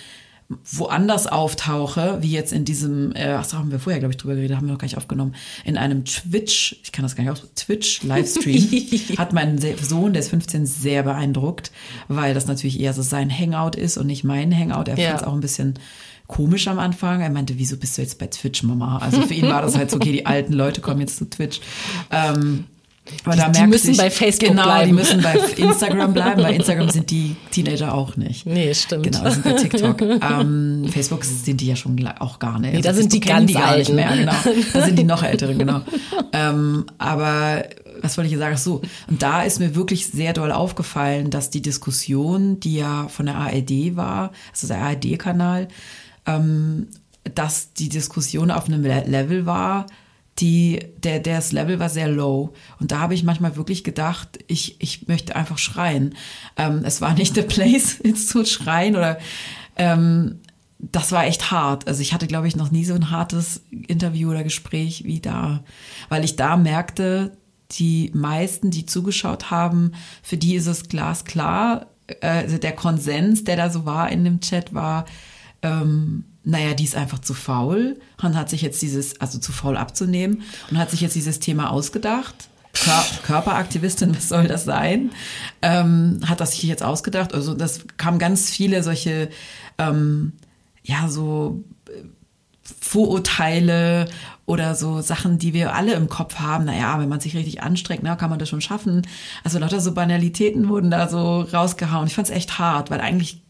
woanders 0.48 1.26
auftauche, 1.26 2.18
wie 2.20 2.30
jetzt 2.30 2.52
in 2.52 2.64
diesem, 2.64 3.14
äh, 3.14 3.32
ach, 3.32 3.50
haben 3.52 3.70
wir 3.70 3.78
vorher, 3.78 3.98
glaube 3.98 4.12
ich, 4.12 4.18
drüber 4.18 4.34
geredet, 4.34 4.56
haben 4.56 4.66
wir 4.66 4.72
noch 4.72 4.78
gar 4.78 4.86
nicht 4.86 4.98
aufgenommen, 4.98 5.34
in 5.64 5.78
einem 5.78 6.04
Twitch, 6.04 6.76
ich 6.82 6.92
kann 6.92 7.02
das 7.02 7.16
gar 7.16 7.24
nicht 7.24 7.32
aus, 7.32 7.42
Twitch-Livestream, 7.54 9.16
hat 9.18 9.32
mein 9.32 9.58
Sohn, 9.82 10.12
der 10.12 10.20
ist 10.20 10.28
15, 10.28 10.66
sehr 10.66 11.02
beeindruckt, 11.02 11.72
weil 12.08 12.34
das 12.34 12.46
natürlich 12.46 12.78
eher 12.78 12.92
so 12.92 13.02
sein 13.02 13.30
Hangout 13.30 13.76
ist 13.76 13.96
und 13.96 14.06
nicht 14.06 14.24
mein 14.24 14.56
Hangout. 14.56 14.88
Er 14.88 14.98
ja. 14.98 15.08
fand 15.08 15.22
es 15.22 15.26
auch 15.26 15.34
ein 15.34 15.40
bisschen 15.40 15.74
komisch 16.26 16.68
am 16.68 16.78
Anfang. 16.78 17.20
Er 17.20 17.30
meinte, 17.30 17.58
wieso 17.58 17.76
bist 17.76 17.96
du 17.96 18.02
jetzt 18.02 18.18
bei 18.18 18.26
Twitch, 18.26 18.62
Mama? 18.62 18.98
Also 18.98 19.22
für 19.22 19.34
ihn 19.34 19.48
war 19.48 19.62
das 19.62 19.76
halt 19.76 19.90
so, 19.90 19.96
okay, 19.96 20.12
die 20.12 20.26
alten 20.26 20.52
Leute 20.52 20.80
kommen 20.80 21.00
jetzt 21.00 21.16
zu 21.16 21.28
Twitch. 21.28 21.60
Ähm, 22.10 22.64
aber 23.24 23.36
da 23.36 23.48
die, 23.50 23.60
die 23.60 23.66
müssen 23.66 23.90
ich, 23.90 23.98
bei 23.98 24.10
Facebook 24.10 24.50
genau, 24.50 24.64
bleiben. 24.64 24.86
die 24.88 24.92
müssen 24.94 25.20
bei 25.20 25.34
Instagram 25.56 26.14
bleiben. 26.14 26.42
Bei 26.42 26.54
Instagram 26.54 26.88
sind 26.88 27.10
die 27.10 27.36
Teenager 27.50 27.94
auch 27.94 28.16
nicht. 28.16 28.46
Nee, 28.46 28.72
stimmt. 28.72 29.04
Genau, 29.04 29.28
sind 29.28 29.44
bei 29.44 29.52
TikTok. 29.52 30.00
ähm, 30.00 30.86
Facebook 30.90 31.24
sind 31.24 31.60
die 31.60 31.66
ja 31.66 31.76
schon 31.76 32.06
auch 32.18 32.38
gar 32.38 32.58
nicht. 32.58 32.72
Nee, 32.72 32.80
da 32.80 32.90
also 32.90 33.02
sind 33.02 33.12
die 33.12 33.20
ganz 33.20 33.46
die 33.46 33.54
gar 33.54 33.76
nicht 33.76 33.92
mehr. 33.92 34.16
Genau, 34.16 34.32
da 34.72 34.86
sind 34.86 34.98
die 34.98 35.04
noch 35.04 35.22
älteren, 35.22 35.58
genau. 35.58 35.82
ähm, 36.32 36.86
aber 36.96 37.64
was 38.00 38.16
wollte 38.16 38.32
ich 38.32 38.38
sagen? 38.38 38.56
So, 38.56 38.80
und 39.08 39.22
da 39.22 39.42
ist 39.42 39.60
mir 39.60 39.74
wirklich 39.74 40.06
sehr 40.06 40.32
doll 40.32 40.52
aufgefallen, 40.52 41.30
dass 41.30 41.50
die 41.50 41.62
Diskussion, 41.62 42.58
die 42.60 42.76
ja 42.76 43.08
von 43.08 43.26
der 43.26 43.36
ARD 43.36 43.96
war, 43.96 44.32
also 44.52 44.66
der 44.66 44.78
ARD-Kanal, 44.78 45.68
ähm, 46.26 46.88
dass 47.34 47.72
die 47.72 47.88
Diskussion 47.88 48.50
auf 48.50 48.66
einem 48.66 48.82
Level 48.82 49.46
war, 49.46 49.86
die, 50.38 50.80
der, 50.98 51.20
der 51.20 51.36
das 51.36 51.52
Level 51.52 51.78
war 51.78 51.88
sehr 51.88 52.08
low. 52.08 52.52
Und 52.80 52.92
da 52.92 52.98
habe 52.98 53.14
ich 53.14 53.22
manchmal 53.22 53.56
wirklich 53.56 53.84
gedacht, 53.84 54.38
ich, 54.48 54.80
ich 54.80 55.06
möchte 55.06 55.36
einfach 55.36 55.58
schreien. 55.58 56.14
Ähm, 56.56 56.82
es 56.84 57.00
war 57.00 57.14
nicht 57.14 57.34
the 57.34 57.42
place, 57.42 57.98
jetzt 58.04 58.28
zu 58.28 58.44
schreien 58.44 58.96
oder 58.96 59.18
ähm, 59.76 60.40
das 60.78 61.12
war 61.12 61.26
echt 61.26 61.50
hart. 61.50 61.86
Also 61.86 62.02
ich 62.02 62.12
hatte, 62.12 62.26
glaube 62.26 62.48
ich, 62.48 62.56
noch 62.56 62.70
nie 62.70 62.84
so 62.84 62.94
ein 62.94 63.10
hartes 63.10 63.62
Interview 63.70 64.30
oder 64.30 64.42
Gespräch 64.42 65.04
wie 65.04 65.20
da, 65.20 65.62
weil 66.08 66.24
ich 66.24 66.36
da 66.36 66.56
merkte, 66.56 67.36
die 67.72 68.10
meisten, 68.14 68.70
die 68.70 68.86
zugeschaut 68.86 69.50
haben, 69.50 69.92
für 70.22 70.36
die 70.36 70.54
ist 70.56 70.66
es 70.66 70.88
glasklar. 70.88 71.86
Äh, 72.20 72.26
also 72.26 72.58
der 72.58 72.72
Konsens, 72.72 73.44
der 73.44 73.56
da 73.56 73.70
so 73.70 73.86
war 73.86 74.10
in 74.10 74.24
dem 74.24 74.40
Chat, 74.40 74.74
war, 74.74 75.06
ähm, 75.62 76.24
naja, 76.44 76.74
die 76.74 76.84
ist 76.84 76.94
einfach 76.94 77.18
zu 77.18 77.34
faul 77.34 77.98
und 78.22 78.36
hat 78.36 78.50
sich 78.50 78.62
jetzt 78.62 78.82
dieses, 78.82 79.20
also 79.20 79.38
zu 79.38 79.50
faul 79.50 79.76
abzunehmen 79.76 80.42
und 80.70 80.78
hat 80.78 80.90
sich 80.90 81.00
jetzt 81.00 81.16
dieses 81.16 81.40
Thema 81.40 81.70
ausgedacht. 81.70 82.48
Kör 82.74 83.04
Körperaktivistin, 83.24 84.14
was 84.16 84.28
soll 84.28 84.46
das 84.46 84.64
sein? 84.64 85.10
Ähm, 85.62 86.20
hat 86.26 86.40
das 86.40 86.52
sich 86.52 86.62
jetzt 86.64 86.82
ausgedacht. 86.82 87.32
Also 87.32 87.54
das 87.54 87.86
kam 87.96 88.18
ganz 88.18 88.50
viele 88.50 88.82
solche, 88.82 89.30
ähm, 89.78 90.32
ja, 90.82 91.08
so 91.08 91.64
äh, 91.88 92.02
Vorurteile 92.80 94.06
oder 94.46 94.74
so 94.74 95.00
Sachen, 95.00 95.38
die 95.38 95.54
wir 95.54 95.74
alle 95.74 95.94
im 95.94 96.08
Kopf 96.08 96.36
haben. 96.36 96.66
Naja, 96.66 96.98
wenn 96.98 97.08
man 97.08 97.20
sich 97.20 97.34
richtig 97.36 97.62
anstrengt, 97.62 98.02
na, 98.02 98.16
kann 98.16 98.30
man 98.30 98.38
das 98.38 98.50
schon 98.50 98.60
schaffen. 98.60 99.02
Also 99.44 99.58
lauter 99.58 99.80
so 99.80 99.94
Banalitäten 99.94 100.68
wurden 100.68 100.90
da 100.90 101.08
so 101.08 101.40
rausgehauen. 101.40 102.06
Ich 102.06 102.14
fand 102.14 102.28
es 102.28 102.34
echt 102.34 102.58
hart, 102.58 102.90
weil 102.90 103.00
eigentlich 103.00 103.42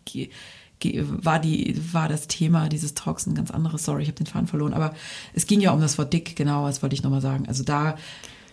war 0.83 1.39
die 1.39 1.81
war 1.93 2.09
das 2.09 2.27
Thema 2.27 2.69
dieses 2.69 2.95
Talks 2.95 3.27
ein 3.27 3.35
ganz 3.35 3.51
anderes. 3.51 3.85
Sorry, 3.85 4.03
ich 4.03 4.09
habe 4.09 4.17
den 4.17 4.27
Faden 4.27 4.47
verloren, 4.47 4.75
aber 4.75 4.95
es 5.33 5.47
ging 5.47 5.61
ja 5.61 5.73
um 5.73 5.81
das 5.81 5.99
Wort 5.99 6.13
dick, 6.13 6.37
genau, 6.37 6.67
das 6.67 6.83
wollte 6.83 6.95
ich 6.95 7.03
nochmal 7.03 7.21
sagen. 7.21 7.47
Also 7.49 7.65
da 7.65 7.97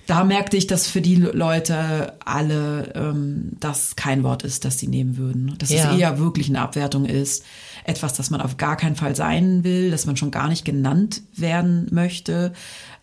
da 0.08 0.24
merkte 0.24 0.58
ich, 0.58 0.68
dass 0.68 0.88
für 0.88 1.02
die 1.02 1.16
Leute 1.16 2.14
alle 2.26 2.92
ähm, 2.96 3.52
das 3.60 3.96
kein 3.96 4.24
Wort 4.24 4.44
ist, 4.44 4.66
das 4.66 4.80
sie 4.80 4.88
nehmen 4.88 5.16
würden. 5.18 5.56
Dass 5.58 5.70
ja. 5.70 5.92
es 5.92 5.98
eher 5.98 6.20
wirklich 6.20 6.50
eine 6.50 6.60
Abwertung 6.60 7.06
ist, 7.06 7.46
etwas, 7.84 8.14
das 8.14 8.30
man 8.30 8.42
auf 8.42 8.58
gar 8.58 8.76
keinen 8.78 8.96
Fall 8.96 9.16
sein 9.16 9.64
will, 9.64 9.92
dass 9.92 10.06
man 10.06 10.18
schon 10.18 10.32
gar 10.32 10.50
nicht 10.50 10.66
genannt 10.66 11.22
werden 11.36 11.88
möchte, 11.92 12.54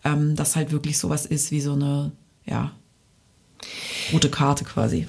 ähm, 0.03 0.35
dass 0.35 0.55
halt 0.55 0.71
wirklich 0.71 0.97
sowas 0.97 1.25
ist 1.25 1.51
wie 1.51 1.61
so 1.61 1.73
eine, 1.73 2.11
ja, 2.45 2.71
rote 4.13 4.29
Karte 4.29 4.65
quasi. 4.65 5.07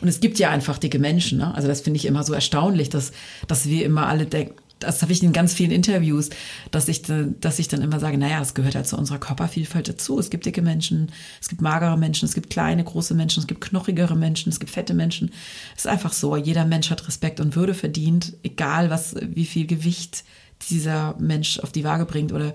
Und 0.00 0.08
es 0.08 0.20
gibt 0.20 0.38
ja 0.38 0.50
einfach 0.50 0.78
dicke 0.78 0.98
Menschen. 0.98 1.38
Ne? 1.38 1.54
Also 1.54 1.68
das 1.68 1.80
finde 1.80 1.98
ich 1.98 2.06
immer 2.06 2.24
so 2.24 2.32
erstaunlich, 2.32 2.90
dass, 2.90 3.12
dass 3.46 3.68
wir 3.68 3.84
immer 3.84 4.06
alle 4.06 4.26
denken, 4.26 4.54
das 4.80 5.02
habe 5.02 5.12
ich 5.12 5.22
in 5.22 5.32
ganz 5.32 5.54
vielen 5.54 5.70
Interviews, 5.70 6.30
dass 6.70 6.88
ich, 6.88 7.02
dass 7.40 7.58
ich 7.58 7.68
dann 7.68 7.82
immer 7.82 8.00
sage, 8.00 8.18
naja, 8.18 8.40
es 8.40 8.54
gehört 8.54 8.74
halt 8.74 8.86
zu 8.86 8.96
unserer 8.96 9.18
Körpervielfalt 9.18 9.88
dazu. 9.88 10.18
Es 10.18 10.30
gibt 10.30 10.46
dicke 10.46 10.62
Menschen, 10.62 11.10
es 11.40 11.48
gibt 11.48 11.62
magere 11.62 11.96
Menschen, 11.96 12.26
es 12.26 12.34
gibt 12.34 12.50
kleine, 12.50 12.84
große 12.84 13.14
Menschen, 13.14 13.40
es 13.40 13.46
gibt 13.46 13.60
knochigere 13.60 14.16
Menschen, 14.16 14.50
es 14.50 14.60
gibt 14.60 14.72
fette 14.72 14.94
Menschen. 14.94 15.30
Es 15.76 15.84
ist 15.84 15.90
einfach 15.90 16.12
so. 16.12 16.36
Jeder 16.36 16.64
Mensch 16.64 16.90
hat 16.90 17.06
Respekt 17.06 17.40
und 17.40 17.56
Würde 17.56 17.74
verdient, 17.74 18.34
egal 18.42 18.90
was, 18.90 19.14
wie 19.20 19.46
viel 19.46 19.66
Gewicht 19.66 20.24
dieser 20.70 21.14
Mensch 21.18 21.58
auf 21.58 21.72
die 21.72 21.84
Waage 21.84 22.06
bringt 22.06 22.32
oder 22.32 22.52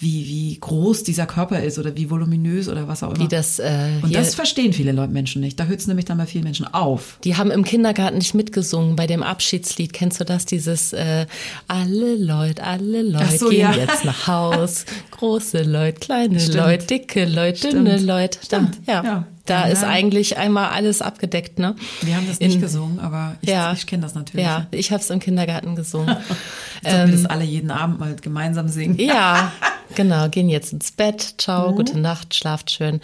wie, 0.00 0.26
wie 0.26 0.58
groß 0.58 1.02
dieser 1.02 1.26
Körper 1.26 1.62
ist 1.62 1.78
oder 1.78 1.94
wie 1.94 2.08
voluminös 2.08 2.68
oder 2.68 2.88
was 2.88 3.02
auch 3.02 3.14
immer. 3.14 3.24
Wie 3.24 3.28
das, 3.28 3.58
äh, 3.58 3.90
und 4.02 4.14
das 4.14 4.34
verstehen 4.34 4.72
viele 4.72 4.92
Leute 4.92 5.12
Menschen 5.12 5.42
nicht. 5.42 5.60
Da 5.60 5.64
hört 5.64 5.78
es 5.78 5.86
nämlich 5.86 6.06
dann 6.06 6.16
bei 6.16 6.24
vielen 6.24 6.44
Menschen 6.44 6.66
auf. 6.66 7.18
Die 7.22 7.36
haben 7.36 7.50
im 7.50 7.64
Kindergarten 7.64 8.16
nicht 8.16 8.34
mitgesungen 8.34 8.96
bei 8.96 9.06
dem 9.06 9.22
Abschiedslied. 9.22 9.92
Kennst 9.92 10.18
du 10.18 10.24
das? 10.24 10.46
Dieses 10.46 10.94
äh, 10.94 11.26
alle 11.68 12.16
Leute, 12.16 12.64
alle 12.64 13.02
Leute 13.02 13.36
so, 13.36 13.50
gehen 13.50 13.60
ja. 13.60 13.72
jetzt 13.72 14.06
nach 14.06 14.26
Haus. 14.26 14.86
Große 15.10 15.62
Leute, 15.64 16.00
kleine 16.00 16.44
Leute, 16.46 16.86
dicke 16.86 17.26
Leute, 17.26 17.68
dünne 17.68 17.98
Leute. 17.98 18.38
Stimmt. 18.42 18.78
Ja. 18.86 19.04
ja. 19.04 19.26
Da 19.50 19.66
ja, 19.66 19.72
ist 19.72 19.82
eigentlich 19.82 20.38
einmal 20.38 20.68
alles 20.68 21.02
abgedeckt, 21.02 21.58
ne? 21.58 21.74
Wir 22.02 22.14
haben 22.14 22.28
das 22.28 22.38
nicht 22.38 22.54
In, 22.54 22.60
gesungen, 22.60 23.00
aber 23.00 23.34
ich, 23.42 23.48
ja, 23.48 23.72
ich 23.72 23.84
kenne 23.84 24.04
das 24.04 24.14
natürlich. 24.14 24.46
Ja, 24.46 24.68
ich 24.70 24.92
habe 24.92 25.02
es 25.02 25.10
im 25.10 25.18
Kindergarten 25.18 25.74
gesungen. 25.74 26.16
Sollten 26.84 27.00
ähm, 27.00 27.10
wir 27.10 27.16
das 27.16 27.26
alle 27.26 27.42
jeden 27.42 27.72
Abend 27.72 27.98
mal 27.98 28.14
gemeinsam 28.14 28.68
singen? 28.68 28.96
Ja, 28.96 29.50
genau. 29.96 30.28
Gehen 30.28 30.48
jetzt 30.48 30.72
ins 30.72 30.92
Bett. 30.92 31.34
Ciao, 31.38 31.72
mhm. 31.72 31.76
gute 31.76 31.98
Nacht, 31.98 32.32
schlaft 32.36 32.70
schön. 32.70 33.00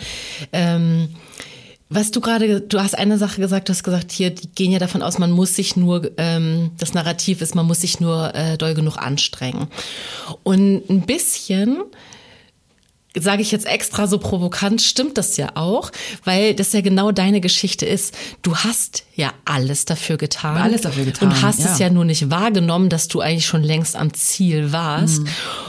Ähm, 0.53 1.09
was 1.89 2.13
du 2.13 2.21
gerade, 2.21 2.61
du 2.61 2.81
hast 2.81 2.97
eine 2.97 3.19
Sache 3.19 3.41
gesagt, 3.41 3.69
du 3.69 3.73
hast 3.73 3.83
gesagt, 3.83 4.13
hier, 4.13 4.31
die 4.31 4.49
gehen 4.49 4.71
ja 4.71 4.79
davon 4.79 5.03
aus, 5.03 5.19
man 5.19 5.33
muss 5.33 5.57
sich 5.57 5.75
nur, 5.75 6.13
ähm, 6.17 6.71
das 6.79 6.95
Narrativ 6.95 7.41
ist, 7.43 7.57
man 7.57 7.67
muss 7.67 7.81
sich 7.81 7.99
nur 7.99 8.33
äh, 8.37 8.57
doll 8.57 8.75
genug 8.75 8.99
anstrengen. 8.99 9.67
Und 10.45 10.89
ein 10.89 11.01
bisschen 11.01 11.83
sage 13.19 13.43
ich 13.43 13.51
jetzt 13.51 13.67
extra 13.67 14.07
so 14.07 14.19
provokant, 14.19 14.83
stimmt 14.83 15.19
das 15.19 15.37
ja 15.37 15.51
auch, 15.55 15.91
weil 16.25 16.55
das 16.55 16.73
ja 16.73 16.81
genau 16.81 17.13
deine 17.13 17.41
Geschichte 17.41 17.87
ist. 17.87 18.15
Du 18.43 18.57
hast 18.57 19.05
ja 19.15 19.33
alles 19.45 19.85
dafür 19.85 20.17
getan. 20.17 20.57
Alles 20.59 20.83
dafür 20.83 21.05
getan. 21.05 21.29
Und 21.29 21.43
hast 21.43 21.61
ja. 21.61 21.73
es 21.73 21.79
ja 21.79 21.91
nur 21.91 22.05
nicht 22.05 22.31
wahrgenommen, 22.31 22.89
dass 22.89 23.09
du 23.09 23.21
eigentlich 23.21 23.47
schon 23.47 23.63
längst 23.63 23.97
am 23.97 24.13
Ziel 24.15 24.73
warst. 24.73 25.23
Mhm. 25.23 25.29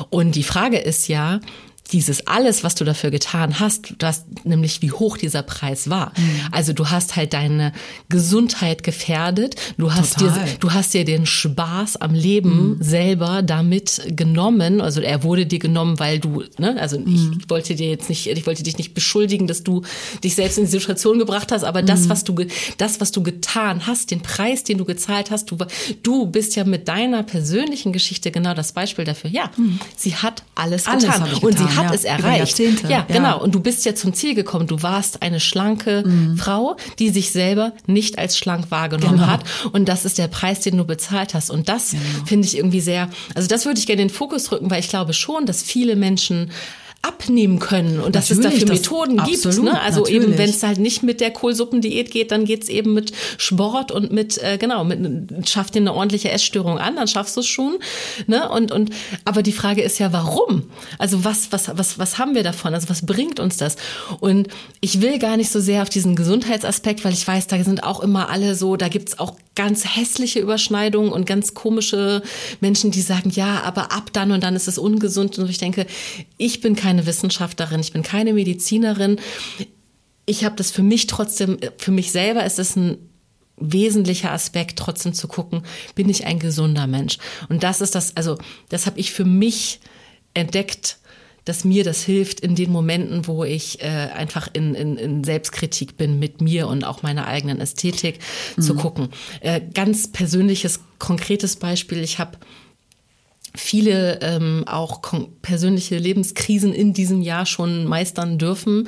Und 0.10 0.36
die 0.36 0.44
Frage 0.44 0.78
ist 0.78 1.08
ja, 1.08 1.40
dieses 1.88 2.28
alles, 2.28 2.64
was 2.64 2.76
du 2.76 2.84
dafür 2.84 3.12
getan 3.12 3.60
hast, 3.60 3.94
du 3.98 4.06
hast 4.06 4.46
nämlich 4.46 4.82
wie 4.82 4.92
hoch 4.92 5.18
dieser 5.18 5.44
Preis 5.44 5.90
war. 5.90 6.14
Mhm. 6.18 6.40
Also 6.52 6.74
du 6.74 6.90
hast 6.90 7.16
halt 7.16 7.34
deine 7.34 7.74
Gesundheit 8.10 8.84
gefährdet, 8.84 9.56
du 9.78 9.94
hast 9.94 10.20
Total. 10.20 10.46
dir, 10.46 10.58
du 10.60 10.74
hast 10.74 10.94
dir 10.94 11.06
den 11.06 11.26
Spaß 11.26 11.98
am 11.98 12.14
Leben 12.14 12.78
mhm. 12.78 12.78
selber 12.84 13.42
damit 13.42 14.02
genommen. 14.10 14.82
Also 14.82 15.02
er 15.02 15.24
wurde 15.24 15.46
dir 15.46 15.60
genommen, 15.60 16.00
weil 16.00 16.20
du, 16.20 16.44
ne, 16.58 16.80
also 16.80 17.00
mhm. 17.00 17.38
ich 17.40 17.50
wollte 17.50 17.76
dir 17.76 17.90
jetzt 17.90 18.10
nicht, 18.10 18.28
ich 18.28 18.46
wollte 18.46 18.64
dich 18.64 18.78
nicht 18.78 18.94
beschuldigen, 18.94 19.48
dass 19.48 19.64
du 19.64 19.84
dich 20.24 20.36
selbst 20.36 20.58
in 20.58 20.66
die 20.66 20.72
Situation 20.72 21.20
gebracht 21.20 21.52
hast, 21.52 21.64
aber 21.64 21.82
das, 21.82 22.02
mhm. 22.02 22.10
was 22.10 22.24
du, 22.24 22.36
das, 22.78 23.00
was 23.00 23.12
du 23.12 23.24
getan 23.24 23.88
hast, 23.88 24.12
den 24.12 24.22
Preis, 24.22 24.64
den 24.64 24.78
du 24.78 24.86
gezahlt 24.86 25.32
hast, 25.32 25.52
du, 25.52 25.58
du 26.04 26.26
bist 26.26 26.56
ja 26.56 26.64
mit 26.64 26.88
deiner 26.88 27.24
persönlichen 27.24 27.94
Geschichte 27.94 28.32
genau 28.32 28.54
das 28.54 28.74
Beispiel 28.74 29.06
dafür. 29.06 29.30
Ja, 29.30 29.52
mhm. 29.58 29.80
sie 29.96 30.16
hat 30.16 30.44
alles, 30.56 30.88
alles 30.88 31.04
getan. 31.04 31.24
getan. 31.24 31.44
Und 31.44 31.58
sie 31.58 31.77
hat 31.78 31.86
ja, 31.86 31.94
es 31.94 32.04
erreicht. 32.04 32.60
Ja, 32.60 32.90
ja, 32.90 33.06
genau. 33.08 33.42
Und 33.42 33.56
du 33.56 33.60
bist 33.60 33.86
ja 33.86 33.96
zum 33.96 34.14
Ziel 34.14 34.36
gekommen. 34.36 34.68
Du 34.68 34.82
warst 34.84 35.22
eine 35.22 35.40
schlanke 35.40 36.04
mhm. 36.06 36.38
Frau, 36.38 36.78
die 37.00 37.10
sich 37.10 37.32
selber 37.32 37.74
nicht 37.86 38.18
als 38.18 38.38
schlank 38.38 38.72
wahrgenommen 38.72 39.18
genau. 39.18 39.28
hat. 39.28 39.44
Und 39.72 39.88
das 39.88 40.06
ist 40.06 40.18
der 40.18 40.28
Preis, 40.28 40.62
den 40.62 40.78
du 40.78 40.86
bezahlt 40.86 41.34
hast. 41.34 41.50
Und 41.50 41.70
das 41.70 41.92
genau. 41.92 42.04
finde 42.26 42.48
ich 42.48 42.58
irgendwie 42.58 42.82
sehr, 42.82 43.10
also 43.36 43.48
das 43.48 43.66
würde 43.66 43.80
ich 43.80 43.88
gerne 43.88 44.02
in 44.02 44.08
den 44.08 44.14
Fokus 44.14 44.52
rücken, 44.52 44.70
weil 44.70 44.80
ich 44.80 44.90
glaube 44.90 45.14
schon, 45.14 45.46
dass 45.46 45.62
viele 45.62 45.96
Menschen 45.96 46.52
abnehmen 47.02 47.60
können 47.60 48.00
und 48.00 48.16
dass 48.16 48.30
natürlich, 48.30 48.64
es 48.64 48.66
dafür 48.66 48.74
Methoden 48.74 49.18
gibt. 49.26 49.46
Absolut, 49.46 49.74
ne? 49.74 49.82
Also 49.82 50.02
natürlich. 50.02 50.24
eben, 50.24 50.38
wenn 50.38 50.50
es 50.50 50.64
halt 50.64 50.80
nicht 50.80 51.04
mit 51.04 51.22
der 51.22 51.32
Kohlsuppendiät 51.32 52.12
geht, 52.12 52.32
dann 52.32 52.46
geht's 52.46 52.70
eben 52.70 52.94
mit 52.94 53.14
Sport 53.38 53.92
und 53.92 54.12
mit, 54.12 54.38
äh, 54.40 54.58
genau, 54.58 54.84
mit 54.84 55.48
schafft 55.48 55.76
dir 55.76 55.80
eine 55.80 55.94
ordentliche 55.94 56.32
Essstörung 56.32 56.80
an, 56.80 56.96
dann 56.96 57.08
schaffst 57.08 57.36
du 57.36 57.42
es 57.42 57.48
schon. 57.48 57.78
Ne? 58.26 58.50
Und, 58.50 58.72
und 58.72 58.90
aber 59.26 59.44
die 59.44 59.52
Frage 59.52 59.82
ist 59.82 60.00
ja, 60.00 60.12
warum? 60.12 60.64
Also 60.98 61.24
was, 61.24 61.52
was, 61.52 61.70
was, 61.78 62.00
was 62.00 62.18
haben 62.18 62.36
wir 62.36 62.44
davon? 62.44 62.74
Also 62.74 62.90
was 62.90 63.06
bringt 63.06 63.40
uns 63.40 63.58
das? 63.58 63.78
Und 64.20 64.48
ich 64.82 65.02
will 65.02 65.20
gar 65.20 65.38
nicht 65.38 65.52
so 65.52 65.60
sehr 65.60 65.84
auf 65.84 65.90
diesen 65.90 66.16
Gesundheitsaspekt, 66.16 67.06
weil 67.06 67.14
ich 67.14 67.28
weiß, 67.28 67.48
da 67.48 67.64
sind 67.64 67.84
auch 67.84 68.02
immer 68.02 68.30
alle 68.30 68.56
so, 68.56 68.76
da 68.76 68.88
gibt's 68.88 69.20
auch 69.20 69.36
ganz 69.58 69.86
hässliche 69.86 70.40
Überschneidungen 70.40 71.12
und 71.12 71.26
ganz 71.26 71.56
komische 71.56 72.22
Menschen, 72.62 72.92
die 72.92 73.02
sagen, 73.02 73.32
ja, 73.32 73.64
aber 73.64 73.92
ab 73.92 74.12
dann 74.14 74.32
und 74.32 74.44
dann 74.44 74.56
ist 74.56 74.68
es 74.68 74.78
ungesund. 74.78 75.40
Und 75.40 75.50
ich 75.50 75.58
denke, 75.58 75.88
ich 76.38 76.62
bin 76.62 76.76
keine 76.76 77.08
Wissenschaftlerin, 77.08 77.80
ich 77.80 77.92
bin 77.92 78.04
keine 78.04 78.34
Medizinerin. 78.34 79.20
Ich 80.28 80.46
habe 80.46 80.56
das 80.56 80.70
für 80.70 80.84
mich 80.84 81.08
trotzdem, 81.08 81.58
für 81.80 81.92
mich 81.92 82.12
selber 82.12 82.46
ist 82.46 82.60
es 82.60 82.76
ein 82.76 82.98
wesentlicher 83.58 84.32
Aspekt, 84.32 84.78
trotzdem 84.78 85.14
zu 85.14 85.28
gucken, 85.28 85.64
bin 85.96 86.08
ich 86.08 86.28
ein 86.28 86.38
gesunder 86.38 86.86
Mensch? 86.86 87.18
Und 87.50 87.64
das 87.64 87.82
ist 87.82 87.96
das, 87.96 88.16
also 88.16 88.38
das 88.70 88.86
habe 88.86 89.00
ich 89.00 89.12
für 89.12 89.26
mich 89.26 89.80
entdeckt 90.36 91.00
dass 91.48 91.64
mir 91.64 91.84
das 91.84 92.04
hilft 92.04 92.42
in 92.42 92.56
den 92.56 92.72
Momenten, 92.72 93.28
wo 93.28 93.44
ich 93.44 93.82
äh, 93.82 93.86
einfach 93.86 94.50
in, 94.54 94.76
in, 94.76 94.98
in 94.98 95.24
Selbstkritik 95.24 95.96
bin 95.98 96.20
mit 96.20 96.42
mir 96.42 96.68
und 96.68 96.84
auch 96.84 97.04
meiner 97.04 97.28
eigenen 97.28 97.60
Ästhetik 97.60 98.20
mhm. 98.56 98.62
zu 98.62 98.76
gucken. 98.76 99.10
Äh, 99.40 99.62
ganz 99.74 100.12
persönliches, 100.12 100.82
konkretes 101.00 101.56
Beispiel. 101.56 102.04
Ich 102.04 102.20
habe 102.20 102.38
viele 103.58 104.20
ähm, 104.22 104.64
auch 104.68 105.02
persönliche 105.42 105.98
Lebenskrisen 105.98 106.74
in 106.74 106.94
diesem 106.94 107.22
Jahr 107.22 107.46
schon 107.46 107.86
meistern 107.86 108.38
dürfen, 108.38 108.88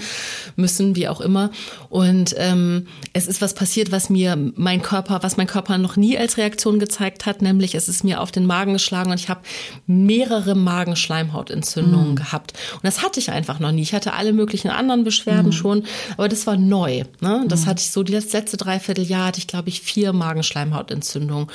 müssen, 0.56 0.96
wie 0.96 1.08
auch 1.08 1.22
immer. 1.22 1.52
Und 1.90 2.36
ähm, 2.38 2.88
es 3.14 3.28
ist 3.28 3.42
was 3.42 3.54
passiert, 3.54 3.92
was 3.92 4.10
mir 4.10 4.38
mein 4.56 4.82
Körper, 4.82 5.20
was 5.24 5.38
mein 5.38 5.48
Körper 5.48 5.78
noch 5.78 5.96
nie 5.96 6.18
als 6.18 6.38
Reaktion 6.38 6.80
gezeigt 6.80 7.26
hat, 7.26 7.42
nämlich 7.42 7.76
es 7.76 7.90
ist 7.90 8.04
mir 8.04 8.22
auf 8.22 8.32
den 8.32 8.46
Magen 8.46 8.74
geschlagen 8.74 9.12
und 9.12 9.20
ich 9.20 9.30
habe 9.30 9.42
mehrere 9.88 10.56
Magenschleimhautentzündungen 10.56 12.12
mhm. 12.12 12.16
gehabt. 12.16 12.54
Und 12.74 12.84
das 12.84 13.02
hatte 13.02 13.20
ich 13.20 13.32
einfach 13.32 13.60
noch 13.60 13.72
nie. 13.72 13.82
Ich 13.82 13.94
hatte 13.94 14.14
alle 14.14 14.34
möglichen 14.34 14.70
anderen 14.70 15.04
Beschwerden 15.04 15.48
mhm. 15.48 15.54
schon, 15.54 15.84
aber 16.14 16.30
das 16.30 16.46
war 16.46 16.58
neu. 16.58 17.04
Ne? 17.22 17.46
Das 17.48 17.62
mhm. 17.62 17.66
hatte 17.66 17.82
ich 17.82 17.92
so, 17.92 18.04
die 18.04 18.14
letzte 18.14 18.58
Dreivierteljahr 18.58 19.28
hatte 19.28 19.40
ich, 19.40 19.48
glaube 19.48 19.70
ich, 19.70 19.82
vier 19.82 20.14
Magenschleimhautentzündungen. 20.14 21.48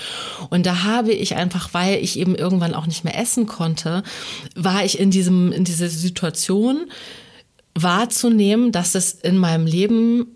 Und 0.51 0.67
da 0.67 0.83
habe 0.83 1.13
ich 1.13 1.37
einfach, 1.37 1.71
weil 1.73 2.03
ich 2.03 2.19
eben 2.19 2.35
irgendwann 2.35 2.75
auch 2.75 2.87
nicht 2.87 3.04
mehr 3.05 3.19
essen 3.19 3.47
konnte, 3.47 4.03
war 4.55 4.85
ich 4.85 4.99
in 4.99 5.11
diesem, 5.11 5.53
in 5.53 5.65
dieser 5.65 5.89
Situation 5.89 6.91
wahrzunehmen, 7.75 8.73
dass 8.73 8.95
es 8.95 9.13
in 9.13 9.37
meinem 9.39 9.67
Leben 9.67 10.27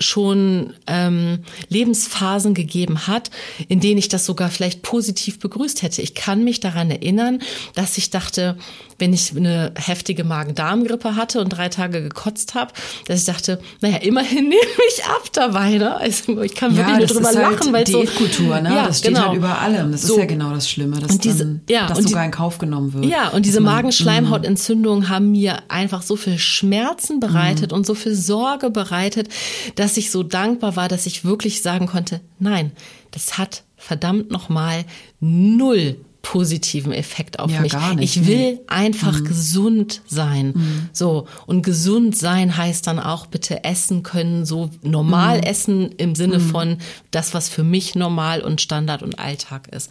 schon 0.00 0.72
ähm, 0.86 1.40
Lebensphasen 1.68 2.54
gegeben 2.54 3.06
hat, 3.06 3.30
in 3.68 3.80
denen 3.80 3.98
ich 3.98 4.08
das 4.08 4.24
sogar 4.24 4.48
vielleicht 4.48 4.82
positiv 4.82 5.38
begrüßt 5.38 5.82
hätte. 5.82 6.02
Ich 6.02 6.14
kann 6.14 6.42
mich 6.42 6.60
daran 6.60 6.90
erinnern, 6.90 7.40
dass 7.74 7.98
ich 7.98 8.10
dachte, 8.10 8.56
wenn 9.00 9.12
ich 9.12 9.34
eine 9.36 9.72
heftige 9.76 10.24
Magen-Darm-Grippe 10.24 11.16
hatte 11.16 11.40
und 11.40 11.48
drei 11.48 11.68
Tage 11.68 12.02
gekotzt 12.02 12.54
habe, 12.54 12.72
dass 13.06 13.20
ich 13.20 13.26
dachte, 13.26 13.60
naja, 13.80 13.96
immerhin 13.96 14.44
nehme 14.48 14.82
ich 14.88 15.04
ab 15.04 15.24
dabei. 15.32 15.78
Ne? 15.78 15.96
Also 15.96 16.40
ich 16.42 16.54
kann 16.54 16.76
wirklich 16.76 16.92
ja, 16.92 16.98
nur 16.98 17.06
drüber 17.06 17.28
halt 17.28 17.36
lachen, 17.38 17.72
weil 17.72 17.86
so 17.86 18.04
Kultur, 18.04 18.60
ne? 18.60 18.74
Ja, 18.74 18.86
das 18.86 18.98
steht 18.98 19.14
genau. 19.14 19.28
halt 19.28 19.36
über 19.36 19.58
allem. 19.58 19.92
Das 19.92 20.02
so. 20.02 20.14
ist 20.14 20.20
ja 20.20 20.26
genau 20.26 20.52
das 20.52 20.68
Schlimme, 20.68 21.00
dass 21.00 21.12
und 21.12 21.24
diese, 21.24 21.44
dann, 21.44 21.60
ja, 21.68 21.86
das 21.86 21.98
sogar 21.98 22.22
die, 22.22 22.26
in 22.26 22.32
Kauf 22.32 22.58
genommen 22.58 22.92
wird. 22.92 23.06
Ja, 23.06 23.28
und 23.28 23.46
diese 23.46 23.60
Magenschleimhautentzündungen 23.60 25.08
haben 25.08 25.32
mir 25.32 25.58
einfach 25.68 26.02
so 26.02 26.16
viel 26.16 26.38
Schmerzen 26.38 27.20
bereitet 27.20 27.72
mhm. 27.72 27.78
und 27.78 27.86
so 27.86 27.94
viel 27.94 28.14
Sorge 28.14 28.70
bereitet, 28.70 29.28
dass 29.76 29.96
ich 29.96 30.10
so 30.10 30.22
dankbar 30.22 30.76
war, 30.76 30.88
dass 30.88 31.06
ich 31.06 31.24
wirklich 31.24 31.62
sagen 31.62 31.86
konnte, 31.86 32.20
nein, 32.38 32.72
das 33.10 33.38
hat 33.38 33.64
verdammt 33.76 34.30
nochmal 34.30 34.84
null 35.20 35.96
positiven 36.22 36.92
Effekt 36.92 37.38
auf 37.38 37.50
ja, 37.50 37.60
mich. 37.60 37.72
Nicht, 37.72 38.16
ich 38.16 38.26
will 38.26 38.52
nee. 38.54 38.60
einfach 38.66 39.18
mhm. 39.20 39.24
gesund 39.24 40.02
sein. 40.06 40.52
Mhm. 40.54 40.88
So. 40.92 41.26
Und 41.46 41.62
gesund 41.62 42.16
sein 42.16 42.56
heißt 42.56 42.86
dann 42.86 42.98
auch 42.98 43.26
bitte 43.26 43.64
essen 43.64 44.02
können, 44.02 44.44
so 44.44 44.70
normal 44.82 45.38
mhm. 45.38 45.44
essen 45.44 45.92
im 45.92 46.14
Sinne 46.14 46.38
mhm. 46.38 46.50
von 46.50 46.78
das, 47.10 47.34
was 47.34 47.48
für 47.48 47.64
mich 47.64 47.94
normal 47.94 48.42
und 48.42 48.60
Standard 48.60 49.02
und 49.02 49.18
Alltag 49.18 49.68
ist. 49.68 49.90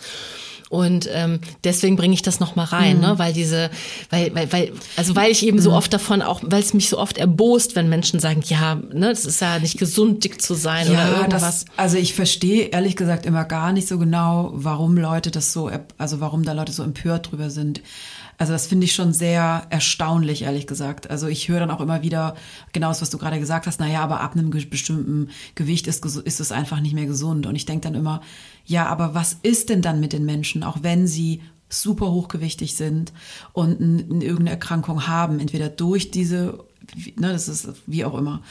Und 0.70 1.10
ähm, 1.12 1.40
deswegen 1.64 1.96
bringe 1.96 2.14
ich 2.14 2.22
das 2.22 2.40
noch 2.40 2.56
mal 2.56 2.66
rein, 2.66 2.98
mhm. 2.98 3.02
ne? 3.02 3.14
weil 3.18 3.34
diese, 3.34 3.72
weil, 4.12 4.34
weil, 4.36 4.54
weil, 4.54 4.72
also 4.98 5.16
weil 5.16 5.32
ich 5.32 5.44
eben 5.44 5.58
mhm. 5.58 5.62
so 5.62 5.74
oft 5.74 5.92
davon 5.92 6.22
auch, 6.22 6.42
weil 6.44 6.62
es 6.62 6.76
mich 6.76 6.90
so 6.90 7.00
oft 7.00 7.18
erbost, 7.18 7.76
wenn 7.76 7.90
Menschen 7.90 8.20
sagen, 8.20 8.44
ja, 8.46 8.76
ne, 8.76 9.10
das 9.10 9.26
ist 9.26 9.42
ja 9.42 9.58
nicht 9.58 9.80
gesund, 9.80 10.24
dick 10.24 10.40
zu 10.40 10.54
sein 10.54 10.86
ja, 10.86 10.94
oder 10.94 11.18
irgendwas. 11.18 11.42
Das, 11.42 11.66
also 11.76 11.98
ich 11.98 12.14
verstehe 12.14 12.66
ehrlich 12.66 12.96
gesagt 12.96 13.26
immer 13.26 13.46
gar 13.46 13.74
nicht 13.74 13.88
so 13.88 13.98
genau, 13.98 14.52
warum 14.54 14.96
Leute 14.96 15.32
das 15.32 15.54
so, 15.54 15.72
also 15.98 16.20
warum 16.20 16.44
da 16.44 16.54
Leute 16.54 16.72
so 16.72 16.84
empört 16.84 17.32
drüber 17.32 17.50
sind. 17.50 17.82
Also 18.40 18.54
das 18.54 18.68
finde 18.68 18.86
ich 18.86 18.94
schon 18.94 19.12
sehr 19.12 19.68
erstaunlich, 19.70 20.44
ehrlich 20.44 20.66
gesagt. 20.66 21.10
Also 21.10 21.28
ich 21.28 21.50
höre 21.50 21.60
dann 21.60 21.72
auch 21.72 21.82
immer 21.82 22.04
wieder 22.04 22.36
genau 22.72 22.88
das, 22.88 23.02
was 23.02 23.10
du 23.10 23.18
gerade 23.18 23.38
gesagt 23.38 23.68
hast, 23.68 23.82
naja, 23.82 24.02
aber 24.02 24.22
ab 24.22 24.32
einem 24.34 24.50
bestimmten 24.50 25.30
Gewicht 25.56 25.88
ist, 25.88 26.06
ist 26.06 26.40
es 26.40 26.52
einfach 26.54 26.80
nicht 26.80 26.94
mehr 26.94 27.06
gesund. 27.06 27.48
Und 27.48 27.56
ich 27.56 27.66
denke 27.66 27.90
dann 27.90 27.96
immer, 27.96 28.22
ja, 28.66 28.88
aber 28.88 29.14
was 29.16 29.38
ist 29.42 29.70
denn 29.70 29.82
dann 29.82 30.00
mit 30.00 30.14
den 30.14 30.26
Menschen, 30.26 30.64
auch 30.64 30.78
wenn 30.82 31.08
sie 31.08 31.42
super 31.70 32.12
hochgewichtig 32.12 32.76
sind 32.76 33.14
und 33.54 33.80
irgendeine 33.80 34.50
Erkrankung 34.50 35.08
haben, 35.08 35.40
entweder 35.40 35.70
durch 35.70 36.10
diese 36.10 36.66
ne, 37.16 37.32
das 37.32 37.48
ist 37.48 37.68
wie 37.86 38.06
auch 38.06 38.18
immer. 38.18 38.42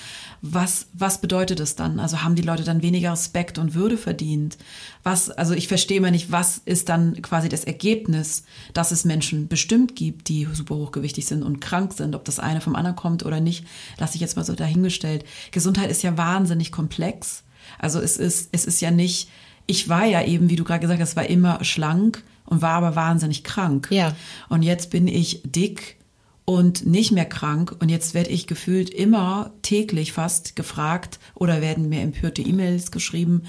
Was, 0.42 0.86
was 0.92 1.20
bedeutet 1.20 1.60
das 1.60 1.76
dann? 1.76 2.00
Also 2.00 2.22
haben 2.22 2.34
die 2.34 2.42
Leute 2.42 2.64
dann 2.64 2.82
weniger 2.82 3.12
Respekt 3.12 3.58
und 3.58 3.74
Würde 3.74 3.96
verdient? 3.96 4.58
Was, 5.02 5.30
also 5.30 5.54
ich 5.54 5.68
verstehe 5.68 6.00
mal 6.00 6.10
nicht, 6.10 6.30
was 6.30 6.58
ist 6.64 6.88
dann 6.88 7.20
quasi 7.22 7.48
das 7.48 7.64
Ergebnis, 7.64 8.44
dass 8.74 8.90
es 8.90 9.04
Menschen 9.04 9.48
bestimmt 9.48 9.96
gibt, 9.96 10.28
die 10.28 10.46
super 10.52 10.76
hochgewichtig 10.76 11.26
sind 11.26 11.42
und 11.42 11.60
krank 11.60 11.92
sind, 11.92 12.14
ob 12.14 12.24
das 12.24 12.38
eine 12.38 12.60
vom 12.60 12.76
anderen 12.76 12.96
kommt 12.96 13.24
oder 13.24 13.40
nicht, 13.40 13.66
lasse 13.98 14.14
ich 14.16 14.20
jetzt 14.20 14.36
mal 14.36 14.44
so 14.44 14.54
dahingestellt. 14.54 15.24
Gesundheit 15.50 15.90
ist 15.90 16.02
ja 16.02 16.16
wahnsinnig 16.16 16.72
komplex. 16.72 17.44
Also 17.78 18.00
es 18.00 18.16
ist, 18.16 18.48
es 18.52 18.64
ist 18.64 18.80
ja 18.80 18.90
nicht, 18.90 19.28
ich 19.68 19.88
war 19.88 20.06
ja 20.06 20.24
eben, 20.24 20.50
wie 20.50 20.56
du 20.56 20.64
gerade 20.64 20.80
gesagt 20.80 21.00
hast, 21.00 21.14
war 21.14 21.26
immer 21.26 21.62
schlank 21.62 22.24
und 22.46 22.62
war 22.62 22.72
aber 22.72 22.96
wahnsinnig 22.96 23.44
krank. 23.44 23.88
Ja. 23.90 24.16
Und 24.48 24.62
jetzt 24.62 24.90
bin 24.90 25.06
ich 25.06 25.42
dick 25.44 25.98
und 26.46 26.86
nicht 26.86 27.12
mehr 27.12 27.26
krank. 27.26 27.76
Und 27.78 27.90
jetzt 27.90 28.14
werde 28.14 28.30
ich 28.30 28.46
gefühlt 28.46 28.88
immer 28.88 29.52
täglich 29.60 30.14
fast 30.14 30.56
gefragt 30.56 31.18
oder 31.34 31.60
werden 31.60 31.90
mir 31.90 32.00
empörte 32.00 32.40
E-Mails 32.40 32.90
geschrieben, 32.90 33.42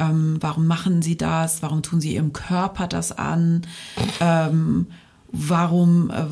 ähm, 0.00 0.38
warum 0.40 0.66
machen 0.66 1.02
Sie 1.02 1.18
das? 1.18 1.62
Warum 1.62 1.82
tun 1.82 2.00
Sie 2.00 2.14
Ihrem 2.14 2.32
Körper 2.32 2.86
das 2.86 3.12
an? 3.12 3.66
Ähm, 4.20 4.86
warum 5.30 6.10
äh, 6.10 6.24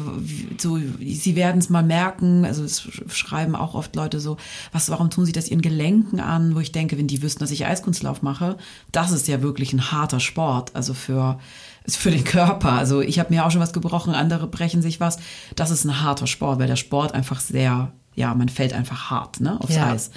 so 0.58 0.78
sie 1.00 1.36
werden 1.36 1.58
es 1.58 1.68
mal 1.68 1.82
merken 1.82 2.44
also 2.44 2.64
es 2.64 2.80
schreiben 3.08 3.54
auch 3.54 3.74
oft 3.74 3.94
Leute 3.94 4.20
so 4.20 4.36
was 4.72 4.88
warum 4.88 5.10
tun 5.10 5.26
sie 5.26 5.32
das 5.32 5.48
ihren 5.48 5.60
Gelenken 5.60 6.18
an 6.18 6.54
wo 6.54 6.60
ich 6.60 6.72
denke 6.72 6.96
wenn 6.96 7.06
die 7.06 7.22
wüssten 7.22 7.40
dass 7.40 7.50
ich 7.50 7.66
Eiskunstlauf 7.66 8.22
mache 8.22 8.56
das 8.92 9.12
ist 9.12 9.28
ja 9.28 9.42
wirklich 9.42 9.72
ein 9.72 9.92
harter 9.92 10.20
Sport 10.20 10.74
also 10.74 10.94
für 10.94 11.38
für 11.94 12.10
den 12.10 12.24
Körper. 12.24 12.72
Also 12.72 13.00
ich 13.00 13.18
habe 13.18 13.32
mir 13.32 13.46
auch 13.46 13.50
schon 13.50 13.60
was 13.60 13.72
gebrochen, 13.72 14.14
andere 14.14 14.46
brechen 14.46 14.82
sich 14.82 14.98
was. 15.00 15.18
Das 15.54 15.70
ist 15.70 15.84
ein 15.84 16.02
harter 16.02 16.26
Sport, 16.26 16.58
weil 16.58 16.66
der 16.66 16.76
Sport 16.76 17.12
einfach 17.14 17.40
sehr, 17.40 17.92
ja, 18.14 18.34
man 18.34 18.48
fällt 18.48 18.72
einfach 18.72 19.10
hart 19.10 19.40
ne, 19.40 19.60
aufs 19.60 19.76
ja. 19.76 19.92
Eis. 19.92 20.10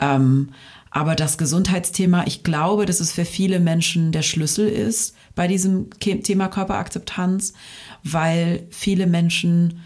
Ähm, 0.00 0.50
aber 0.94 1.16
das 1.16 1.38
Gesundheitsthema, 1.38 2.22
ich 2.24 2.44
glaube, 2.44 2.86
dass 2.86 3.00
es 3.00 3.10
für 3.10 3.24
viele 3.24 3.58
Menschen 3.58 4.12
der 4.12 4.22
Schlüssel 4.22 4.68
ist 4.68 5.16
bei 5.34 5.48
diesem 5.48 5.90
Thema 5.98 6.46
Körperakzeptanz, 6.46 7.52
weil 8.04 8.68
viele 8.70 9.08
Menschen 9.08 9.80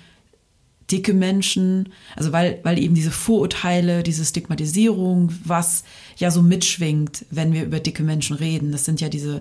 dicke 0.90 1.14
Menschen, 1.14 1.88
also 2.14 2.32
weil, 2.32 2.60
weil 2.62 2.78
eben 2.78 2.94
diese 2.94 3.10
Vorurteile, 3.10 4.02
diese 4.02 4.22
Stigmatisierung, 4.22 5.32
was 5.44 5.82
ja 6.18 6.30
so 6.30 6.42
mitschwingt, 6.42 7.24
wenn 7.30 7.54
wir 7.54 7.64
über 7.64 7.80
dicke 7.80 8.02
Menschen 8.02 8.36
reden. 8.36 8.70
Das 8.70 8.84
sind 8.84 9.00
ja 9.00 9.08
diese, 9.08 9.40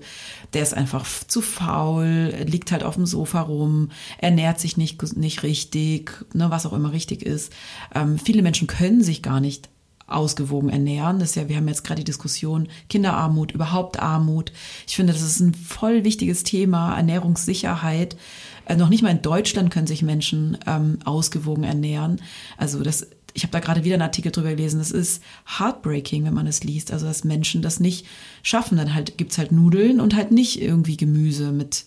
der 0.53 0.63
ist 0.63 0.74
einfach 0.74 1.05
zu 1.28 1.41
faul, 1.41 2.34
liegt 2.45 2.72
halt 2.72 2.84
auf 2.84 2.95
dem 2.95 3.05
Sofa 3.05 3.41
rum, 3.41 3.91
ernährt 4.20 4.61
sich 4.61 4.78
nicht, 4.78 5.18
nicht 5.18 5.43
richtig, 5.43 6.26
ne, 6.34 6.49
was 6.49 6.65
auch 6.65 6.74
immer 6.74 6.93
richtig 6.93 7.24
ist. 7.24 7.51
Ähm, 7.93 8.18
viele 8.18 8.41
Menschen 8.41 8.68
können 8.68 9.03
sich 9.03 9.22
gar 9.22 9.41
nicht 9.41 9.68
ausgewogen 10.08 10.70
ernähren. 10.70 11.20
Das 11.20 11.30
ist 11.30 11.36
ja, 11.36 11.49
wir 11.49 11.58
haben 11.58 11.68
jetzt 11.68 11.84
gerade 11.84 11.99
die 11.99 12.05
Diskussion 12.05 12.70
Kinderarmut, 12.89 13.51
überhaupt 13.51 13.99
Armut. 13.99 14.51
Ich 14.88 14.95
finde, 14.95 15.14
das 15.14 15.22
ist 15.22 15.39
ein 15.39 15.53
voll 15.53 16.03
wichtiges 16.03 16.43
Thema, 16.43 16.95
Ernährungssicherheit. 16.95 18.18
Äh, 18.66 18.78
noch 18.78 18.89
nicht 18.89 19.03
mal 19.03 19.12
in 19.12 19.22
Deutschland 19.22 19.70
können 19.70 19.88
sich 19.88 20.01
Menschen 20.01 20.58
ähm, 20.66 20.99
ausgewogen 21.05 21.64
ernähren. 21.64 22.22
Also 22.58 22.82
das, 22.84 23.08
ich 23.34 23.43
habe 23.43 23.51
da 23.51 23.60
gerade 23.60 23.84
wieder 23.84 23.95
einen 23.95 24.01
Artikel 24.01 24.32
drüber 24.32 24.51
gelesen. 24.51 24.80
Das 24.80 24.91
ist 24.91 25.22
heartbreaking, 25.60 26.24
wenn 26.26 26.34
man 26.34 26.47
es 26.47 26.64
liest. 26.64 26.91
Also 26.91 27.05
dass 27.05 27.24
Menschen 27.24 27.62
das 27.62 27.80
nicht 27.80 28.05
schaffen. 28.43 28.78
Dann 28.78 28.93
halt 28.93 29.18
gibt's 29.18 29.38
halt 29.38 29.51
Nudeln 29.51 29.99
und 29.99 30.16
halt 30.16 30.32
nicht 30.32 30.62
irgendwie 30.62 30.97
Gemüse 30.97 31.51
mit 31.51 31.86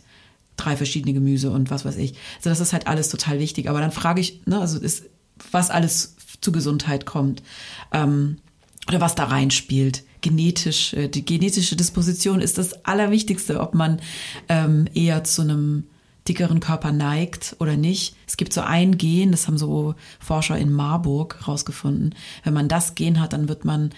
drei 0.57 0.77
verschiedene 0.77 1.15
Gemüse 1.15 1.51
und 1.51 1.71
was 1.71 1.87
weiß 1.87 1.97
ich. 1.97 2.15
Also 2.37 2.51
das 2.51 2.61
ist 2.61 2.75
halt 2.75 2.87
alles 2.87 3.09
total 3.09 3.39
wichtig. 3.39 3.71
Aber 3.71 3.81
dann 3.81 3.93
frage 3.93 4.21
ich, 4.21 4.47
ne, 4.47 4.61
also 4.61 4.79
ist, 4.79 5.05
was 5.51 5.71
alles 5.71 6.17
zu 6.41 6.53
Gesundheit 6.53 7.07
kommt 7.07 7.43
ähm, 7.93 8.39
oder 8.89 9.01
was 9.01 9.15
da 9.15 9.25
reinspielt 9.25 10.05
genetisch, 10.21 10.95
äh, 10.95 11.09
die 11.09 11.25
genetische 11.25 11.77
Disposition 11.77 12.41
ist 12.41 12.59
das 12.59 12.85
Allerwichtigste, 12.85 13.61
ob 13.61 13.75
man 13.75 14.01
ähm, 14.49 14.87
eher 14.95 15.25
zu 15.25 15.43
einem 15.43 15.85
dickeren 16.29 16.61
Körper 16.61 16.93
neigt 16.93 17.57
oder 17.59 17.77
nicht. 17.77 18.15
Es 18.27 18.37
gibt 18.37 18.53
so 18.53 18.61
ein 18.61 18.99
Gen, 18.99 19.33
das 19.33 19.47
haben 19.47 19.59
so 19.59 19.95
Forscher 20.19 20.59
in 20.59 20.73
Marburg 20.73 21.49
rausgefunden. 21.49 22.15
Wenn 22.45 22.55
man 22.55 22.69
das 22.69 22.95
Gen 22.95 23.21
hat, 23.21 23.33
dann 23.33 23.49
wird 23.49 23.65
man, 23.65 23.91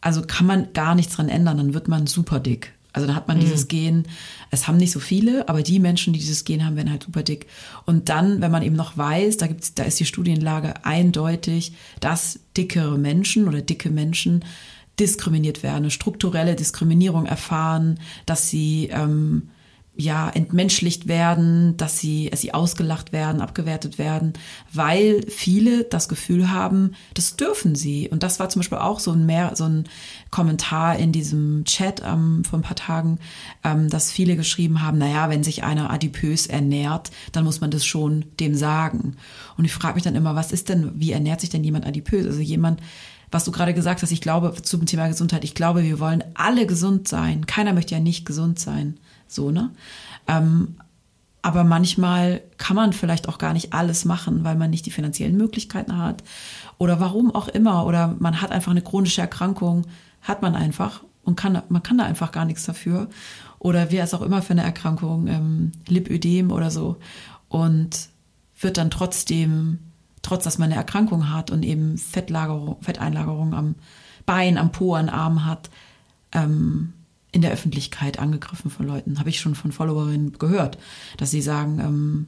also 0.00 0.22
kann 0.22 0.46
man 0.46 0.72
gar 0.72 0.94
nichts 0.94 1.16
dran 1.16 1.28
ändern, 1.28 1.58
dann 1.58 1.74
wird 1.74 1.88
man 1.88 2.06
super 2.06 2.40
dick. 2.40 2.72
Also 2.92 3.06
dann 3.06 3.16
hat 3.16 3.28
man 3.28 3.38
mhm. 3.38 3.42
dieses 3.42 3.68
Gen, 3.68 4.04
es 4.50 4.68
haben 4.68 4.76
nicht 4.76 4.92
so 4.92 5.00
viele, 5.00 5.48
aber 5.48 5.62
die 5.62 5.78
Menschen, 5.78 6.12
die 6.12 6.18
dieses 6.18 6.44
Gen 6.44 6.64
haben, 6.64 6.76
werden 6.76 6.90
halt 6.90 7.04
super 7.04 7.22
dick. 7.22 7.46
Und 7.86 8.08
dann, 8.08 8.40
wenn 8.40 8.50
man 8.50 8.62
eben 8.62 8.76
noch 8.76 8.96
weiß, 8.96 9.38
da 9.38 9.46
gibt's, 9.46 9.74
da 9.74 9.84
ist 9.84 9.98
die 9.98 10.04
Studienlage 10.04 10.84
eindeutig, 10.84 11.72
dass 12.00 12.40
dickere 12.56 12.98
Menschen 12.98 13.48
oder 13.48 13.62
dicke 13.62 13.90
Menschen 13.90 14.44
diskriminiert 14.98 15.62
werden, 15.62 15.90
strukturelle 15.90 16.54
Diskriminierung 16.54 17.24
erfahren, 17.26 17.98
dass 18.26 18.50
sie 18.50 18.90
ähm, 18.92 19.48
ja, 19.94 20.30
entmenschlicht 20.30 21.06
werden, 21.06 21.76
dass 21.76 21.98
sie, 21.98 22.30
dass 22.30 22.40
sie 22.40 22.54
ausgelacht 22.54 23.12
werden, 23.12 23.42
abgewertet 23.42 23.98
werden, 23.98 24.32
weil 24.72 25.22
viele 25.28 25.84
das 25.84 26.08
Gefühl 26.08 26.50
haben, 26.50 26.94
das 27.12 27.36
dürfen 27.36 27.74
sie. 27.74 28.08
Und 28.08 28.22
das 28.22 28.40
war 28.40 28.48
zum 28.48 28.60
Beispiel 28.60 28.78
auch 28.78 29.00
so 29.00 29.12
ein 29.12 29.26
mehr, 29.26 29.54
so 29.54 29.64
ein 29.64 29.84
Kommentar 30.30 30.96
in 30.96 31.12
diesem 31.12 31.64
Chat 31.66 32.00
ähm, 32.06 32.42
vor 32.42 32.58
ein 32.58 32.62
paar 32.62 32.76
Tagen, 32.76 33.18
ähm, 33.64 33.90
dass 33.90 34.10
viele 34.10 34.34
geschrieben 34.34 34.80
haben, 34.80 34.96
na 34.96 35.08
ja, 35.08 35.28
wenn 35.28 35.44
sich 35.44 35.62
einer 35.62 35.90
adipös 35.90 36.46
ernährt, 36.46 37.10
dann 37.32 37.44
muss 37.44 37.60
man 37.60 37.70
das 37.70 37.84
schon 37.84 38.24
dem 38.40 38.54
sagen. 38.54 39.16
Und 39.58 39.66
ich 39.66 39.72
frage 39.74 39.94
mich 39.94 40.04
dann 40.04 40.16
immer, 40.16 40.34
was 40.34 40.52
ist 40.52 40.70
denn, 40.70 40.92
wie 40.94 41.12
ernährt 41.12 41.42
sich 41.42 41.50
denn 41.50 41.64
jemand 41.64 41.86
adipös? 41.86 42.24
Also 42.24 42.40
jemand, 42.40 42.80
was 43.30 43.44
du 43.44 43.52
gerade 43.52 43.74
gesagt 43.74 44.00
hast, 44.00 44.10
ich 44.10 44.22
glaube 44.22 44.54
zum 44.62 44.86
Thema 44.86 45.08
Gesundheit, 45.08 45.44
ich 45.44 45.54
glaube, 45.54 45.82
wir 45.82 46.00
wollen 46.00 46.24
alle 46.32 46.66
gesund 46.66 47.08
sein. 47.08 47.44
Keiner 47.44 47.74
möchte 47.74 47.94
ja 47.94 48.00
nicht 48.00 48.24
gesund 48.24 48.58
sein. 48.58 48.98
So, 49.34 49.50
ne? 49.50 49.70
Ähm, 50.28 50.76
aber 51.42 51.64
manchmal 51.64 52.40
kann 52.56 52.76
man 52.76 52.92
vielleicht 52.92 53.28
auch 53.28 53.38
gar 53.38 53.52
nicht 53.52 53.72
alles 53.72 54.04
machen, 54.04 54.44
weil 54.44 54.54
man 54.54 54.70
nicht 54.70 54.86
die 54.86 54.92
finanziellen 54.92 55.36
Möglichkeiten 55.36 55.98
hat 55.98 56.22
oder 56.78 57.00
warum 57.00 57.34
auch 57.34 57.48
immer 57.48 57.84
oder 57.84 58.14
man 58.20 58.40
hat 58.40 58.52
einfach 58.52 58.70
eine 58.70 58.82
chronische 58.82 59.20
Erkrankung, 59.20 59.84
hat 60.22 60.40
man 60.40 60.54
einfach 60.54 61.02
und 61.24 61.34
kann 61.36 61.60
man 61.68 61.82
kann 61.82 61.98
da 61.98 62.04
einfach 62.04 62.30
gar 62.30 62.44
nichts 62.44 62.64
dafür 62.64 63.08
oder 63.58 63.90
wie 63.90 63.98
es 63.98 64.14
auch 64.14 64.22
immer 64.22 64.40
für 64.40 64.52
eine 64.52 64.62
Erkrankung, 64.62 65.26
ähm, 65.26 65.72
Lipödem 65.88 66.52
oder 66.52 66.70
so 66.70 66.98
und 67.48 68.08
wird 68.60 68.76
dann 68.76 68.90
trotzdem, 68.90 69.80
trotz 70.22 70.44
dass 70.44 70.58
man 70.58 70.70
eine 70.70 70.76
Erkrankung 70.76 71.30
hat 71.30 71.50
und 71.50 71.64
eben 71.64 71.98
Fettlagerung, 71.98 72.76
Fetteinlagerung 72.82 73.54
am 73.54 73.74
Bein, 74.26 74.58
am 74.58 74.70
Po, 74.70 74.94
am 74.94 75.08
Arm 75.08 75.44
hat, 75.44 75.70
ähm, 76.30 76.92
in 77.32 77.40
der 77.40 77.50
Öffentlichkeit 77.50 78.18
angegriffen 78.18 78.70
von 78.70 78.86
Leuten. 78.86 79.18
Habe 79.18 79.30
ich 79.30 79.40
schon 79.40 79.54
von 79.54 79.72
Followerinnen 79.72 80.38
gehört, 80.38 80.78
dass 81.16 81.30
sie 81.30 81.42
sagen, 81.42 81.80
ähm, 81.80 82.26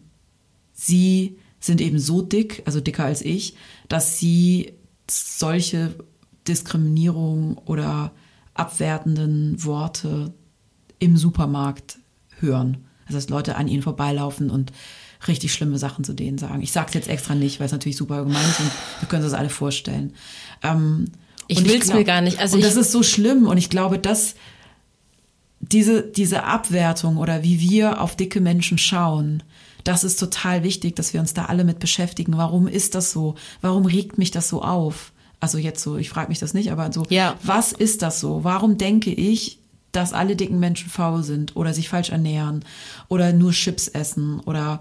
sie 0.73 1.37
sind 1.61 1.81
eben 1.81 1.99
so 1.99 2.23
dick, 2.23 2.63
also 2.65 2.81
dicker 2.81 3.05
als 3.05 3.23
ich, 3.23 3.55
dass 3.89 4.19
sie 4.19 4.73
solche 5.09 5.95
Diskriminierung 6.49 7.59
oder 7.59 8.13
abwertenden 8.55 9.63
Worte 9.65 10.33
im 10.99 11.17
Supermarkt 11.17 11.99
hören. 12.39 12.85
Also 13.07 13.19
dass 13.19 13.29
Leute 13.29 13.57
an 13.57 13.69
ihnen 13.69 13.83
vorbeilaufen 13.83 14.51
und 14.51 14.73
richtig 15.29 15.53
schlimme 15.53 15.79
Sachen 15.79 16.05
zu 16.05 16.15
denen 16.15 16.39
sagen. 16.39 16.63
Ich 16.63 16.73
sage 16.73 16.89
es 16.89 16.95
jetzt 16.95 17.09
extra 17.09 17.35
nicht, 17.35 17.61
weil 17.61 17.67
es 17.67 17.73
natürlich 17.73 17.97
super 17.97 18.25
gemein 18.25 18.45
ist 18.45 18.61
und 18.61 18.71
wir 19.01 19.09
können 19.09 19.23
uns 19.23 19.33
das 19.33 19.39
alle 19.39 19.51
vorstellen. 19.51 20.15
Ähm, 20.63 21.07
ich 21.49 21.65
will 21.65 21.81
es 21.81 21.93
mir 21.93 22.05
gar 22.05 22.21
nicht. 22.21 22.39
Also 22.39 22.57
und 22.57 22.65
das 22.65 22.77
ist 22.77 22.93
so 22.93 23.03
schlimm 23.03 23.47
und 23.47 23.59
ich 23.59 23.69
glaube, 23.69 23.99
das 23.99 24.35
diese, 25.73 26.03
diese 26.03 26.45
Abwertung 26.45 27.17
oder 27.17 27.43
wie 27.43 27.61
wir 27.61 28.01
auf 28.01 28.17
dicke 28.17 28.41
Menschen 28.41 28.79
schauen, 28.79 29.43
das 29.85 30.03
ist 30.03 30.19
total 30.19 30.63
wichtig, 30.63 30.97
dass 30.97 31.13
wir 31.13 31.21
uns 31.21 31.35
da 31.35 31.47
alle 31.47 31.65
mit 31.65 31.79
beschäftigen. 31.79 32.37
Warum 32.37 32.67
ist 32.67 32.95
das 32.95 33.13
so? 33.13 33.35
Warum 33.61 33.85
regt 33.85 34.17
mich 34.19 34.31
das 34.31 34.49
so 34.49 34.63
auf? 34.63 35.13
Also 35.41 35.59
jetzt 35.59 35.83
so, 35.83 35.99
ich 35.99 36.09
frage 36.09 36.29
mich 36.29 36.39
das 36.39 36.55
nicht, 36.55 36.73
aber 36.73 36.91
so, 36.91 37.05
ja. 37.11 37.37
was 37.43 37.73
ist 37.73 38.01
das 38.01 38.19
so? 38.19 38.45
Warum 38.45 38.79
denke 38.79 39.11
ich, 39.11 39.59
dass 39.93 40.15
alle 40.15 40.37
dicken 40.37 40.59
Menschen 40.59 40.89
faul 40.89 41.23
sind 41.23 41.55
oder 41.55 41.75
sich 41.75 41.89
falsch 41.89 42.11
ernähren 42.11 42.65
oder 43.09 43.33
nur 43.33 43.53
Chips 43.53 43.89
essen 43.89 44.41
oder 44.41 44.81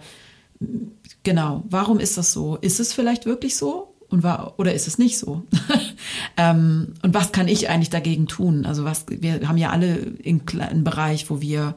genau, 1.24 1.64
warum 1.70 2.00
ist 2.00 2.18
das 2.18 2.32
so? 2.32 2.56
Ist 2.58 2.80
es 2.80 2.94
vielleicht 2.94 3.26
wirklich 3.26 3.58
so? 3.58 3.93
Und 4.14 4.22
war 4.22 4.54
oder 4.60 4.74
ist 4.74 4.88
es 4.88 5.00
nicht 5.00 5.18
so? 5.18 5.42
ähm, 6.38 6.94
und 7.02 7.16
was 7.16 7.32
kann 7.32 7.48
ich 7.48 7.68
eigentlich 7.68 7.90
dagegen 7.90 8.28
tun? 8.28 8.66
Also 8.66 8.86
was 8.86 9.06
wir 9.10 9.48
haben 9.48 9.58
ja 9.58 9.72
alle 9.72 10.14
einen 10.24 10.84
Bereich, 10.84 11.32
wo 11.32 11.42
wir 11.42 11.76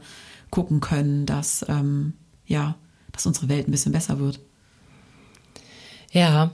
gucken 0.51 0.81
können, 0.81 1.25
dass 1.25 1.65
ähm, 1.69 2.13
ja, 2.47 2.77
dass 3.13 3.27
unsere 3.27 3.49
Welt 3.49 3.67
ein 3.67 3.71
bisschen 3.71 3.93
besser 3.93 4.19
wird. 4.19 4.39
Ja, 6.13 6.51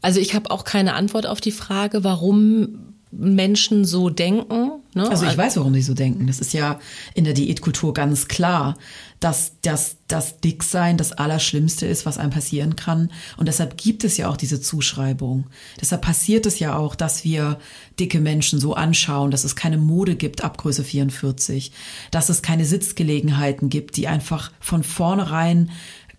also 0.00 0.18
ich 0.18 0.34
habe 0.34 0.50
auch 0.50 0.64
keine 0.64 0.94
Antwort 0.94 1.26
auf 1.26 1.42
die 1.42 1.52
Frage, 1.52 2.04
warum 2.04 2.91
Menschen 3.12 3.84
so 3.84 4.08
denken. 4.10 4.72
Ne? 4.94 5.08
Also 5.08 5.26
ich 5.26 5.36
weiß, 5.36 5.56
warum 5.58 5.74
sie 5.74 5.82
so 5.82 5.94
denken. 5.94 6.26
Das 6.26 6.40
ist 6.40 6.52
ja 6.52 6.78
in 7.14 7.24
der 7.24 7.34
Diätkultur 7.34 7.92
ganz 7.94 8.26
klar, 8.26 8.76
dass 9.20 9.52
das, 9.62 9.96
das 10.08 10.40
Dicksein 10.40 10.96
das 10.96 11.12
Allerschlimmste 11.12 11.86
ist, 11.86 12.06
was 12.06 12.18
einem 12.18 12.30
passieren 12.30 12.74
kann. 12.74 13.12
Und 13.36 13.46
deshalb 13.46 13.76
gibt 13.76 14.02
es 14.02 14.16
ja 14.16 14.28
auch 14.28 14.36
diese 14.36 14.60
Zuschreibung. 14.60 15.46
Deshalb 15.80 16.02
passiert 16.02 16.44
es 16.46 16.58
ja 16.58 16.76
auch, 16.76 16.96
dass 16.96 17.22
wir 17.22 17.58
dicke 18.00 18.18
Menschen 18.18 18.58
so 18.58 18.74
anschauen, 18.74 19.30
dass 19.30 19.44
es 19.44 19.54
keine 19.54 19.78
Mode 19.78 20.16
gibt 20.16 20.42
ab 20.42 20.58
Größe 20.58 20.82
44, 20.82 21.70
dass 22.10 22.30
es 22.30 22.42
keine 22.42 22.64
Sitzgelegenheiten 22.64 23.68
gibt, 23.68 23.96
die 23.96 24.08
einfach 24.08 24.50
von 24.58 24.82
vornherein 24.82 25.70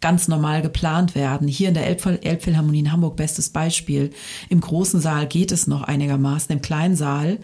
ganz 0.03 0.27
normal 0.27 0.61
geplant 0.61 1.15
werden. 1.15 1.47
Hier 1.47 1.69
in 1.69 1.73
der 1.73 1.87
Elbphilharmonie 1.87 2.81
in 2.81 2.91
Hamburg 2.91 3.15
bestes 3.15 3.49
Beispiel. 3.49 4.09
Im 4.49 4.59
großen 4.59 4.99
Saal 4.99 5.27
geht 5.27 5.53
es 5.53 5.65
noch 5.65 5.81
einigermaßen. 5.81 6.53
Im 6.53 6.61
kleinen 6.61 6.97
Saal 6.97 7.39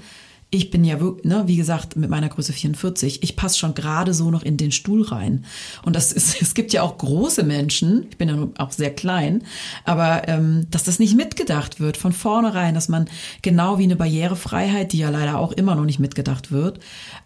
ich 0.52 0.72
bin 0.72 0.84
ja 0.84 1.00
wirklich, 1.00 1.26
ne, 1.26 1.44
wie 1.46 1.58
gesagt, 1.58 1.96
mit 1.96 2.10
meiner 2.10 2.28
Größe 2.28 2.54
44, 2.54 3.22
ich 3.22 3.36
passe 3.36 3.60
schon 3.60 3.76
gerade 3.76 4.16
so 4.16 4.32
noch 4.32 4.42
in 4.42 4.58
den 4.58 4.72
Stuhl 4.72 5.04
rein. 5.04 5.46
Und 5.84 5.96
das 5.96 6.12
ist, 6.12 6.42
es 6.42 6.56
gibt 6.56 6.74
ja 6.74 6.82
auch 6.82 6.98
große 6.98 7.44
Menschen, 7.44 8.08
ich 8.10 8.18
bin 8.18 8.30
ja 8.30 8.48
auch 8.58 8.72
sehr 8.72 8.94
klein, 8.94 9.44
aber 9.86 10.28
ähm, 10.28 10.66
dass 10.72 10.84
das 10.84 10.98
nicht 10.98 11.16
mitgedacht 11.16 11.80
wird 11.80 11.98
von 11.98 12.14
vornherein, 12.14 12.74
dass 12.74 12.90
man 12.90 13.08
genau 13.44 13.78
wie 13.78 13.84
eine 13.84 13.96
Barrierefreiheit, 13.96 14.92
die 14.92 14.98
ja 14.98 15.10
leider 15.10 15.38
auch 15.38 15.52
immer 15.52 15.76
noch 15.76 15.86
nicht 15.86 16.00
mitgedacht 16.00 16.52
wird, 16.52 16.80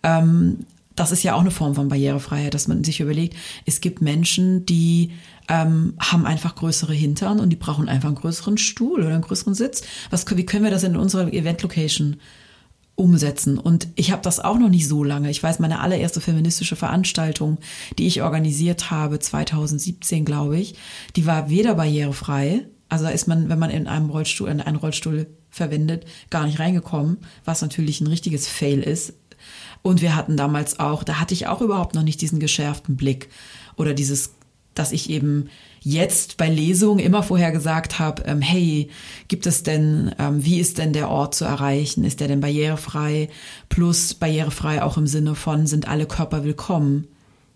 ähm, 0.03 0.65
das 0.95 1.11
ist 1.11 1.23
ja 1.23 1.35
auch 1.35 1.41
eine 1.41 1.51
Form 1.51 1.75
von 1.75 1.89
Barrierefreiheit, 1.89 2.53
dass 2.53 2.67
man 2.67 2.83
sich 2.83 2.99
überlegt, 2.99 3.35
es 3.65 3.81
gibt 3.81 4.01
Menschen, 4.01 4.65
die 4.65 5.11
ähm, 5.49 5.93
haben 5.99 6.25
einfach 6.25 6.55
größere 6.55 6.93
Hintern 6.93 7.39
und 7.39 7.49
die 7.49 7.55
brauchen 7.55 7.89
einfach 7.89 8.09
einen 8.09 8.17
größeren 8.17 8.57
Stuhl 8.57 9.01
oder 9.01 9.13
einen 9.13 9.21
größeren 9.21 9.53
Sitz. 9.53 9.83
Was, 10.09 10.25
wie 10.35 10.45
können 10.45 10.63
wir 10.63 10.71
das 10.71 10.83
in 10.83 10.95
unserer 10.95 11.31
Event-Location 11.31 12.17
umsetzen? 12.95 13.57
Und 13.57 13.87
ich 13.95 14.11
habe 14.11 14.21
das 14.21 14.39
auch 14.39 14.57
noch 14.57 14.69
nicht 14.69 14.87
so 14.87 15.03
lange. 15.03 15.29
Ich 15.29 15.41
weiß, 15.41 15.59
meine 15.59 15.79
allererste 15.79 16.21
feministische 16.21 16.75
Veranstaltung, 16.75 17.57
die 17.97 18.07
ich 18.07 18.21
organisiert 18.21 18.91
habe, 18.91 19.19
2017, 19.19 20.25
glaube 20.25 20.59
ich, 20.59 20.75
die 21.15 21.25
war 21.25 21.49
weder 21.49 21.75
barrierefrei, 21.75 22.65
also 22.93 23.05
da 23.05 23.09
ist 23.09 23.27
man, 23.27 23.49
wenn 23.49 23.57
man 23.57 23.71
in 23.71 23.87
einem 23.87 24.11
Rollstuhl, 24.11 24.49
in 24.49 24.61
einen 24.61 24.77
Rollstuhl 24.77 25.25
verwendet, 25.49 26.05
gar 26.29 26.45
nicht 26.45 26.59
reingekommen, 26.59 27.17
was 27.43 27.63
natürlich 27.63 28.01
ein 28.01 28.07
richtiges 28.07 28.47
Fail 28.47 28.81
ist, 28.81 29.13
und 29.83 30.01
wir 30.01 30.15
hatten 30.15 30.35
damals 30.37 30.79
auch, 30.79 31.03
da 31.03 31.19
hatte 31.19 31.35
ich 31.35 31.45
auch 31.45 31.61
überhaupt 31.61 31.93
noch 31.93 32.01
nicht 32.01 32.21
diesen 32.21 32.39
geschärften 32.39 32.95
Blick 32.95 33.29
oder 33.75 33.93
dieses, 33.93 34.33
dass 34.73 34.91
ich 34.91 35.09
eben 35.09 35.49
jetzt 35.81 36.37
bei 36.37 36.49
Lesungen 36.49 37.03
immer 37.03 37.21
vorher 37.21 37.51
gesagt 37.51 37.99
habe, 37.99 38.23
ähm, 38.23 38.41
hey, 38.41 38.89
gibt 39.27 39.45
es 39.45 39.61
denn, 39.61 40.15
ähm, 40.17 40.43
wie 40.43 40.59
ist 40.59 40.77
denn 40.77 40.93
der 40.93 41.09
Ort 41.09 41.35
zu 41.35 41.43
erreichen? 41.43 42.05
Ist 42.05 42.21
der 42.21 42.29
denn 42.29 42.39
barrierefrei? 42.39 43.29
Plus 43.67 44.13
barrierefrei 44.13 44.81
auch 44.81 44.97
im 44.97 45.05
Sinne 45.05 45.35
von, 45.35 45.67
sind 45.67 45.87
alle 45.87 46.07
Körper 46.07 46.43
willkommen? 46.43 47.07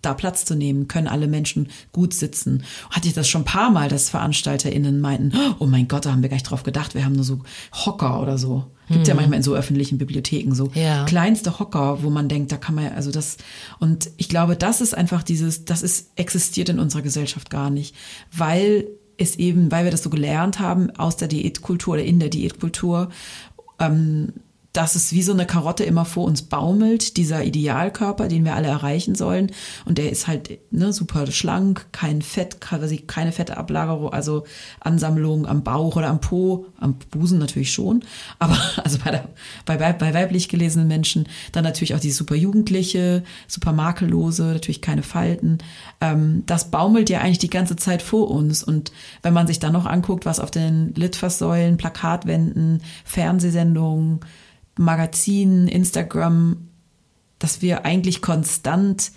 da 0.04 0.14
Platz 0.14 0.45
zu 0.45 0.56
nehmen, 0.56 0.88
können 0.88 1.08
alle 1.08 1.28
Menschen 1.28 1.70
gut 1.91 2.14
sitzen. 2.14 2.64
Hatte 2.91 3.08
ich 3.08 3.16
das 3.16 3.28
schon 3.28 3.41
ein 3.41 3.45
paar 3.45 3.72
Mal, 3.72 3.90
dass 3.90 4.12
VeranstalterInnen 4.12 5.02
meinten, 5.02 5.34
oh 5.58 5.66
mein 5.66 5.88
Gott, 5.88 6.06
da 6.06 6.12
haben 6.12 6.22
wir 6.22 6.30
gar 6.30 6.36
nicht 6.36 6.49
drauf 6.49 6.62
gedacht, 6.62 6.94
wir 6.94 7.04
haben 7.04 7.16
nur 7.16 7.24
so 7.24 7.40
Hocker 7.74 8.22
oder 8.22 8.38
so. 8.38 8.68
Gibt 8.88 9.01
hm. 9.01 9.05
ja 9.05 9.15
manchmal 9.15 9.38
in 9.38 9.43
so 9.43 9.55
öffentlichen 9.55 9.97
Bibliotheken 9.97 10.53
so 10.53 10.72
ja. 10.73 11.05
kleinste 11.05 11.59
Hocker, 11.59 12.03
wo 12.03 12.09
man 12.09 12.30
denkt, 12.30 12.51
da 12.51 12.57
kann 12.57 12.76
man 12.76 12.93
also 12.93 13.11
das 13.11 13.38
und 13.80 14.09
ich 14.18 14.30
glaube, 14.30 14.55
das 14.55 14.81
ist 14.81 14.95
einfach 14.95 15.23
dieses, 15.23 15.65
das 15.65 15.84
ist 15.84 16.11
existiert 16.15 16.69
in 16.69 16.80
unserer 16.80 17.01
Gesellschaft 17.01 17.49
gar 17.49 17.69
nicht, 17.69 17.95
weil 18.31 18.88
es 19.18 19.35
eben, 19.35 19.72
weil 19.72 19.84
wir 19.84 19.91
das 19.91 20.03
so 20.03 20.09
gelernt 20.09 20.59
haben 20.59 20.91
aus 20.91 21.18
der 21.18 21.27
Diätkultur 21.27 21.95
oder 21.95 22.03
in 22.03 22.19
der 22.19 22.30
Diätkultur, 22.30 23.09
ähm, 23.80 24.34
dass 24.78 24.94
es 24.94 25.12
wie 25.12 25.24
so 25.24 25.34
eine 25.34 25.48
Karotte 25.48 25.84
immer 25.84 26.06
vor 26.06 26.26
uns 26.26 26.44
baumelt, 26.44 27.18
dieser 27.18 27.44
Idealkörper, 27.44 28.28
den 28.28 28.45
wir 28.45 28.54
alle 28.54 28.68
erreichen 28.68 29.16
sollen. 29.16 29.52
Und 29.86 29.98
der 29.98 30.12
ist 30.12 30.28
halt 30.28 30.60
ne, 30.70 30.94
super 30.94 31.26
schlank, 31.32 31.88
kein 31.91 32.22
Fett, 32.22 32.62
quasi 32.62 32.98
keine 32.98 33.32
Fettablagerung, 33.32 34.14
also 34.14 34.44
Ansammlung 34.80 35.48
am 35.48 35.64
Bauch 35.64 35.95
oder 35.95 36.10
am 36.10 36.22
Po, 36.22 36.68
am 36.80 36.94
Busen 37.10 37.40
natürlich 37.40 37.74
schon. 37.74 38.04
Aber 38.38 38.56
also 38.84 38.99
bei, 39.04 39.10
der, 39.10 39.28
bei, 39.66 39.78
bei 39.94 40.14
weiblich 40.14 40.48
gelesenen 40.48 40.88
Menschen 40.88 41.28
dann 41.54 41.64
natürlich 41.64 41.95
auch 41.95 41.99
die 41.99 42.12
super 42.12 42.36
jugendliche, 42.36 43.24
super 43.48 43.74
makellose, 43.74 44.44
natürlich 44.44 44.84
keine 44.84 45.02
Falten. 45.02 45.58
Ähm, 46.02 46.44
das 46.45 46.70
baumelt 46.70 47.10
ja 47.10 47.22
eigentlich 47.22 47.40
die 47.40 47.49
ganze 47.49 47.78
Zeit 47.78 48.04
vor 48.04 48.30
uns. 48.30 48.64
Und 48.64 48.91
wenn 49.24 49.34
man 49.34 49.48
sich 49.48 49.58
dann 49.58 49.74
noch 49.74 49.88
anguckt, 49.88 50.28
was 50.28 50.40
auf 50.40 50.52
den 50.52 50.94
Litfaßsäulen, 50.94 51.78
Plakatwänden, 51.78 52.84
Fernsehsendungen, 53.06 54.20
Magazinen, 54.78 55.68
Instagram, 55.68 56.68
dass 57.40 57.62
wir 57.62 57.86
eigentlich 57.86 58.22
konstant 58.22 59.12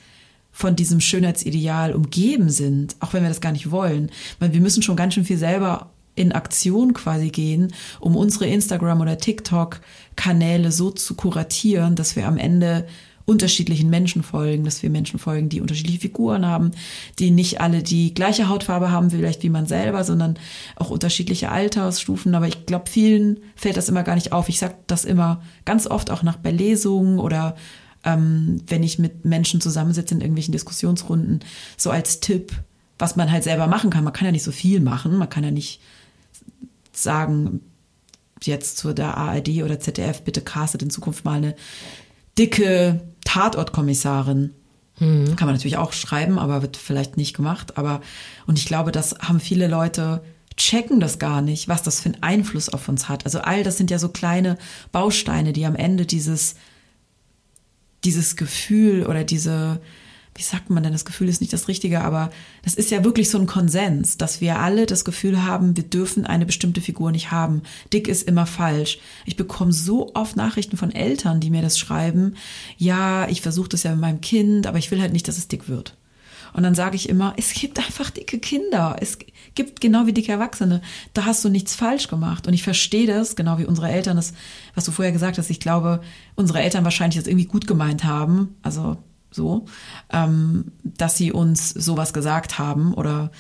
von 0.53 0.77
diesem 0.77 1.01
Schönheitsideal 1.01 1.95
umgeben 1.95 2.51
sind, 2.51 2.97
auch 3.01 3.13
wenn 3.13 3.23
wir 3.23 3.29
das 3.29 3.41
gar 3.41 3.53
nicht 3.53 3.71
wollen. 3.71 4.11
Weil 4.39 4.53
wir 4.53 4.61
müssen 4.61 4.83
schon 4.83 4.97
ganz 4.97 5.15
schön 5.15 5.25
viel 5.25 5.39
selber 5.39 5.91
in 6.17 6.33
Aktion 6.33 6.93
quasi 6.93 7.31
gehen, 7.31 7.73
um 8.01 8.17
unsere 8.17 8.47
Instagram- 8.47 9.01
oder 9.01 9.17
TikTok-Kanäle 9.17 10.73
so 10.73 10.91
zu 10.91 11.15
kuratieren, 11.15 11.95
dass 11.95 12.17
wir 12.17 12.27
am 12.27 12.37
Ende 12.37 12.87
unterschiedlichen 13.31 13.89
Menschen 13.91 14.25
folgen, 14.25 14.65
dass 14.65 14.83
wir 14.83 14.91
Menschen 14.91 15.21
folgen, 15.21 15.49
die 15.49 15.61
unterschiedliche 15.61 16.01
Figuren 16.01 16.45
haben, 16.45 16.73
die 17.21 17.31
nicht 17.31 17.61
alle 17.61 17.81
die 17.85 18.13
gleiche 18.13 18.49
Hautfarbe 18.49 18.91
haben, 18.91 19.11
vielleicht 19.11 19.45
wie 19.45 19.51
man 19.51 19.67
selber, 19.67 20.03
sondern 20.03 20.37
auch 20.75 20.91
unterschiedliche 20.91 21.53
Altersstufen. 21.53 22.35
Aber 22.35 22.49
ich 22.49 22.67
glaube, 22.67 22.91
vielen 22.91 23.39
fällt 23.55 23.77
das 23.77 23.89
immer 23.89 24.03
gar 24.03 24.17
nicht 24.17 24.33
auf. 24.33 24.49
Ich 24.49 24.59
sage 24.59 24.75
das 24.89 25.05
immer 25.05 25.43
ganz 25.65 25.87
oft 25.87 26.11
auch 26.11 26.25
nach 26.25 26.39
bei 26.39 26.51
Lesungen 26.51 27.21
oder 27.21 27.55
ähm, 28.03 28.61
wenn 28.67 28.83
ich 28.83 28.99
mit 28.99 29.25
Menschen 29.25 29.61
zusammensitze 29.61 30.15
in 30.15 30.21
irgendwelchen 30.21 30.53
Diskussionsrunden, 30.53 31.39
so 31.77 31.91
als 31.91 32.19
Tipp, 32.19 32.53
was 32.99 33.15
man 33.15 33.31
halt 33.31 33.45
selber 33.45 33.69
machen 33.69 33.91
kann. 33.91 34.03
Man 34.03 34.13
kann 34.13 34.27
ja 34.27 34.33
nicht 34.33 34.43
so 34.43 34.53
viel 34.53 34.81
machen, 34.81 35.17
man 35.17 35.31
kann 35.31 35.45
ja 35.45 35.53
nicht 35.53 35.81
sagen, 36.91 37.61
jetzt 38.43 38.79
zu 38.79 38.93
der 38.93 39.17
ARD 39.17 39.63
oder 39.63 39.79
ZDF, 39.79 40.23
bitte 40.23 40.41
castet 40.41 40.83
in 40.83 40.91
Zukunft 40.91 41.25
mal 41.25 41.37
eine 41.37 41.55
dicke 42.41 43.01
Tatortkommissarin. 43.25 44.55
Mhm. 44.99 45.37
Kann 45.37 45.47
man 45.47 45.55
natürlich 45.55 45.77
auch 45.77 45.93
schreiben, 45.93 46.39
aber 46.39 46.63
wird 46.63 46.77
vielleicht 46.77 47.17
nicht 47.17 47.37
gemacht. 47.37 47.77
Aber, 47.79 48.01
und 48.47 48.59
ich 48.59 48.67
glaube, 48.67 48.91
das 48.91 49.15
haben 49.21 49.39
viele 49.39 49.69
Leute 49.69 50.23
checken 50.57 51.01
das 51.01 51.19
gar 51.19 51.41
nicht, 51.41 51.69
was 51.69 51.83
das 51.83 52.01
für 52.01 52.11
einen 52.11 52.23
Einfluss 52.23 52.69
auf 52.69 52.89
uns 52.89 53.09
hat. 53.09 53.25
Also 53.25 53.41
all 53.41 53.63
das 53.63 53.79
sind 53.79 53.91
ja 53.91 53.99
so 53.99 54.09
kleine 54.09 54.59
Bausteine, 54.93 55.53
die 55.53 55.65
am 55.65 55.77
Ende 55.77 56.05
dieses, 56.05 56.55
dieses 58.05 58.37
Gefühl 58.37 59.07
oder 59.07 59.25
diese, 59.25 59.81
wie 60.35 60.43
sagt 60.43 60.71
man 60.71 60.83
denn, 60.83 60.93
das 60.93 61.05
Gefühl 61.05 61.29
ist 61.29 61.41
nicht 61.41 61.53
das 61.53 61.69
Richtige, 61.69 62.03
aber 62.03 62.31
das 62.63 62.75
ist 62.75 62.91
ja 62.91 63.05
wirklich 63.05 63.31
so 63.31 63.39
ein 63.39 63.47
Konsens, 63.47 64.17
dass 64.17 64.41
wir 64.41 64.59
alle 64.59 64.87
das 64.87 65.05
Gefühl 65.05 65.45
haben, 65.45 65.77
wir 65.77 65.85
dürfen 65.85 66.25
eine 66.25 66.47
bestimmte 66.47 66.81
Figur 66.81 67.11
nicht 67.11 67.31
haben. 67.31 67.63
Dick 67.93 68.09
ist 68.09 68.29
immer 68.29 68.47
falsch. 68.47 68.99
Ich 69.27 69.37
bekomme 69.37 69.73
so 69.73 70.13
oft 70.15 70.37
Nachrichten 70.37 70.77
von 70.77 70.93
Eltern, 70.93 71.41
die 71.41 71.51
mir 71.51 71.63
das 71.63 71.79
schreiben, 71.79 72.37
ja, 72.79 73.29
ich 73.29 73.43
versuche 73.43 73.69
das 73.69 73.83
ja 73.83 73.91
mit 73.91 74.01
meinem 74.01 74.21
Kind, 74.21 74.67
aber 74.67 74.79
ich 74.79 74.91
will 74.91 75.01
halt 75.01 75.13
nicht, 75.13 75.27
dass 75.29 75.39
es 75.39 75.49
dick 75.49 75.69
wird. 75.69 75.97
Und 76.53 76.63
dann 76.63 76.75
sage 76.75 76.97
ich 76.97 77.09
immer, 77.09 77.35
es 77.37 77.53
gibt 77.53 77.79
einfach 77.79 78.11
dicke 78.11 78.39
Kinder. 78.39 78.97
Es 79.01 79.19
gibt 79.55 79.81
genau 79.81 80.07
wie 80.07 80.13
dicke 80.13 80.33
Erwachsene. 80.33 80.81
Da 81.15 81.25
hast 81.25 81.45
du 81.45 81.49
nichts 81.49 81.75
falsch 81.75 82.09
gemacht. 82.09 82.47
Und 82.47 82.55
ich 82.55 82.63
verstehe 82.63 83.07
das, 83.07 83.37
genau 83.37 83.59
wie 83.59 83.67
unsere 83.67 83.89
Eltern 83.89 84.17
das, 84.17 84.33
was 84.75 84.85
du 84.85 84.91
vorher 84.91 85.13
gesagt 85.13 85.39
hast. 85.39 85.51
Ich 85.51 85.61
glaube, 85.61 86.01
unsere 86.35 86.61
Eltern 86.61 86.85
wahrscheinlich 86.85 87.21
das 87.21 87.29
irgendwie 87.29 87.47
gut 87.47 87.67
gemeint 87.67 88.05
haben. 88.05 88.57
Also 88.63 88.97
so, 89.31 89.67
ähm, 90.13 90.73
dass 90.83 91.17
sie 91.17 91.33
uns 91.33 91.71
sowas 91.71 92.13
gesagt 92.13 92.59
haben 92.59 92.95
oder 92.95 93.31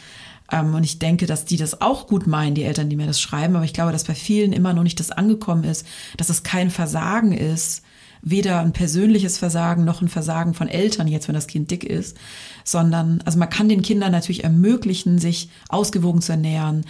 ähm, 0.52 0.74
und 0.74 0.84
ich 0.84 0.98
denke, 0.98 1.26
dass 1.26 1.44
die 1.44 1.56
das 1.56 1.80
auch 1.80 2.06
gut 2.06 2.26
meinen, 2.26 2.54
die 2.54 2.64
Eltern, 2.64 2.90
die 2.90 2.96
mir 2.96 3.06
das 3.06 3.20
schreiben, 3.20 3.56
aber 3.56 3.64
ich 3.64 3.74
glaube, 3.74 3.92
dass 3.92 4.04
bei 4.04 4.14
vielen 4.14 4.52
immer 4.52 4.72
noch 4.72 4.82
nicht 4.82 5.00
das 5.00 5.10
angekommen 5.10 5.64
ist, 5.64 5.86
dass 6.16 6.28
es 6.28 6.42
kein 6.42 6.70
Versagen 6.70 7.32
ist, 7.32 7.82
weder 8.22 8.60
ein 8.60 8.72
persönliches 8.72 9.38
Versagen 9.38 9.84
noch 9.84 10.02
ein 10.02 10.08
Versagen 10.08 10.54
von 10.54 10.68
Eltern 10.68 11.08
jetzt, 11.08 11.28
wenn 11.28 11.34
das 11.34 11.46
Kind 11.46 11.70
dick 11.70 11.84
ist, 11.84 12.16
sondern, 12.64 13.22
also 13.24 13.38
man 13.38 13.48
kann 13.48 13.68
den 13.68 13.82
Kindern 13.82 14.12
natürlich 14.12 14.44
ermöglichen, 14.44 15.18
sich 15.18 15.48
ausgewogen 15.68 16.20
zu 16.20 16.32
ernähren, 16.32 16.84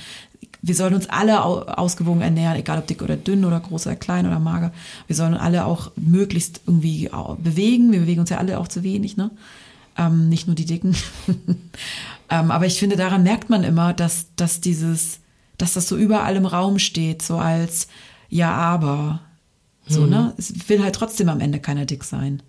wir 0.62 0.74
sollen 0.74 0.94
uns 0.94 1.08
alle 1.08 1.42
ausgewogen 1.44 2.20
ernähren, 2.20 2.56
egal 2.56 2.78
ob 2.78 2.86
dick 2.86 3.02
oder 3.02 3.16
dünn 3.16 3.44
oder 3.44 3.60
groß 3.60 3.86
oder 3.86 3.96
klein 3.96 4.26
oder 4.26 4.38
mager. 4.38 4.72
Wir 5.06 5.16
sollen 5.16 5.34
alle 5.34 5.64
auch 5.64 5.92
möglichst 5.96 6.62
irgendwie 6.66 7.10
bewegen. 7.38 7.92
Wir 7.92 8.00
bewegen 8.00 8.20
uns 8.20 8.30
ja 8.30 8.38
alle 8.38 8.58
auch 8.58 8.68
zu 8.68 8.82
wenig, 8.82 9.16
ne? 9.16 9.30
Ähm, 9.96 10.28
nicht 10.28 10.46
nur 10.46 10.56
die 10.56 10.66
Dicken. 10.66 10.94
ähm, 12.30 12.50
aber 12.50 12.66
ich 12.66 12.78
finde, 12.78 12.96
daran 12.96 13.22
merkt 13.22 13.50
man 13.50 13.64
immer, 13.64 13.92
dass, 13.94 14.26
dass 14.36 14.60
dieses, 14.60 15.20
dass 15.58 15.72
das 15.74 15.88
so 15.88 15.96
überall 15.96 16.36
im 16.36 16.46
Raum 16.46 16.78
steht, 16.78 17.22
so 17.22 17.38
als 17.38 17.88
ja, 18.28 18.52
aber. 18.52 19.20
So, 19.86 20.02
hm. 20.02 20.10
ne? 20.10 20.34
Es 20.38 20.68
will 20.68 20.82
halt 20.82 20.94
trotzdem 20.94 21.28
am 21.28 21.40
Ende 21.40 21.58
keiner 21.58 21.84
dick 21.84 22.04
sein. 22.04 22.42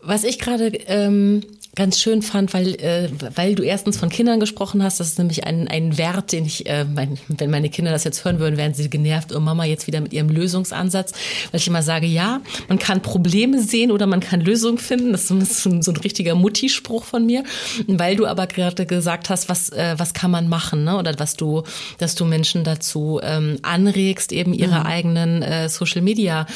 Was 0.00 0.22
ich 0.22 0.38
gerade 0.38 0.66
ähm, 0.66 1.42
ganz 1.76 2.00
schön 2.00 2.22
fand, 2.22 2.54
weil, 2.54 2.74
äh, 2.76 3.10
weil 3.34 3.54
du 3.54 3.62
erstens 3.62 3.98
von 3.98 4.08
Kindern 4.08 4.40
gesprochen 4.40 4.82
hast. 4.82 4.98
Das 4.98 5.08
ist 5.08 5.18
nämlich 5.18 5.44
ein, 5.44 5.68
ein 5.68 5.98
Wert, 5.98 6.32
den 6.32 6.46
ich, 6.46 6.66
äh, 6.66 6.84
mein, 6.84 7.18
wenn 7.28 7.50
meine 7.50 7.68
Kinder 7.68 7.92
das 7.92 8.04
jetzt 8.04 8.24
hören 8.24 8.38
würden, 8.38 8.56
wären 8.56 8.74
sie 8.74 8.88
genervt. 8.90 9.34
Oh 9.34 9.40
Mama, 9.40 9.64
jetzt 9.64 9.86
wieder 9.86 10.00
mit 10.00 10.12
ihrem 10.12 10.30
Lösungsansatz. 10.30 11.12
Weil 11.52 11.60
ich 11.60 11.68
immer 11.68 11.82
sage, 11.82 12.06
ja, 12.06 12.40
man 12.68 12.78
kann 12.78 13.02
Probleme 13.02 13.62
sehen 13.62 13.92
oder 13.92 14.06
man 14.06 14.20
kann 14.20 14.40
Lösungen 14.40 14.78
finden. 14.78 15.12
Das 15.12 15.30
ist 15.30 15.62
so 15.62 15.70
ein, 15.70 15.82
so 15.82 15.92
ein 15.92 15.96
richtiger 15.98 16.34
Mutti-Spruch 16.34 17.04
von 17.04 17.26
mir. 17.26 17.44
Weil 17.86 18.16
du 18.16 18.26
aber 18.26 18.46
gerade 18.46 18.86
gesagt 18.86 19.28
hast, 19.28 19.50
was, 19.50 19.68
äh, 19.70 19.94
was 19.98 20.14
kann 20.14 20.30
man 20.30 20.48
machen, 20.48 20.84
ne? 20.84 20.96
Oder 20.96 21.18
was 21.18 21.36
du, 21.36 21.62
dass 21.98 22.14
du 22.14 22.24
Menschen 22.24 22.64
dazu 22.64 23.20
ähm, 23.22 23.58
anregst, 23.60 24.32
eben 24.32 24.54
ihre 24.54 24.80
mhm. 24.80 24.86
eigenen 24.86 25.42
äh, 25.42 25.68
Social 25.68 26.00
Media 26.00 26.46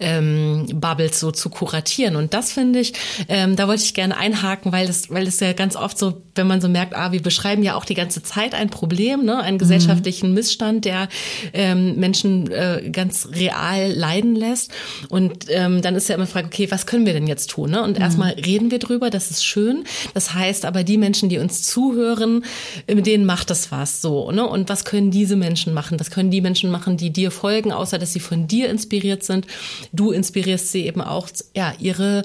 ähm, 0.00 0.66
Bubbles 0.74 1.20
so 1.20 1.30
zu 1.30 1.48
kuratieren. 1.48 2.16
Und 2.16 2.34
das 2.34 2.52
finde 2.52 2.80
ich, 2.80 2.92
ähm, 3.28 3.54
da 3.54 3.68
wollte 3.68 3.84
ich 3.84 3.94
gerne 3.94 4.16
einhaken, 4.16 4.63
weil 4.72 4.86
das, 4.86 5.10
weil 5.10 5.24
das 5.24 5.40
ja 5.40 5.52
ganz 5.52 5.76
oft 5.76 5.98
so, 5.98 6.22
wenn 6.34 6.46
man 6.46 6.60
so 6.60 6.68
merkt, 6.68 6.94
ah, 6.94 7.12
wir 7.12 7.22
beschreiben 7.22 7.62
ja 7.62 7.74
auch 7.74 7.84
die 7.84 7.94
ganze 7.94 8.22
Zeit 8.22 8.54
ein 8.54 8.70
Problem, 8.70 9.24
ne, 9.24 9.38
einen 9.40 9.58
gesellschaftlichen 9.58 10.28
mhm. 10.28 10.34
Missstand, 10.34 10.84
der 10.84 11.08
ähm, 11.52 11.96
Menschen 11.96 12.50
äh, 12.50 12.88
ganz 12.90 13.28
real 13.32 13.92
leiden 13.92 14.34
lässt. 14.34 14.72
Und 15.08 15.46
ähm, 15.48 15.82
dann 15.82 15.94
ist 15.94 16.08
ja 16.08 16.14
immer 16.14 16.24
die 16.26 16.32
Frage, 16.32 16.46
okay, 16.46 16.70
was 16.70 16.86
können 16.86 17.06
wir 17.06 17.12
denn 17.12 17.26
jetzt 17.26 17.50
tun? 17.50 17.70
Ne? 17.70 17.82
Und 17.82 17.96
mhm. 17.96 18.02
erstmal 18.02 18.32
reden 18.32 18.70
wir 18.70 18.78
drüber, 18.78 19.10
das 19.10 19.30
ist 19.30 19.44
schön. 19.44 19.84
Das 20.14 20.34
heißt 20.34 20.64
aber, 20.64 20.84
die 20.84 20.98
Menschen, 20.98 21.28
die 21.28 21.38
uns 21.38 21.62
zuhören, 21.62 22.44
mit 22.86 23.06
denen 23.06 23.24
macht 23.26 23.50
das 23.50 23.70
was 23.70 24.00
so. 24.00 24.30
Ne? 24.30 24.46
Und 24.46 24.68
was 24.68 24.84
können 24.84 25.10
diese 25.10 25.36
Menschen 25.36 25.74
machen? 25.74 26.00
Was 26.00 26.10
können 26.10 26.30
die 26.30 26.40
Menschen 26.40 26.70
machen, 26.70 26.96
die 26.96 27.10
dir 27.10 27.30
folgen, 27.30 27.72
außer 27.72 27.98
dass 27.98 28.12
sie 28.12 28.20
von 28.20 28.46
dir 28.46 28.68
inspiriert 28.68 29.22
sind? 29.22 29.46
Du 29.92 30.10
inspirierst 30.10 30.70
sie 30.72 30.86
eben 30.86 31.00
auch, 31.00 31.28
ja, 31.54 31.72
ihre 31.78 32.24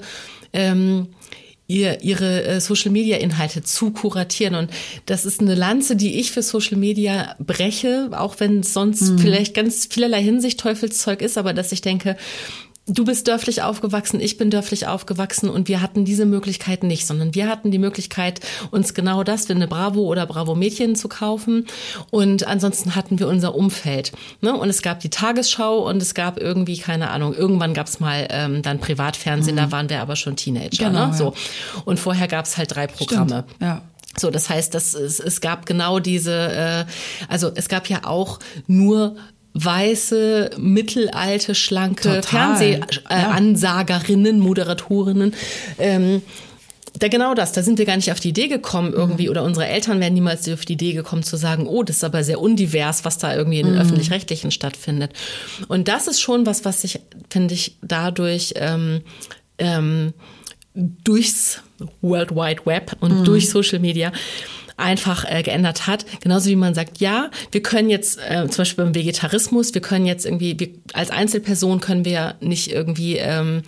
ähm, 0.52 1.08
ihr, 1.70 2.02
ihre 2.02 2.44
äh, 2.44 2.60
Social 2.60 2.90
Media 2.90 3.18
Inhalte 3.18 3.62
zu 3.62 3.92
kuratieren. 3.92 4.54
Und 4.54 4.70
das 5.06 5.24
ist 5.24 5.40
eine 5.40 5.54
Lanze, 5.54 5.96
die 5.96 6.18
ich 6.18 6.32
für 6.32 6.42
Social 6.42 6.76
Media 6.76 7.36
breche, 7.38 8.10
auch 8.12 8.34
wenn 8.38 8.60
es 8.60 8.72
sonst 8.74 9.02
mhm. 9.02 9.18
vielleicht 9.18 9.54
ganz 9.54 9.86
vielerlei 9.90 10.22
Hinsicht 10.22 10.58
Teufelszeug 10.60 11.22
ist, 11.22 11.38
aber 11.38 11.54
dass 11.54 11.72
ich 11.72 11.80
denke, 11.80 12.16
du 12.90 13.04
bist 13.04 13.28
dörflich 13.28 13.62
aufgewachsen, 13.62 14.20
ich 14.20 14.36
bin 14.36 14.50
dörflich 14.50 14.86
aufgewachsen 14.86 15.48
und 15.48 15.68
wir 15.68 15.80
hatten 15.80 16.04
diese 16.04 16.26
Möglichkeit 16.26 16.82
nicht, 16.82 17.06
sondern 17.06 17.34
wir 17.34 17.48
hatten 17.48 17.70
die 17.70 17.78
Möglichkeit, 17.78 18.40
uns 18.70 18.94
genau 18.94 19.22
das 19.22 19.46
für 19.46 19.54
eine 19.54 19.68
Bravo 19.68 20.00
oder 20.00 20.26
Bravo 20.26 20.54
Mädchen 20.54 20.96
zu 20.96 21.08
kaufen 21.08 21.66
und 22.10 22.46
ansonsten 22.46 22.94
hatten 22.94 23.18
wir 23.18 23.28
unser 23.28 23.54
Umfeld. 23.54 24.12
Ne? 24.40 24.54
Und 24.54 24.68
es 24.68 24.82
gab 24.82 25.00
die 25.00 25.10
Tagesschau 25.10 25.88
und 25.88 26.02
es 26.02 26.14
gab 26.14 26.38
irgendwie, 26.38 26.78
keine 26.78 27.10
Ahnung, 27.10 27.34
irgendwann 27.34 27.74
gab 27.74 27.86
es 27.86 28.00
mal 28.00 28.26
ähm, 28.30 28.62
dann 28.62 28.80
Privatfernsehen, 28.80 29.56
mhm. 29.56 29.60
da 29.60 29.72
waren 29.72 29.88
wir 29.88 30.00
aber 30.00 30.16
schon 30.16 30.36
Teenager. 30.36 30.88
Genau, 30.88 31.08
ne? 31.08 31.14
so. 31.14 31.34
Und 31.84 32.00
vorher 32.00 32.28
gab 32.28 32.46
es 32.46 32.56
halt 32.56 32.74
drei 32.74 32.86
Programme. 32.86 33.44
Stimmt, 33.46 33.62
ja. 33.62 33.82
So, 34.16 34.30
das 34.30 34.50
heißt, 34.50 34.74
dass 34.74 34.94
es, 34.94 35.20
es 35.20 35.40
gab 35.40 35.66
genau 35.66 36.00
diese, 36.00 36.34
äh, 36.34 36.84
also 37.28 37.52
es 37.54 37.68
gab 37.68 37.88
ja 37.88 38.04
auch 38.04 38.40
nur 38.66 39.16
weiße, 39.54 40.50
mittelalte, 40.58 41.54
schlanke 41.54 42.22
Fernsehansagerinnen, 42.22 44.36
äh, 44.36 44.38
ja. 44.38 44.44
Moderatorinnen. 44.44 45.34
Ähm, 45.78 46.22
da 46.98 47.08
genau 47.08 47.34
das, 47.34 47.52
da 47.52 47.62
sind 47.62 47.78
wir 47.78 47.86
gar 47.86 47.96
nicht 47.96 48.10
auf 48.10 48.20
die 48.20 48.30
Idee 48.30 48.48
gekommen 48.48 48.92
irgendwie 48.92 49.24
mhm. 49.24 49.30
oder 49.30 49.44
unsere 49.44 49.66
Eltern 49.66 50.00
wären 50.00 50.14
niemals 50.14 50.48
auf 50.48 50.64
die 50.64 50.74
Idee 50.74 50.92
gekommen 50.92 51.22
zu 51.22 51.36
sagen, 51.36 51.66
oh, 51.66 51.82
das 51.82 51.96
ist 51.96 52.04
aber 52.04 52.24
sehr 52.24 52.40
undivers, 52.40 53.04
was 53.04 53.18
da 53.18 53.34
irgendwie 53.34 53.60
in 53.60 53.66
den 53.66 53.74
mhm. 53.76 53.80
öffentlich-rechtlichen 53.80 54.50
stattfindet. 54.50 55.12
Und 55.68 55.88
das 55.88 56.08
ist 56.08 56.20
schon 56.20 56.46
was, 56.46 56.64
was 56.64 56.82
sich, 56.82 57.00
finde 57.28 57.54
ich, 57.54 57.76
dadurch 57.82 58.54
ähm, 58.56 59.02
ähm, 59.58 60.12
durchs 60.74 61.62
World 62.00 62.32
Wide 62.32 62.62
Web 62.64 62.96
und 63.00 63.20
mhm. 63.20 63.24
durch 63.24 63.50
Social 63.50 63.78
Media 63.78 64.12
einfach 64.80 65.24
äh, 65.30 65.42
geändert 65.42 65.86
hat. 65.86 66.04
Genauso 66.20 66.50
wie 66.50 66.56
man 66.56 66.74
sagt, 66.74 66.98
ja, 66.98 67.30
wir 67.52 67.62
können 67.62 67.90
jetzt 67.90 68.18
äh, 68.18 68.48
zum 68.48 68.58
Beispiel 68.58 68.84
beim 68.84 68.94
Vegetarismus, 68.94 69.74
wir 69.74 69.82
können 69.82 70.06
jetzt 70.06 70.26
irgendwie, 70.26 70.58
wir, 70.58 70.68
als 70.92 71.10
Einzelperson 71.10 71.80
können 71.80 72.04
wir 72.04 72.34
nicht 72.40 72.72
irgendwie 72.72 73.16
ähm, 73.16 73.62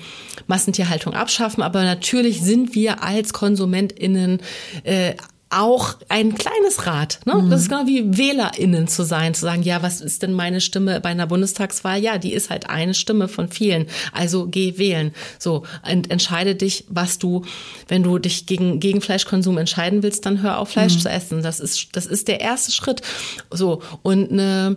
Massentierhaltung 0.47 1.14
abschaffen, 1.14 1.62
aber 1.62 1.84
natürlich 1.84 2.43
sind 2.43 2.74
wir 2.74 3.02
als 3.02 3.32
KonsumentInnen 3.32 4.40
äh, 4.84 5.14
auch 5.53 5.97
ein 6.09 6.35
kleines 6.35 6.87
Rad. 6.87 7.20
Ne? 7.27 7.35
Mhm. 7.35 7.51
Das 7.51 7.62
ist 7.62 7.69
genau 7.69 7.87
wie 7.87 8.16
WählerInnen 8.16 8.89
zu 8.89 9.05
sein, 9.05 9.35
zu 9.35 9.43
sagen, 9.43 9.62
ja, 9.62 9.83
was 9.83 10.01
ist 10.01 10.23
denn 10.23 10.33
meine 10.33 10.61
Stimme 10.61 11.01
bei 11.01 11.11
einer 11.11 11.27
Bundestagswahl? 11.27 12.01
Ja, 12.01 12.19
die 12.19 12.33
ist 12.33 12.51
halt 12.51 12.70
eine 12.70 12.95
Stimme 12.95 13.29
von 13.29 13.49
vielen. 13.49 13.87
Also 14.12 14.47
geh 14.47 14.79
wählen. 14.79 15.15
So, 15.39 15.65
und 15.91 16.11
entscheide 16.11 16.55
dich, 16.55 16.85
was 16.89 17.19
du, 17.19 17.45
wenn 17.89 18.03
du 18.03 18.19
dich 18.19 18.47
gegen, 18.47 18.81
gegen 18.81 19.01
Fleischkonsum 19.01 19.59
entscheiden 19.59 20.03
willst, 20.03 20.27
dann 20.27 20.43
hör 20.43 20.59
auf, 20.59 20.70
Fleisch 20.70 20.95
mhm. 20.95 21.01
zu 21.01 21.11
essen. 21.11 21.43
Das 21.43 21.61
ist, 21.61 21.89
das 21.93 22.07
ist 22.07 22.29
der 22.29 22.41
erste 22.41 22.73
Schritt. 22.73 23.03
So, 23.51 23.83
und 24.03 24.33
eine, 24.33 24.77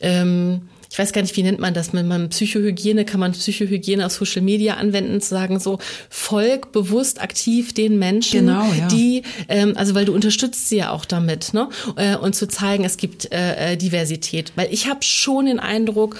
ähm, 0.00 0.62
ich 0.94 0.98
weiß 1.00 1.12
gar 1.12 1.22
nicht, 1.22 1.36
wie 1.36 1.42
nennt 1.42 1.58
man 1.58 1.74
das, 1.74 1.92
wenn 1.92 2.06
man 2.06 2.28
Psychohygiene, 2.28 3.04
kann 3.04 3.18
man 3.18 3.32
Psychohygiene 3.32 4.06
auf 4.06 4.12
Social 4.12 4.42
Media 4.42 4.74
anwenden, 4.74 5.20
zu 5.20 5.30
sagen, 5.30 5.58
so 5.58 5.80
folg 6.08 6.70
bewusst 6.70 7.20
aktiv 7.20 7.72
den 7.72 7.98
Menschen, 7.98 8.46
genau, 8.46 8.72
ja. 8.72 8.86
die, 8.86 9.24
ähm, 9.48 9.72
also 9.76 9.96
weil 9.96 10.04
du 10.04 10.14
unterstützt 10.14 10.68
sie 10.68 10.76
ja 10.76 10.92
auch 10.92 11.04
damit, 11.04 11.52
ne? 11.52 11.68
Äh, 11.96 12.14
und 12.14 12.36
zu 12.36 12.46
zeigen, 12.46 12.84
es 12.84 12.96
gibt 12.96 13.32
äh, 13.32 13.72
äh 13.72 13.76
Diversität. 13.76 14.52
Weil 14.54 14.68
ich 14.70 14.86
habe 14.86 15.02
schon 15.02 15.46
den 15.46 15.58
Eindruck, 15.58 16.16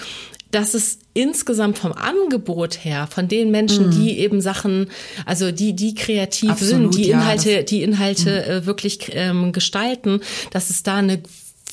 dass 0.51 0.75
es 0.75 0.99
insgesamt 1.13 1.79
vom 1.79 1.93
Angebot 1.93 2.85
her, 2.85 3.07
von 3.09 3.29
den 3.29 3.53
Menschen, 3.53 3.91
mm. 3.91 3.91
die 3.93 4.19
eben 4.19 4.41
Sachen, 4.41 4.91
also 5.25 5.53
die, 5.53 5.75
die 5.75 5.95
kreativ 5.95 6.51
Absolut, 6.51 6.95
sind, 6.95 6.97
die 6.97 7.11
Inhalte, 7.11 7.51
ja, 7.53 7.63
die 7.63 7.83
Inhalte 7.85 8.63
mm. 8.63 8.67
wirklich 8.67 9.11
ähm, 9.13 9.53
gestalten, 9.53 10.21
dass 10.51 10.71
es 10.71 10.83
da 10.83 10.97
eine 10.97 11.23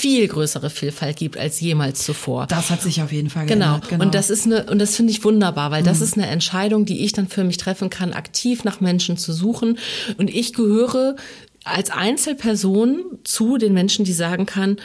viel 0.01 0.27
größere 0.27 0.71
Vielfalt 0.71 1.17
gibt 1.17 1.37
als 1.37 1.59
jemals 1.59 2.03
zuvor. 2.03 2.47
Das 2.47 2.71
hat 2.71 2.81
sich 2.81 3.03
auf 3.03 3.11
jeden 3.11 3.29
Fall 3.29 3.45
genau. 3.45 3.73
geändert. 3.73 3.89
Genau. 3.89 4.03
Und 4.05 4.15
das 4.15 4.31
ist 4.31 4.47
eine, 4.47 4.65
und 4.65 4.79
das 4.79 4.95
finde 4.95 5.11
ich 5.11 5.23
wunderbar, 5.23 5.69
weil 5.69 5.83
mhm. 5.83 5.85
das 5.85 6.01
ist 6.01 6.17
eine 6.17 6.25
Entscheidung, 6.25 6.85
die 6.85 7.05
ich 7.05 7.13
dann 7.13 7.27
für 7.27 7.43
mich 7.43 7.57
treffen 7.57 7.91
kann, 7.91 8.11
aktiv 8.11 8.63
nach 8.63 8.81
Menschen 8.81 9.17
zu 9.17 9.31
suchen. 9.31 9.77
Und 10.17 10.33
ich 10.33 10.53
gehöre 10.53 11.15
als 11.63 11.91
Einzelperson 11.91 13.03
zu 13.23 13.59
den 13.59 13.73
Menschen, 13.73 14.03
die 14.03 14.13
sagen 14.13 14.47
kann, 14.47 14.77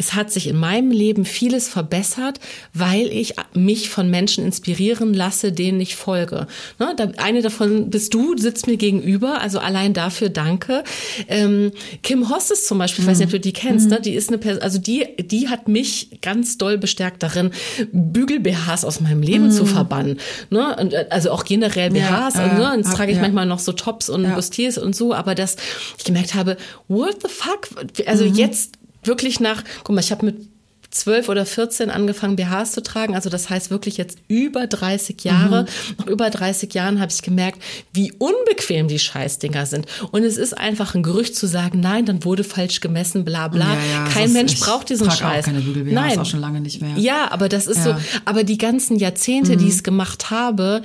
es 0.00 0.14
hat 0.14 0.32
sich 0.32 0.48
in 0.48 0.56
meinem 0.56 0.90
Leben 0.90 1.26
vieles 1.26 1.68
verbessert, 1.68 2.40
weil 2.72 3.08
ich 3.08 3.34
mich 3.52 3.90
von 3.90 4.08
Menschen 4.08 4.46
inspirieren 4.46 5.12
lasse, 5.12 5.52
denen 5.52 5.78
ich 5.78 5.94
folge. 5.94 6.46
Ne, 6.78 6.96
eine 7.18 7.42
davon 7.42 7.90
bist 7.90 8.14
du, 8.14 8.34
sitzt 8.38 8.66
mir 8.66 8.78
gegenüber, 8.78 9.42
also 9.42 9.58
allein 9.58 9.92
dafür 9.92 10.30
danke. 10.30 10.84
Ähm, 11.28 11.72
Kim 12.02 12.30
Hosses 12.30 12.66
zum 12.66 12.78
Beispiel, 12.78 13.04
ich 13.04 13.10
weiß 13.10 13.18
nicht, 13.18 13.26
ob 13.26 13.32
du 13.32 13.40
die 13.40 13.52
kennst, 13.52 13.90
mhm. 13.90 13.96
ne? 13.96 14.00
die 14.00 14.14
ist 14.14 14.30
eine 14.30 14.38
Person, 14.38 14.62
also 14.62 14.78
die, 14.78 15.06
die 15.18 15.50
hat 15.50 15.68
mich 15.68 16.20
ganz 16.22 16.56
doll 16.56 16.78
bestärkt 16.78 17.22
darin, 17.22 17.50
Bügel-BHs 17.92 18.86
aus 18.86 19.02
meinem 19.02 19.20
Leben 19.20 19.48
mhm. 19.48 19.50
zu 19.50 19.66
verbannen. 19.66 20.18
Ne? 20.48 20.76
Und, 20.80 20.94
äh, 20.94 21.08
also 21.10 21.30
auch 21.30 21.44
generell 21.44 21.90
BHs, 21.90 22.36
ja, 22.36 22.44
und, 22.44 22.58
ne? 22.58 22.74
jetzt 22.78 22.94
trage 22.94 23.10
ich 23.10 23.16
ja. 23.16 23.22
manchmal 23.22 23.44
noch 23.44 23.58
so 23.58 23.72
Tops 23.72 24.08
und 24.08 24.24
ja. 24.24 24.34
Bustiers 24.34 24.78
und 24.78 24.96
so, 24.96 25.12
aber 25.12 25.34
dass 25.34 25.56
ich 25.98 26.04
gemerkt 26.04 26.34
habe, 26.34 26.56
what 26.88 27.16
the 27.20 27.28
fuck? 27.28 27.68
Also 28.06 28.24
mhm. 28.24 28.34
jetzt 28.34 28.79
wirklich 29.04 29.40
nach, 29.40 29.62
guck 29.84 29.94
mal, 29.94 30.00
ich 30.00 30.10
habe 30.10 30.26
mit 30.26 30.50
zwölf 30.90 31.28
oder 31.28 31.46
14 31.46 31.88
angefangen, 31.88 32.36
BHs 32.36 32.72
zu 32.72 32.82
tragen. 32.82 33.14
Also 33.14 33.30
das 33.30 33.48
heißt 33.48 33.70
wirklich 33.70 33.96
jetzt 33.96 34.18
über 34.28 34.66
30 34.66 35.22
Jahre. 35.22 35.62
Mhm. 35.62 35.94
Nach 35.98 36.06
über 36.06 36.30
30 36.30 36.72
Jahren 36.74 37.00
habe 37.00 37.12
ich 37.12 37.22
gemerkt, 37.22 37.62
wie 37.92 38.12
unbequem 38.12 38.88
die 38.88 38.98
Scheißdinger 38.98 39.66
sind. 39.66 39.86
Und 40.10 40.24
es 40.24 40.36
ist 40.36 40.56
einfach 40.56 40.94
ein 40.94 41.02
Gerücht 41.02 41.36
zu 41.36 41.46
sagen, 41.46 41.80
nein, 41.80 42.06
dann 42.06 42.24
wurde 42.24 42.44
falsch 42.44 42.80
gemessen, 42.80 43.24
bla 43.24 43.48
bla. 43.48 43.74
Ja, 43.74 44.04
ja, 44.04 44.04
Kein 44.08 44.32
Mensch 44.32 44.58
braucht 44.58 44.90
diesen 44.90 45.10
Scheiß. 45.10 45.44
Auch 45.44 45.52
keine 45.52 45.60
Bügel 45.60 45.92
nein. 45.92 46.18
auch 46.18 46.26
schon 46.26 46.40
lange 46.40 46.60
nicht 46.60 46.82
mehr. 46.82 46.96
Ja, 46.96 47.30
aber 47.30 47.48
das 47.48 47.66
ist 47.66 47.78
ja. 47.78 47.96
so. 47.96 48.20
Aber 48.24 48.42
die 48.42 48.58
ganzen 48.58 48.96
Jahrzehnte, 48.96 49.52
mhm. 49.52 49.58
die 49.58 49.66
ich 49.68 49.74
es 49.74 49.82
gemacht 49.84 50.30
habe, 50.30 50.82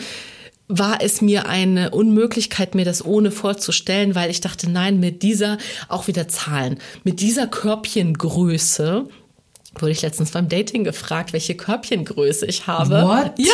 war 0.68 1.02
es 1.02 1.22
mir 1.22 1.48
eine 1.48 1.92
Unmöglichkeit, 1.92 2.76
mir 2.76 2.86
das 2.86 3.06
ohne 3.06 3.32
vorzustellen, 3.32 4.16
weil 4.16 4.32
ich 4.32 4.42
dachte, 4.42 4.70
nein, 4.70 5.00
mit 5.00 5.22
dieser, 5.22 5.58
auch 5.90 6.08
wieder 6.08 6.28
Zahlen, 6.28 6.80
mit 7.04 7.20
dieser 7.22 7.48
Körbchengröße, 7.48 9.08
wurde 9.82 9.92
ich 9.92 10.02
letztens 10.02 10.32
beim 10.32 10.50
Dating 10.50 10.84
gefragt, 10.84 11.34
welche 11.34 11.56
Körbchengröße 11.56 12.46
ich 12.46 12.68
habe. 12.68 13.02
What? 13.04 13.34
Ja. 13.38 13.54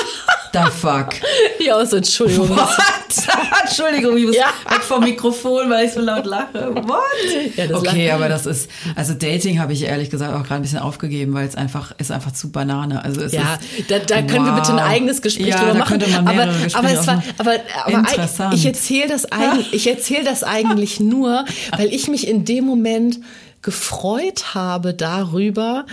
The 0.54 0.70
fuck? 0.70 1.10
Ja, 1.60 1.76
also 1.76 1.98
Entschuldigung. 1.98 2.50
What? 2.50 2.70
Entschuldigung, 3.64 4.18
ich 4.18 4.26
muss 4.26 4.36
ja. 4.36 4.48
weg 4.68 4.82
vom 4.82 5.04
Mikrofon, 5.04 5.70
weil 5.70 5.86
ich 5.86 5.94
so 5.94 6.02
laut 6.02 6.26
lache. 6.26 6.74
What? 6.74 7.56
Ja, 7.56 7.76
okay, 7.76 8.10
aber 8.10 8.28
das 8.30 8.48
ist, 8.48 8.70
also 8.96 9.14
Dating 9.14 9.60
habe 9.60 9.74
ich 9.74 9.84
ehrlich 9.84 10.10
gesagt 10.10 10.34
auch 10.34 10.44
gerade 10.44 10.56
ein 10.56 10.62
bisschen 10.64 10.80
aufgegeben, 10.80 11.34
weil 11.36 11.48
es 11.48 11.56
einfach, 11.56 11.94
ist 12.00 12.12
einfach 12.12 12.32
zu 12.32 12.52
Banane. 12.52 13.04
Also 13.04 13.22
es 13.22 13.32
ja, 13.32 13.60
ist, 13.78 13.92
da, 13.92 14.00
da 14.00 14.16
wow. 14.16 14.28
können 14.28 14.46
wir 14.46 14.54
bitte 14.54 14.72
ein 14.72 14.80
eigenes 14.80 15.22
Gespräch 15.22 15.50
ja, 15.50 15.60
drüber 15.60 15.76
machen. 15.76 16.00
Könnte 16.00 16.10
man 16.10 16.28
aber, 16.28 16.52
aber 16.74 16.92
es 16.92 17.08
war, 17.08 17.24
aber, 17.38 17.56
aber 17.86 17.98
Interessant. 18.00 18.56
ich 18.56 18.66
erzähle 18.66 19.08
das, 19.08 19.28
ich 19.72 19.86
erzähl 19.86 20.24
das 20.24 20.44
eigentlich 20.44 21.00
nur, 21.00 21.46
weil 21.78 21.94
ich 21.94 22.08
mich 22.08 22.28
in 22.28 22.44
dem 22.44 22.66
Moment 22.66 23.20
gefreut 23.62 24.54
habe 24.56 24.94
darüber, 24.94 25.86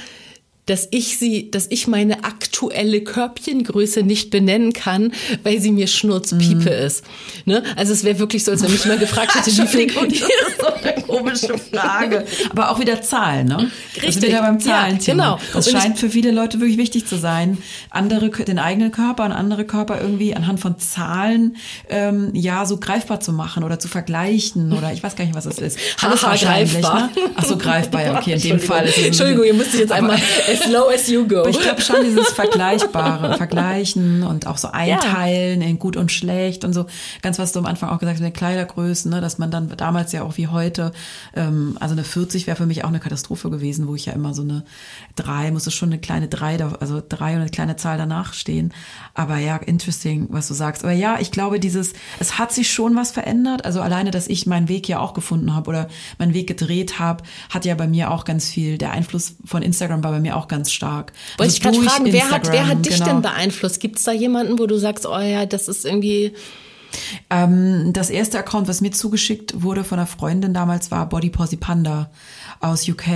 dass 0.68 0.88
ich 0.90 1.18
sie, 1.18 1.50
dass 1.50 1.66
ich 1.70 1.86
meine 1.86 2.24
aktuelle 2.24 3.00
Körbchengröße 3.02 4.02
nicht 4.02 4.30
benennen 4.30 4.72
kann, 4.72 5.12
weil 5.42 5.60
sie 5.60 5.72
mir 5.72 5.86
Schnurzpiepe 5.86 6.70
mm. 6.70 6.86
ist. 6.86 7.04
Ne? 7.46 7.62
Also 7.76 7.92
es 7.92 8.04
wäre 8.04 8.18
wirklich 8.18 8.44
so, 8.44 8.50
als 8.50 8.62
wenn 8.62 8.70
mich 8.70 8.84
mal 8.84 8.98
gefragt 8.98 9.34
hätte, 9.34 9.50
wie 9.50 9.66
viel. 9.66 9.98
Und 9.98 10.12
ist 10.12 10.24
so 10.60 10.66
eine 10.66 11.02
komische 11.02 11.56
Frage. 11.58 12.24
Aber 12.50 12.70
auch 12.70 12.80
wieder 12.80 13.00
Zahlen, 13.00 13.48
ne? 13.48 13.70
Richtig. 13.94 14.06
Also 14.06 14.22
wieder 14.22 14.42
beim 14.42 14.60
Zahlen. 14.60 14.98
Ja, 14.98 15.12
genau. 15.12 15.40
Das 15.52 15.66
und 15.66 15.78
scheint 15.78 15.98
für 15.98 16.10
viele 16.10 16.30
Leute 16.30 16.60
wirklich 16.60 16.78
wichtig 16.78 17.06
zu 17.06 17.16
sein, 17.16 17.58
andere, 17.90 18.30
den 18.30 18.58
eigenen 18.58 18.92
Körper 18.92 19.24
und 19.24 19.32
andere 19.32 19.64
Körper 19.64 20.00
irgendwie 20.00 20.34
anhand 20.34 20.60
von 20.60 20.78
Zahlen 20.78 21.56
ähm, 21.88 22.30
ja 22.34 22.66
so 22.66 22.76
greifbar 22.76 23.20
zu 23.20 23.32
machen 23.32 23.64
oder 23.64 23.78
zu 23.78 23.88
vergleichen 23.88 24.72
oder 24.72 24.92
ich 24.92 25.02
weiß 25.02 25.16
gar 25.16 25.24
nicht, 25.24 25.34
was 25.34 25.44
das 25.44 25.58
ist. 25.58 25.78
Alles 26.02 26.22
wahrscheinlich, 26.22 26.72
greifbar. 26.72 27.02
ne? 27.02 27.10
Ach 27.34 27.44
so, 27.44 27.56
greifbar, 27.56 28.02
ja, 28.02 28.18
okay, 28.18 28.34
in 28.34 28.40
dem 28.40 28.60
Fall 28.60 28.86
Entschuldigung, 28.86 29.44
ihr 29.44 29.54
müsst 29.54 29.74
jetzt 29.74 29.92
einmal 29.92 30.18
as 30.60 30.70
low 30.70 30.88
as 30.88 31.08
you 31.08 31.26
go. 31.26 31.40
Aber 31.40 31.50
ich 31.50 31.60
glaube 31.60 31.80
schon 31.80 32.02
dieses 32.04 32.28
Vergleichbare, 32.28 33.36
Vergleichen 33.36 34.22
und 34.22 34.46
auch 34.46 34.58
so 34.58 34.68
einteilen 34.68 35.60
ja. 35.60 35.68
in 35.68 35.78
gut 35.78 35.96
und 35.96 36.12
schlecht 36.12 36.64
und 36.64 36.72
so. 36.72 36.86
Ganz 37.22 37.38
was 37.38 37.52
du 37.52 37.58
am 37.58 37.66
Anfang 37.66 37.90
auch 37.90 37.98
gesagt 37.98 38.18
hast, 38.18 38.24
mit 38.24 38.34
Kleidergrößen, 38.34 39.10
ne, 39.10 39.20
dass 39.20 39.38
man 39.38 39.50
dann 39.50 39.68
damals 39.76 40.12
ja 40.12 40.22
auch 40.22 40.36
wie 40.36 40.48
heute, 40.48 40.92
ähm, 41.34 41.76
also 41.80 41.92
eine 41.92 42.04
40 42.04 42.46
wäre 42.46 42.56
für 42.56 42.66
mich 42.66 42.84
auch 42.84 42.88
eine 42.88 43.00
Katastrophe 43.00 43.50
gewesen, 43.50 43.88
wo 43.88 43.94
ich 43.94 44.06
ja 44.06 44.12
immer 44.12 44.34
so 44.34 44.42
eine 44.42 44.64
drei, 45.16 45.50
musste 45.50 45.70
schon 45.70 45.90
eine 45.90 46.00
kleine 46.00 46.28
drei, 46.28 46.58
also 46.80 47.02
drei 47.06 47.34
und 47.34 47.40
eine 47.40 47.50
kleine 47.50 47.76
Zahl 47.76 47.98
danach 47.98 48.34
stehen. 48.34 48.72
Aber 49.14 49.38
ja, 49.38 49.56
interesting, 49.56 50.26
was 50.30 50.48
du 50.48 50.54
sagst. 50.54 50.84
Aber 50.84 50.92
ja, 50.92 51.18
ich 51.20 51.30
glaube, 51.30 51.60
dieses, 51.60 51.92
es 52.18 52.38
hat 52.38 52.52
sich 52.52 52.70
schon 52.72 52.96
was 52.96 53.10
verändert. 53.10 53.64
Also 53.64 53.80
alleine, 53.80 54.10
dass 54.10 54.28
ich 54.28 54.46
meinen 54.46 54.68
Weg 54.68 54.88
ja 54.88 54.98
auch 54.98 55.14
gefunden 55.14 55.54
habe 55.54 55.68
oder 55.68 55.88
meinen 56.18 56.34
Weg 56.34 56.46
gedreht 56.46 56.98
habe, 56.98 57.24
hat 57.50 57.64
ja 57.64 57.74
bei 57.74 57.86
mir 57.86 58.10
auch 58.10 58.24
ganz 58.24 58.48
viel, 58.48 58.78
der 58.78 58.92
Einfluss 58.92 59.36
von 59.44 59.62
Instagram 59.62 60.02
war 60.04 60.12
bei 60.12 60.20
mir 60.20 60.36
auch 60.36 60.47
ganz 60.48 60.72
stark. 60.72 61.12
Wollte 61.36 61.44
also 61.44 61.56
ich 61.56 61.62
gerade 61.62 61.82
fragen, 61.82 62.12
wer 62.12 62.30
hat, 62.30 62.52
wer 62.52 62.66
hat 62.66 62.84
dich 62.84 62.94
genau. 62.94 63.06
denn 63.06 63.22
beeinflusst? 63.22 63.80
Gibt 63.80 63.98
es 63.98 64.04
da 64.04 64.12
jemanden, 64.12 64.58
wo 64.58 64.66
du 64.66 64.76
sagst, 64.78 65.06
oh 65.06 65.18
ja, 65.18 65.46
das 65.46 65.68
ist 65.68 65.84
irgendwie 65.84 66.32
ähm, 67.30 67.92
das 67.92 68.10
erste 68.10 68.38
Account, 68.38 68.68
was 68.68 68.80
mir 68.80 68.90
zugeschickt 68.92 69.62
wurde 69.62 69.84
von 69.84 69.98
einer 69.98 70.06
Freundin 70.06 70.54
damals, 70.54 70.90
war 70.90 71.08
Body 71.08 71.30
Posy 71.30 71.56
Panda 71.56 72.10
aus 72.60 72.88
UK. 72.88 73.06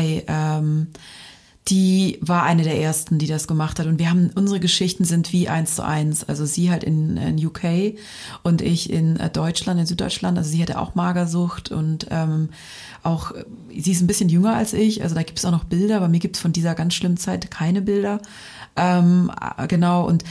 Die 1.68 2.18
war 2.20 2.42
eine 2.42 2.64
der 2.64 2.80
ersten, 2.80 3.18
die 3.18 3.28
das 3.28 3.46
gemacht 3.46 3.78
hat. 3.78 3.86
Und 3.86 4.00
wir 4.00 4.10
haben, 4.10 4.30
unsere 4.34 4.58
Geschichten 4.58 5.04
sind 5.04 5.32
wie 5.32 5.48
eins 5.48 5.76
zu 5.76 5.84
eins. 5.84 6.24
Also 6.24 6.44
sie 6.44 6.70
halt 6.70 6.82
in, 6.82 7.16
in 7.16 7.46
UK 7.46 7.98
und 8.42 8.62
ich 8.62 8.90
in 8.90 9.16
äh, 9.18 9.30
Deutschland, 9.30 9.78
in 9.78 9.86
Süddeutschland. 9.86 10.36
Also 10.36 10.50
sie 10.50 10.60
hatte 10.60 10.80
auch 10.80 10.96
Magersucht 10.96 11.70
und 11.70 12.08
ähm, 12.10 12.48
auch, 13.04 13.32
sie 13.76 13.92
ist 13.92 14.00
ein 14.00 14.08
bisschen 14.08 14.28
jünger 14.28 14.56
als 14.56 14.72
ich. 14.72 15.02
Also 15.02 15.14
da 15.14 15.22
gibt 15.22 15.38
es 15.38 15.44
auch 15.44 15.52
noch 15.52 15.64
Bilder. 15.64 16.00
Bei 16.00 16.08
mir 16.08 16.18
gibt 16.18 16.36
es 16.36 16.42
von 16.42 16.52
dieser 16.52 16.74
ganz 16.74 16.94
schlimmen 16.94 17.16
Zeit 17.16 17.50
keine 17.50 17.80
Bilder. 17.80 18.20
Ähm, 18.76 19.30
genau, 19.68 20.06
und 20.06 20.24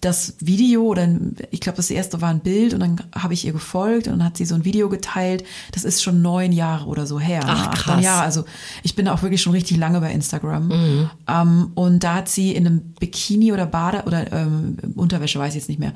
das 0.00 0.34
Video, 0.40 0.82
oder 0.84 1.08
ich 1.50 1.60
glaube, 1.60 1.76
das 1.76 1.90
erste 1.90 2.20
war 2.20 2.30
ein 2.30 2.40
Bild 2.40 2.74
und 2.74 2.80
dann 2.80 3.00
habe 3.14 3.34
ich 3.34 3.44
ihr 3.44 3.52
gefolgt 3.52 4.06
und 4.06 4.14
dann 4.18 4.24
hat 4.24 4.36
sie 4.36 4.44
so 4.44 4.54
ein 4.54 4.64
Video 4.64 4.88
geteilt. 4.88 5.44
Das 5.72 5.84
ist 5.84 6.02
schon 6.02 6.22
neun 6.22 6.52
Jahre 6.52 6.86
oder 6.86 7.06
so 7.06 7.20
her. 7.20 7.42
Ach, 7.46 7.70
ne? 7.70 7.76
krass. 7.76 8.04
Jahre. 8.04 8.22
Also 8.22 8.44
ich 8.82 8.96
bin 8.96 9.08
auch 9.08 9.22
wirklich 9.22 9.42
schon 9.42 9.52
richtig 9.52 9.76
lange 9.76 10.00
bei 10.00 10.12
Instagram. 10.12 10.68
Mhm. 10.68 11.10
Ähm, 11.28 11.72
und 11.74 12.04
da 12.04 12.14
hat 12.14 12.28
sie 12.28 12.52
in 12.52 12.66
einem 12.66 12.80
Bikini 12.98 13.52
oder 13.52 13.66
Bade 13.66 14.02
oder 14.06 14.32
ähm, 14.32 14.76
Unterwäsche, 14.96 15.38
weiß 15.38 15.50
ich 15.50 15.60
jetzt 15.60 15.68
nicht 15.68 15.80
mehr, 15.80 15.92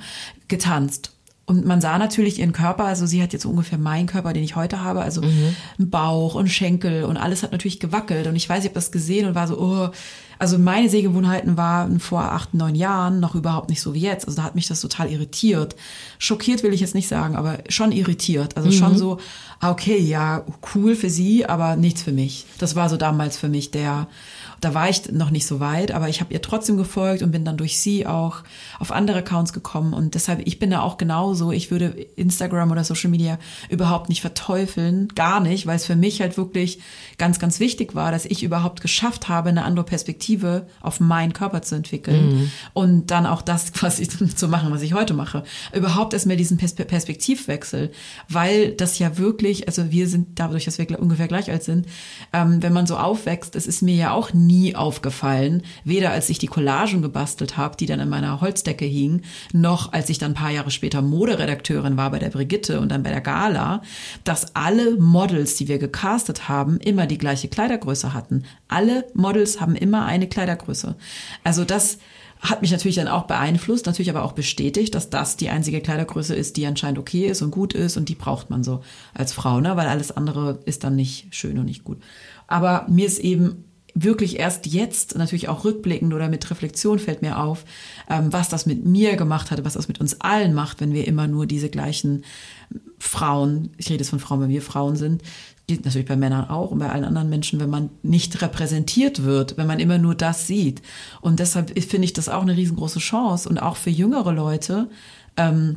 getanzt. 0.48 1.12
Und 1.52 1.66
man 1.66 1.82
sah 1.82 1.98
natürlich 1.98 2.38
ihren 2.38 2.54
Körper, 2.54 2.84
also 2.86 3.04
sie 3.04 3.22
hat 3.22 3.34
jetzt 3.34 3.44
ungefähr 3.44 3.76
meinen 3.76 4.06
Körper, 4.06 4.32
den 4.32 4.42
ich 4.42 4.56
heute 4.56 4.82
habe, 4.82 5.02
also 5.02 5.20
mhm. 5.20 5.54
Bauch 5.76 6.34
und 6.34 6.48
Schenkel 6.48 7.04
und 7.04 7.18
alles 7.18 7.42
hat 7.42 7.52
natürlich 7.52 7.78
gewackelt. 7.78 8.26
Und 8.26 8.36
ich 8.36 8.48
weiß, 8.48 8.60
ich 8.60 8.70
habe 8.70 8.74
das 8.74 8.90
gesehen 8.90 9.28
und 9.28 9.34
war 9.34 9.46
so, 9.46 9.58
oh, 9.58 9.90
also 10.38 10.58
meine 10.58 10.88
Sehgewohnheiten 10.88 11.58
waren 11.58 12.00
vor 12.00 12.22
acht, 12.22 12.54
neun 12.54 12.74
Jahren 12.74 13.20
noch 13.20 13.34
überhaupt 13.34 13.68
nicht 13.68 13.82
so 13.82 13.92
wie 13.92 14.00
jetzt. 14.00 14.26
Also 14.26 14.38
da 14.38 14.44
hat 14.44 14.54
mich 14.54 14.66
das 14.66 14.80
total 14.80 15.10
irritiert. 15.10 15.76
Schockiert 16.18 16.62
will 16.62 16.72
ich 16.72 16.80
jetzt 16.80 16.94
nicht 16.94 17.06
sagen, 17.06 17.36
aber 17.36 17.58
schon 17.68 17.92
irritiert. 17.92 18.56
Also 18.56 18.70
mhm. 18.70 18.72
schon 18.72 18.96
so, 18.96 19.18
ah, 19.60 19.70
okay, 19.70 19.98
ja, 19.98 20.46
cool 20.74 20.96
für 20.96 21.10
sie, 21.10 21.44
aber 21.44 21.76
nichts 21.76 22.00
für 22.00 22.12
mich. 22.12 22.46
Das 22.58 22.76
war 22.76 22.88
so 22.88 22.96
damals 22.96 23.36
für 23.36 23.50
mich 23.50 23.72
der, 23.72 24.08
da 24.62 24.74
war 24.74 24.88
ich 24.88 25.10
noch 25.10 25.30
nicht 25.30 25.44
so 25.44 25.58
weit, 25.58 25.90
aber 25.90 26.08
ich 26.08 26.20
habe 26.20 26.32
ihr 26.32 26.40
trotzdem 26.40 26.76
gefolgt 26.76 27.22
und 27.22 27.32
bin 27.32 27.44
dann 27.44 27.56
durch 27.56 27.80
sie 27.80 28.06
auch 28.06 28.44
auf 28.78 28.92
andere 28.92 29.18
Accounts 29.18 29.52
gekommen. 29.52 29.92
Und 29.92 30.14
deshalb, 30.14 30.46
ich 30.46 30.60
bin 30.60 30.70
da 30.70 30.82
auch 30.82 30.98
genauso. 30.98 31.50
Ich 31.50 31.72
würde 31.72 31.86
Instagram 32.14 32.70
oder 32.70 32.84
Social 32.84 33.10
Media 33.10 33.40
überhaupt 33.70 34.08
nicht 34.08 34.20
verteufeln, 34.20 35.08
gar 35.16 35.40
nicht, 35.40 35.66
weil 35.66 35.74
es 35.74 35.84
für 35.84 35.96
mich 35.96 36.20
halt 36.20 36.36
wirklich 36.36 36.78
ganz, 37.18 37.40
ganz 37.40 37.58
wichtig 37.58 37.96
war, 37.96 38.12
dass 38.12 38.24
ich 38.24 38.44
überhaupt 38.44 38.80
geschafft 38.82 39.28
habe, 39.28 39.48
eine 39.48 39.64
andere 39.64 39.84
Perspektive 39.84 40.68
auf 40.80 41.00
meinen 41.00 41.32
Körper 41.32 41.62
zu 41.62 41.74
entwickeln 41.74 42.32
mhm. 42.32 42.50
und 42.72 43.10
dann 43.10 43.26
auch 43.26 43.42
das 43.42 43.72
quasi 43.72 44.06
zu 44.06 44.46
machen, 44.46 44.72
was 44.72 44.82
ich 44.82 44.94
heute 44.94 45.12
mache. 45.12 45.42
Überhaupt 45.74 46.12
erstmal 46.12 46.36
diesen 46.36 46.56
Perspektivwechsel, 46.56 47.90
weil 48.28 48.70
das 48.70 49.00
ja 49.00 49.18
wirklich, 49.18 49.66
also 49.66 49.90
wir 49.90 50.06
sind 50.06 50.38
dadurch, 50.38 50.66
dass 50.66 50.78
wir 50.78 50.86
ungefähr 51.00 51.26
gleich 51.26 51.50
alt 51.50 51.64
sind, 51.64 51.88
ähm, 52.32 52.62
wenn 52.62 52.72
man 52.72 52.86
so 52.86 52.96
aufwächst, 52.96 53.56
es 53.56 53.66
ist 53.66 53.82
mir 53.82 53.96
ja 53.96 54.12
auch 54.12 54.32
nie 54.32 54.51
nie 54.52 54.74
aufgefallen, 54.74 55.62
weder 55.84 56.10
als 56.10 56.28
ich 56.28 56.38
die 56.38 56.46
Collagen 56.46 57.02
gebastelt 57.02 57.56
habe, 57.56 57.76
die 57.76 57.86
dann 57.86 58.00
in 58.00 58.08
meiner 58.08 58.40
Holzdecke 58.40 58.84
hingen, 58.84 59.22
noch 59.52 59.92
als 59.92 60.10
ich 60.10 60.18
dann 60.18 60.32
ein 60.32 60.34
paar 60.34 60.50
Jahre 60.50 60.70
später 60.70 61.02
Moderedakteurin 61.02 61.96
war 61.96 62.10
bei 62.10 62.18
der 62.18 62.30
Brigitte 62.30 62.80
und 62.80 62.90
dann 62.90 63.02
bei 63.02 63.10
der 63.10 63.20
Gala, 63.20 63.82
dass 64.24 64.54
alle 64.54 64.96
Models, 64.96 65.56
die 65.56 65.68
wir 65.68 65.78
gecastet 65.78 66.48
haben, 66.48 66.78
immer 66.78 67.06
die 67.06 67.18
gleiche 67.18 67.48
Kleidergröße 67.48 68.12
hatten. 68.12 68.44
Alle 68.68 69.06
Models 69.14 69.60
haben 69.60 69.74
immer 69.74 70.04
eine 70.04 70.28
Kleidergröße. 70.28 70.96
Also 71.44 71.64
das 71.64 71.98
hat 72.40 72.60
mich 72.60 72.72
natürlich 72.72 72.96
dann 72.96 73.08
auch 73.08 73.28
beeinflusst, 73.28 73.86
natürlich 73.86 74.10
aber 74.10 74.24
auch 74.24 74.32
bestätigt, 74.32 74.94
dass 74.96 75.10
das 75.10 75.36
die 75.36 75.48
einzige 75.48 75.80
Kleidergröße 75.80 76.34
ist, 76.34 76.56
die 76.56 76.66
anscheinend 76.66 76.98
okay 76.98 77.26
ist 77.26 77.40
und 77.40 77.52
gut 77.52 77.72
ist 77.72 77.96
und 77.96 78.08
die 78.08 78.16
braucht 78.16 78.50
man 78.50 78.64
so 78.64 78.82
als 79.14 79.32
Frau, 79.32 79.60
ne? 79.60 79.76
weil 79.76 79.86
alles 79.86 80.10
andere 80.10 80.58
ist 80.64 80.82
dann 80.82 80.96
nicht 80.96 81.32
schön 81.34 81.58
und 81.58 81.66
nicht 81.66 81.84
gut. 81.84 82.02
Aber 82.48 82.86
mir 82.88 83.06
ist 83.06 83.20
eben 83.20 83.64
wirklich 83.94 84.38
erst 84.38 84.66
jetzt, 84.66 85.16
natürlich 85.16 85.48
auch 85.48 85.64
rückblickend 85.64 86.14
oder 86.14 86.28
mit 86.28 86.50
Reflexion 86.50 86.98
fällt 86.98 87.22
mir 87.22 87.38
auf, 87.38 87.64
ähm, 88.08 88.32
was 88.32 88.48
das 88.48 88.66
mit 88.66 88.84
mir 88.84 89.16
gemacht 89.16 89.50
hat, 89.50 89.64
was 89.64 89.74
das 89.74 89.88
mit 89.88 90.00
uns 90.00 90.20
allen 90.20 90.54
macht, 90.54 90.80
wenn 90.80 90.92
wir 90.92 91.06
immer 91.06 91.26
nur 91.26 91.46
diese 91.46 91.68
gleichen 91.68 92.24
Frauen, 92.98 93.70
ich 93.76 93.90
rede 93.90 93.98
jetzt 93.98 94.10
von 94.10 94.20
Frauen, 94.20 94.40
wenn 94.40 94.48
wir 94.48 94.62
Frauen 94.62 94.96
sind, 94.96 95.22
gilt 95.66 95.84
natürlich 95.84 96.08
bei 96.08 96.16
Männern 96.16 96.48
auch 96.48 96.70
und 96.70 96.78
bei 96.78 96.90
allen 96.90 97.04
anderen 97.04 97.28
Menschen, 97.28 97.60
wenn 97.60 97.70
man 97.70 97.90
nicht 98.02 98.40
repräsentiert 98.42 99.24
wird, 99.24 99.56
wenn 99.56 99.66
man 99.66 99.80
immer 99.80 99.98
nur 99.98 100.14
das 100.14 100.46
sieht. 100.46 100.82
Und 101.20 101.38
deshalb 101.38 101.78
finde 101.82 102.04
ich 102.04 102.12
das 102.12 102.28
auch 102.28 102.42
eine 102.42 102.56
riesengroße 102.56 102.98
Chance 102.98 103.48
und 103.48 103.58
auch 103.58 103.76
für 103.76 103.90
jüngere 103.90 104.32
Leute, 104.32 104.88
ähm, 105.36 105.76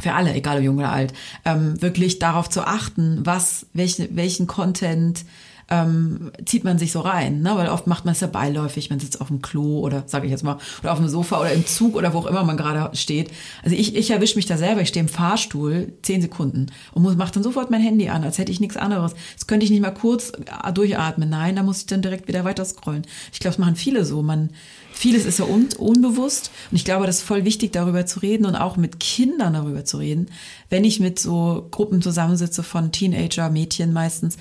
für 0.00 0.14
alle, 0.14 0.32
egal 0.32 0.58
ob 0.58 0.64
jung 0.64 0.78
oder 0.78 0.92
alt, 0.92 1.12
ähm, 1.44 1.80
wirklich 1.82 2.18
darauf 2.18 2.48
zu 2.48 2.66
achten, 2.66 3.20
was, 3.24 3.66
welchen, 3.72 4.14
welchen 4.16 4.46
Content 4.46 5.24
ähm, 5.70 6.32
zieht 6.46 6.64
man 6.64 6.78
sich 6.78 6.92
so 6.92 7.00
rein, 7.00 7.42
ne? 7.42 7.52
weil 7.54 7.68
oft 7.68 7.86
macht 7.86 8.06
man 8.06 8.12
es 8.12 8.20
ja 8.20 8.26
beiläufig, 8.26 8.88
man 8.88 9.00
sitzt 9.00 9.20
auf 9.20 9.28
dem 9.28 9.42
Klo 9.42 9.80
oder 9.80 10.04
sage 10.06 10.24
ich 10.24 10.30
jetzt 10.30 10.42
mal, 10.42 10.56
oder 10.82 10.92
auf 10.92 10.98
dem 10.98 11.08
Sofa 11.08 11.40
oder 11.40 11.52
im 11.52 11.66
Zug 11.66 11.94
oder 11.94 12.14
wo 12.14 12.18
auch 12.18 12.26
immer 12.26 12.42
man 12.42 12.56
gerade 12.56 12.96
steht. 12.96 13.30
Also 13.62 13.76
ich, 13.76 13.94
ich 13.94 14.10
erwische 14.10 14.36
mich 14.36 14.46
da 14.46 14.56
selber, 14.56 14.80
ich 14.80 14.88
stehe 14.88 15.04
im 15.04 15.10
Fahrstuhl 15.10 15.92
zehn 16.02 16.22
Sekunden 16.22 16.66
und 16.92 17.02
muss, 17.02 17.16
mache 17.16 17.32
dann 17.32 17.42
sofort 17.42 17.70
mein 17.70 17.82
Handy 17.82 18.08
an, 18.08 18.24
als 18.24 18.38
hätte 18.38 18.50
ich 18.50 18.60
nichts 18.60 18.78
anderes. 18.78 19.14
Das 19.34 19.46
könnte 19.46 19.64
ich 19.64 19.70
nicht 19.70 19.82
mal 19.82 19.90
kurz 19.90 20.32
äh, 20.64 20.72
durchatmen. 20.72 21.28
Nein, 21.28 21.56
da 21.56 21.62
muss 21.62 21.80
ich 21.80 21.86
dann 21.86 22.00
direkt 22.00 22.28
wieder 22.28 22.44
weiter 22.44 22.64
scrollen. 22.64 23.06
Ich 23.32 23.40
glaube, 23.40 23.56
das 23.56 23.58
machen 23.58 23.76
viele 23.76 24.06
so. 24.06 24.22
Man, 24.22 24.48
vieles 24.92 25.26
ist 25.26 25.38
ja 25.38 25.44
un 25.44 25.68
unbewusst 25.76 26.50
und 26.70 26.76
ich 26.76 26.84
glaube, 26.86 27.06
das 27.06 27.18
ist 27.18 27.24
voll 27.24 27.44
wichtig, 27.44 27.72
darüber 27.72 28.06
zu 28.06 28.20
reden 28.20 28.46
und 28.46 28.56
auch 28.56 28.78
mit 28.78 29.00
Kindern 29.00 29.52
darüber 29.52 29.84
zu 29.84 29.98
reden. 29.98 30.28
Wenn 30.70 30.84
ich 30.84 30.98
mit 30.98 31.18
so 31.18 31.68
Gruppen 31.70 32.00
zusammensitze 32.00 32.62
von 32.62 32.90
Teenager, 32.90 33.50
Mädchen 33.50 33.92
meistens, 33.92 34.38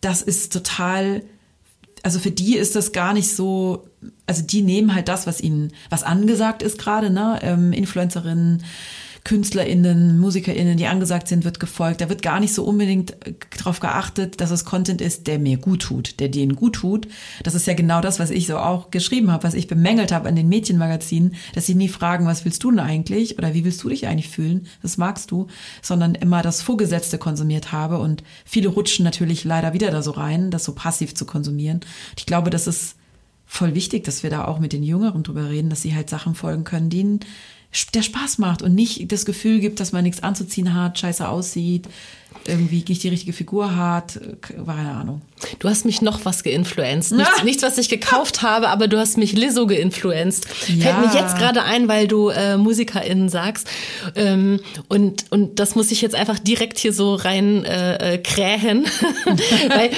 das 0.00 0.22
ist 0.22 0.52
total, 0.52 1.22
also 2.02 2.18
für 2.18 2.30
die 2.30 2.56
ist 2.56 2.76
das 2.76 2.92
gar 2.92 3.12
nicht 3.12 3.34
so, 3.34 3.88
also 4.26 4.42
die 4.42 4.62
nehmen 4.62 4.94
halt 4.94 5.08
das, 5.08 5.26
was 5.26 5.40
ihnen, 5.40 5.72
was 5.90 6.02
angesagt 6.02 6.62
ist 6.62 6.78
gerade, 6.78 7.10
ne, 7.10 7.38
ähm, 7.42 7.72
Influencerinnen, 7.72 8.62
KünstlerInnen, 9.28 10.18
MusikerInnen, 10.18 10.78
die 10.78 10.86
angesagt 10.86 11.28
sind, 11.28 11.44
wird 11.44 11.60
gefolgt. 11.60 12.00
Da 12.00 12.08
wird 12.08 12.22
gar 12.22 12.40
nicht 12.40 12.54
so 12.54 12.64
unbedingt 12.64 13.10
äh, 13.26 13.34
darauf 13.58 13.78
geachtet, 13.78 14.40
dass 14.40 14.50
es 14.50 14.64
Content 14.64 15.02
ist, 15.02 15.26
der 15.26 15.38
mir 15.38 15.58
gut 15.58 15.82
tut, 15.82 16.18
der 16.18 16.30
denen 16.30 16.56
gut 16.56 16.76
tut. 16.76 17.08
Das 17.42 17.54
ist 17.54 17.66
ja 17.66 17.74
genau 17.74 18.00
das, 18.00 18.18
was 18.18 18.30
ich 18.30 18.46
so 18.46 18.56
auch 18.56 18.90
geschrieben 18.90 19.30
habe, 19.30 19.44
was 19.44 19.52
ich 19.52 19.66
bemängelt 19.66 20.12
habe 20.12 20.30
an 20.30 20.34
den 20.34 20.48
Mädchenmagazinen, 20.48 21.34
dass 21.54 21.66
sie 21.66 21.74
nie 21.74 21.90
fragen, 21.90 22.24
was 22.24 22.46
willst 22.46 22.64
du 22.64 22.70
denn 22.70 22.80
eigentlich 22.80 23.36
oder 23.36 23.52
wie 23.52 23.66
willst 23.66 23.84
du 23.84 23.90
dich 23.90 24.06
eigentlich 24.06 24.30
fühlen? 24.30 24.66
Das 24.80 24.96
magst 24.96 25.30
du, 25.30 25.48
sondern 25.82 26.14
immer 26.14 26.40
das 26.40 26.62
Vorgesetzte 26.62 27.18
konsumiert 27.18 27.70
habe 27.70 27.98
und 27.98 28.22
viele 28.46 28.70
rutschen 28.70 29.04
natürlich 29.04 29.44
leider 29.44 29.74
wieder 29.74 29.90
da 29.90 30.00
so 30.00 30.12
rein, 30.12 30.50
das 30.50 30.64
so 30.64 30.74
passiv 30.74 31.14
zu 31.14 31.26
konsumieren. 31.26 31.80
ich 32.16 32.24
glaube, 32.24 32.48
das 32.48 32.66
ist 32.66 32.96
voll 33.44 33.74
wichtig, 33.74 34.04
dass 34.04 34.22
wir 34.22 34.30
da 34.30 34.46
auch 34.46 34.58
mit 34.58 34.72
den 34.72 34.82
Jüngeren 34.82 35.22
drüber 35.22 35.50
reden, 35.50 35.68
dass 35.68 35.82
sie 35.82 35.94
halt 35.94 36.08
Sachen 36.08 36.34
folgen 36.34 36.64
können, 36.64 36.88
die 36.88 37.20
der 37.94 38.02
Spaß 38.02 38.38
macht 38.38 38.62
und 38.62 38.74
nicht 38.74 39.10
das 39.12 39.26
Gefühl 39.26 39.60
gibt, 39.60 39.80
dass 39.80 39.92
man 39.92 40.02
nichts 40.02 40.22
anzuziehen 40.22 40.74
hat, 40.74 40.98
scheiße 40.98 41.28
aussieht, 41.28 41.86
irgendwie 42.46 42.84
nicht 42.88 43.02
die 43.02 43.08
richtige 43.08 43.32
Figur 43.32 43.76
hat, 43.76 44.18
keine 44.40 44.90
Ahnung. 44.90 45.20
Du 45.58 45.68
hast 45.68 45.84
mich 45.84 46.02
noch 46.02 46.24
was 46.24 46.42
geinfluenzt. 46.42 47.12
Nichts, 47.12 47.44
nichts 47.44 47.62
was 47.62 47.78
ich 47.78 47.88
gekauft 47.88 48.42
habe, 48.42 48.68
aber 48.68 48.88
du 48.88 48.98
hast 48.98 49.18
mich 49.18 49.32
Lizzo 49.32 49.66
geinfluenzt. 49.66 50.46
Ja. 50.68 50.94
Fällt 50.94 51.14
mir 51.14 51.20
jetzt 51.20 51.36
gerade 51.36 51.62
ein, 51.62 51.88
weil 51.88 52.08
du 52.08 52.30
äh, 52.30 52.56
MusikerInnen 52.56 53.28
sagst. 53.28 53.68
Ähm, 54.14 54.60
und, 54.88 55.26
und 55.30 55.58
das 55.58 55.74
muss 55.74 55.90
ich 55.90 56.00
jetzt 56.00 56.14
einfach 56.14 56.38
direkt 56.38 56.78
hier 56.78 56.92
so 56.92 57.14
rein 57.14 57.64
äh, 57.64 58.14
äh 58.14 58.18
krähen, 58.18 58.86
weil, 59.68 59.90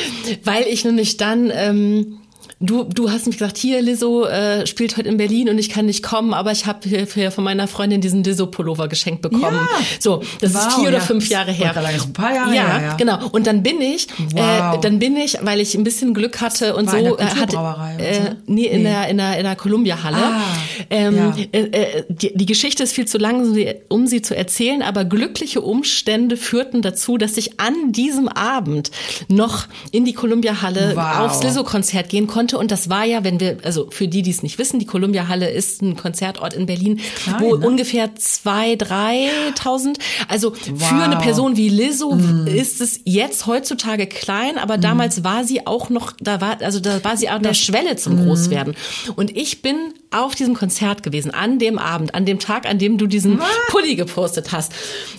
weil 0.45 0.65
ich 0.65 0.85
nämlich 0.85 1.17
dann... 1.17 1.51
Ähm, 1.55 2.20
du, 2.61 2.85
du 2.85 3.11
hast 3.11 3.27
mich 3.27 3.39
gesagt, 3.39 3.57
hier, 3.57 3.81
Lizzo 3.81 4.27
äh, 4.27 4.67
spielt 4.67 4.97
heute 4.99 5.09
in 5.09 5.17
Berlin 5.17 5.49
und 5.49 5.59
ich 5.59 5.71
kann 5.71 5.87
nicht 5.87 6.03
kommen, 6.03 6.35
aber 6.35 6.53
ich 6.53 6.67
habe 6.67 6.81
hier, 6.89 7.31
von 7.31 7.43
meiner 7.43 7.67
Freundin 7.67 8.03
diesen 8.03 8.23
Lizzo-Pullover 8.23 8.89
geschenkt 8.89 9.23
bekommen. 9.23 9.57
Ja. 9.57 9.85
So, 9.99 10.23
das 10.41 10.55
wow, 10.55 10.61
ist 10.61 10.75
vier 10.75 10.85
ja. 10.85 10.89
oder 10.91 11.01
fünf 11.01 11.29
Jahre 11.29 11.53
her. 11.53 11.75
Ein 11.75 12.13
paar 12.13 12.35
Jahre 12.35 12.55
ja, 12.55 12.67
her, 12.67 12.83
ja, 12.83 12.97
genau. 12.97 13.29
Und 13.31 13.47
dann 13.47 13.63
bin 13.63 13.81
ich, 13.81 14.09
äh, 14.09 14.13
wow. 14.35 14.77
äh, 14.77 14.81
dann 14.81 14.99
bin 14.99 15.17
ich, 15.17 15.39
weil 15.41 15.61
ich 15.61 15.75
ein 15.75 15.85
bisschen 15.85 16.13
Glück 16.13 16.41
hatte 16.41 16.77
und 16.77 16.87
War 16.87 17.01
so, 17.01 17.19
äh, 17.19 17.25
hatte, 17.25 17.57
äh, 17.99 18.35
nee, 18.47 18.67
in 18.67 18.83
nee. 18.83 18.91
der 18.91 19.09
in 19.09 19.17
der 19.17 19.39
in 19.39 19.45
der 19.45 19.57
Columbia-Halle. 19.57 20.17
Ah, 20.17 20.43
ähm, 20.91 21.17
ja. 21.17 21.35
äh, 21.53 21.59
äh 21.59 22.05
die, 22.09 22.37
die 22.37 22.47
Geschichte 22.47 22.83
ist 22.83 22.93
viel 22.93 23.07
zu 23.07 23.17
lang, 23.19 23.57
um 23.89 24.07
sie 24.07 24.21
zu 24.21 24.37
erzählen, 24.37 24.83
aber 24.83 25.05
glückliche 25.07 25.63
Umstände 25.63 26.37
führten 26.37 26.83
dazu, 26.83 27.17
dass 27.17 27.37
ich 27.39 27.59
an 27.59 27.93
diesem 27.93 28.29
Abend 28.29 28.91
noch 29.29 29.67
in 29.93 30.05
die 30.05 30.13
Columbia-Halle 30.13 30.93
wow. 30.95 31.21
aufs 31.21 31.43
Lizzo-Konzert 31.43 32.11
gehen 32.11 32.27
konnte 32.27 32.50
konnte. 32.51 32.59
Und 32.59 32.71
das 32.71 32.91
war 32.91 33.05
ja, 33.05 33.25
wenn 33.25 33.41
wir, 33.41 33.59
also 33.63 33.89
für 33.91 34.09
die, 34.09 34.23
die 34.23 34.31
es 34.31 34.43
nicht 34.43 34.59
wissen, 34.59 34.79
die 34.79 34.87
Columbia 34.87 35.29
Halle 35.29 35.51
ist 35.51 35.83
ein 35.83 35.97
Konzertort 35.97 36.55
in 36.55 36.67
Berlin, 36.67 37.01
Klein, 37.23 37.41
wo 37.41 37.57
ne? 37.57 37.67
ungefähr 37.67 38.15
zwei, 38.17 38.77
dreitausend. 38.77 39.99
Also 40.29 40.53
wow. 40.53 40.89
für 40.89 41.03
eine 41.03 41.17
Person 41.17 41.57
wie 41.57 41.69
Lizzo 41.69 42.15
mm. 42.15 42.47
ist 42.47 42.81
es 42.81 43.01
jetzt 43.05 43.47
heutzutage 43.47 44.07
klein, 44.07 44.59
aber 44.59 44.79
mm. 44.79 44.81
damals 44.81 45.25
war 45.25 45.45
sie 45.45 45.67
auch 45.67 45.91
noch, 45.91 46.13
da 46.21 46.41
war, 46.41 46.61
also 46.63 46.81
da 46.81 47.03
war 47.05 47.17
sie 47.17 47.29
an 47.29 47.43
der 47.43 47.55
Schwelle 47.55 47.97
zum 47.97 48.17
mm. 48.17 48.27
Großwerden. 48.27 48.75
Und 49.17 49.37
ich 49.37 49.63
bin 49.63 49.77
auf 50.11 50.35
diesem 50.35 50.55
Konzert 50.55 51.03
gewesen, 51.03 51.33
an 51.33 51.59
dem 51.59 51.79
Abend, 51.79 52.15
an 52.15 52.25
dem 52.25 52.39
Tag, 52.39 52.67
an 52.67 52.79
dem 52.79 52.99
du 52.99 53.07
diesen 53.07 53.39
Was? 53.39 53.49
Pulli 53.69 53.95
gepostet 53.95 54.53
hast. 54.53 54.73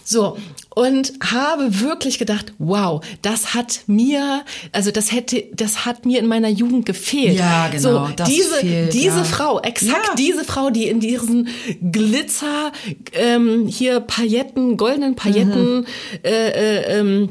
So. 0.04 0.38
Und 0.74 1.12
habe 1.22 1.82
wirklich 1.82 2.18
gedacht, 2.18 2.54
wow, 2.58 3.04
das 3.22 3.54
hat 3.54 3.82
mir, 3.88 4.46
also 4.72 4.90
das 4.92 5.12
hätte, 5.12 5.44
das 5.54 5.86
hat 5.86 6.06
mir 6.06 6.18
in 6.20 6.28
meiner 6.28 6.48
Jugend 6.48 6.86
gefehlt. 6.86 7.38
Ja, 7.38 7.68
genau. 7.68 8.08
So, 8.08 8.24
diese, 8.26 8.56
fehlt, 8.56 8.94
diese 8.94 9.18
ja. 9.18 9.24
Frau, 9.26 9.60
exakt 9.60 10.08
ja. 10.08 10.16
diese 10.16 10.46
Frau, 10.46 10.70
die 10.70 10.88
in 10.88 11.02
diesen 11.02 11.50
Glitzer, 11.92 12.72
ähm, 13.12 13.68
hier 13.68 14.00
Pailletten, 14.00 14.78
goldenen 14.78 15.16
Pailletten, 15.16 15.80
mhm. 15.80 15.86
äh, 16.24 16.50
äh, 16.50 17.00
ähm, 17.00 17.30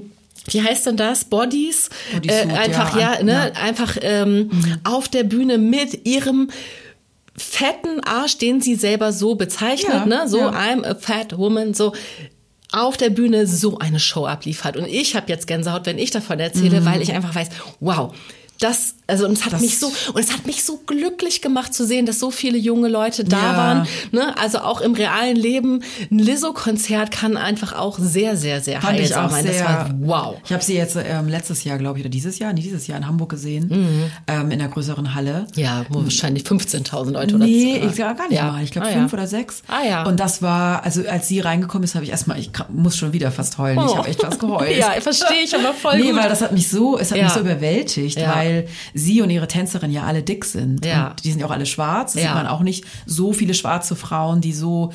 wie 0.50 0.62
heißt 0.62 0.86
denn 0.86 0.98
das? 0.98 1.24
Bodies? 1.24 1.88
Bodysuit, 2.12 2.50
äh, 2.50 2.54
einfach, 2.54 2.94
ja, 2.94 3.14
ja, 3.14 3.22
ne, 3.22 3.52
ja. 3.54 3.62
einfach 3.62 3.96
ähm, 4.02 4.50
mhm. 4.52 4.78
auf 4.84 5.08
der 5.08 5.24
Bühne 5.24 5.56
mit 5.56 6.06
ihrem 6.06 6.50
fetten 7.36 8.00
Arsch, 8.04 8.36
den 8.36 8.60
sie 8.60 8.74
selber 8.74 9.12
so 9.12 9.34
bezeichnet, 9.34 9.92
ja, 9.92 10.06
ne? 10.06 10.28
So. 10.28 10.40
I'm 10.40 10.84
a 10.84 10.94
fat 10.94 11.38
woman, 11.38 11.72
so 11.72 11.94
auf 12.72 12.96
der 12.96 13.10
Bühne 13.10 13.46
so 13.46 13.78
eine 13.78 13.98
Show 14.00 14.26
abliefert. 14.26 14.76
Und 14.76 14.86
ich 14.86 15.16
habe 15.16 15.26
jetzt 15.28 15.46
Gänsehaut, 15.46 15.86
wenn 15.86 15.98
ich 15.98 16.10
davon 16.10 16.38
erzähle, 16.38 16.80
mhm. 16.80 16.84
weil 16.84 17.02
ich 17.02 17.12
einfach 17.12 17.34
weiß, 17.34 17.48
wow, 17.80 18.14
das, 18.60 18.96
also 19.10 19.26
und 19.26 19.32
es 19.32 19.44
hat 19.44 19.52
das 19.52 19.60
mich 19.60 19.78
so 19.78 19.88
und 20.14 20.20
es 20.20 20.32
hat 20.32 20.46
mich 20.46 20.64
so 20.64 20.80
glücklich 20.86 21.42
gemacht 21.42 21.74
zu 21.74 21.84
sehen, 21.86 22.06
dass 22.06 22.18
so 22.18 22.30
viele 22.30 22.56
junge 22.58 22.88
Leute 22.88 23.24
da 23.24 23.52
ja. 23.52 23.56
waren. 23.56 23.88
Ne? 24.12 24.36
Also 24.38 24.58
auch 24.58 24.80
im 24.80 24.94
realen 24.94 25.36
Leben 25.36 25.82
ein 26.10 26.18
Lizzo-Konzert 26.18 27.10
kann 27.10 27.36
einfach 27.36 27.72
auch 27.72 27.98
sehr, 27.98 28.36
sehr, 28.36 28.60
sehr 28.60 28.80
Fand 28.80 28.98
heilsam 28.98 29.26
ich 29.26 29.30
auch 29.30 29.36
sein. 29.36 29.44
Sehr, 29.44 29.52
das 29.52 29.68
war 29.68 29.90
wow. 30.00 30.36
Ich 30.44 30.52
habe 30.52 30.62
sie 30.62 30.74
jetzt 30.74 30.96
ähm, 30.96 31.28
letztes 31.28 31.64
Jahr, 31.64 31.78
glaube 31.78 31.98
ich, 31.98 32.04
oder 32.04 32.10
dieses 32.10 32.38
Jahr, 32.38 32.52
nicht 32.52 32.66
dieses 32.66 32.86
Jahr 32.86 32.98
in 32.98 33.06
Hamburg 33.06 33.30
gesehen, 33.30 33.68
mhm. 33.68 34.10
ähm, 34.26 34.50
in 34.50 34.58
der 34.58 34.68
größeren 34.68 35.14
Halle. 35.14 35.46
Ja, 35.54 35.84
wo 35.88 36.02
wahrscheinlich 36.02 36.44
15.000 36.44 37.10
Leute 37.12 37.34
oder 37.34 37.44
Nee, 37.44 37.82
ich 37.84 37.96
sag 37.96 38.16
gar 38.16 38.28
nicht 38.28 38.38
ja. 38.38 38.52
mal. 38.52 38.62
Ich 38.62 38.70
glaube 38.70 38.88
ah, 38.88 38.92
fünf 38.92 39.12
ja. 39.12 39.18
oder 39.18 39.26
sechs. 39.26 39.62
Ah 39.66 39.82
ja. 39.86 40.04
Und 40.04 40.20
das 40.20 40.42
war, 40.42 40.84
also 40.84 41.02
als 41.08 41.28
sie 41.28 41.40
reingekommen 41.40 41.84
ist, 41.84 41.94
habe 41.94 42.04
ich 42.04 42.10
erstmal, 42.10 42.38
ich 42.38 42.50
muss 42.68 42.96
schon 42.96 43.12
wieder 43.12 43.30
fast 43.30 43.58
heulen. 43.58 43.78
Oh. 43.78 43.86
Ich 43.90 43.96
habe 43.96 44.08
echt 44.08 44.22
was 44.22 44.38
geheult. 44.38 44.76
ja, 44.76 44.92
verstehe 45.00 45.42
ich 45.42 45.54
aber 45.54 45.74
voll 45.74 45.98
nee, 45.98 46.12
gut. 46.12 46.16
weil 46.20 46.28
das 46.28 46.42
hat 46.42 46.52
mich 46.52 46.68
so, 46.68 46.96
es 46.96 47.10
hat 47.10 47.20
mich 47.20 47.30
so 47.30 47.40
überwältigt, 47.40 48.16
weil 48.18 48.50
weil 48.50 48.68
sie 49.00 49.22
und 49.22 49.30
ihre 49.30 49.48
Tänzerin 49.48 49.90
ja 49.90 50.04
alle 50.04 50.22
dick 50.22 50.44
sind. 50.44 50.84
Ja. 50.84 51.08
Und 51.08 51.24
die 51.24 51.30
sind 51.30 51.40
ja 51.40 51.46
auch 51.46 51.50
alle 51.50 51.66
schwarz. 51.66 52.12
Da 52.12 52.20
ja. 52.20 52.26
sieht 52.26 52.34
man 52.34 52.46
auch 52.46 52.60
nicht 52.60 52.84
so 53.06 53.32
viele 53.32 53.54
schwarze 53.54 53.96
Frauen, 53.96 54.40
die 54.40 54.52
so 54.52 54.92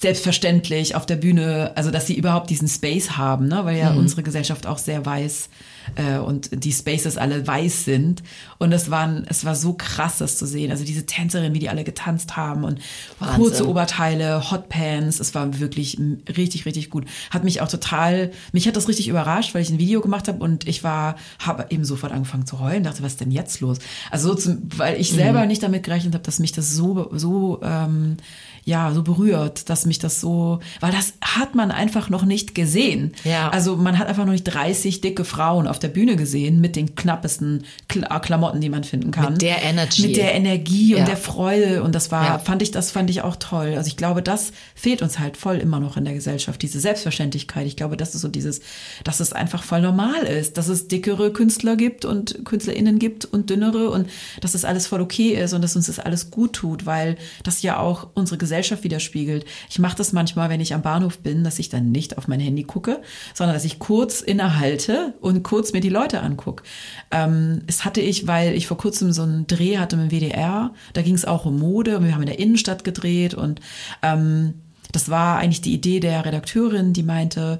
selbstverständlich 0.00 0.94
auf 0.94 1.06
der 1.06 1.16
Bühne, 1.16 1.72
also 1.74 1.90
dass 1.90 2.06
sie 2.06 2.14
überhaupt 2.14 2.50
diesen 2.50 2.68
Space 2.68 3.12
haben, 3.12 3.48
ne? 3.48 3.64
weil 3.64 3.76
ja 3.76 3.90
mhm. 3.90 3.98
unsere 3.98 4.22
Gesellschaft 4.22 4.66
auch 4.66 4.78
sehr 4.78 5.04
weiß 5.04 5.48
äh, 5.94 6.18
und 6.18 6.50
die 6.52 6.72
Spaces 6.72 7.16
alle 7.16 7.46
weiß 7.46 7.84
sind. 7.84 8.22
Und 8.58 8.72
es 8.72 8.90
waren, 8.90 9.26
es 9.28 9.44
war 9.44 9.54
so 9.54 9.74
krass, 9.74 10.18
das 10.18 10.36
zu 10.36 10.46
sehen. 10.46 10.70
Also 10.70 10.84
diese 10.84 11.06
Tänzerinnen, 11.06 11.54
wie 11.54 11.58
die 11.58 11.68
alle 11.68 11.84
getanzt 11.84 12.36
haben 12.36 12.64
und 12.64 12.80
Wahnsinn. 13.18 13.36
kurze 13.36 13.68
Oberteile, 13.68 14.50
Hotpants. 14.50 15.20
Es 15.20 15.34
war 15.34 15.58
wirklich 15.60 15.98
richtig, 16.36 16.66
richtig 16.66 16.90
gut. 16.90 17.06
Hat 17.30 17.44
mich 17.44 17.60
auch 17.60 17.68
total, 17.68 18.32
mich 18.52 18.66
hat 18.66 18.76
das 18.76 18.88
richtig 18.88 19.08
überrascht, 19.08 19.54
weil 19.54 19.62
ich 19.62 19.70
ein 19.70 19.78
Video 19.78 20.00
gemacht 20.00 20.28
habe 20.28 20.42
und 20.42 20.66
ich 20.66 20.84
war, 20.84 21.16
habe 21.38 21.66
eben 21.70 21.84
sofort 21.84 22.12
angefangen 22.12 22.46
zu 22.46 22.60
heulen, 22.60 22.82
dachte, 22.82 23.02
was 23.02 23.12
ist 23.12 23.20
denn 23.20 23.30
jetzt 23.30 23.60
los? 23.60 23.78
Also 24.10 24.28
so 24.28 24.34
zum, 24.34 24.58
weil 24.76 25.00
ich 25.00 25.12
selber 25.12 25.42
mhm. 25.42 25.48
nicht 25.48 25.62
damit 25.62 25.84
gerechnet 25.84 26.14
habe, 26.14 26.24
dass 26.24 26.38
mich 26.38 26.52
das 26.52 26.72
so, 26.72 27.10
so 27.12 27.60
ähm, 27.62 28.16
ja, 28.66 28.92
so 28.92 29.04
berührt, 29.04 29.70
dass 29.70 29.86
mich 29.86 30.00
das 30.00 30.20
so, 30.20 30.58
weil 30.80 30.90
das 30.90 31.12
hat 31.22 31.54
man 31.54 31.70
einfach 31.70 32.10
noch 32.10 32.24
nicht 32.24 32.56
gesehen. 32.56 33.12
Ja. 33.22 33.48
Also 33.50 33.76
man 33.76 33.96
hat 33.96 34.08
einfach 34.08 34.24
noch 34.24 34.32
nicht 34.32 34.42
30 34.42 35.00
dicke 35.00 35.24
Frauen 35.24 35.68
auf 35.68 35.78
der 35.78 35.86
Bühne 35.86 36.16
gesehen 36.16 36.60
mit 36.60 36.74
den 36.74 36.96
knappesten 36.96 37.62
äh, 37.94 38.18
Klamotten, 38.18 38.60
die 38.60 38.68
man 38.68 38.82
finden 38.82 39.12
kann. 39.12 39.34
Mit 39.34 39.42
der 39.42 39.62
Energie. 39.62 40.08
Mit 40.08 40.16
der 40.16 40.34
Energie 40.34 40.90
ja. 40.90 40.98
und 40.98 41.06
der 41.06 41.16
Freude 41.16 41.84
und 41.84 41.94
das 41.94 42.10
war, 42.10 42.24
ja. 42.24 42.38
fand 42.40 42.60
ich, 42.60 42.72
das 42.72 42.90
fand 42.90 43.08
ich 43.08 43.22
auch 43.22 43.36
toll. 43.36 43.74
Also 43.76 43.86
ich 43.86 43.96
glaube, 43.96 44.20
das 44.20 44.50
fehlt 44.74 45.00
uns 45.00 45.20
halt 45.20 45.36
voll 45.36 45.58
immer 45.58 45.78
noch 45.78 45.96
in 45.96 46.04
der 46.04 46.14
Gesellschaft, 46.14 46.60
diese 46.60 46.80
Selbstverständlichkeit. 46.80 47.68
Ich 47.68 47.76
glaube, 47.76 47.96
das 47.96 48.16
ist 48.16 48.22
so 48.22 48.28
dieses, 48.28 48.62
dass 49.04 49.20
es 49.20 49.32
einfach 49.32 49.62
voll 49.62 49.80
normal 49.80 50.24
ist, 50.24 50.58
dass 50.58 50.66
es 50.66 50.88
dickere 50.88 51.32
Künstler 51.32 51.76
gibt 51.76 52.04
und 52.04 52.44
KünstlerInnen 52.44 52.98
gibt 52.98 53.26
und 53.26 53.48
dünnere 53.48 53.90
und 53.90 54.08
dass 54.40 54.52
das 54.52 54.64
alles 54.64 54.88
voll 54.88 55.02
okay 55.02 55.40
ist 55.40 55.52
und 55.52 55.62
dass 55.62 55.76
uns 55.76 55.86
das 55.86 56.00
alles 56.00 56.32
gut 56.32 56.54
tut, 56.54 56.84
weil 56.84 57.16
das 57.44 57.62
ja 57.62 57.78
auch 57.78 58.08
unsere 58.14 58.38
Gesellschaft 58.38 58.55
Gesellschaft 58.56 58.84
widerspiegelt. 58.84 59.44
Ich 59.68 59.78
mache 59.78 59.96
das 59.96 60.12
manchmal, 60.12 60.48
wenn 60.48 60.60
ich 60.60 60.74
am 60.74 60.82
Bahnhof 60.82 61.18
bin, 61.18 61.44
dass 61.44 61.58
ich 61.58 61.68
dann 61.68 61.92
nicht 61.92 62.16
auf 62.18 62.26
mein 62.26 62.40
Handy 62.40 62.64
gucke, 62.64 63.00
sondern 63.34 63.54
dass 63.54 63.64
ich 63.64 63.78
kurz 63.78 64.20
innehalte 64.20 65.14
und 65.20 65.42
kurz 65.42 65.72
mir 65.72 65.80
die 65.80 65.90
Leute 65.90 66.20
angucke. 66.20 66.64
Ähm, 67.10 67.62
es 67.66 67.84
hatte 67.84 68.00
ich, 68.00 68.26
weil 68.26 68.54
ich 68.54 68.66
vor 68.66 68.78
kurzem 68.78 69.12
so 69.12 69.22
einen 69.22 69.46
Dreh 69.46 69.78
hatte 69.78 69.96
mit 69.96 70.10
dem 70.10 70.20
WDR, 70.20 70.72
da 70.94 71.02
ging 71.02 71.14
es 71.14 71.24
auch 71.24 71.44
um 71.44 71.58
Mode 71.58 71.98
und 71.98 72.04
wir 72.04 72.14
haben 72.14 72.22
in 72.22 72.28
der 72.28 72.38
Innenstadt 72.38 72.82
gedreht 72.84 73.34
und 73.34 73.60
ähm, 74.02 74.54
das 74.92 75.10
war 75.10 75.38
eigentlich 75.38 75.60
die 75.60 75.74
Idee 75.74 76.00
der 76.00 76.24
Redakteurin, 76.24 76.92
die 76.92 77.02
meinte, 77.02 77.58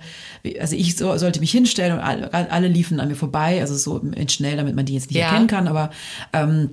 also 0.58 0.74
ich 0.74 0.96
so, 0.96 1.16
sollte 1.18 1.40
mich 1.40 1.50
hinstellen 1.50 1.92
und 1.92 2.00
alle, 2.00 2.32
alle, 2.32 2.68
liefen 2.68 2.98
an 3.00 3.08
mir 3.08 3.16
vorbei, 3.16 3.60
also 3.60 3.76
so 3.76 4.00
schnell, 4.28 4.56
damit 4.56 4.74
man 4.74 4.86
die 4.86 4.94
jetzt 4.94 5.10
nicht 5.10 5.18
ja. 5.18 5.26
erkennen 5.26 5.46
kann, 5.46 5.68
aber 5.68 5.90
ähm, 6.32 6.70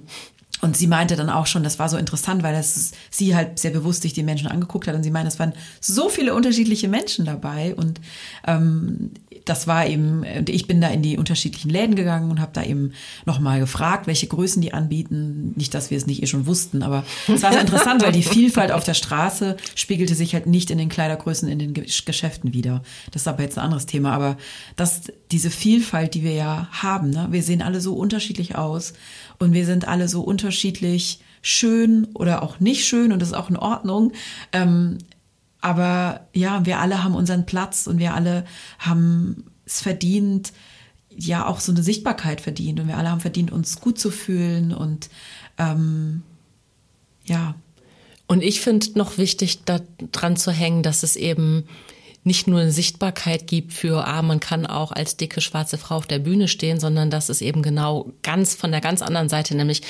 und 0.63 0.77
sie 0.77 0.87
meinte 0.87 1.17
dann 1.17 1.29
auch 1.29 1.45
schon, 1.45 1.63
das 1.63 1.77
war 1.77 1.89
so 1.89 1.97
interessant, 1.97 2.41
weil 2.41 2.53
das 2.53 2.93
sie 3.09 3.35
halt 3.35 3.59
sehr 3.59 3.71
bewusst 3.71 4.01
sich 4.01 4.13
die 4.13 4.23
Menschen 4.23 4.47
angeguckt 4.47 4.87
hat 4.87 4.95
und 4.95 5.03
sie 5.03 5.11
meinte, 5.11 5.27
es 5.27 5.37
waren 5.37 5.53
so 5.81 6.07
viele 6.07 6.33
unterschiedliche 6.33 6.87
Menschen 6.87 7.25
dabei 7.25 7.75
und 7.75 7.99
ähm, 8.47 9.11
das 9.45 9.67
war 9.67 9.87
eben, 9.87 10.23
und 10.23 10.49
ich 10.49 10.67
bin 10.67 10.81
da 10.81 10.87
in 10.89 11.01
die 11.01 11.17
unterschiedlichen 11.17 11.69
Läden 11.69 11.95
gegangen 11.95 12.31
und 12.31 12.39
habe 12.39 12.51
da 12.53 12.63
eben 12.63 12.93
nochmal 13.25 13.59
gefragt, 13.59 14.07
welche 14.07 14.27
Größen 14.27 14.61
die 14.61 14.73
anbieten. 14.73 15.53
Nicht, 15.55 15.73
dass 15.73 15.91
wir 15.91 15.97
es 15.97 16.07
nicht 16.07 16.23
eh 16.23 16.27
schon 16.27 16.45
wussten, 16.45 16.83
aber 16.83 17.03
es 17.27 17.43
war 17.43 17.59
interessant, 17.59 18.03
weil 18.03 18.11
die 18.11 18.23
Vielfalt 18.23 18.71
auf 18.71 18.83
der 18.83 18.93
Straße 18.93 19.57
spiegelte 19.75 20.15
sich 20.15 20.33
halt 20.33 20.47
nicht 20.47 20.71
in 20.71 20.77
den 20.77 20.89
Kleidergrößen 20.89 21.47
in 21.47 21.59
den 21.59 21.73
Geschäften 21.73 22.53
wieder. 22.53 22.83
Das 23.11 23.23
ist 23.23 23.27
aber 23.27 23.43
jetzt 23.43 23.57
ein 23.57 23.65
anderes 23.65 23.85
Thema, 23.85 24.13
aber 24.13 24.37
das, 24.75 25.01
diese 25.31 25.49
Vielfalt, 25.49 26.13
die 26.13 26.23
wir 26.23 26.33
ja 26.33 26.67
haben, 26.71 27.09
ne? 27.09 27.27
wir 27.31 27.43
sehen 27.43 27.61
alle 27.61 27.81
so 27.81 27.93
unterschiedlich 27.95 28.55
aus 28.55 28.93
und 29.39 29.53
wir 29.53 29.65
sind 29.65 29.87
alle 29.87 30.07
so 30.07 30.21
unterschiedlich 30.21 31.19
schön 31.41 32.07
oder 32.13 32.41
auch 32.41 32.59
nicht 32.59 32.85
schön 32.85 33.11
und 33.11 33.21
das 33.21 33.29
ist 33.29 33.35
auch 33.35 33.49
in 33.49 33.57
Ordnung. 33.57 34.13
Ähm, 34.51 34.97
aber 35.63 36.27
ja, 36.33 36.65
wir 36.65 36.79
alle 36.79 37.05
haben 37.05 37.15
unseren 37.15 37.45
Platz 37.45 37.87
und 37.87 37.97
wir 37.97 38.13
alle 38.13 38.43
haben 38.79 39.45
es 39.65 39.79
verdient, 39.79 40.51
ja 41.09 41.47
auch 41.47 41.61
so 41.61 41.71
eine 41.71 41.81
Sichtbarkeit 41.81 42.41
verdient 42.41 42.81
und 42.81 42.89
wir 42.89 42.97
alle 42.97 43.09
haben 43.09 43.21
verdient, 43.21 43.49
uns 43.49 43.79
gut 43.79 43.97
zu 43.97 44.11
fühlen 44.11 44.73
und 44.73 45.09
ähm, 45.57 46.21
ja. 47.23 47.55
Und 48.27 48.43
ich 48.43 48.59
finde 48.59 48.87
noch 48.95 49.17
wichtig, 49.17 49.63
da 49.63 49.79
dran 50.11 50.35
zu 50.35 50.51
hängen, 50.51 50.83
dass 50.83 51.01
es 51.03 51.15
eben 51.15 51.63
nicht 52.25 52.45
nur 52.45 52.59
eine 52.59 52.71
Sichtbarkeit 52.71 53.47
gibt 53.47 53.71
für, 53.71 54.05
ah, 54.05 54.21
man 54.21 54.41
kann 54.41 54.65
auch 54.65 54.91
als 54.91 55.15
dicke 55.15 55.39
schwarze 55.39 55.77
Frau 55.77 55.95
auf 55.95 56.07
der 56.07 56.19
Bühne 56.19 56.49
stehen, 56.49 56.81
sondern 56.81 57.09
dass 57.09 57.29
es 57.29 57.39
eben 57.39 57.61
genau 57.61 58.11
ganz 58.21 58.53
von 58.53 58.71
der 58.71 58.81
ganz 58.81 59.01
anderen 59.01 59.29
Seite, 59.29 59.55
nämlich 59.55 59.81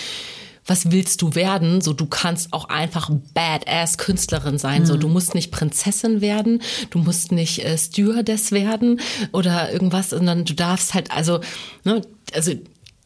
was 0.65 0.91
willst 0.91 1.21
du 1.21 1.35
werden? 1.35 1.81
So, 1.81 1.93
du 1.93 2.05
kannst 2.05 2.53
auch 2.53 2.69
einfach 2.69 3.09
Badass 3.33 3.97
Künstlerin 3.97 4.57
sein. 4.57 4.83
Mhm. 4.83 4.85
So, 4.85 4.97
du 4.97 5.07
musst 5.07 5.35
nicht 5.35 5.51
Prinzessin 5.51 6.21
werden, 6.21 6.61
du 6.89 6.99
musst 6.99 7.31
nicht 7.31 7.63
äh, 7.63 7.77
Stewardess 7.77 8.51
werden 8.51 8.99
oder 9.31 9.71
irgendwas, 9.71 10.11
sondern 10.11 10.45
du 10.45 10.53
darfst 10.53 10.93
halt, 10.93 11.11
also, 11.11 11.39
ne, 11.83 12.01
also 12.33 12.53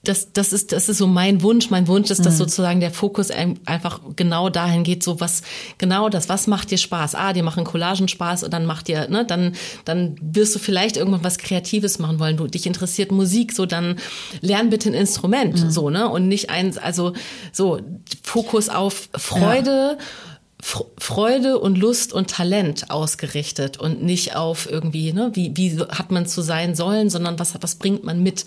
das, 0.07 0.31
das 0.31 0.53
ist, 0.53 0.71
das 0.71 0.89
ist 0.89 0.97
so 0.97 1.07
mein 1.07 1.41
Wunsch. 1.41 1.69
Mein 1.69 1.87
Wunsch 1.87 2.09
ist, 2.09 2.25
dass 2.25 2.35
mhm. 2.35 2.37
sozusagen 2.37 2.79
der 2.79 2.91
Fokus 2.91 3.29
einfach 3.31 4.01
genau 4.15 4.49
dahin 4.49 4.83
geht, 4.83 5.03
so 5.03 5.19
was, 5.19 5.41
genau 5.77 6.09
das, 6.09 6.29
was 6.29 6.47
macht 6.47 6.71
dir 6.71 6.77
Spaß? 6.77 7.15
Ah, 7.15 7.33
dir 7.33 7.43
machen 7.43 7.63
Collagen 7.63 8.07
Spaß 8.07 8.43
und 8.43 8.53
dann 8.53 8.65
macht 8.65 8.87
dir, 8.87 9.09
ne, 9.09 9.25
dann, 9.25 9.53
dann 9.85 10.15
wirst 10.21 10.55
du 10.55 10.59
vielleicht 10.59 10.97
irgendwann 10.97 11.23
was 11.23 11.37
Kreatives 11.37 11.99
machen 11.99 12.19
wollen. 12.19 12.37
Du, 12.37 12.47
dich 12.47 12.65
interessiert 12.65 13.11
Musik, 13.11 13.51
so 13.51 13.65
dann 13.65 13.97
lern 14.41 14.69
bitte 14.69 14.89
ein 14.89 14.93
Instrument, 14.93 15.61
mhm. 15.63 15.71
so, 15.71 15.89
ne, 15.89 16.07
und 16.07 16.27
nicht 16.27 16.49
eins, 16.49 16.77
also, 16.77 17.13
so, 17.51 17.79
Fokus 18.23 18.69
auf 18.69 19.09
Freude. 19.15 19.97
Ja. 19.99 20.05
Freude 20.97 21.59
und 21.59 21.77
Lust 21.77 22.13
und 22.13 22.31
Talent 22.31 22.89
ausgerichtet 22.89 23.77
und 23.77 24.01
nicht 24.01 24.35
auf 24.35 24.67
irgendwie, 24.69 25.13
ne, 25.13 25.29
wie, 25.33 25.55
wie 25.55 25.79
hat 25.79 26.09
man 26.09 26.25
zu 26.25 26.41
sein 26.41 26.73
sollen, 26.73 27.11
sondern 27.11 27.37
was, 27.37 27.53
was 27.61 27.75
bringt 27.75 28.03
man 28.03 28.23
mit? 28.23 28.43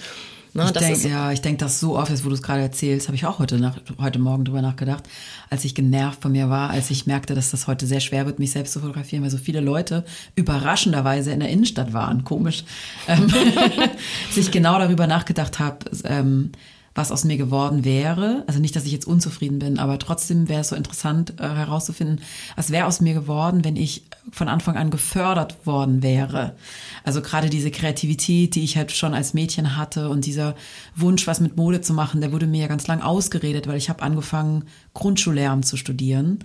Ne, 0.52 0.64
ich 0.64 0.72
denk, 0.72 1.04
ja, 1.04 1.30
ich 1.30 1.40
denke 1.40 1.58
das 1.58 1.78
so 1.78 1.96
oft, 1.96 2.10
jetzt 2.10 2.24
wo 2.24 2.28
du 2.28 2.34
es 2.34 2.42
gerade 2.42 2.60
erzählst, 2.60 3.06
habe 3.06 3.14
ich 3.14 3.24
auch 3.24 3.38
heute, 3.38 3.58
nach, 3.58 3.76
heute 4.00 4.18
Morgen 4.18 4.44
drüber 4.44 4.62
nachgedacht, 4.62 5.04
als 5.48 5.64
ich 5.64 5.74
genervt 5.74 6.22
von 6.22 6.32
mir 6.32 6.50
war, 6.50 6.70
als 6.70 6.90
ich 6.90 7.06
merkte, 7.06 7.34
dass 7.34 7.50
das 7.50 7.68
heute 7.68 7.86
sehr 7.86 8.00
schwer 8.00 8.26
wird, 8.26 8.40
mich 8.40 8.50
selbst 8.50 8.72
zu 8.72 8.80
fotografieren, 8.80 9.22
weil 9.22 9.30
so 9.30 9.38
viele 9.38 9.60
Leute 9.60 10.04
überraschenderweise 10.34 11.30
in 11.30 11.40
der 11.40 11.50
Innenstadt 11.50 11.92
waren, 11.92 12.24
komisch, 12.24 12.64
ähm, 13.08 13.32
sich 14.32 14.50
genau 14.50 14.78
darüber 14.78 15.06
nachgedacht 15.06 15.60
habe, 15.60 15.78
ähm, 16.04 16.50
was 16.94 17.12
aus 17.12 17.24
mir 17.24 17.36
geworden 17.36 17.84
wäre. 17.84 18.42
Also 18.46 18.58
nicht, 18.58 18.74
dass 18.74 18.84
ich 18.84 18.92
jetzt 18.92 19.06
unzufrieden 19.06 19.60
bin, 19.60 19.78
aber 19.78 19.98
trotzdem 19.98 20.48
wäre 20.48 20.62
es 20.62 20.68
so 20.68 20.76
interessant 20.76 21.34
äh, 21.38 21.48
herauszufinden, 21.48 22.20
was 22.56 22.70
wäre 22.70 22.86
aus 22.86 23.00
mir 23.00 23.14
geworden, 23.14 23.64
wenn 23.64 23.76
ich 23.76 24.02
von 24.32 24.48
Anfang 24.48 24.76
an 24.76 24.90
gefördert 24.90 25.66
worden 25.66 26.02
wäre. 26.02 26.56
Also 27.04 27.22
gerade 27.22 27.48
diese 27.48 27.70
Kreativität, 27.70 28.54
die 28.54 28.64
ich 28.64 28.76
halt 28.76 28.92
schon 28.92 29.14
als 29.14 29.34
Mädchen 29.34 29.76
hatte 29.76 30.08
und 30.08 30.26
dieser 30.26 30.56
Wunsch, 30.96 31.26
was 31.26 31.40
mit 31.40 31.56
Mode 31.56 31.80
zu 31.80 31.94
machen, 31.94 32.20
der 32.20 32.32
wurde 32.32 32.46
mir 32.46 32.62
ja 32.62 32.66
ganz 32.66 32.86
lang 32.88 33.02
ausgeredet, 33.02 33.68
weil 33.68 33.76
ich 33.76 33.88
habe 33.88 34.02
angefangen, 34.02 34.64
Grundschullehramt 34.92 35.64
zu 35.64 35.76
studieren, 35.76 36.40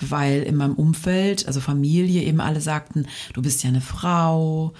weil 0.00 0.42
in 0.42 0.56
meinem 0.56 0.74
Umfeld, 0.74 1.46
also 1.46 1.60
Familie, 1.60 2.22
eben 2.22 2.40
alle 2.40 2.60
sagten, 2.60 3.06
du 3.34 3.42
bist 3.42 3.62
ja 3.62 3.68
eine 3.68 3.82
Frau 3.82 4.72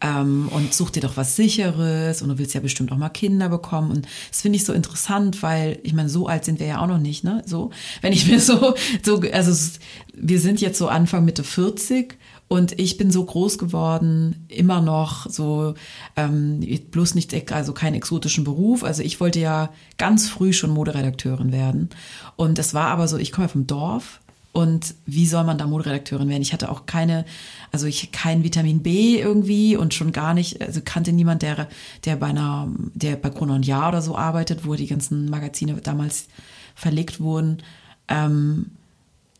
ähm, 0.00 0.48
und 0.52 0.72
such 0.72 0.90
dir 0.90 1.00
doch 1.00 1.16
was 1.16 1.34
Sicheres 1.34 2.22
und 2.22 2.28
du 2.28 2.38
willst 2.38 2.54
ja 2.54 2.60
bestimmt 2.60 2.92
auch 2.92 2.96
mal 2.96 3.08
Kinder 3.08 3.48
bekommen. 3.48 3.90
Und 3.90 4.06
das 4.30 4.42
finde 4.42 4.56
ich 4.56 4.64
so 4.64 4.72
interessant, 4.72 5.42
weil 5.42 5.80
ich 5.82 5.94
meine, 5.94 6.08
so 6.08 6.28
alt 6.28 6.44
sind 6.44 6.60
wir 6.60 6.66
ja 6.66 6.80
auch 6.80 6.86
noch 6.86 6.98
nicht, 6.98 7.24
ne? 7.24 7.42
So, 7.44 7.70
wenn 8.02 8.12
ich 8.12 8.28
mir 8.28 8.40
so, 8.40 8.74
so, 9.02 9.20
also 9.32 9.70
wir 10.14 10.40
sind 10.40 10.60
jetzt 10.60 10.78
so 10.78 10.88
Anfang 10.88 11.24
Mitte 11.24 11.42
40 11.42 12.16
und 12.52 12.80
ich 12.80 12.96
bin 12.96 13.12
so 13.12 13.24
groß 13.24 13.58
geworden, 13.58 14.44
immer 14.48 14.80
noch 14.80 15.30
so, 15.30 15.74
ähm, 16.16 16.58
bloß 16.90 17.14
nicht, 17.14 17.52
also 17.52 17.72
keinen 17.72 17.94
exotischen 17.94 18.42
Beruf. 18.42 18.82
Also 18.82 19.04
ich 19.04 19.20
wollte 19.20 19.38
ja 19.38 19.70
ganz 19.98 20.28
früh 20.28 20.52
schon 20.52 20.70
Moderedakteurin 20.70 21.52
werden. 21.52 21.90
Und 22.34 22.58
es 22.58 22.74
war 22.74 22.88
aber 22.88 23.06
so, 23.06 23.18
ich 23.18 23.30
komme 23.30 23.44
ja 23.44 23.52
vom 23.52 23.68
Dorf. 23.68 24.18
Und 24.50 24.96
wie 25.06 25.28
soll 25.28 25.44
man 25.44 25.58
da 25.58 25.68
Moderedakteurin 25.68 26.28
werden? 26.28 26.42
Ich 26.42 26.52
hatte 26.52 26.72
auch 26.72 26.86
keine, 26.86 27.24
also 27.70 27.86
ich 27.86 28.10
kein 28.10 28.42
Vitamin 28.42 28.82
B 28.82 29.20
irgendwie 29.20 29.76
und 29.76 29.94
schon 29.94 30.10
gar 30.10 30.34
nicht, 30.34 30.60
also 30.60 30.80
kannte 30.84 31.12
niemand, 31.12 31.42
der, 31.42 31.68
der 32.04 32.16
bei 32.16 32.26
einer, 32.26 32.68
der 32.94 33.14
bei 33.14 33.30
Chrono 33.30 33.54
und 33.54 33.64
Jahr 33.64 33.90
oder 33.90 34.02
so 34.02 34.16
arbeitet, 34.16 34.66
wo 34.66 34.74
die 34.74 34.88
ganzen 34.88 35.30
Magazine 35.30 35.76
damals 35.80 36.26
verlegt 36.74 37.20
wurden. 37.20 37.58
Ähm, 38.08 38.72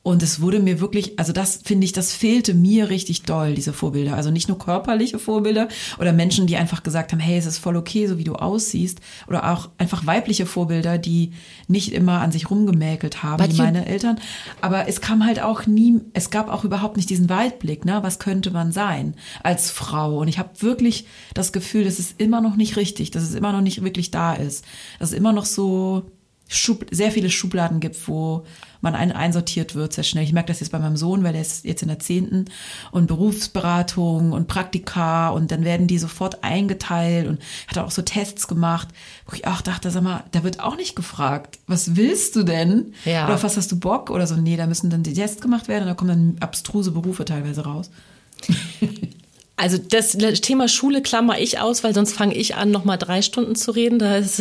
und 0.03 0.23
es 0.23 0.41
wurde 0.41 0.61
mir 0.61 0.81
wirklich, 0.81 1.19
also 1.19 1.35
das 1.35 1.61
finde 1.63 1.85
ich, 1.85 1.93
das 1.93 2.15
fehlte 2.15 2.55
mir 2.55 2.89
richtig 2.89 3.23
doll, 3.25 3.55
diese 3.55 3.75
Vorbilder. 3.75 4.15
Also 4.15 4.31
nicht 4.31 4.49
nur 4.49 4.59
körperliche 4.59 5.19
Vorbilder 5.19 5.69
oder 5.99 6.15
Menschen, 6.15 6.47
die 6.47 6.57
einfach 6.57 6.83
gesagt 6.83 7.13
haben, 7.13 7.19
hey, 7.19 7.37
es 7.37 7.45
ist 7.45 7.59
voll 7.59 7.77
okay, 7.77 8.07
so 8.07 8.17
wie 8.17 8.25
du 8.25 8.35
aussiehst. 8.35 9.01
Oder 9.29 9.53
auch 9.53 9.69
einfach 9.77 10.07
weibliche 10.07 10.47
Vorbilder, 10.47 10.97
die 10.97 11.33
nicht 11.69 11.93
immer 11.93 12.23
an 12.23 12.33
sich 12.33 12.51
rumgemäkelt 12.51 13.23
haben, 13.23 13.45
But 13.45 13.53
wie 13.53 13.59
meine 13.59 13.85
Eltern. 13.85 14.19
Aber 14.63 14.89
es 14.89 15.03
kam 15.03 15.27
halt 15.27 15.43
auch 15.43 15.67
nie, 15.67 16.01
es 16.15 16.31
gab 16.31 16.49
auch 16.49 16.65
überhaupt 16.65 16.97
nicht 16.97 17.11
diesen 17.11 17.29
Weitblick, 17.29 17.85
ne? 17.85 17.99
Was 18.03 18.19
könnte 18.19 18.51
man 18.53 18.73
sein 18.73 19.15
als 19.43 19.71
Frau? 19.71 20.19
Und 20.19 20.29
ich 20.29 20.39
habe 20.39 20.49
wirklich 20.61 21.05
das 21.35 21.53
Gefühl, 21.53 21.85
dass 21.85 21.99
es 21.99 22.15
immer 22.17 22.41
noch 22.41 22.57
nicht 22.57 22.79
richtig, 22.79 23.11
dass 23.11 23.23
es 23.23 23.35
immer 23.35 23.53
noch 23.53 23.61
nicht 23.61 23.85
wirklich 23.85 24.11
da 24.11 24.33
ist. 24.33 24.65
Dass 24.99 25.11
es 25.11 25.15
immer 25.15 25.35
noch 25.35 25.45
so 25.45 26.11
Schub, 26.53 26.85
sehr 26.91 27.13
viele 27.13 27.31
Schubladen 27.31 27.79
gibt, 27.79 28.09
wo 28.09 28.45
man 28.81 28.97
ein, 28.97 29.13
einsortiert 29.13 29.77
wird 29.77 29.93
sehr 29.93 30.03
schnell. 30.03 30.25
Ich 30.25 30.33
merke 30.33 30.49
das 30.49 30.59
jetzt 30.59 30.71
bei 30.71 30.81
meinem 30.81 30.97
Sohn, 30.97 31.23
weil 31.23 31.37
er 31.37 31.41
ist 31.41 31.65
jetzt 31.65 31.83
in 31.83 31.89
der 31.89 32.01
zehnten 32.01 32.47
und 32.91 33.07
Berufsberatung 33.07 34.33
und 34.33 34.49
Praktika 34.49 35.29
und 35.29 35.53
dann 35.53 35.65
werden 35.65 35.87
die 35.87 35.99
sofort 35.99 36.43
eingeteilt 36.43 37.29
und 37.29 37.41
hat 37.69 37.79
auch 37.79 37.93
so 37.93 38.03
Tests 38.03 38.49
gemacht, 38.49 38.89
wo 39.27 39.37
ich 39.37 39.47
auch 39.47 39.61
dachte, 39.61 39.93
sag 39.93 40.03
mal, 40.03 40.25
da 40.33 40.43
wird 40.43 40.59
auch 40.59 40.77
nicht 40.77 40.97
gefragt, 40.97 41.61
was 41.69 41.95
willst 41.95 42.35
du 42.35 42.43
denn? 42.43 42.95
Ja. 43.05 43.27
Oder 43.27 43.37
auf 43.37 43.45
was 43.45 43.57
hast 43.57 43.71
du 43.71 43.79
Bock? 43.79 44.11
Oder 44.11 44.27
so, 44.27 44.35
nee, 44.35 44.57
da 44.57 44.67
müssen 44.67 44.91
dann 44.91 45.05
die 45.05 45.15
Tests 45.15 45.41
gemacht 45.41 45.69
werden 45.69 45.83
und 45.85 45.89
da 45.89 45.95
kommen 45.95 46.09
dann 46.09 46.37
abstruse 46.41 46.91
Berufe 46.91 47.25
teilweise 47.25 47.63
raus. 47.65 47.91
Also 49.61 49.77
das 49.77 50.17
Thema 50.41 50.69
Schule 50.69 51.03
klammer 51.03 51.39
ich 51.39 51.59
aus, 51.59 51.85
weil 51.85 51.93
sonst 51.93 52.15
fange 52.15 52.35
ich 52.35 52.55
an, 52.55 52.71
nochmal 52.71 52.97
drei 52.97 53.21
Stunden 53.21 53.57
zu 53.57 53.73
reden. 53.73 53.99
Da 53.99 54.17
ist 54.17 54.41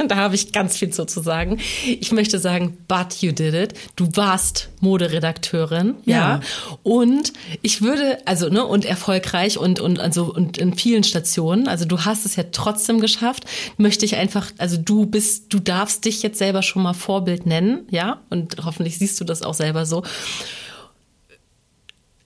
da 0.08 0.16
habe 0.16 0.34
ich 0.34 0.52
ganz 0.52 0.76
viel 0.76 0.90
zu, 0.90 1.04
zu 1.04 1.20
sagen. 1.20 1.58
Ich 1.84 2.12
möchte 2.12 2.38
sagen, 2.38 2.78
but 2.88 3.20
you 3.20 3.32
did 3.32 3.54
it. 3.54 3.74
Du 3.96 4.08
warst 4.14 4.68
Moderedakteurin, 4.80 5.96
ja. 6.04 6.16
ja. 6.16 6.40
Und 6.82 7.32
ich 7.62 7.82
würde, 7.82 8.18
also, 8.26 8.48
ne, 8.48 8.64
und 8.64 8.84
erfolgreich 8.84 9.58
und, 9.58 9.80
und, 9.80 10.00
also, 10.00 10.32
und 10.32 10.58
in 10.58 10.74
vielen 10.74 11.04
Stationen. 11.04 11.68
Also, 11.68 11.84
du 11.84 12.00
hast 12.00 12.26
es 12.26 12.36
ja 12.36 12.44
trotzdem 12.50 13.00
geschafft. 13.00 13.44
Möchte 13.76 14.04
ich 14.04 14.16
einfach, 14.16 14.50
also, 14.58 14.76
du 14.76 15.06
bist, 15.06 15.52
du 15.52 15.58
darfst 15.58 16.04
dich 16.04 16.22
jetzt 16.22 16.38
selber 16.38 16.62
schon 16.62 16.82
mal 16.82 16.94
Vorbild 16.94 17.46
nennen, 17.46 17.86
ja. 17.90 18.20
Und 18.30 18.56
hoffentlich 18.64 18.98
siehst 18.98 19.20
du 19.20 19.24
das 19.24 19.42
auch 19.42 19.54
selber 19.54 19.86
so 19.86 20.02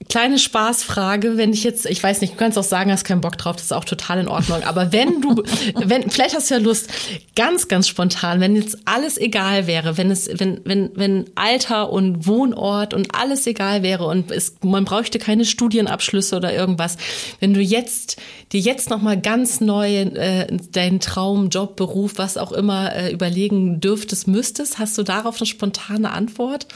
kleine 0.08 0.38
Spaßfrage, 0.38 1.36
wenn 1.36 1.52
ich 1.52 1.64
jetzt, 1.64 1.86
ich 1.86 2.02
weiß 2.02 2.20
nicht, 2.20 2.34
du 2.34 2.36
kannst 2.36 2.58
auch 2.58 2.64
sagen, 2.64 2.90
hast 2.90 3.04
keinen 3.04 3.20
Bock 3.20 3.38
drauf, 3.38 3.56
das 3.56 3.66
ist 3.66 3.72
auch 3.72 3.84
total 3.84 4.20
in 4.20 4.28
Ordnung. 4.28 4.62
Aber 4.64 4.92
wenn 4.92 5.20
du, 5.20 5.42
wenn, 5.74 6.10
vielleicht 6.10 6.34
hast 6.34 6.50
du 6.50 6.54
ja 6.54 6.60
Lust, 6.60 6.88
ganz, 7.34 7.68
ganz 7.68 7.88
spontan, 7.88 8.40
wenn 8.40 8.56
jetzt 8.56 8.78
alles 8.84 9.18
egal 9.18 9.66
wäre, 9.66 9.96
wenn 9.96 10.10
es, 10.10 10.28
wenn, 10.38 10.60
wenn, 10.64 10.90
wenn 10.94 11.24
Alter 11.34 11.90
und 11.90 12.26
Wohnort 12.26 12.94
und 12.94 13.14
alles 13.14 13.46
egal 13.46 13.82
wäre 13.82 14.04
und 14.04 14.30
es, 14.30 14.56
man 14.62 14.84
bräuchte 14.84 15.18
keine 15.18 15.44
Studienabschlüsse 15.44 16.36
oder 16.36 16.52
irgendwas, 16.52 16.96
wenn 17.40 17.54
du 17.54 17.60
jetzt, 17.60 18.20
dir 18.52 18.60
jetzt 18.60 18.90
nochmal 18.90 19.20
ganz 19.20 19.60
neu 19.60 20.00
äh, 20.00 20.46
deinen 20.70 21.00
Traum, 21.00 21.48
Job, 21.48 21.76
Beruf, 21.76 22.12
was 22.16 22.36
auch 22.36 22.52
immer 22.52 22.94
äh, 22.94 23.12
überlegen 23.12 23.80
dürftest, 23.80 24.28
müsstest, 24.28 24.78
hast 24.78 24.96
du 24.98 25.02
darauf 25.02 25.38
eine 25.38 25.46
spontane 25.46 26.10
Antwort? 26.10 26.66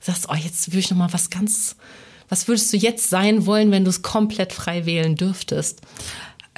Sagst, 0.00 0.26
oh, 0.30 0.34
jetzt 0.34 0.72
will 0.72 0.78
ich 0.78 0.90
nochmal 0.90 1.12
was 1.12 1.30
ganz, 1.30 1.76
was 2.28 2.48
würdest 2.48 2.72
du 2.72 2.76
jetzt 2.76 3.10
sein 3.10 3.46
wollen, 3.46 3.70
wenn 3.70 3.84
du 3.84 3.90
es 3.90 4.02
komplett 4.02 4.52
frei 4.52 4.86
wählen 4.86 5.16
dürftest? 5.16 5.80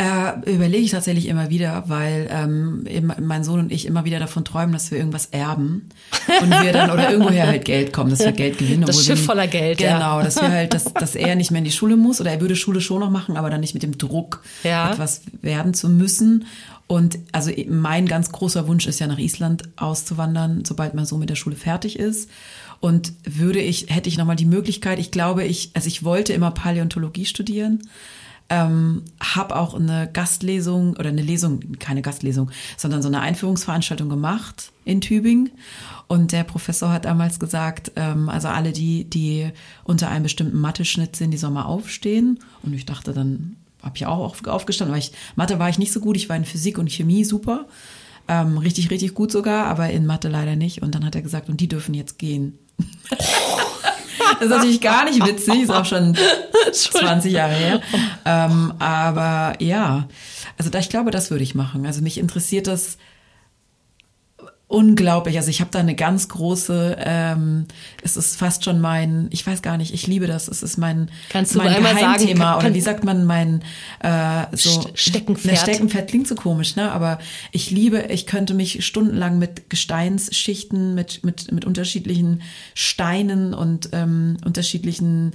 Äh, 0.01 0.51
überlege 0.51 0.82
ich 0.82 0.92
tatsächlich 0.92 1.28
immer 1.28 1.51
wieder, 1.51 1.84
weil 1.88 2.26
ähm, 2.30 2.86
mein 3.20 3.44
Sohn 3.44 3.60
und 3.60 3.70
ich 3.70 3.84
immer 3.84 4.06
wieder 4.06 4.18
davon 4.18 4.47
träumen, 4.47 4.72
dass 4.72 4.90
wir 4.90 4.97
irgendwas 4.97 5.26
erben 5.26 5.90
und 6.42 6.51
wir 6.51 6.72
dann 6.72 6.90
oder 6.90 7.10
irgendwoher 7.10 7.47
halt 7.47 7.66
Geld 7.66 7.92
kommen, 7.92 8.09
dass 8.09 8.20
wir 8.20 8.32
Geld 8.32 8.56
gewinnen. 8.56 8.86
Das 8.86 9.05
Schiff 9.05 9.22
voller 9.22 9.47
Geld, 9.47 9.76
genau, 9.76 10.18
ja. 10.18 10.22
dass 10.22 10.36
wir 10.40 10.48
halt, 10.48 10.72
dass, 10.72 10.84
dass 10.84 11.14
er 11.16 11.34
nicht 11.34 11.51
mehr 11.51 11.59
in 11.59 11.66
die 11.66 11.70
Schule 11.70 11.97
muss 11.97 12.18
oder 12.18 12.30
er 12.30 12.40
würde 12.40 12.56
Schule 12.56 12.80
schon 12.80 13.01
noch 13.01 13.10
machen, 13.10 13.36
aber 13.36 13.51
dann 13.51 13.60
nicht 13.60 13.74
mit 13.74 13.82
dem 13.82 13.98
Druck, 13.98 14.42
ja. 14.64 14.90
etwas 14.90 15.20
werden 15.42 15.74
zu 15.74 15.90
müssen. 15.90 16.47
Und 16.86 17.18
also 17.32 17.52
mein 17.68 18.06
ganz 18.06 18.32
großer 18.32 18.66
Wunsch 18.66 18.86
ist 18.86 19.01
ja 19.01 19.06
nach 19.06 19.18
Island 19.18 19.64
auszuwandern, 19.76 20.64
sobald 20.64 20.94
mein 20.94 21.05
Sohn 21.05 21.20
mit 21.20 21.28
der 21.28 21.36
Schule 21.36 21.56
fertig 21.56 21.98
ist. 21.98 22.30
Und 22.81 23.12
würde 23.24 23.61
ich, 23.61 23.86
hätte 23.89 24.09
ich 24.09 24.16
nochmal 24.16 24.36
die 24.36 24.47
Möglichkeit, 24.47 24.98
ich 24.98 25.11
glaube, 25.11 25.44
ich, 25.44 25.70
also 25.74 25.86
ich 25.86 26.02
wollte 26.02 26.32
immer 26.32 26.51
Paläontologie 26.51 27.27
studieren, 27.27 27.82
ähm, 28.51 29.05
habe 29.20 29.55
auch 29.55 29.74
eine 29.74 30.11
Gastlesung 30.12 30.97
oder 30.97 31.11
eine 31.11 31.23
Lesung, 31.23 31.78
keine 31.78 32.02
Gastlesung, 32.02 32.51
sondern 32.77 33.01
so 33.01 33.09
eine 33.09 33.20
Einführungsveranstaltung 33.20 34.09
gemacht 34.09 34.73
in 34.85 35.01
Tübingen. 35.01 35.51
Und 36.09 36.32
der 36.32 36.43
Professor 36.43 36.90
hat 36.90 37.05
damals 37.05 37.39
gesagt, 37.39 37.93
ähm, 37.94 38.28
also 38.28 38.48
alle 38.48 38.73
die, 38.73 39.05
die 39.05 39.51
unter 39.85 40.09
einem 40.09 40.24
bestimmten 40.24 40.61
Mathe-Schnitt 40.61 41.15
sind, 41.15 41.31
die 41.31 41.39
sollen 41.39 41.55
mal 41.55 41.65
aufstehen. 41.65 42.40
Und 42.65 42.74
ich 42.74 42.86
dachte 42.86 43.12
dann, 43.12 43.57
habe 43.82 43.97
ich 43.97 44.07
auch 44.07 44.35
aufgestanden, 44.47 44.93
weil 44.93 45.01
ich, 45.01 45.12
Mathe 45.36 45.61
war 45.61 45.69
ich 45.69 45.78
nicht 45.78 45.93
so 45.93 46.01
gut, 46.01 46.16
ich 46.16 46.28
war 46.28 46.36
in 46.36 46.44
Physik 46.44 46.78
und 46.78 46.90
Chemie 46.90 47.24
super. 47.24 47.66
Ähm, 48.27 48.59
richtig, 48.59 48.90
richtig 48.90 49.15
gut 49.15 49.31
sogar, 49.31 49.66
aber 49.66 49.90
in 49.90 50.07
Mathe 50.07 50.28
leider 50.28 50.57
nicht. 50.57 50.82
Und 50.82 50.94
dann 50.94 51.05
hat 51.05 51.15
er 51.15 51.23
gesagt, 51.23 51.48
und 51.48 51.61
die 51.61 51.69
dürfen 51.69 51.94
jetzt 51.94 52.19
gehen. 52.19 52.59
Das 54.35 54.48
ist 54.48 54.51
natürlich 54.51 54.81
gar 54.81 55.05
nicht 55.05 55.24
witzig, 55.27 55.62
ist 55.62 55.70
auch 55.70 55.85
schon 55.85 56.16
20 56.73 57.32
Jahre 57.32 57.52
her. 57.52 57.81
Ähm, 58.24 58.73
aber 58.78 59.55
ja, 59.61 60.09
also 60.57 60.70
da, 60.70 60.78
ich 60.78 60.89
glaube, 60.89 61.11
das 61.11 61.31
würde 61.31 61.43
ich 61.43 61.55
machen. 61.55 61.85
Also 61.86 62.01
mich 62.02 62.19
interessiert 62.19 62.66
das, 62.66 62.97
unglaublich. 64.70 65.36
Also 65.36 65.51
ich 65.51 65.60
habe 65.60 65.70
da 65.72 65.80
eine 65.80 65.97
ganz 65.97 66.28
große, 66.28 66.97
ähm, 67.01 67.66
es 68.02 68.16
ist 68.16 68.36
fast 68.36 68.64
schon 68.64 68.80
mein, 68.80 69.26
ich 69.30 69.44
weiß 69.44 69.62
gar 69.62 69.76
nicht, 69.76 69.92
ich 69.92 70.06
liebe 70.06 70.28
das. 70.28 70.47
Es 70.47 70.62
ist 70.62 70.76
mein, 70.78 71.10
Kannst 71.28 71.55
du 71.55 71.59
mein 71.59 71.74
einmal 71.74 71.94
sagen, 71.94 72.05
Geheimthema 72.12 72.52
kann- 72.52 72.59
oder 72.66 72.74
wie 72.74 72.80
sagt 72.80 73.02
man, 73.02 73.24
mein 73.24 73.62
äh, 73.98 74.44
so 74.52 74.70
St- 74.80 74.90
Steckenpferd. 74.94 75.52
Ne, 75.55 75.59
Steckenpferd 75.60 76.09
klingt 76.09 76.28
so 76.28 76.36
komisch, 76.36 76.76
ne? 76.76 76.92
Aber 76.92 77.18
ich 77.51 77.70
liebe, 77.72 78.06
ich 78.10 78.26
könnte 78.26 78.55
mich 78.55 78.86
stundenlang 78.86 79.38
mit 79.38 79.68
Gesteinsschichten, 79.70 80.94
mit 80.94 81.24
mit 81.24 81.51
mit 81.51 81.64
unterschiedlichen 81.64 82.42
Steinen 82.74 83.55
und 83.55 83.88
ähm, 83.92 84.36
unterschiedlichen 84.44 85.32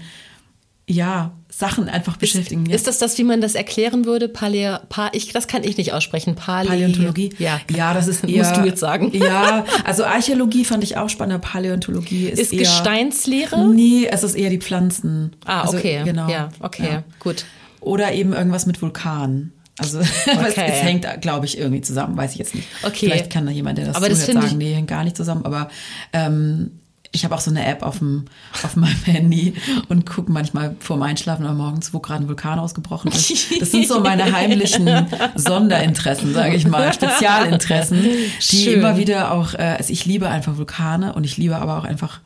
ja 0.87 1.31
Sachen 1.49 1.87
einfach 1.89 2.17
beschäftigen. 2.17 2.65
ja. 2.65 2.75
Ist 2.75 2.85
das 2.85 2.97
das, 2.97 3.17
wie 3.17 3.23
man 3.23 3.39
das 3.41 3.55
erklären 3.55 4.05
würde? 4.05 4.27
Paleo, 4.27 4.77
pa, 4.89 5.09
ich, 5.13 5.31
das 5.31 5.47
kann 5.47 5.63
ich 5.63 5.77
nicht 5.77 5.93
aussprechen. 5.93 6.35
Palä 6.35 6.67
Paläontologie? 6.67 7.33
Ja. 7.39 7.61
ja, 7.73 7.93
das 7.93 8.07
ist 8.07 8.23
eher. 8.25 8.43
Musst 8.43 8.57
du 8.57 8.61
jetzt 8.65 8.79
sagen. 8.81 9.09
Ja, 9.13 9.65
also 9.85 10.03
Archäologie 10.03 10.65
fand 10.65 10.83
ich 10.83 10.97
auch 10.97 11.09
spannend. 11.09 11.41
Paläontologie 11.41 12.27
ist, 12.27 12.39
Ist 12.39 12.53
eher. 12.53 12.59
Gesteinslehre? 12.59 13.67
Nee, 13.73 14.07
es 14.11 14.23
ist 14.23 14.35
eher 14.35 14.49
die 14.49 14.59
Pflanzen. 14.59 15.31
Ah, 15.45 15.61
Also, 15.61 15.77
okay. 15.77 16.01
genau. 16.03 16.29
Ja, 16.29 16.49
okay, 16.59 16.87
Ja. 16.91 17.03
gut. 17.19 17.45
Oder 17.79 18.13
eben 18.13 18.33
irgendwas 18.33 18.65
mit 18.65 18.81
Vulkanen. 18.81 19.53
Also 19.77 19.99
es, 19.99 20.07
Okay. 20.27 20.65
es 20.67 20.83
hängt, 20.83 21.05
glaube 21.21 21.45
ich, 21.45 21.57
irgendwie 21.57 21.81
zusammen, 21.81 22.15
weiß 22.17 22.33
ich 22.33 22.37
jetzt 22.37 22.53
nicht. 22.55 22.67
Okay. 22.83 23.07
Vielleicht 23.07 23.29
kann 23.31 23.45
da 23.45 23.51
jemand, 23.51 23.77
der 23.77 23.85
das, 23.87 23.95
Aber 23.95 24.09
das 24.09 24.19
zuhört, 24.19 24.31
finde 24.31 24.47
sagen, 24.47 24.57
nee, 24.57 24.73
hängt 24.73 24.87
gar 24.89 25.03
nicht 25.03 25.15
zusammen. 25.17 25.45
Aber 25.45 25.69
ähm, 26.13 26.79
ich 27.15 27.25
habe 27.25 27.33
auch 27.35 27.39
so 27.39 27.51
eine 27.51 27.65
App 27.65 27.83
auf, 27.83 27.99
dem, 27.99 28.25
auf 28.63 28.75
meinem 28.75 29.03
Handy 29.03 29.55
und 29.89 30.05
gucke 30.05 30.31
manchmal 30.31 30.75
vorm 30.79 31.01
Einschlafen 31.01 31.45
oder 31.45 31.53
morgens, 31.53 31.93
wo 31.93 31.99
gerade 31.99 32.23
ein 32.23 32.27
Vulkan 32.27 32.59
ausgebrochen 32.59 33.11
ist. 33.11 33.59
Das 33.59 33.71
sind 33.71 33.87
so 33.87 33.99
meine 34.01 34.31
heimlichen 34.31 35.07
Sonderinteressen, 35.35 36.33
sage 36.33 36.55
ich 36.55 36.67
mal, 36.67 36.93
Spezialinteressen, 36.93 38.03
die 38.03 38.39
Schön. 38.39 38.73
immer 38.75 38.97
wieder 38.97 39.31
auch, 39.31 39.53
äh, 39.53 39.75
also 39.77 39.91
ich 39.91 40.05
liebe 40.05 40.29
einfach 40.29 40.57
Vulkane 40.57 41.13
und 41.13 41.23
ich 41.23 41.37
liebe 41.37 41.55
aber 41.55 41.77
auch 41.77 41.85
einfach 41.85 42.19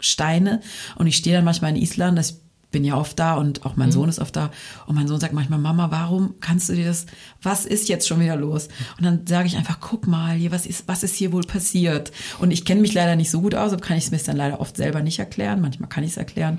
Steine. 0.00 0.60
Und 0.96 1.06
ich 1.06 1.16
stehe 1.16 1.34
dann 1.36 1.44
manchmal 1.44 1.70
in 1.70 1.76
Island, 1.76 2.18
ich 2.18 2.34
bin 2.76 2.84
ja 2.84 2.94
oft 2.98 3.18
da 3.18 3.36
und 3.36 3.64
auch 3.64 3.70
Mhm. 3.72 3.78
mein 3.78 3.90
Sohn 3.92 4.10
ist 4.10 4.18
oft 4.18 4.36
da. 4.36 4.50
Und 4.86 4.96
mein 4.96 5.08
Sohn 5.08 5.18
sagt 5.18 5.32
manchmal, 5.32 5.58
Mama, 5.58 5.90
warum 5.90 6.34
kannst 6.42 6.68
du 6.68 6.74
dir 6.74 6.84
das, 6.84 7.06
was 7.40 7.64
ist 7.64 7.88
jetzt 7.88 8.06
schon 8.06 8.20
wieder 8.20 8.36
los? 8.36 8.68
Und 8.98 9.04
dann 9.06 9.26
sage 9.26 9.46
ich 9.46 9.56
einfach, 9.56 9.80
guck 9.80 10.06
mal, 10.06 10.34
hier, 10.36 10.52
was 10.52 10.66
ist, 10.66 10.86
was 10.86 11.02
ist 11.02 11.14
hier 11.14 11.32
wohl 11.32 11.44
passiert? 11.44 12.12
Und 12.38 12.50
ich 12.50 12.66
kenne 12.66 12.82
mich 12.82 12.92
leider 12.92 13.16
nicht 13.16 13.30
so 13.30 13.40
gut 13.40 13.54
aus, 13.54 13.72
aber 13.72 13.80
kann 13.80 13.96
ich 13.96 14.04
es 14.04 14.10
mir 14.10 14.18
dann 14.18 14.36
leider 14.36 14.60
oft 14.60 14.76
selber 14.76 15.00
nicht 15.00 15.18
erklären. 15.18 15.62
Manchmal 15.62 15.88
kann 15.88 16.04
ich 16.04 16.10
es 16.10 16.16
erklären. 16.18 16.58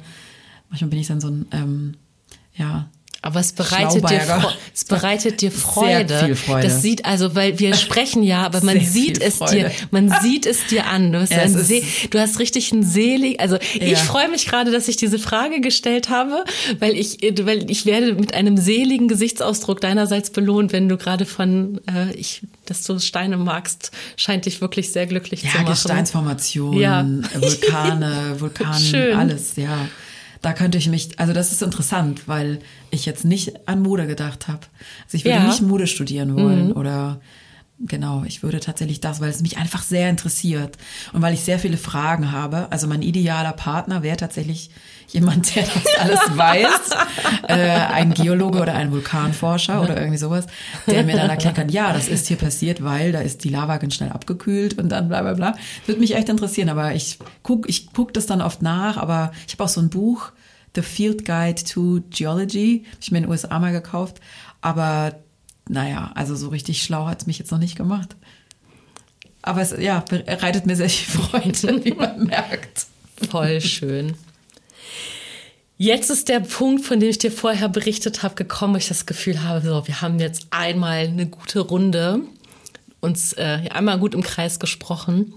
Manchmal 0.72 0.90
bin 0.90 0.98
ich 1.00 1.06
dann 1.08 1.22
so 1.22 1.28
ein, 1.28 1.46
ähm, 1.52 1.94
ja, 2.56 2.90
Aber 3.22 3.40
es 3.40 3.52
bereitet 3.52 4.10
dir. 4.10 4.22
Fre- 4.22 4.54
es 4.74 4.86
bereitet 4.86 5.42
dir 5.42 5.52
Freude. 5.68 6.36
Freude. 6.36 6.68
Das 6.68 6.82
sieht 6.82 7.06
also, 7.06 7.36
weil 7.36 7.60
wir 7.60 7.74
sprechen 7.76 8.24
ja, 8.24 8.44
aber 8.46 8.62
man 8.64 8.80
Sehr 8.80 8.88
sieht 8.90 9.22
es 9.22 9.40
dir, 9.40 9.72
man 9.92 10.14
sieht 10.22 10.46
es 10.46 10.66
dir 10.68 10.86
an. 10.88 11.12
Du, 11.12 11.20
bist 11.20 11.32
Ja, 11.32 11.46
du 12.10 12.20
hast 12.20 12.40
richtig 12.40 12.72
ein 12.72 12.84
selig, 12.84 13.40
also 13.40 13.58
ich 13.74 13.82
Ja. 13.92 13.98
freue 13.98 14.30
mich 14.30 14.46
gerade, 14.46 14.72
dass 14.72 14.88
ich 14.88 14.98
diese 14.98 15.20
Frage 15.20 15.62
gestellt 15.62 16.10
habe, 16.10 16.44
weil 16.80 16.94
ich, 16.96 17.18
weil 17.42 17.70
ich 17.70 17.86
werde 17.86 18.14
mit 18.14 18.34
einem 18.34 18.56
seligen 18.58 19.08
Gesichtsausdruck 19.08 19.82
deinerseits 19.82 20.30
belohnt, 20.30 20.72
wenn 20.72 20.88
du 20.88 20.98
gerade 20.98 21.26
von, 21.26 21.82
äh, 21.88 22.14
ich, 22.14 22.42
dass 22.66 22.84
du 22.84 23.00
Steine 23.00 23.38
magst, 23.38 23.92
scheint 24.16 24.46
dich 24.46 24.62
wirklich 24.62 24.92
sehr 24.92 25.08
glücklich 25.08 25.42
zu 25.42 25.48
Ja, 25.48 25.54
machen. 25.64 25.68
Gesteinsformationen, 25.74 26.80
Ja. 26.80 27.06
Vulkane, 27.42 28.36
Vulkan, 28.40 28.80
Schön. 28.80 29.16
alles, 29.18 29.56
ja. 29.56 29.88
Da 30.42 30.54
könnte 30.54 30.78
ich 30.78 30.88
mich, 30.88 31.20
also 31.20 31.34
das 31.34 31.52
ist 31.52 31.62
interessant, 31.62 32.28
weil 32.28 32.60
ich 32.92 33.06
jetzt 33.06 33.26
nicht 33.26 33.68
an 33.68 33.82
Mode 33.82 34.08
gedacht 34.08 34.48
habe. 34.48 34.62
Also 35.06 35.18
ich 35.18 35.26
würde 35.26 35.36
Ja. 35.38 35.42
Mhm. 35.42 35.48
nicht 35.48 35.62
Mode 35.62 35.88
studieren 35.88 36.36
wollen 36.36 36.72
oder 36.74 37.20
genau, 37.80 38.24
ich 38.26 38.44
würde 38.44 38.60
tatsächlich 38.60 39.00
das, 39.00 39.20
weil 39.20 39.30
es 39.30 39.42
mich 39.42 39.58
einfach 39.58 39.84
sehr 39.84 40.10
interessiert 40.10 40.78
und 41.14 41.22
weil 41.22 41.34
ich 41.34 41.42
sehr 41.42 41.60
viele 41.60 41.78
Fragen 41.78 42.32
habe. 42.32 42.72
Also 42.72 42.88
mein 42.88 43.02
idealer 43.02 43.54
Partner 43.54 44.04
wäre 44.04 44.18
tatsächlich 44.18 44.72
jemand, 45.10 45.56
der 45.56 45.64
das 45.64 45.86
alles 46.00 46.20
weiß, 46.38 46.90
äh, 47.48 47.70
ein 47.70 48.14
Geologe 48.14 48.62
oder 48.62 48.74
ein 48.74 48.92
Vulkanforscher 48.92 49.82
oder 49.82 49.98
irgendwie 49.98 50.18
sowas, 50.18 50.48
der 50.88 51.04
mir 51.04 51.16
dann 51.16 51.30
erklären 51.30 51.56
kann, 51.56 51.70
ja, 51.70 51.94
das 51.94 52.08
ist 52.08 52.28
hier 52.28 52.38
passiert, 52.38 52.84
weil 52.84 53.12
da 53.12 53.20
ist 53.20 53.44
die 53.44 53.50
Lava 53.50 53.78
ganz 53.78 53.96
schnell 53.96 54.10
abgekühlt 54.10 54.78
und 54.78 54.90
dann 54.90 55.08
bla 55.08 55.22
bla 55.22 55.34
bla. 55.34 55.56
Würde 55.86 56.02
mich 56.02 56.16
echt 56.16 56.30
interessieren, 56.30 56.70
aber 56.70 56.96
ich 56.96 57.20
guck, 57.44 57.70
ich 57.70 57.94
guck 57.94 58.14
das 58.14 58.26
dann 58.26 58.42
oft 58.42 58.62
nach, 58.62 58.98
aber 58.98 59.32
ich 59.48 59.54
habe 59.54 59.64
auch 59.64 59.70
so 59.70 59.82
ein 59.82 59.90
Buch, 59.90 60.32
The 60.76 60.82
Field 60.82 61.26
Guide 61.26 61.64
to 61.64 62.02
Geology, 62.10 62.86
hab 62.92 63.02
ich 63.02 63.12
mir 63.12 63.20
in 63.20 63.24
den 63.24 63.32
USA 63.32 63.58
mal 63.60 63.72
gekauft, 63.72 64.20
aber 64.62 65.14
naja, 65.68 66.12
also 66.16 66.36
so 66.36 66.50
richtig 66.50 66.82
schlau 66.84 67.08
hat's 67.08 67.28
mich 67.28 67.40
jetzt 67.40 67.52
noch 67.52 67.60
nicht 67.60 67.76
gemacht. 67.76 68.16
Aber 69.42 69.62
es 69.62 69.74
ja, 69.78 70.00
bereitet 70.02 70.66
mir 70.66 70.76
sehr 70.76 70.90
viel 70.90 71.22
Freude, 71.22 71.84
wie 71.86 71.94
man 71.94 72.26
merkt. 72.26 72.88
Voll 73.30 73.62
schön. 73.62 74.16
Jetzt 75.78 76.10
ist 76.10 76.28
der 76.28 76.40
Punkt, 76.40 76.84
von 76.86 77.00
dem 77.00 77.10
ich 77.10 77.20
dir 77.20 77.32
vorher 77.32 77.70
berichtet 77.70 78.24
habe, 78.24 78.36
gekommen, 78.36 78.74
wo 78.74 78.78
ich 78.78 78.88
das 78.88 79.06
Gefühl 79.06 79.44
habe, 79.44 79.62
so, 79.66 79.88
wir 79.88 80.02
haben 80.02 80.20
jetzt 80.20 80.48
einmal 80.50 81.08
eine 81.08 81.28
gute 81.28 81.60
Runde, 81.60 82.22
uns 83.00 83.34
äh, 83.34 83.70
einmal 83.70 84.00
gut 84.00 84.16
im 84.16 84.24
Kreis 84.24 84.60
gesprochen. 84.60 85.34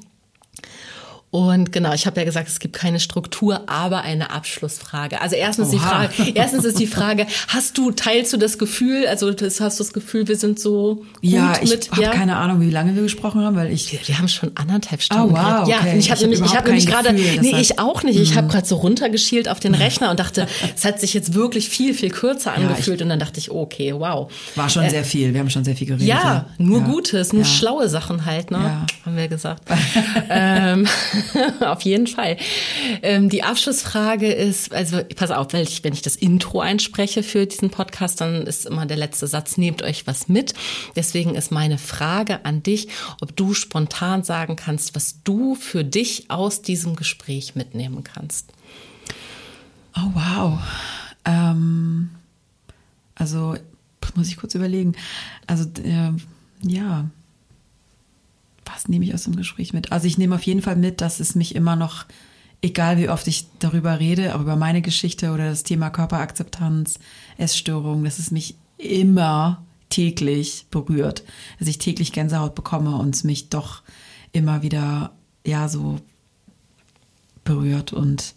Und 1.32 1.70
genau, 1.70 1.93
ich 1.93 2.07
habe 2.07 2.19
ja 2.19 2.24
gesagt, 2.24 2.48
es 2.48 2.59
gibt 2.59 2.74
keine 2.74 2.98
Struktur, 2.98 3.62
aber 3.69 4.02
eine 4.02 4.31
Abschlussfrage. 4.32 5.20
Also 5.20 5.36
erstens 5.36 5.70
die 5.70 5.77
Oha. 5.77 6.09
Frage, 6.09 6.32
erstens 6.35 6.65
ist 6.65 6.81
die 6.81 6.89
Frage, 6.89 7.24
hast 7.47 7.78
du 7.78 7.93
teilst 7.93 8.32
du 8.32 8.36
das 8.36 8.59
Gefühl, 8.59 9.07
also 9.07 9.31
das, 9.32 9.61
hast 9.61 9.78
du 9.78 9.85
das 9.85 9.93
Gefühl, 9.93 10.27
wir 10.27 10.35
sind 10.36 10.59
so 10.59 10.97
gut 10.97 11.07
Ja, 11.20 11.52
ich 11.62 11.70
mit 11.70 11.89
habe 11.93 12.02
keine 12.16 12.36
Ahnung, 12.36 12.61
wie 12.61 12.70
lange 12.70 12.97
wir 12.97 13.02
gesprochen 13.02 13.43
haben, 13.44 13.55
weil 13.55 13.70
ich 13.73 13.93
wir, 13.93 14.01
wir 14.07 14.19
haben 14.19 14.27
schon 14.27 14.51
anderthalb 14.57 15.02
Stunden. 15.02 15.31
Oh, 15.32 15.36
wow. 15.36 15.69
Ja, 15.69 15.78
okay. 15.78 15.93
und 15.93 15.98
ich 16.01 16.11
habe 16.11 16.11
Ich 16.11 16.11
hab 16.11 16.20
nämlich, 16.20 16.40
ich 16.40 16.47
überhaupt 16.47 16.57
hab 16.59 16.66
nämlich 16.66 16.86
gerade, 16.86 17.12
nee, 17.12 17.61
ich 17.61 17.78
auch 17.78 18.02
nicht. 18.02 18.19
Ich 18.19 18.35
habe 18.35 18.48
Mhm. 18.48 18.51
gerade 18.51 18.66
so 18.66 18.77
runtergeschielt 18.77 19.48
auf 19.48 19.61
den 19.61 19.77
Rechner 19.77 20.11
und 20.11 20.19
dachte, 20.19 20.48
es 20.74 20.85
hat 20.85 20.98
sich 21.01 21.15
jetzt 21.15 21.35
wirklich 21.35 21.69
viel, 21.69 21.94
viel 21.94 22.11
kürzer 22.11 22.51
Ja, 22.59 22.66
angefühlt. 22.66 23.02
und 23.02 23.09
dann 23.09 23.20
dachte 23.20 23.39
ich, 23.39 23.52
okay, 23.52 23.94
wow. 23.97 24.28
war 24.57 24.69
schon 24.69 24.90
sehr 24.90 25.05
viel. 25.05 25.32
Wir 25.32 25.39
haben 25.39 25.51
schon 25.51 25.62
sehr 25.62 25.77
viel 25.77 25.86
geredet. 25.86 26.09
Äh, 26.09 26.11
Ja, 26.11 26.47
nur 26.59 26.81
Ja. 26.81 26.86
Gutes, 26.86 27.32
nur 27.32 27.43
Ja. 27.43 27.48
schlaue 27.48 27.89
Sachen 27.89 28.24
halt, 28.27 28.51
ne? 28.51 28.59
Ja. 28.59 28.86
Haben 29.07 29.16
wir 29.16 29.28
gesagt. 29.28 29.62
ähm, 30.28 30.89
auf 31.60 31.82
jeden 31.82 32.06
Fall. 32.06 32.36
Ähm, 33.02 33.28
die 33.28 33.42
Abschlussfrage 33.42 34.32
ist, 34.32 34.72
also 34.72 35.01
pass 35.16 35.30
auf, 35.30 35.52
weil 35.52 35.62
ich, 35.62 35.82
wenn 35.84 35.92
ich 35.92 36.02
das 36.02 36.16
Intro 36.16 36.60
einspreche 36.60 37.22
für 37.22 37.47
diesen 37.47 37.70
Podcast, 37.70 38.20
dann 38.20 38.47
ist 38.47 38.66
immer 38.66 38.86
der 38.86 38.97
letzte 38.97 39.26
Satz, 39.26 39.56
nehmt 39.56 39.82
euch 39.82 40.06
was 40.06 40.28
mit. 40.28 40.55
Deswegen 40.97 41.34
ist 41.34 41.51
meine 41.51 41.78
Frage 41.78 42.44
an 42.44 42.62
dich, 42.62 42.88
ob 43.20 43.36
du 43.36 43.55
spontan 43.55 44.22
sagen 44.22 44.56
kannst, 44.56 44.94
was 44.94 45.22
du 45.22 45.55
für 45.55 45.84
dich 45.84 46.30
aus 46.30 46.62
diesem 46.62 46.97
Gespräch 46.97 47.55
mitnehmen 47.55 48.05
kannst. 48.05 48.52
Oh, 49.97 50.10
wow. 50.14 50.59
Ähm, 51.24 52.10
also, 53.14 53.56
muss 54.14 54.28
ich 54.28 54.36
kurz 54.36 54.55
überlegen. 54.55 54.94
Also, 55.47 55.64
äh, 55.82 56.12
ja. 56.62 57.10
Was 58.72 58.88
nehme 58.88 59.05
ich 59.05 59.14
aus 59.14 59.24
dem 59.24 59.36
Gespräch 59.36 59.72
mit? 59.72 59.92
Also, 59.92 60.06
ich 60.06 60.18
nehme 60.18 60.34
auf 60.34 60.42
jeden 60.42 60.62
Fall 60.62 60.76
mit, 60.76 61.01
dass 61.01 61.20
es 61.20 61.34
mich 61.34 61.55
immer 61.55 61.76
noch, 61.76 62.06
egal 62.62 62.98
wie 62.98 63.09
oft 63.09 63.26
ich 63.26 63.47
darüber 63.59 64.01
rede, 64.01 64.34
auch 64.34 64.40
über 64.40 64.56
meine 64.56 64.82
Geschichte 64.82 65.32
oder 65.32 65.48
das 65.51 65.62
Thema 65.62 65.90
Körperakzeptanz, 65.90 66.98
Essstörung, 67.38 68.05
dass 68.05 68.18
es 68.18 68.30
mich 68.30 68.56
immer 68.78 69.64
täglich 69.88 70.66
berührt. 70.70 71.24
Dass 71.59 71.68
ich 71.68 71.78
täglich 71.78 72.12
Gänsehaut 72.12 72.55
bekomme 72.55 72.97
und 72.97 73.14
es 73.14 73.24
mich 73.24 73.48
doch 73.48 73.82
immer 74.32 74.62
wieder, 74.62 75.12
ja, 75.47 75.68
so 75.68 76.01
berührt 77.44 77.92
und 77.92 78.34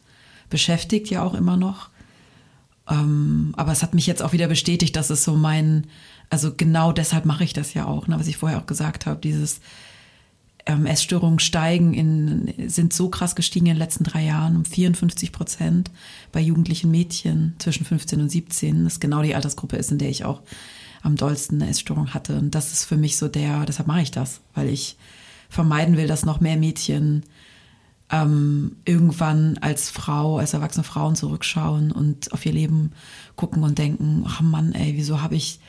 beschäftigt 0.49 1.10
ja 1.10 1.23
auch 1.23 1.34
immer 1.34 1.57
noch. 1.57 1.89
Ähm, 2.89 3.53
aber 3.55 3.72
es 3.72 3.84
hat 3.84 3.93
mich 3.93 4.07
jetzt 4.07 4.22
auch 4.22 4.34
wieder 4.34 4.47
bestätigt, 4.47 4.95
dass 4.95 5.10
es 5.10 5.23
so 5.23 5.35
mein, 5.35 5.88
also 6.30 6.53
genau 6.55 6.91
deshalb 6.91 7.26
mache 7.26 7.43
ich 7.43 7.53
das 7.53 7.73
ja 7.73 7.85
auch, 7.85 8.07
ne, 8.07 8.19
was 8.19 8.27
ich 8.27 8.38
vorher 8.38 8.60
auch 8.60 8.65
gesagt 8.65 9.05
habe, 9.05 9.19
dieses 9.22 9.61
ähm, 10.65 10.85
Essstörungen 10.85 11.40
steigen 11.40 11.94
in, 11.94 12.69
sind 12.69 12.94
so 12.94 13.10
krass 13.10 13.35
gestiegen 13.35 13.65
in 13.65 13.73
den 13.73 13.80
letzten 13.80 14.03
drei 14.03 14.23
Jahren, 14.23 14.56
um 14.56 14.65
54 14.65 15.31
Prozent 15.31 15.91
bei 16.31 16.40
jugendlichen 16.40 16.90
Mädchen 16.90 17.56
zwischen 17.60 17.85
15 17.85 18.22
und 18.22 18.30
17. 18.30 18.84
Das 18.85 18.99
genau 18.99 19.22
die 19.22 19.35
Altersgruppe 19.35 19.76
ist, 19.76 19.91
in 19.91 19.98
der 19.98 20.10
ich 20.10 20.26
auch 20.26 20.41
am 21.02 21.18
dollsten 21.18 21.61
eine 21.61 21.69
Essstörung 21.69 22.14
hatte. 22.14 22.38
Und 22.38 22.56
das 22.56 22.72
ist 22.72 22.85
für 22.85 22.98
mich 22.98 23.18
so 23.18 23.27
der, 23.27 23.65
deshalb 23.65 23.88
mache 23.88 24.02
ich 24.02 24.11
das, 24.11 24.40
weil 24.53 24.69
ich 24.69 24.98
vermeiden 25.49 25.98
will, 25.98 26.07
dass 26.07 26.26
noch 26.26 26.40
mehr 26.40 26.56
Mädchen 26.56 27.23
ähm, 28.10 28.77
irgendwann 28.85 29.57
als 29.57 29.90
Frau, 29.90 30.38
als 30.38 30.53
erwachsene 30.53 30.85
Frauen 30.85 31.15
zurückschauen 31.15 31.91
und 31.91 32.31
auf 32.31 32.45
ihr 32.45 32.53
Leben 32.53 32.91
gucken 33.35 33.64
und 33.64 33.77
denken, 33.77 34.23
ach 34.26 34.40
Mann, 34.40 34.73
ey, 34.73 34.94
wieso 34.95 35.22
habe 35.22 35.35
ich, 35.35 35.60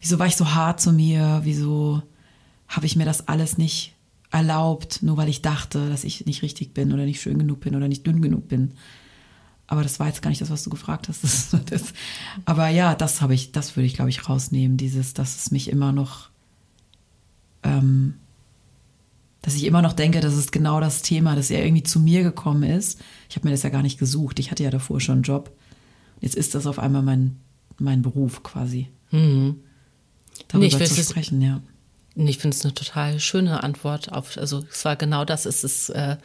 wieso 0.00 0.18
war 0.18 0.26
ich 0.26 0.36
so 0.36 0.54
hart 0.54 0.80
zu 0.80 0.92
mir, 0.92 1.40
wieso 1.44 2.02
habe 2.68 2.86
ich 2.86 2.96
mir 2.96 3.04
das 3.04 3.28
alles 3.28 3.58
nicht 3.58 3.94
erlaubt, 4.30 5.02
nur 5.02 5.16
weil 5.16 5.28
ich 5.28 5.42
dachte, 5.42 5.88
dass 5.88 6.04
ich 6.04 6.26
nicht 6.26 6.42
richtig 6.42 6.72
bin 6.72 6.92
oder 6.92 7.04
nicht 7.04 7.20
schön 7.20 7.38
genug 7.38 7.60
bin 7.60 7.74
oder 7.74 7.88
nicht 7.88 8.06
dünn 8.06 8.22
genug 8.22 8.48
bin. 8.48 8.74
Aber 9.66 9.82
das 9.82 10.00
war 10.00 10.08
jetzt 10.08 10.22
gar 10.22 10.30
nicht 10.30 10.40
das, 10.40 10.50
was 10.50 10.64
du 10.64 10.70
gefragt 10.70 11.08
hast. 11.08 11.22
Das, 11.22 11.64
das. 11.66 11.94
Aber 12.44 12.68
ja, 12.68 12.94
das 12.94 13.20
habe 13.20 13.34
ich, 13.34 13.52
das 13.52 13.76
würde 13.76 13.86
ich, 13.86 13.94
glaube 13.94 14.10
ich, 14.10 14.28
rausnehmen. 14.28 14.76
Dieses, 14.76 15.14
dass 15.14 15.36
es 15.36 15.50
mich 15.50 15.70
immer 15.70 15.92
noch, 15.92 16.30
ähm, 17.62 18.14
dass 19.42 19.54
ich 19.54 19.64
immer 19.64 19.82
noch 19.82 19.92
denke, 19.92 20.20
das 20.20 20.36
ist 20.36 20.52
genau 20.52 20.80
das 20.80 21.02
Thema, 21.02 21.34
dass 21.36 21.50
er 21.50 21.64
irgendwie 21.64 21.84
zu 21.84 22.00
mir 22.00 22.22
gekommen 22.22 22.64
ist. 22.64 23.00
Ich 23.28 23.36
habe 23.36 23.46
mir 23.46 23.52
das 23.52 23.62
ja 23.62 23.70
gar 23.70 23.82
nicht 23.82 23.98
gesucht. 23.98 24.38
Ich 24.38 24.50
hatte 24.50 24.64
ja 24.64 24.70
davor 24.70 25.00
schon 25.00 25.16
einen 25.16 25.22
Job. 25.22 25.56
Jetzt 26.20 26.34
ist 26.34 26.54
das 26.54 26.66
auf 26.66 26.78
einmal 26.78 27.02
mein, 27.02 27.36
mein 27.78 28.02
Beruf 28.02 28.42
quasi. 28.42 28.88
Mhm. 29.10 29.56
Darüber 30.48 30.78
nee, 30.78 30.84
zu 30.84 31.02
sprechen, 31.02 31.40
ja. 31.40 31.60
Ich 32.16 32.38
finde 32.38 32.56
es 32.56 32.64
eine 32.64 32.74
total 32.74 33.20
schöne 33.20 33.62
Antwort 33.62 34.12
auf, 34.12 34.36
also 34.36 34.64
es 34.70 34.84
war 34.84 34.96
genau 34.96 35.24
das, 35.24 35.46
es 35.46 35.62
ist 35.64 35.90
äh, 35.90 36.16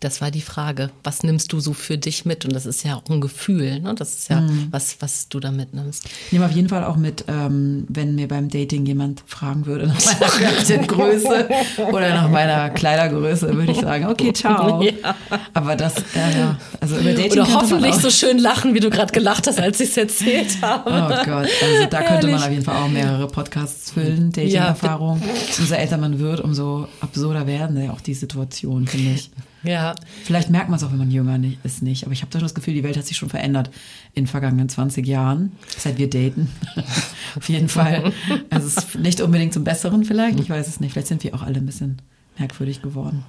das 0.00 0.20
war 0.20 0.30
die 0.30 0.42
Frage, 0.42 0.90
was 1.02 1.24
nimmst 1.24 1.52
du 1.52 1.58
so 1.58 1.72
für 1.72 1.98
dich 1.98 2.24
mit? 2.24 2.44
Und 2.44 2.54
das 2.54 2.66
ist 2.66 2.84
ja 2.84 2.94
auch 2.94 3.10
ein 3.10 3.20
Gefühl, 3.20 3.80
ne? 3.80 3.94
Das 3.96 4.14
ist 4.14 4.30
ja 4.30 4.42
mhm. 4.42 4.68
was, 4.70 4.96
was 5.00 5.28
du 5.28 5.40
da 5.40 5.50
mitnimmst. 5.50 6.06
Ich 6.26 6.32
nehme 6.32 6.46
auf 6.46 6.52
jeden 6.52 6.68
Fall 6.68 6.84
auch 6.84 6.94
mit, 6.94 7.24
ähm, 7.26 7.84
wenn 7.88 8.14
mir 8.14 8.28
beim 8.28 8.48
Dating 8.48 8.86
jemand 8.86 9.24
fragen 9.26 9.66
würde 9.66 9.88
nach 9.88 9.98
meiner 10.68 10.86
Größe 10.86 11.48
oder 11.90 12.10
nach 12.10 12.30
meiner 12.30 12.70
Kleidergröße, 12.70 13.56
würde 13.56 13.72
ich 13.72 13.80
sagen, 13.80 14.06
okay, 14.06 14.32
ciao. 14.32 14.82
Ja. 14.88 15.14
Aber 15.54 15.76
das, 15.76 15.96
äh, 15.98 16.38
ja, 16.38 16.56
also 16.80 16.96
über 16.96 17.12
Dating 17.12 17.32
Oder 17.32 17.54
hoffentlich 17.54 17.94
so 17.96 18.10
schön 18.10 18.38
lachen, 18.38 18.74
wie 18.74 18.80
du 18.80 18.90
gerade 18.90 19.12
gelacht 19.12 19.46
hast, 19.46 19.60
als 19.60 19.80
ich 19.80 19.90
es 19.90 19.96
erzählt 19.96 20.62
habe. 20.62 20.90
Oh 20.90 21.24
Gott, 21.24 21.48
also 21.62 21.86
da 21.90 22.02
könnte 22.02 22.28
man 22.28 22.42
auf 22.42 22.50
jeden 22.50 22.64
Fall 22.64 22.76
auch 22.76 22.88
mehrere 22.88 23.26
Podcasts 23.26 23.90
füllen, 23.90 24.30
Dating-Erfahrung. 24.30 25.20
Ja. 25.20 25.58
Umso 25.58 25.74
älter 25.74 25.98
man 25.98 26.18
wird, 26.18 26.40
umso 26.40 26.88
absurder 27.00 27.46
werden 27.46 27.82
ja 27.82 27.90
auch 27.90 28.00
die 28.00 28.14
Situationen, 28.14 28.86
finde 28.86 29.12
ich. 29.12 29.30
Ja. 29.62 29.94
Vielleicht 30.24 30.50
merkt 30.50 30.68
man 30.68 30.76
es 30.76 30.84
auch, 30.84 30.90
wenn 30.90 30.98
man 30.98 31.10
jünger 31.10 31.38
ist, 31.64 31.82
nicht. 31.82 32.04
Aber 32.04 32.12
ich 32.12 32.22
habe 32.22 32.30
doch 32.30 32.40
das 32.40 32.54
Gefühl, 32.54 32.74
die 32.74 32.84
Welt 32.84 32.96
hat 32.96 33.06
sich 33.06 33.16
schon 33.16 33.28
verändert 33.28 33.70
in 34.14 34.24
den 34.24 34.28
vergangenen 34.28 34.68
20 34.68 35.06
Jahren, 35.06 35.52
seit 35.76 35.98
wir 35.98 36.08
daten. 36.08 36.48
Auf 37.36 37.48
jeden 37.48 37.68
Fall. 37.68 38.12
Also 38.50 38.66
es 38.66 38.76
ist 38.76 38.98
nicht 38.98 39.20
unbedingt 39.20 39.52
zum 39.52 39.64
Besseren 39.64 40.04
vielleicht. 40.04 40.38
Ich 40.40 40.50
weiß 40.50 40.68
es 40.68 40.80
nicht. 40.80 40.92
Vielleicht 40.92 41.08
sind 41.08 41.24
wir 41.24 41.34
auch 41.34 41.42
alle 41.42 41.56
ein 41.56 41.66
bisschen 41.66 42.00
merkwürdig 42.38 42.82
geworden. 42.82 43.24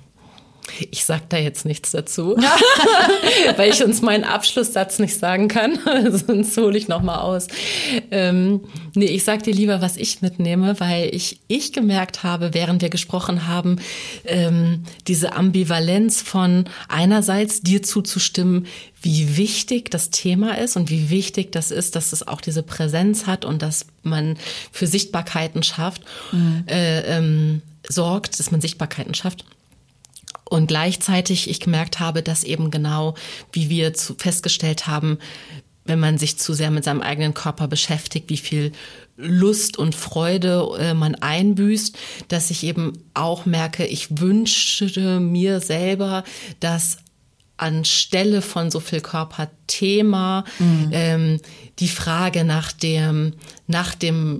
Ich 0.92 1.06
sag 1.06 1.30
da 1.30 1.38
jetzt 1.38 1.66
nichts 1.66 1.92
dazu, 1.92 2.36
weil 3.56 3.72
ich 3.72 3.84
uns 3.84 4.02
meinen 4.02 4.24
Abschlusssatz 4.24 5.00
nicht 5.00 5.18
sagen 5.18 5.48
kann. 5.48 5.80
Sonst 6.12 6.58
hole 6.58 6.78
ich 6.78 6.88
noch 6.88 7.02
mal 7.02 7.20
aus. 7.20 7.48
Ähm, 8.12 8.62
nee, 8.96 9.06
ich 9.06 9.24
sag 9.24 9.44
dir 9.44 9.54
lieber, 9.54 9.82
was 9.82 9.98
ich 9.98 10.22
mitnehme, 10.22 10.80
weil 10.80 11.14
ich, 11.14 11.40
ich 11.48 11.74
gemerkt 11.74 12.24
habe, 12.24 12.54
während 12.54 12.82
wir 12.82 12.90
gesprochen 12.90 13.48
haben, 13.48 13.78
ähm, 14.26 14.84
diese 15.08 15.34
Ambivalenz 15.34 16.22
von 16.22 16.66
einerseits 16.88 17.62
dir 17.62 17.84
zuzustimmen, 17.84 18.68
wie 19.02 19.38
wichtig 19.38 19.90
das 19.92 20.10
Thema 20.10 20.58
ist 20.58 20.76
und 20.76 20.90
wie 20.90 21.10
wichtig 21.10 21.52
das 21.52 21.72
ist, 21.72 21.96
dass 21.96 22.12
es 22.12 22.28
auch 22.28 22.42
diese 22.42 22.64
Präsenz 22.64 23.28
hat 23.28 23.46
und 23.46 23.62
dass 23.62 23.86
man 24.04 24.38
für 24.72 24.88
Sichtbarkeiten 24.88 25.64
schafft, 25.64 26.04
mhm. 26.32 26.66
äh, 26.68 27.02
ähm, 27.18 27.62
sorgt, 27.88 28.40
dass 28.40 28.52
man 28.52 28.62
Sichtbarkeiten 28.62 29.14
schafft 29.14 29.46
und 30.50 30.68
gleichzeitig 30.68 31.50
ich 31.50 31.60
gemerkt 31.60 32.00
habe, 32.00 32.24
dass 32.24 32.44
eben 32.44 32.72
genau, 32.72 33.16
wie 33.52 33.70
wir 33.70 33.94
zu, 33.94 34.16
festgestellt 34.16 34.88
haben, 34.88 35.20
wenn 35.86 36.00
man 36.00 36.18
sich 36.18 36.38
zu 36.38 36.54
sehr 36.54 36.72
mit 36.72 36.84
seinem 36.84 37.02
eigenen 37.02 37.34
Körper 37.34 37.68
beschäftigt, 37.68 38.30
wie 38.30 38.38
viel 38.38 38.72
Lust 39.18 39.78
und 39.78 39.96
Freude 39.96 40.68
äh, 40.80 40.94
man 40.94 41.16
einbüßt, 41.16 41.98
dass 42.28 42.52
ich 42.52 42.64
eben 42.64 42.94
auch 43.14 43.46
merke, 43.46 43.86
ich 43.86 44.20
wünsche 44.20 45.20
mir 45.20 45.60
selber, 45.60 46.24
dass 46.60 46.98
anstelle 47.58 48.42
von 48.42 48.72
so 48.72 48.80
viel 48.80 49.02
Körperthema 49.02 50.46
mhm. 50.60 50.90
ähm, 50.94 51.42
die 51.80 51.90
Frage 51.90 52.46
nach 52.46 52.72
dem 52.72 53.34
nach 53.68 53.96
dem 53.96 54.40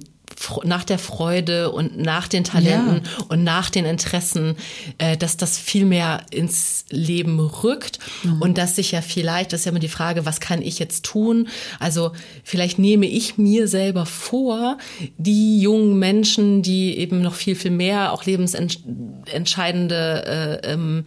nach 0.64 0.84
der 0.84 1.00
Freude 1.00 1.72
und 1.72 1.98
nach 1.98 2.28
den 2.28 2.44
Talenten 2.44 3.02
ja. 3.04 3.26
und 3.28 3.44
nach 3.44 3.70
den 3.70 3.86
Interessen, 3.86 4.56
äh, 4.98 5.18
dass 5.18 5.38
das 5.38 5.58
viel 5.58 5.86
mehr 5.86 6.22
ins 6.32 6.86
Leben 6.90 7.40
rückt 7.40 8.00
mhm. 8.24 8.42
und 8.42 8.58
dass 8.58 8.76
sich 8.76 8.92
ja 8.92 9.02
vielleicht, 9.02 9.54
das 9.54 9.62
ist 9.62 9.66
ja 9.66 9.72
immer 9.72 9.80
die 9.80 9.90
Frage, 9.90 10.26
was 10.26 10.40
kann 10.40 10.62
ich 10.62 10.80
jetzt 10.80 11.06
tun? 11.06 11.48
Also 11.80 12.12
vielleicht 12.44 12.80
nehme 12.80 13.06
ich 13.06 13.38
mir 13.38 13.68
selber 13.68 14.06
vor, 14.06 14.78
die 15.18 15.62
jungen 15.62 16.00
Menschen, 16.00 16.62
die 16.62 16.98
eben 16.98 17.22
noch 17.22 17.36
viel, 17.36 17.56
viel 17.56 17.72
mehr 17.72 18.14
auch 18.14 18.26
lebensentscheidende 18.26 20.62
äh, 20.64 20.74
ähm, 20.74 21.06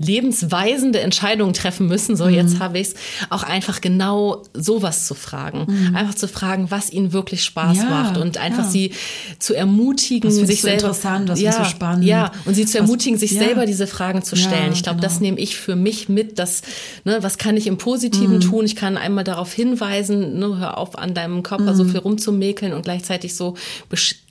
lebensweisende 0.00 1.00
Entscheidungen 1.00 1.52
treffen 1.52 1.86
müssen, 1.86 2.16
so 2.16 2.24
mhm. 2.24 2.34
jetzt 2.34 2.58
habe 2.58 2.78
ich 2.78 2.88
es, 2.88 2.94
auch 3.28 3.42
einfach 3.42 3.82
genau 3.82 4.42
sowas 4.54 5.06
zu 5.06 5.14
fragen. 5.14 5.66
Mhm. 5.68 5.94
Einfach 5.94 6.14
zu 6.14 6.26
fragen, 6.26 6.70
was 6.70 6.90
ihnen 6.90 7.12
wirklich 7.12 7.44
Spaß 7.44 7.76
ja, 7.76 7.84
macht 7.84 8.16
und 8.16 8.38
einfach 8.38 8.64
ja. 8.64 8.70
sie 8.70 8.92
zu 9.38 9.54
ermutigen, 9.54 10.30
sich 10.30 10.62
selber. 10.62 10.78
interessant, 10.78 11.28
was 11.28 11.40
ja, 11.40 11.52
so 11.52 11.64
spannend. 11.64 12.04
Ja, 12.04 12.32
und 12.46 12.54
sie 12.54 12.64
zu 12.64 12.78
ermutigen, 12.78 13.16
was, 13.16 13.20
sich 13.20 13.32
ja. 13.32 13.42
selber 13.42 13.66
diese 13.66 13.86
Fragen 13.86 14.22
zu 14.22 14.36
stellen. 14.36 14.72
ich 14.72 14.82
glaube, 14.82 15.00
genau. 15.00 15.08
das 15.08 15.20
nehme 15.20 15.38
ich 15.38 15.58
für 15.58 15.76
mich 15.76 16.08
mit, 16.08 16.38
dass, 16.38 16.62
ne, 17.04 17.18
was 17.20 17.36
kann 17.36 17.58
ich 17.58 17.66
im 17.66 17.76
Positiven 17.76 18.36
mhm. 18.36 18.40
tun? 18.40 18.64
Ich 18.64 18.76
kann 18.76 18.96
einmal 18.96 19.24
darauf 19.24 19.52
hinweisen, 19.52 20.38
ne, 20.38 20.56
hör 20.58 20.78
auf, 20.78 20.98
an 20.98 21.12
deinem 21.12 21.42
Körper 21.42 21.74
so 21.74 21.84
mhm. 21.84 21.90
viel 21.90 22.00
rumzumäkeln 22.00 22.72
und 22.72 22.82
gleichzeitig 22.82 23.34
so 23.34 23.54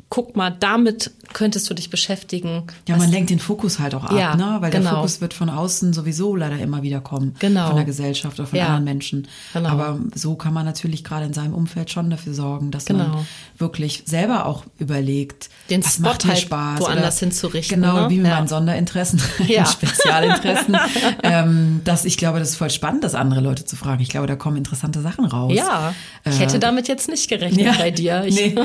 guck 0.10 0.36
mal, 0.36 0.50
damit 0.50 1.12
könntest 1.34 1.70
du 1.70 1.76
dich 1.76 1.92
beschäftigen. 1.92 2.64
Ja, 2.88 2.98
man 2.98 3.12
lenkt 3.12 3.30
den 3.30 3.40
Fokus 3.40 3.78
halt 3.78 3.94
auch 3.94 4.06
ab, 4.06 4.14
ja, 4.18 4.36
ne? 4.36 4.58
weil 4.60 4.72
genau. 4.72 4.84
der 4.86 4.94
Fokus 4.96 5.22
wird 5.22 5.36
von 5.36 5.50
außen 5.50 5.94
sowieso 5.94 6.36
leider 6.36 6.58
immer 6.58 6.82
wieder 6.82 7.00
kommen. 7.02 7.36
Genau. 7.38 7.68
Von 7.68 7.76
der 7.76 7.86
Gesellschaft 7.86 8.40
oder 8.40 8.48
von 8.48 8.58
ja. 8.58 8.66
anderen 8.66 8.84
Menschen. 8.86 9.28
Genau. 9.54 9.70
Aber 9.70 10.00
so 10.16 10.36
kann 10.36 10.54
man 10.54 10.66
natürlich 10.66 11.04
gerade 11.04 11.26
in 11.26 11.34
seinem 11.34 11.54
Umfeld 11.54 11.92
schon 11.92 12.10
dafür 12.10 12.34
sorgen, 12.34 12.72
dass 12.72 12.86
genau. 12.86 13.08
man 13.08 13.28
wirklich 13.60 14.04
selber 14.08 14.48
auch 14.48 14.64
überlegt, 14.80 15.50
den 15.70 15.84
was 15.84 15.96
Spot 15.96 16.04
macht 16.04 16.26
mir 16.26 16.32
halt 16.32 16.42
Spaß. 16.42 16.80
Woanders 16.82 17.18
oder, 17.18 17.28
hinzurichten. 17.28 17.82
Genau, 17.82 18.02
ne? 18.02 18.10
wie 18.10 18.18
mit 18.18 18.28
ja. 18.28 18.36
meinen 18.36 18.48
Sonderinteressen, 18.48 19.22
ja. 19.48 19.66
Spezialinteressen. 19.68 20.76
ähm, 21.24 21.82
dass 21.84 22.06
ich 22.06 22.18
glaube, 22.18 22.40
das 22.40 22.50
ist 22.50 22.56
voll 22.56 22.72
spannend, 22.72 23.04
das 23.04 23.14
andere 23.14 23.42
Leute 23.42 23.66
zu 23.66 23.76
fragen. 23.76 24.02
Ich 24.02 24.10
glaube, 24.10 24.26
da 24.26 24.36
kommen 24.36 24.58
interessante 24.58 25.02
Sachen 25.02 25.26
raus. 25.26 25.54
Ja, 25.54 25.94
ich 26.26 26.38
äh, 26.38 26.40
hätte 26.40 26.58
damit 26.58 26.88
jetzt 26.88 27.10
nicht 27.10 27.30
gerechnet 27.30 27.66
ja. 27.66 27.74
bei 27.74 27.92
dir. 27.92 28.24
Ich 28.26 28.36
nee. 28.36 28.56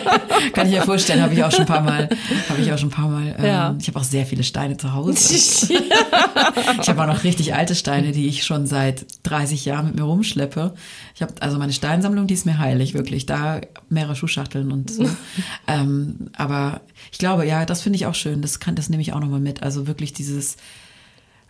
kann 0.52 0.68
ich 0.68 0.74
mir 0.74 0.83
vorstellen, 0.84 1.22
habe 1.22 1.34
ich 1.34 1.42
auch 1.42 1.50
schon 1.50 1.62
ein 1.62 1.66
paar 1.66 1.80
Mal 1.80 2.08
habe 2.48 2.60
ich 2.60 2.72
auch 2.72 2.78
schon 2.78 2.88
ein 2.88 2.92
paar 2.92 3.08
Mal. 3.08 3.34
Ähm, 3.38 3.44
ja. 3.44 3.76
Ich 3.78 3.88
habe 3.88 3.98
auch 3.98 4.04
sehr 4.04 4.26
viele 4.26 4.44
Steine 4.44 4.76
zu 4.76 4.92
Hause. 4.92 5.34
ich 5.34 6.88
habe 6.88 7.02
auch 7.02 7.06
noch 7.06 7.24
richtig 7.24 7.54
alte 7.54 7.74
Steine, 7.74 8.12
die 8.12 8.26
ich 8.26 8.44
schon 8.44 8.66
seit 8.66 9.06
30 9.24 9.64
Jahren 9.64 9.86
mit 9.86 9.96
mir 9.96 10.02
rumschleppe. 10.02 10.74
Ich 11.14 11.22
habe 11.22 11.34
also 11.40 11.58
meine 11.58 11.72
Steinsammlung, 11.72 12.26
die 12.26 12.34
ist 12.34 12.46
mir 12.46 12.58
heilig, 12.58 12.94
wirklich. 12.94 13.26
Da 13.26 13.60
mehrere 13.88 14.16
Schuhschachteln 14.16 14.72
und 14.72 14.90
so. 14.90 15.08
ähm, 15.66 16.30
aber 16.36 16.80
ich 17.12 17.18
glaube, 17.18 17.46
ja, 17.46 17.64
das 17.64 17.82
finde 17.82 17.96
ich 17.96 18.06
auch 18.06 18.14
schön. 18.14 18.42
Das 18.42 18.60
kann, 18.60 18.74
das 18.74 18.88
nehme 18.88 19.02
ich 19.02 19.12
auch 19.12 19.20
nochmal 19.20 19.40
mit. 19.40 19.62
Also 19.62 19.86
wirklich 19.86 20.12
dieses 20.12 20.56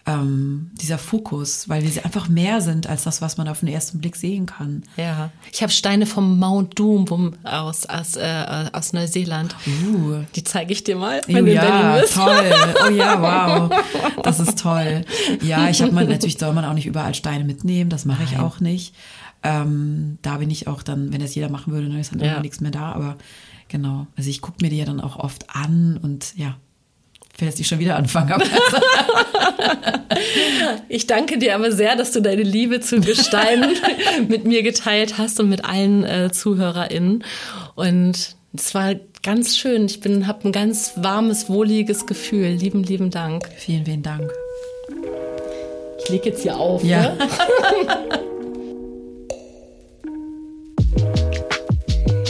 ähm, 0.06 0.70
dieser 0.74 0.98
Fokus, 0.98 1.68
weil 1.68 1.82
wir 1.82 2.05
einfach 2.05 2.28
mehr 2.28 2.60
sind 2.60 2.86
als 2.86 3.05
das, 3.05 3.22
was 3.22 3.39
man 3.39 3.48
auf 3.48 3.60
den 3.60 3.68
ersten 3.68 4.01
Blick 4.01 4.16
sehen 4.16 4.47
kann. 4.47 4.82
Ja, 4.97 5.31
ich 5.51 5.62
habe 5.62 5.72
Steine 5.72 6.05
vom 6.05 6.39
Mount 6.39 6.78
Doom 6.78 7.35
aus, 7.43 7.86
aus, 7.86 8.16
äh, 8.16 8.68
aus 8.72 8.93
Neuseeland. 8.93 9.56
Uh. 9.66 10.24
Die 10.35 10.44
zeige 10.44 10.72
ich 10.72 10.85
dir 10.85 10.97
mal, 10.97 11.22
wenn 11.26 11.44
uh, 11.44 11.47
du 11.47 11.55
ja, 11.55 11.98
bist. 12.01 12.14
toll. 12.14 12.55
Oh 12.86 12.90
ja, 12.90 13.70
wow. 13.70 14.22
Das 14.22 14.40
ist 14.40 14.59
toll. 14.59 15.05
Ja, 15.43 15.70
ich 15.70 15.81
habe 15.81 15.93
mal, 15.93 16.06
natürlich 16.06 16.39
soll 16.39 16.52
man 16.52 16.66
auch 16.66 16.74
nicht 16.74 16.86
überall 16.86 17.14
Steine 17.14 17.44
mitnehmen, 17.44 17.89
das 17.89 18.05
mache 18.05 18.24
ich 18.24 18.39
auch 18.39 18.60
nicht. 18.60 18.94
Ähm, 19.43 20.18
da 20.22 20.39
bin 20.39 20.51
ich 20.51 20.68
auch 20.68 20.82
dann, 20.82 21.12
wenn 21.12 21.20
das 21.20 21.35
jeder 21.35 21.48
machen 21.48 21.72
würde, 21.72 21.89
dann 21.89 21.98
ist 21.98 22.12
dann 22.12 22.20
ja. 22.20 22.40
nichts 22.40 22.60
mehr 22.60 22.70
da, 22.70 22.93
aber 22.93 23.16
genau. 23.68 24.06
Also 24.16 24.28
ich 24.28 24.43
gucke 24.43 24.59
mir 24.62 24.70
die 24.70 24.78
ja 24.78 24.85
dann 24.85 25.01
auch 25.01 25.16
oft 25.16 25.55
an 25.55 25.98
und 26.02 26.36
ja, 26.36 26.56
ich 27.35 27.40
will 27.40 27.48
jetzt 27.48 27.59
nicht 27.59 27.69
schon 27.69 27.81
wieder 27.81 27.97
anfangen. 27.97 28.32
Aber 28.32 28.44
ich 30.89 31.09
danke 31.09 31.36
dir 31.36 31.56
aber 31.56 31.73
sehr, 31.73 31.97
dass 31.97 32.12
du 32.12 32.23
deine 32.23 32.43
Liebe 32.43 32.78
zu 32.81 33.01
Gesteinen 33.01 33.77
mit 34.28 34.44
mir 34.44 34.62
geteilt 34.62 35.19
hast 35.19 35.40
und 35.40 35.48
mit 35.48 35.65
allen 35.65 36.05
äh, 36.05 36.31
ZuhörerInnen. 36.31 37.24
Und 37.74 38.36
es 38.56 38.74
war 38.74 38.94
ganz 39.24 39.56
schön. 39.56 39.86
Ich 39.86 40.01
bin, 40.01 40.28
habe 40.28 40.48
ein 40.48 40.52
ganz 40.52 40.93
warmes, 40.97 41.48
wohliges 41.48 42.06
Gefühl. 42.06 42.51
Lieben, 42.51 42.85
lieben 42.85 43.11
Dank. 43.11 43.48
Vielen, 43.56 43.85
vielen 43.85 44.02
Dank. 44.02 44.31
Ich 46.05 46.09
lege 46.11 46.31
jetzt 46.31 46.43
hier 46.43 46.56
auf. 46.56 46.85
Ja. 46.85 47.15
Ne? 47.15 47.19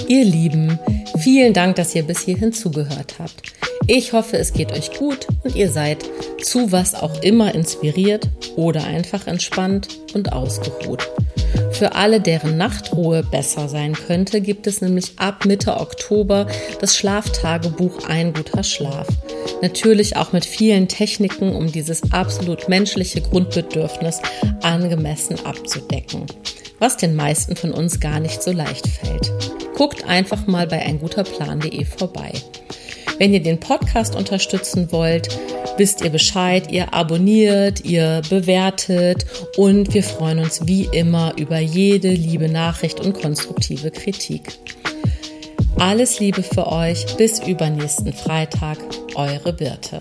Ihr 0.08 0.24
Lieben, 0.24 0.78
vielen 1.24 1.54
Dank, 1.54 1.76
dass 1.76 1.94
ihr 1.94 2.02
bis 2.02 2.20
hierhin 2.20 2.52
zugehört 2.52 3.14
habt. 3.18 3.54
Ich 3.86 4.12
hoffe, 4.12 4.36
es 4.36 4.52
geht 4.52 4.72
euch 4.72 4.92
gut 4.98 5.26
und 5.42 5.56
ihr 5.56 5.70
seid 5.70 6.04
zu 6.42 6.70
was 6.70 6.94
auch 6.94 7.22
immer 7.22 7.54
inspiriert 7.54 8.28
oder 8.56 8.84
einfach 8.84 9.26
entspannt 9.26 9.88
und 10.12 10.34
ausgeruht. 10.34 11.08
Für 11.72 11.94
alle, 11.94 12.20
deren 12.20 12.58
Nachtruhe 12.58 13.22
besser 13.22 13.68
sein 13.68 13.94
könnte, 13.94 14.42
gibt 14.42 14.66
es 14.66 14.82
nämlich 14.82 15.12
ab 15.16 15.46
Mitte 15.46 15.80
Oktober 15.80 16.46
das 16.80 16.94
Schlaftagebuch 16.94 18.06
Ein 18.06 18.34
guter 18.34 18.62
Schlaf. 18.62 19.08
Natürlich 19.62 20.16
auch 20.16 20.32
mit 20.32 20.44
vielen 20.44 20.88
Techniken, 20.88 21.54
um 21.56 21.72
dieses 21.72 22.12
absolut 22.12 22.68
menschliche 22.68 23.22
Grundbedürfnis 23.22 24.20
angemessen 24.62 25.36
abzudecken, 25.44 26.26
was 26.84 26.98
den 26.98 27.14
meisten 27.14 27.56
von 27.56 27.70
uns 27.72 27.98
gar 27.98 28.20
nicht 28.20 28.42
so 28.42 28.52
leicht 28.52 28.86
fällt. 28.86 29.32
Guckt 29.74 30.04
einfach 30.04 30.46
mal 30.46 30.66
bei 30.66 30.82
einguterplan.de 30.82 31.82
vorbei. 31.86 32.30
Wenn 33.16 33.32
ihr 33.32 33.42
den 33.42 33.58
Podcast 33.58 34.14
unterstützen 34.14 34.92
wollt, 34.92 35.30
wisst 35.78 36.02
ihr 36.04 36.10
Bescheid, 36.10 36.70
ihr 36.70 36.92
abonniert, 36.92 37.86
ihr 37.86 38.20
bewertet 38.28 39.24
und 39.56 39.94
wir 39.94 40.02
freuen 40.02 40.40
uns 40.40 40.66
wie 40.66 40.86
immer 40.92 41.32
über 41.38 41.58
jede 41.58 42.10
liebe 42.10 42.50
Nachricht 42.50 43.00
und 43.00 43.18
konstruktive 43.18 43.90
Kritik. 43.90 44.52
Alles 45.78 46.20
Liebe 46.20 46.42
für 46.42 46.66
euch, 46.66 47.16
bis 47.16 47.38
übernächsten 47.38 48.12
Freitag, 48.12 48.76
eure 49.14 49.54
Birte. 49.54 50.00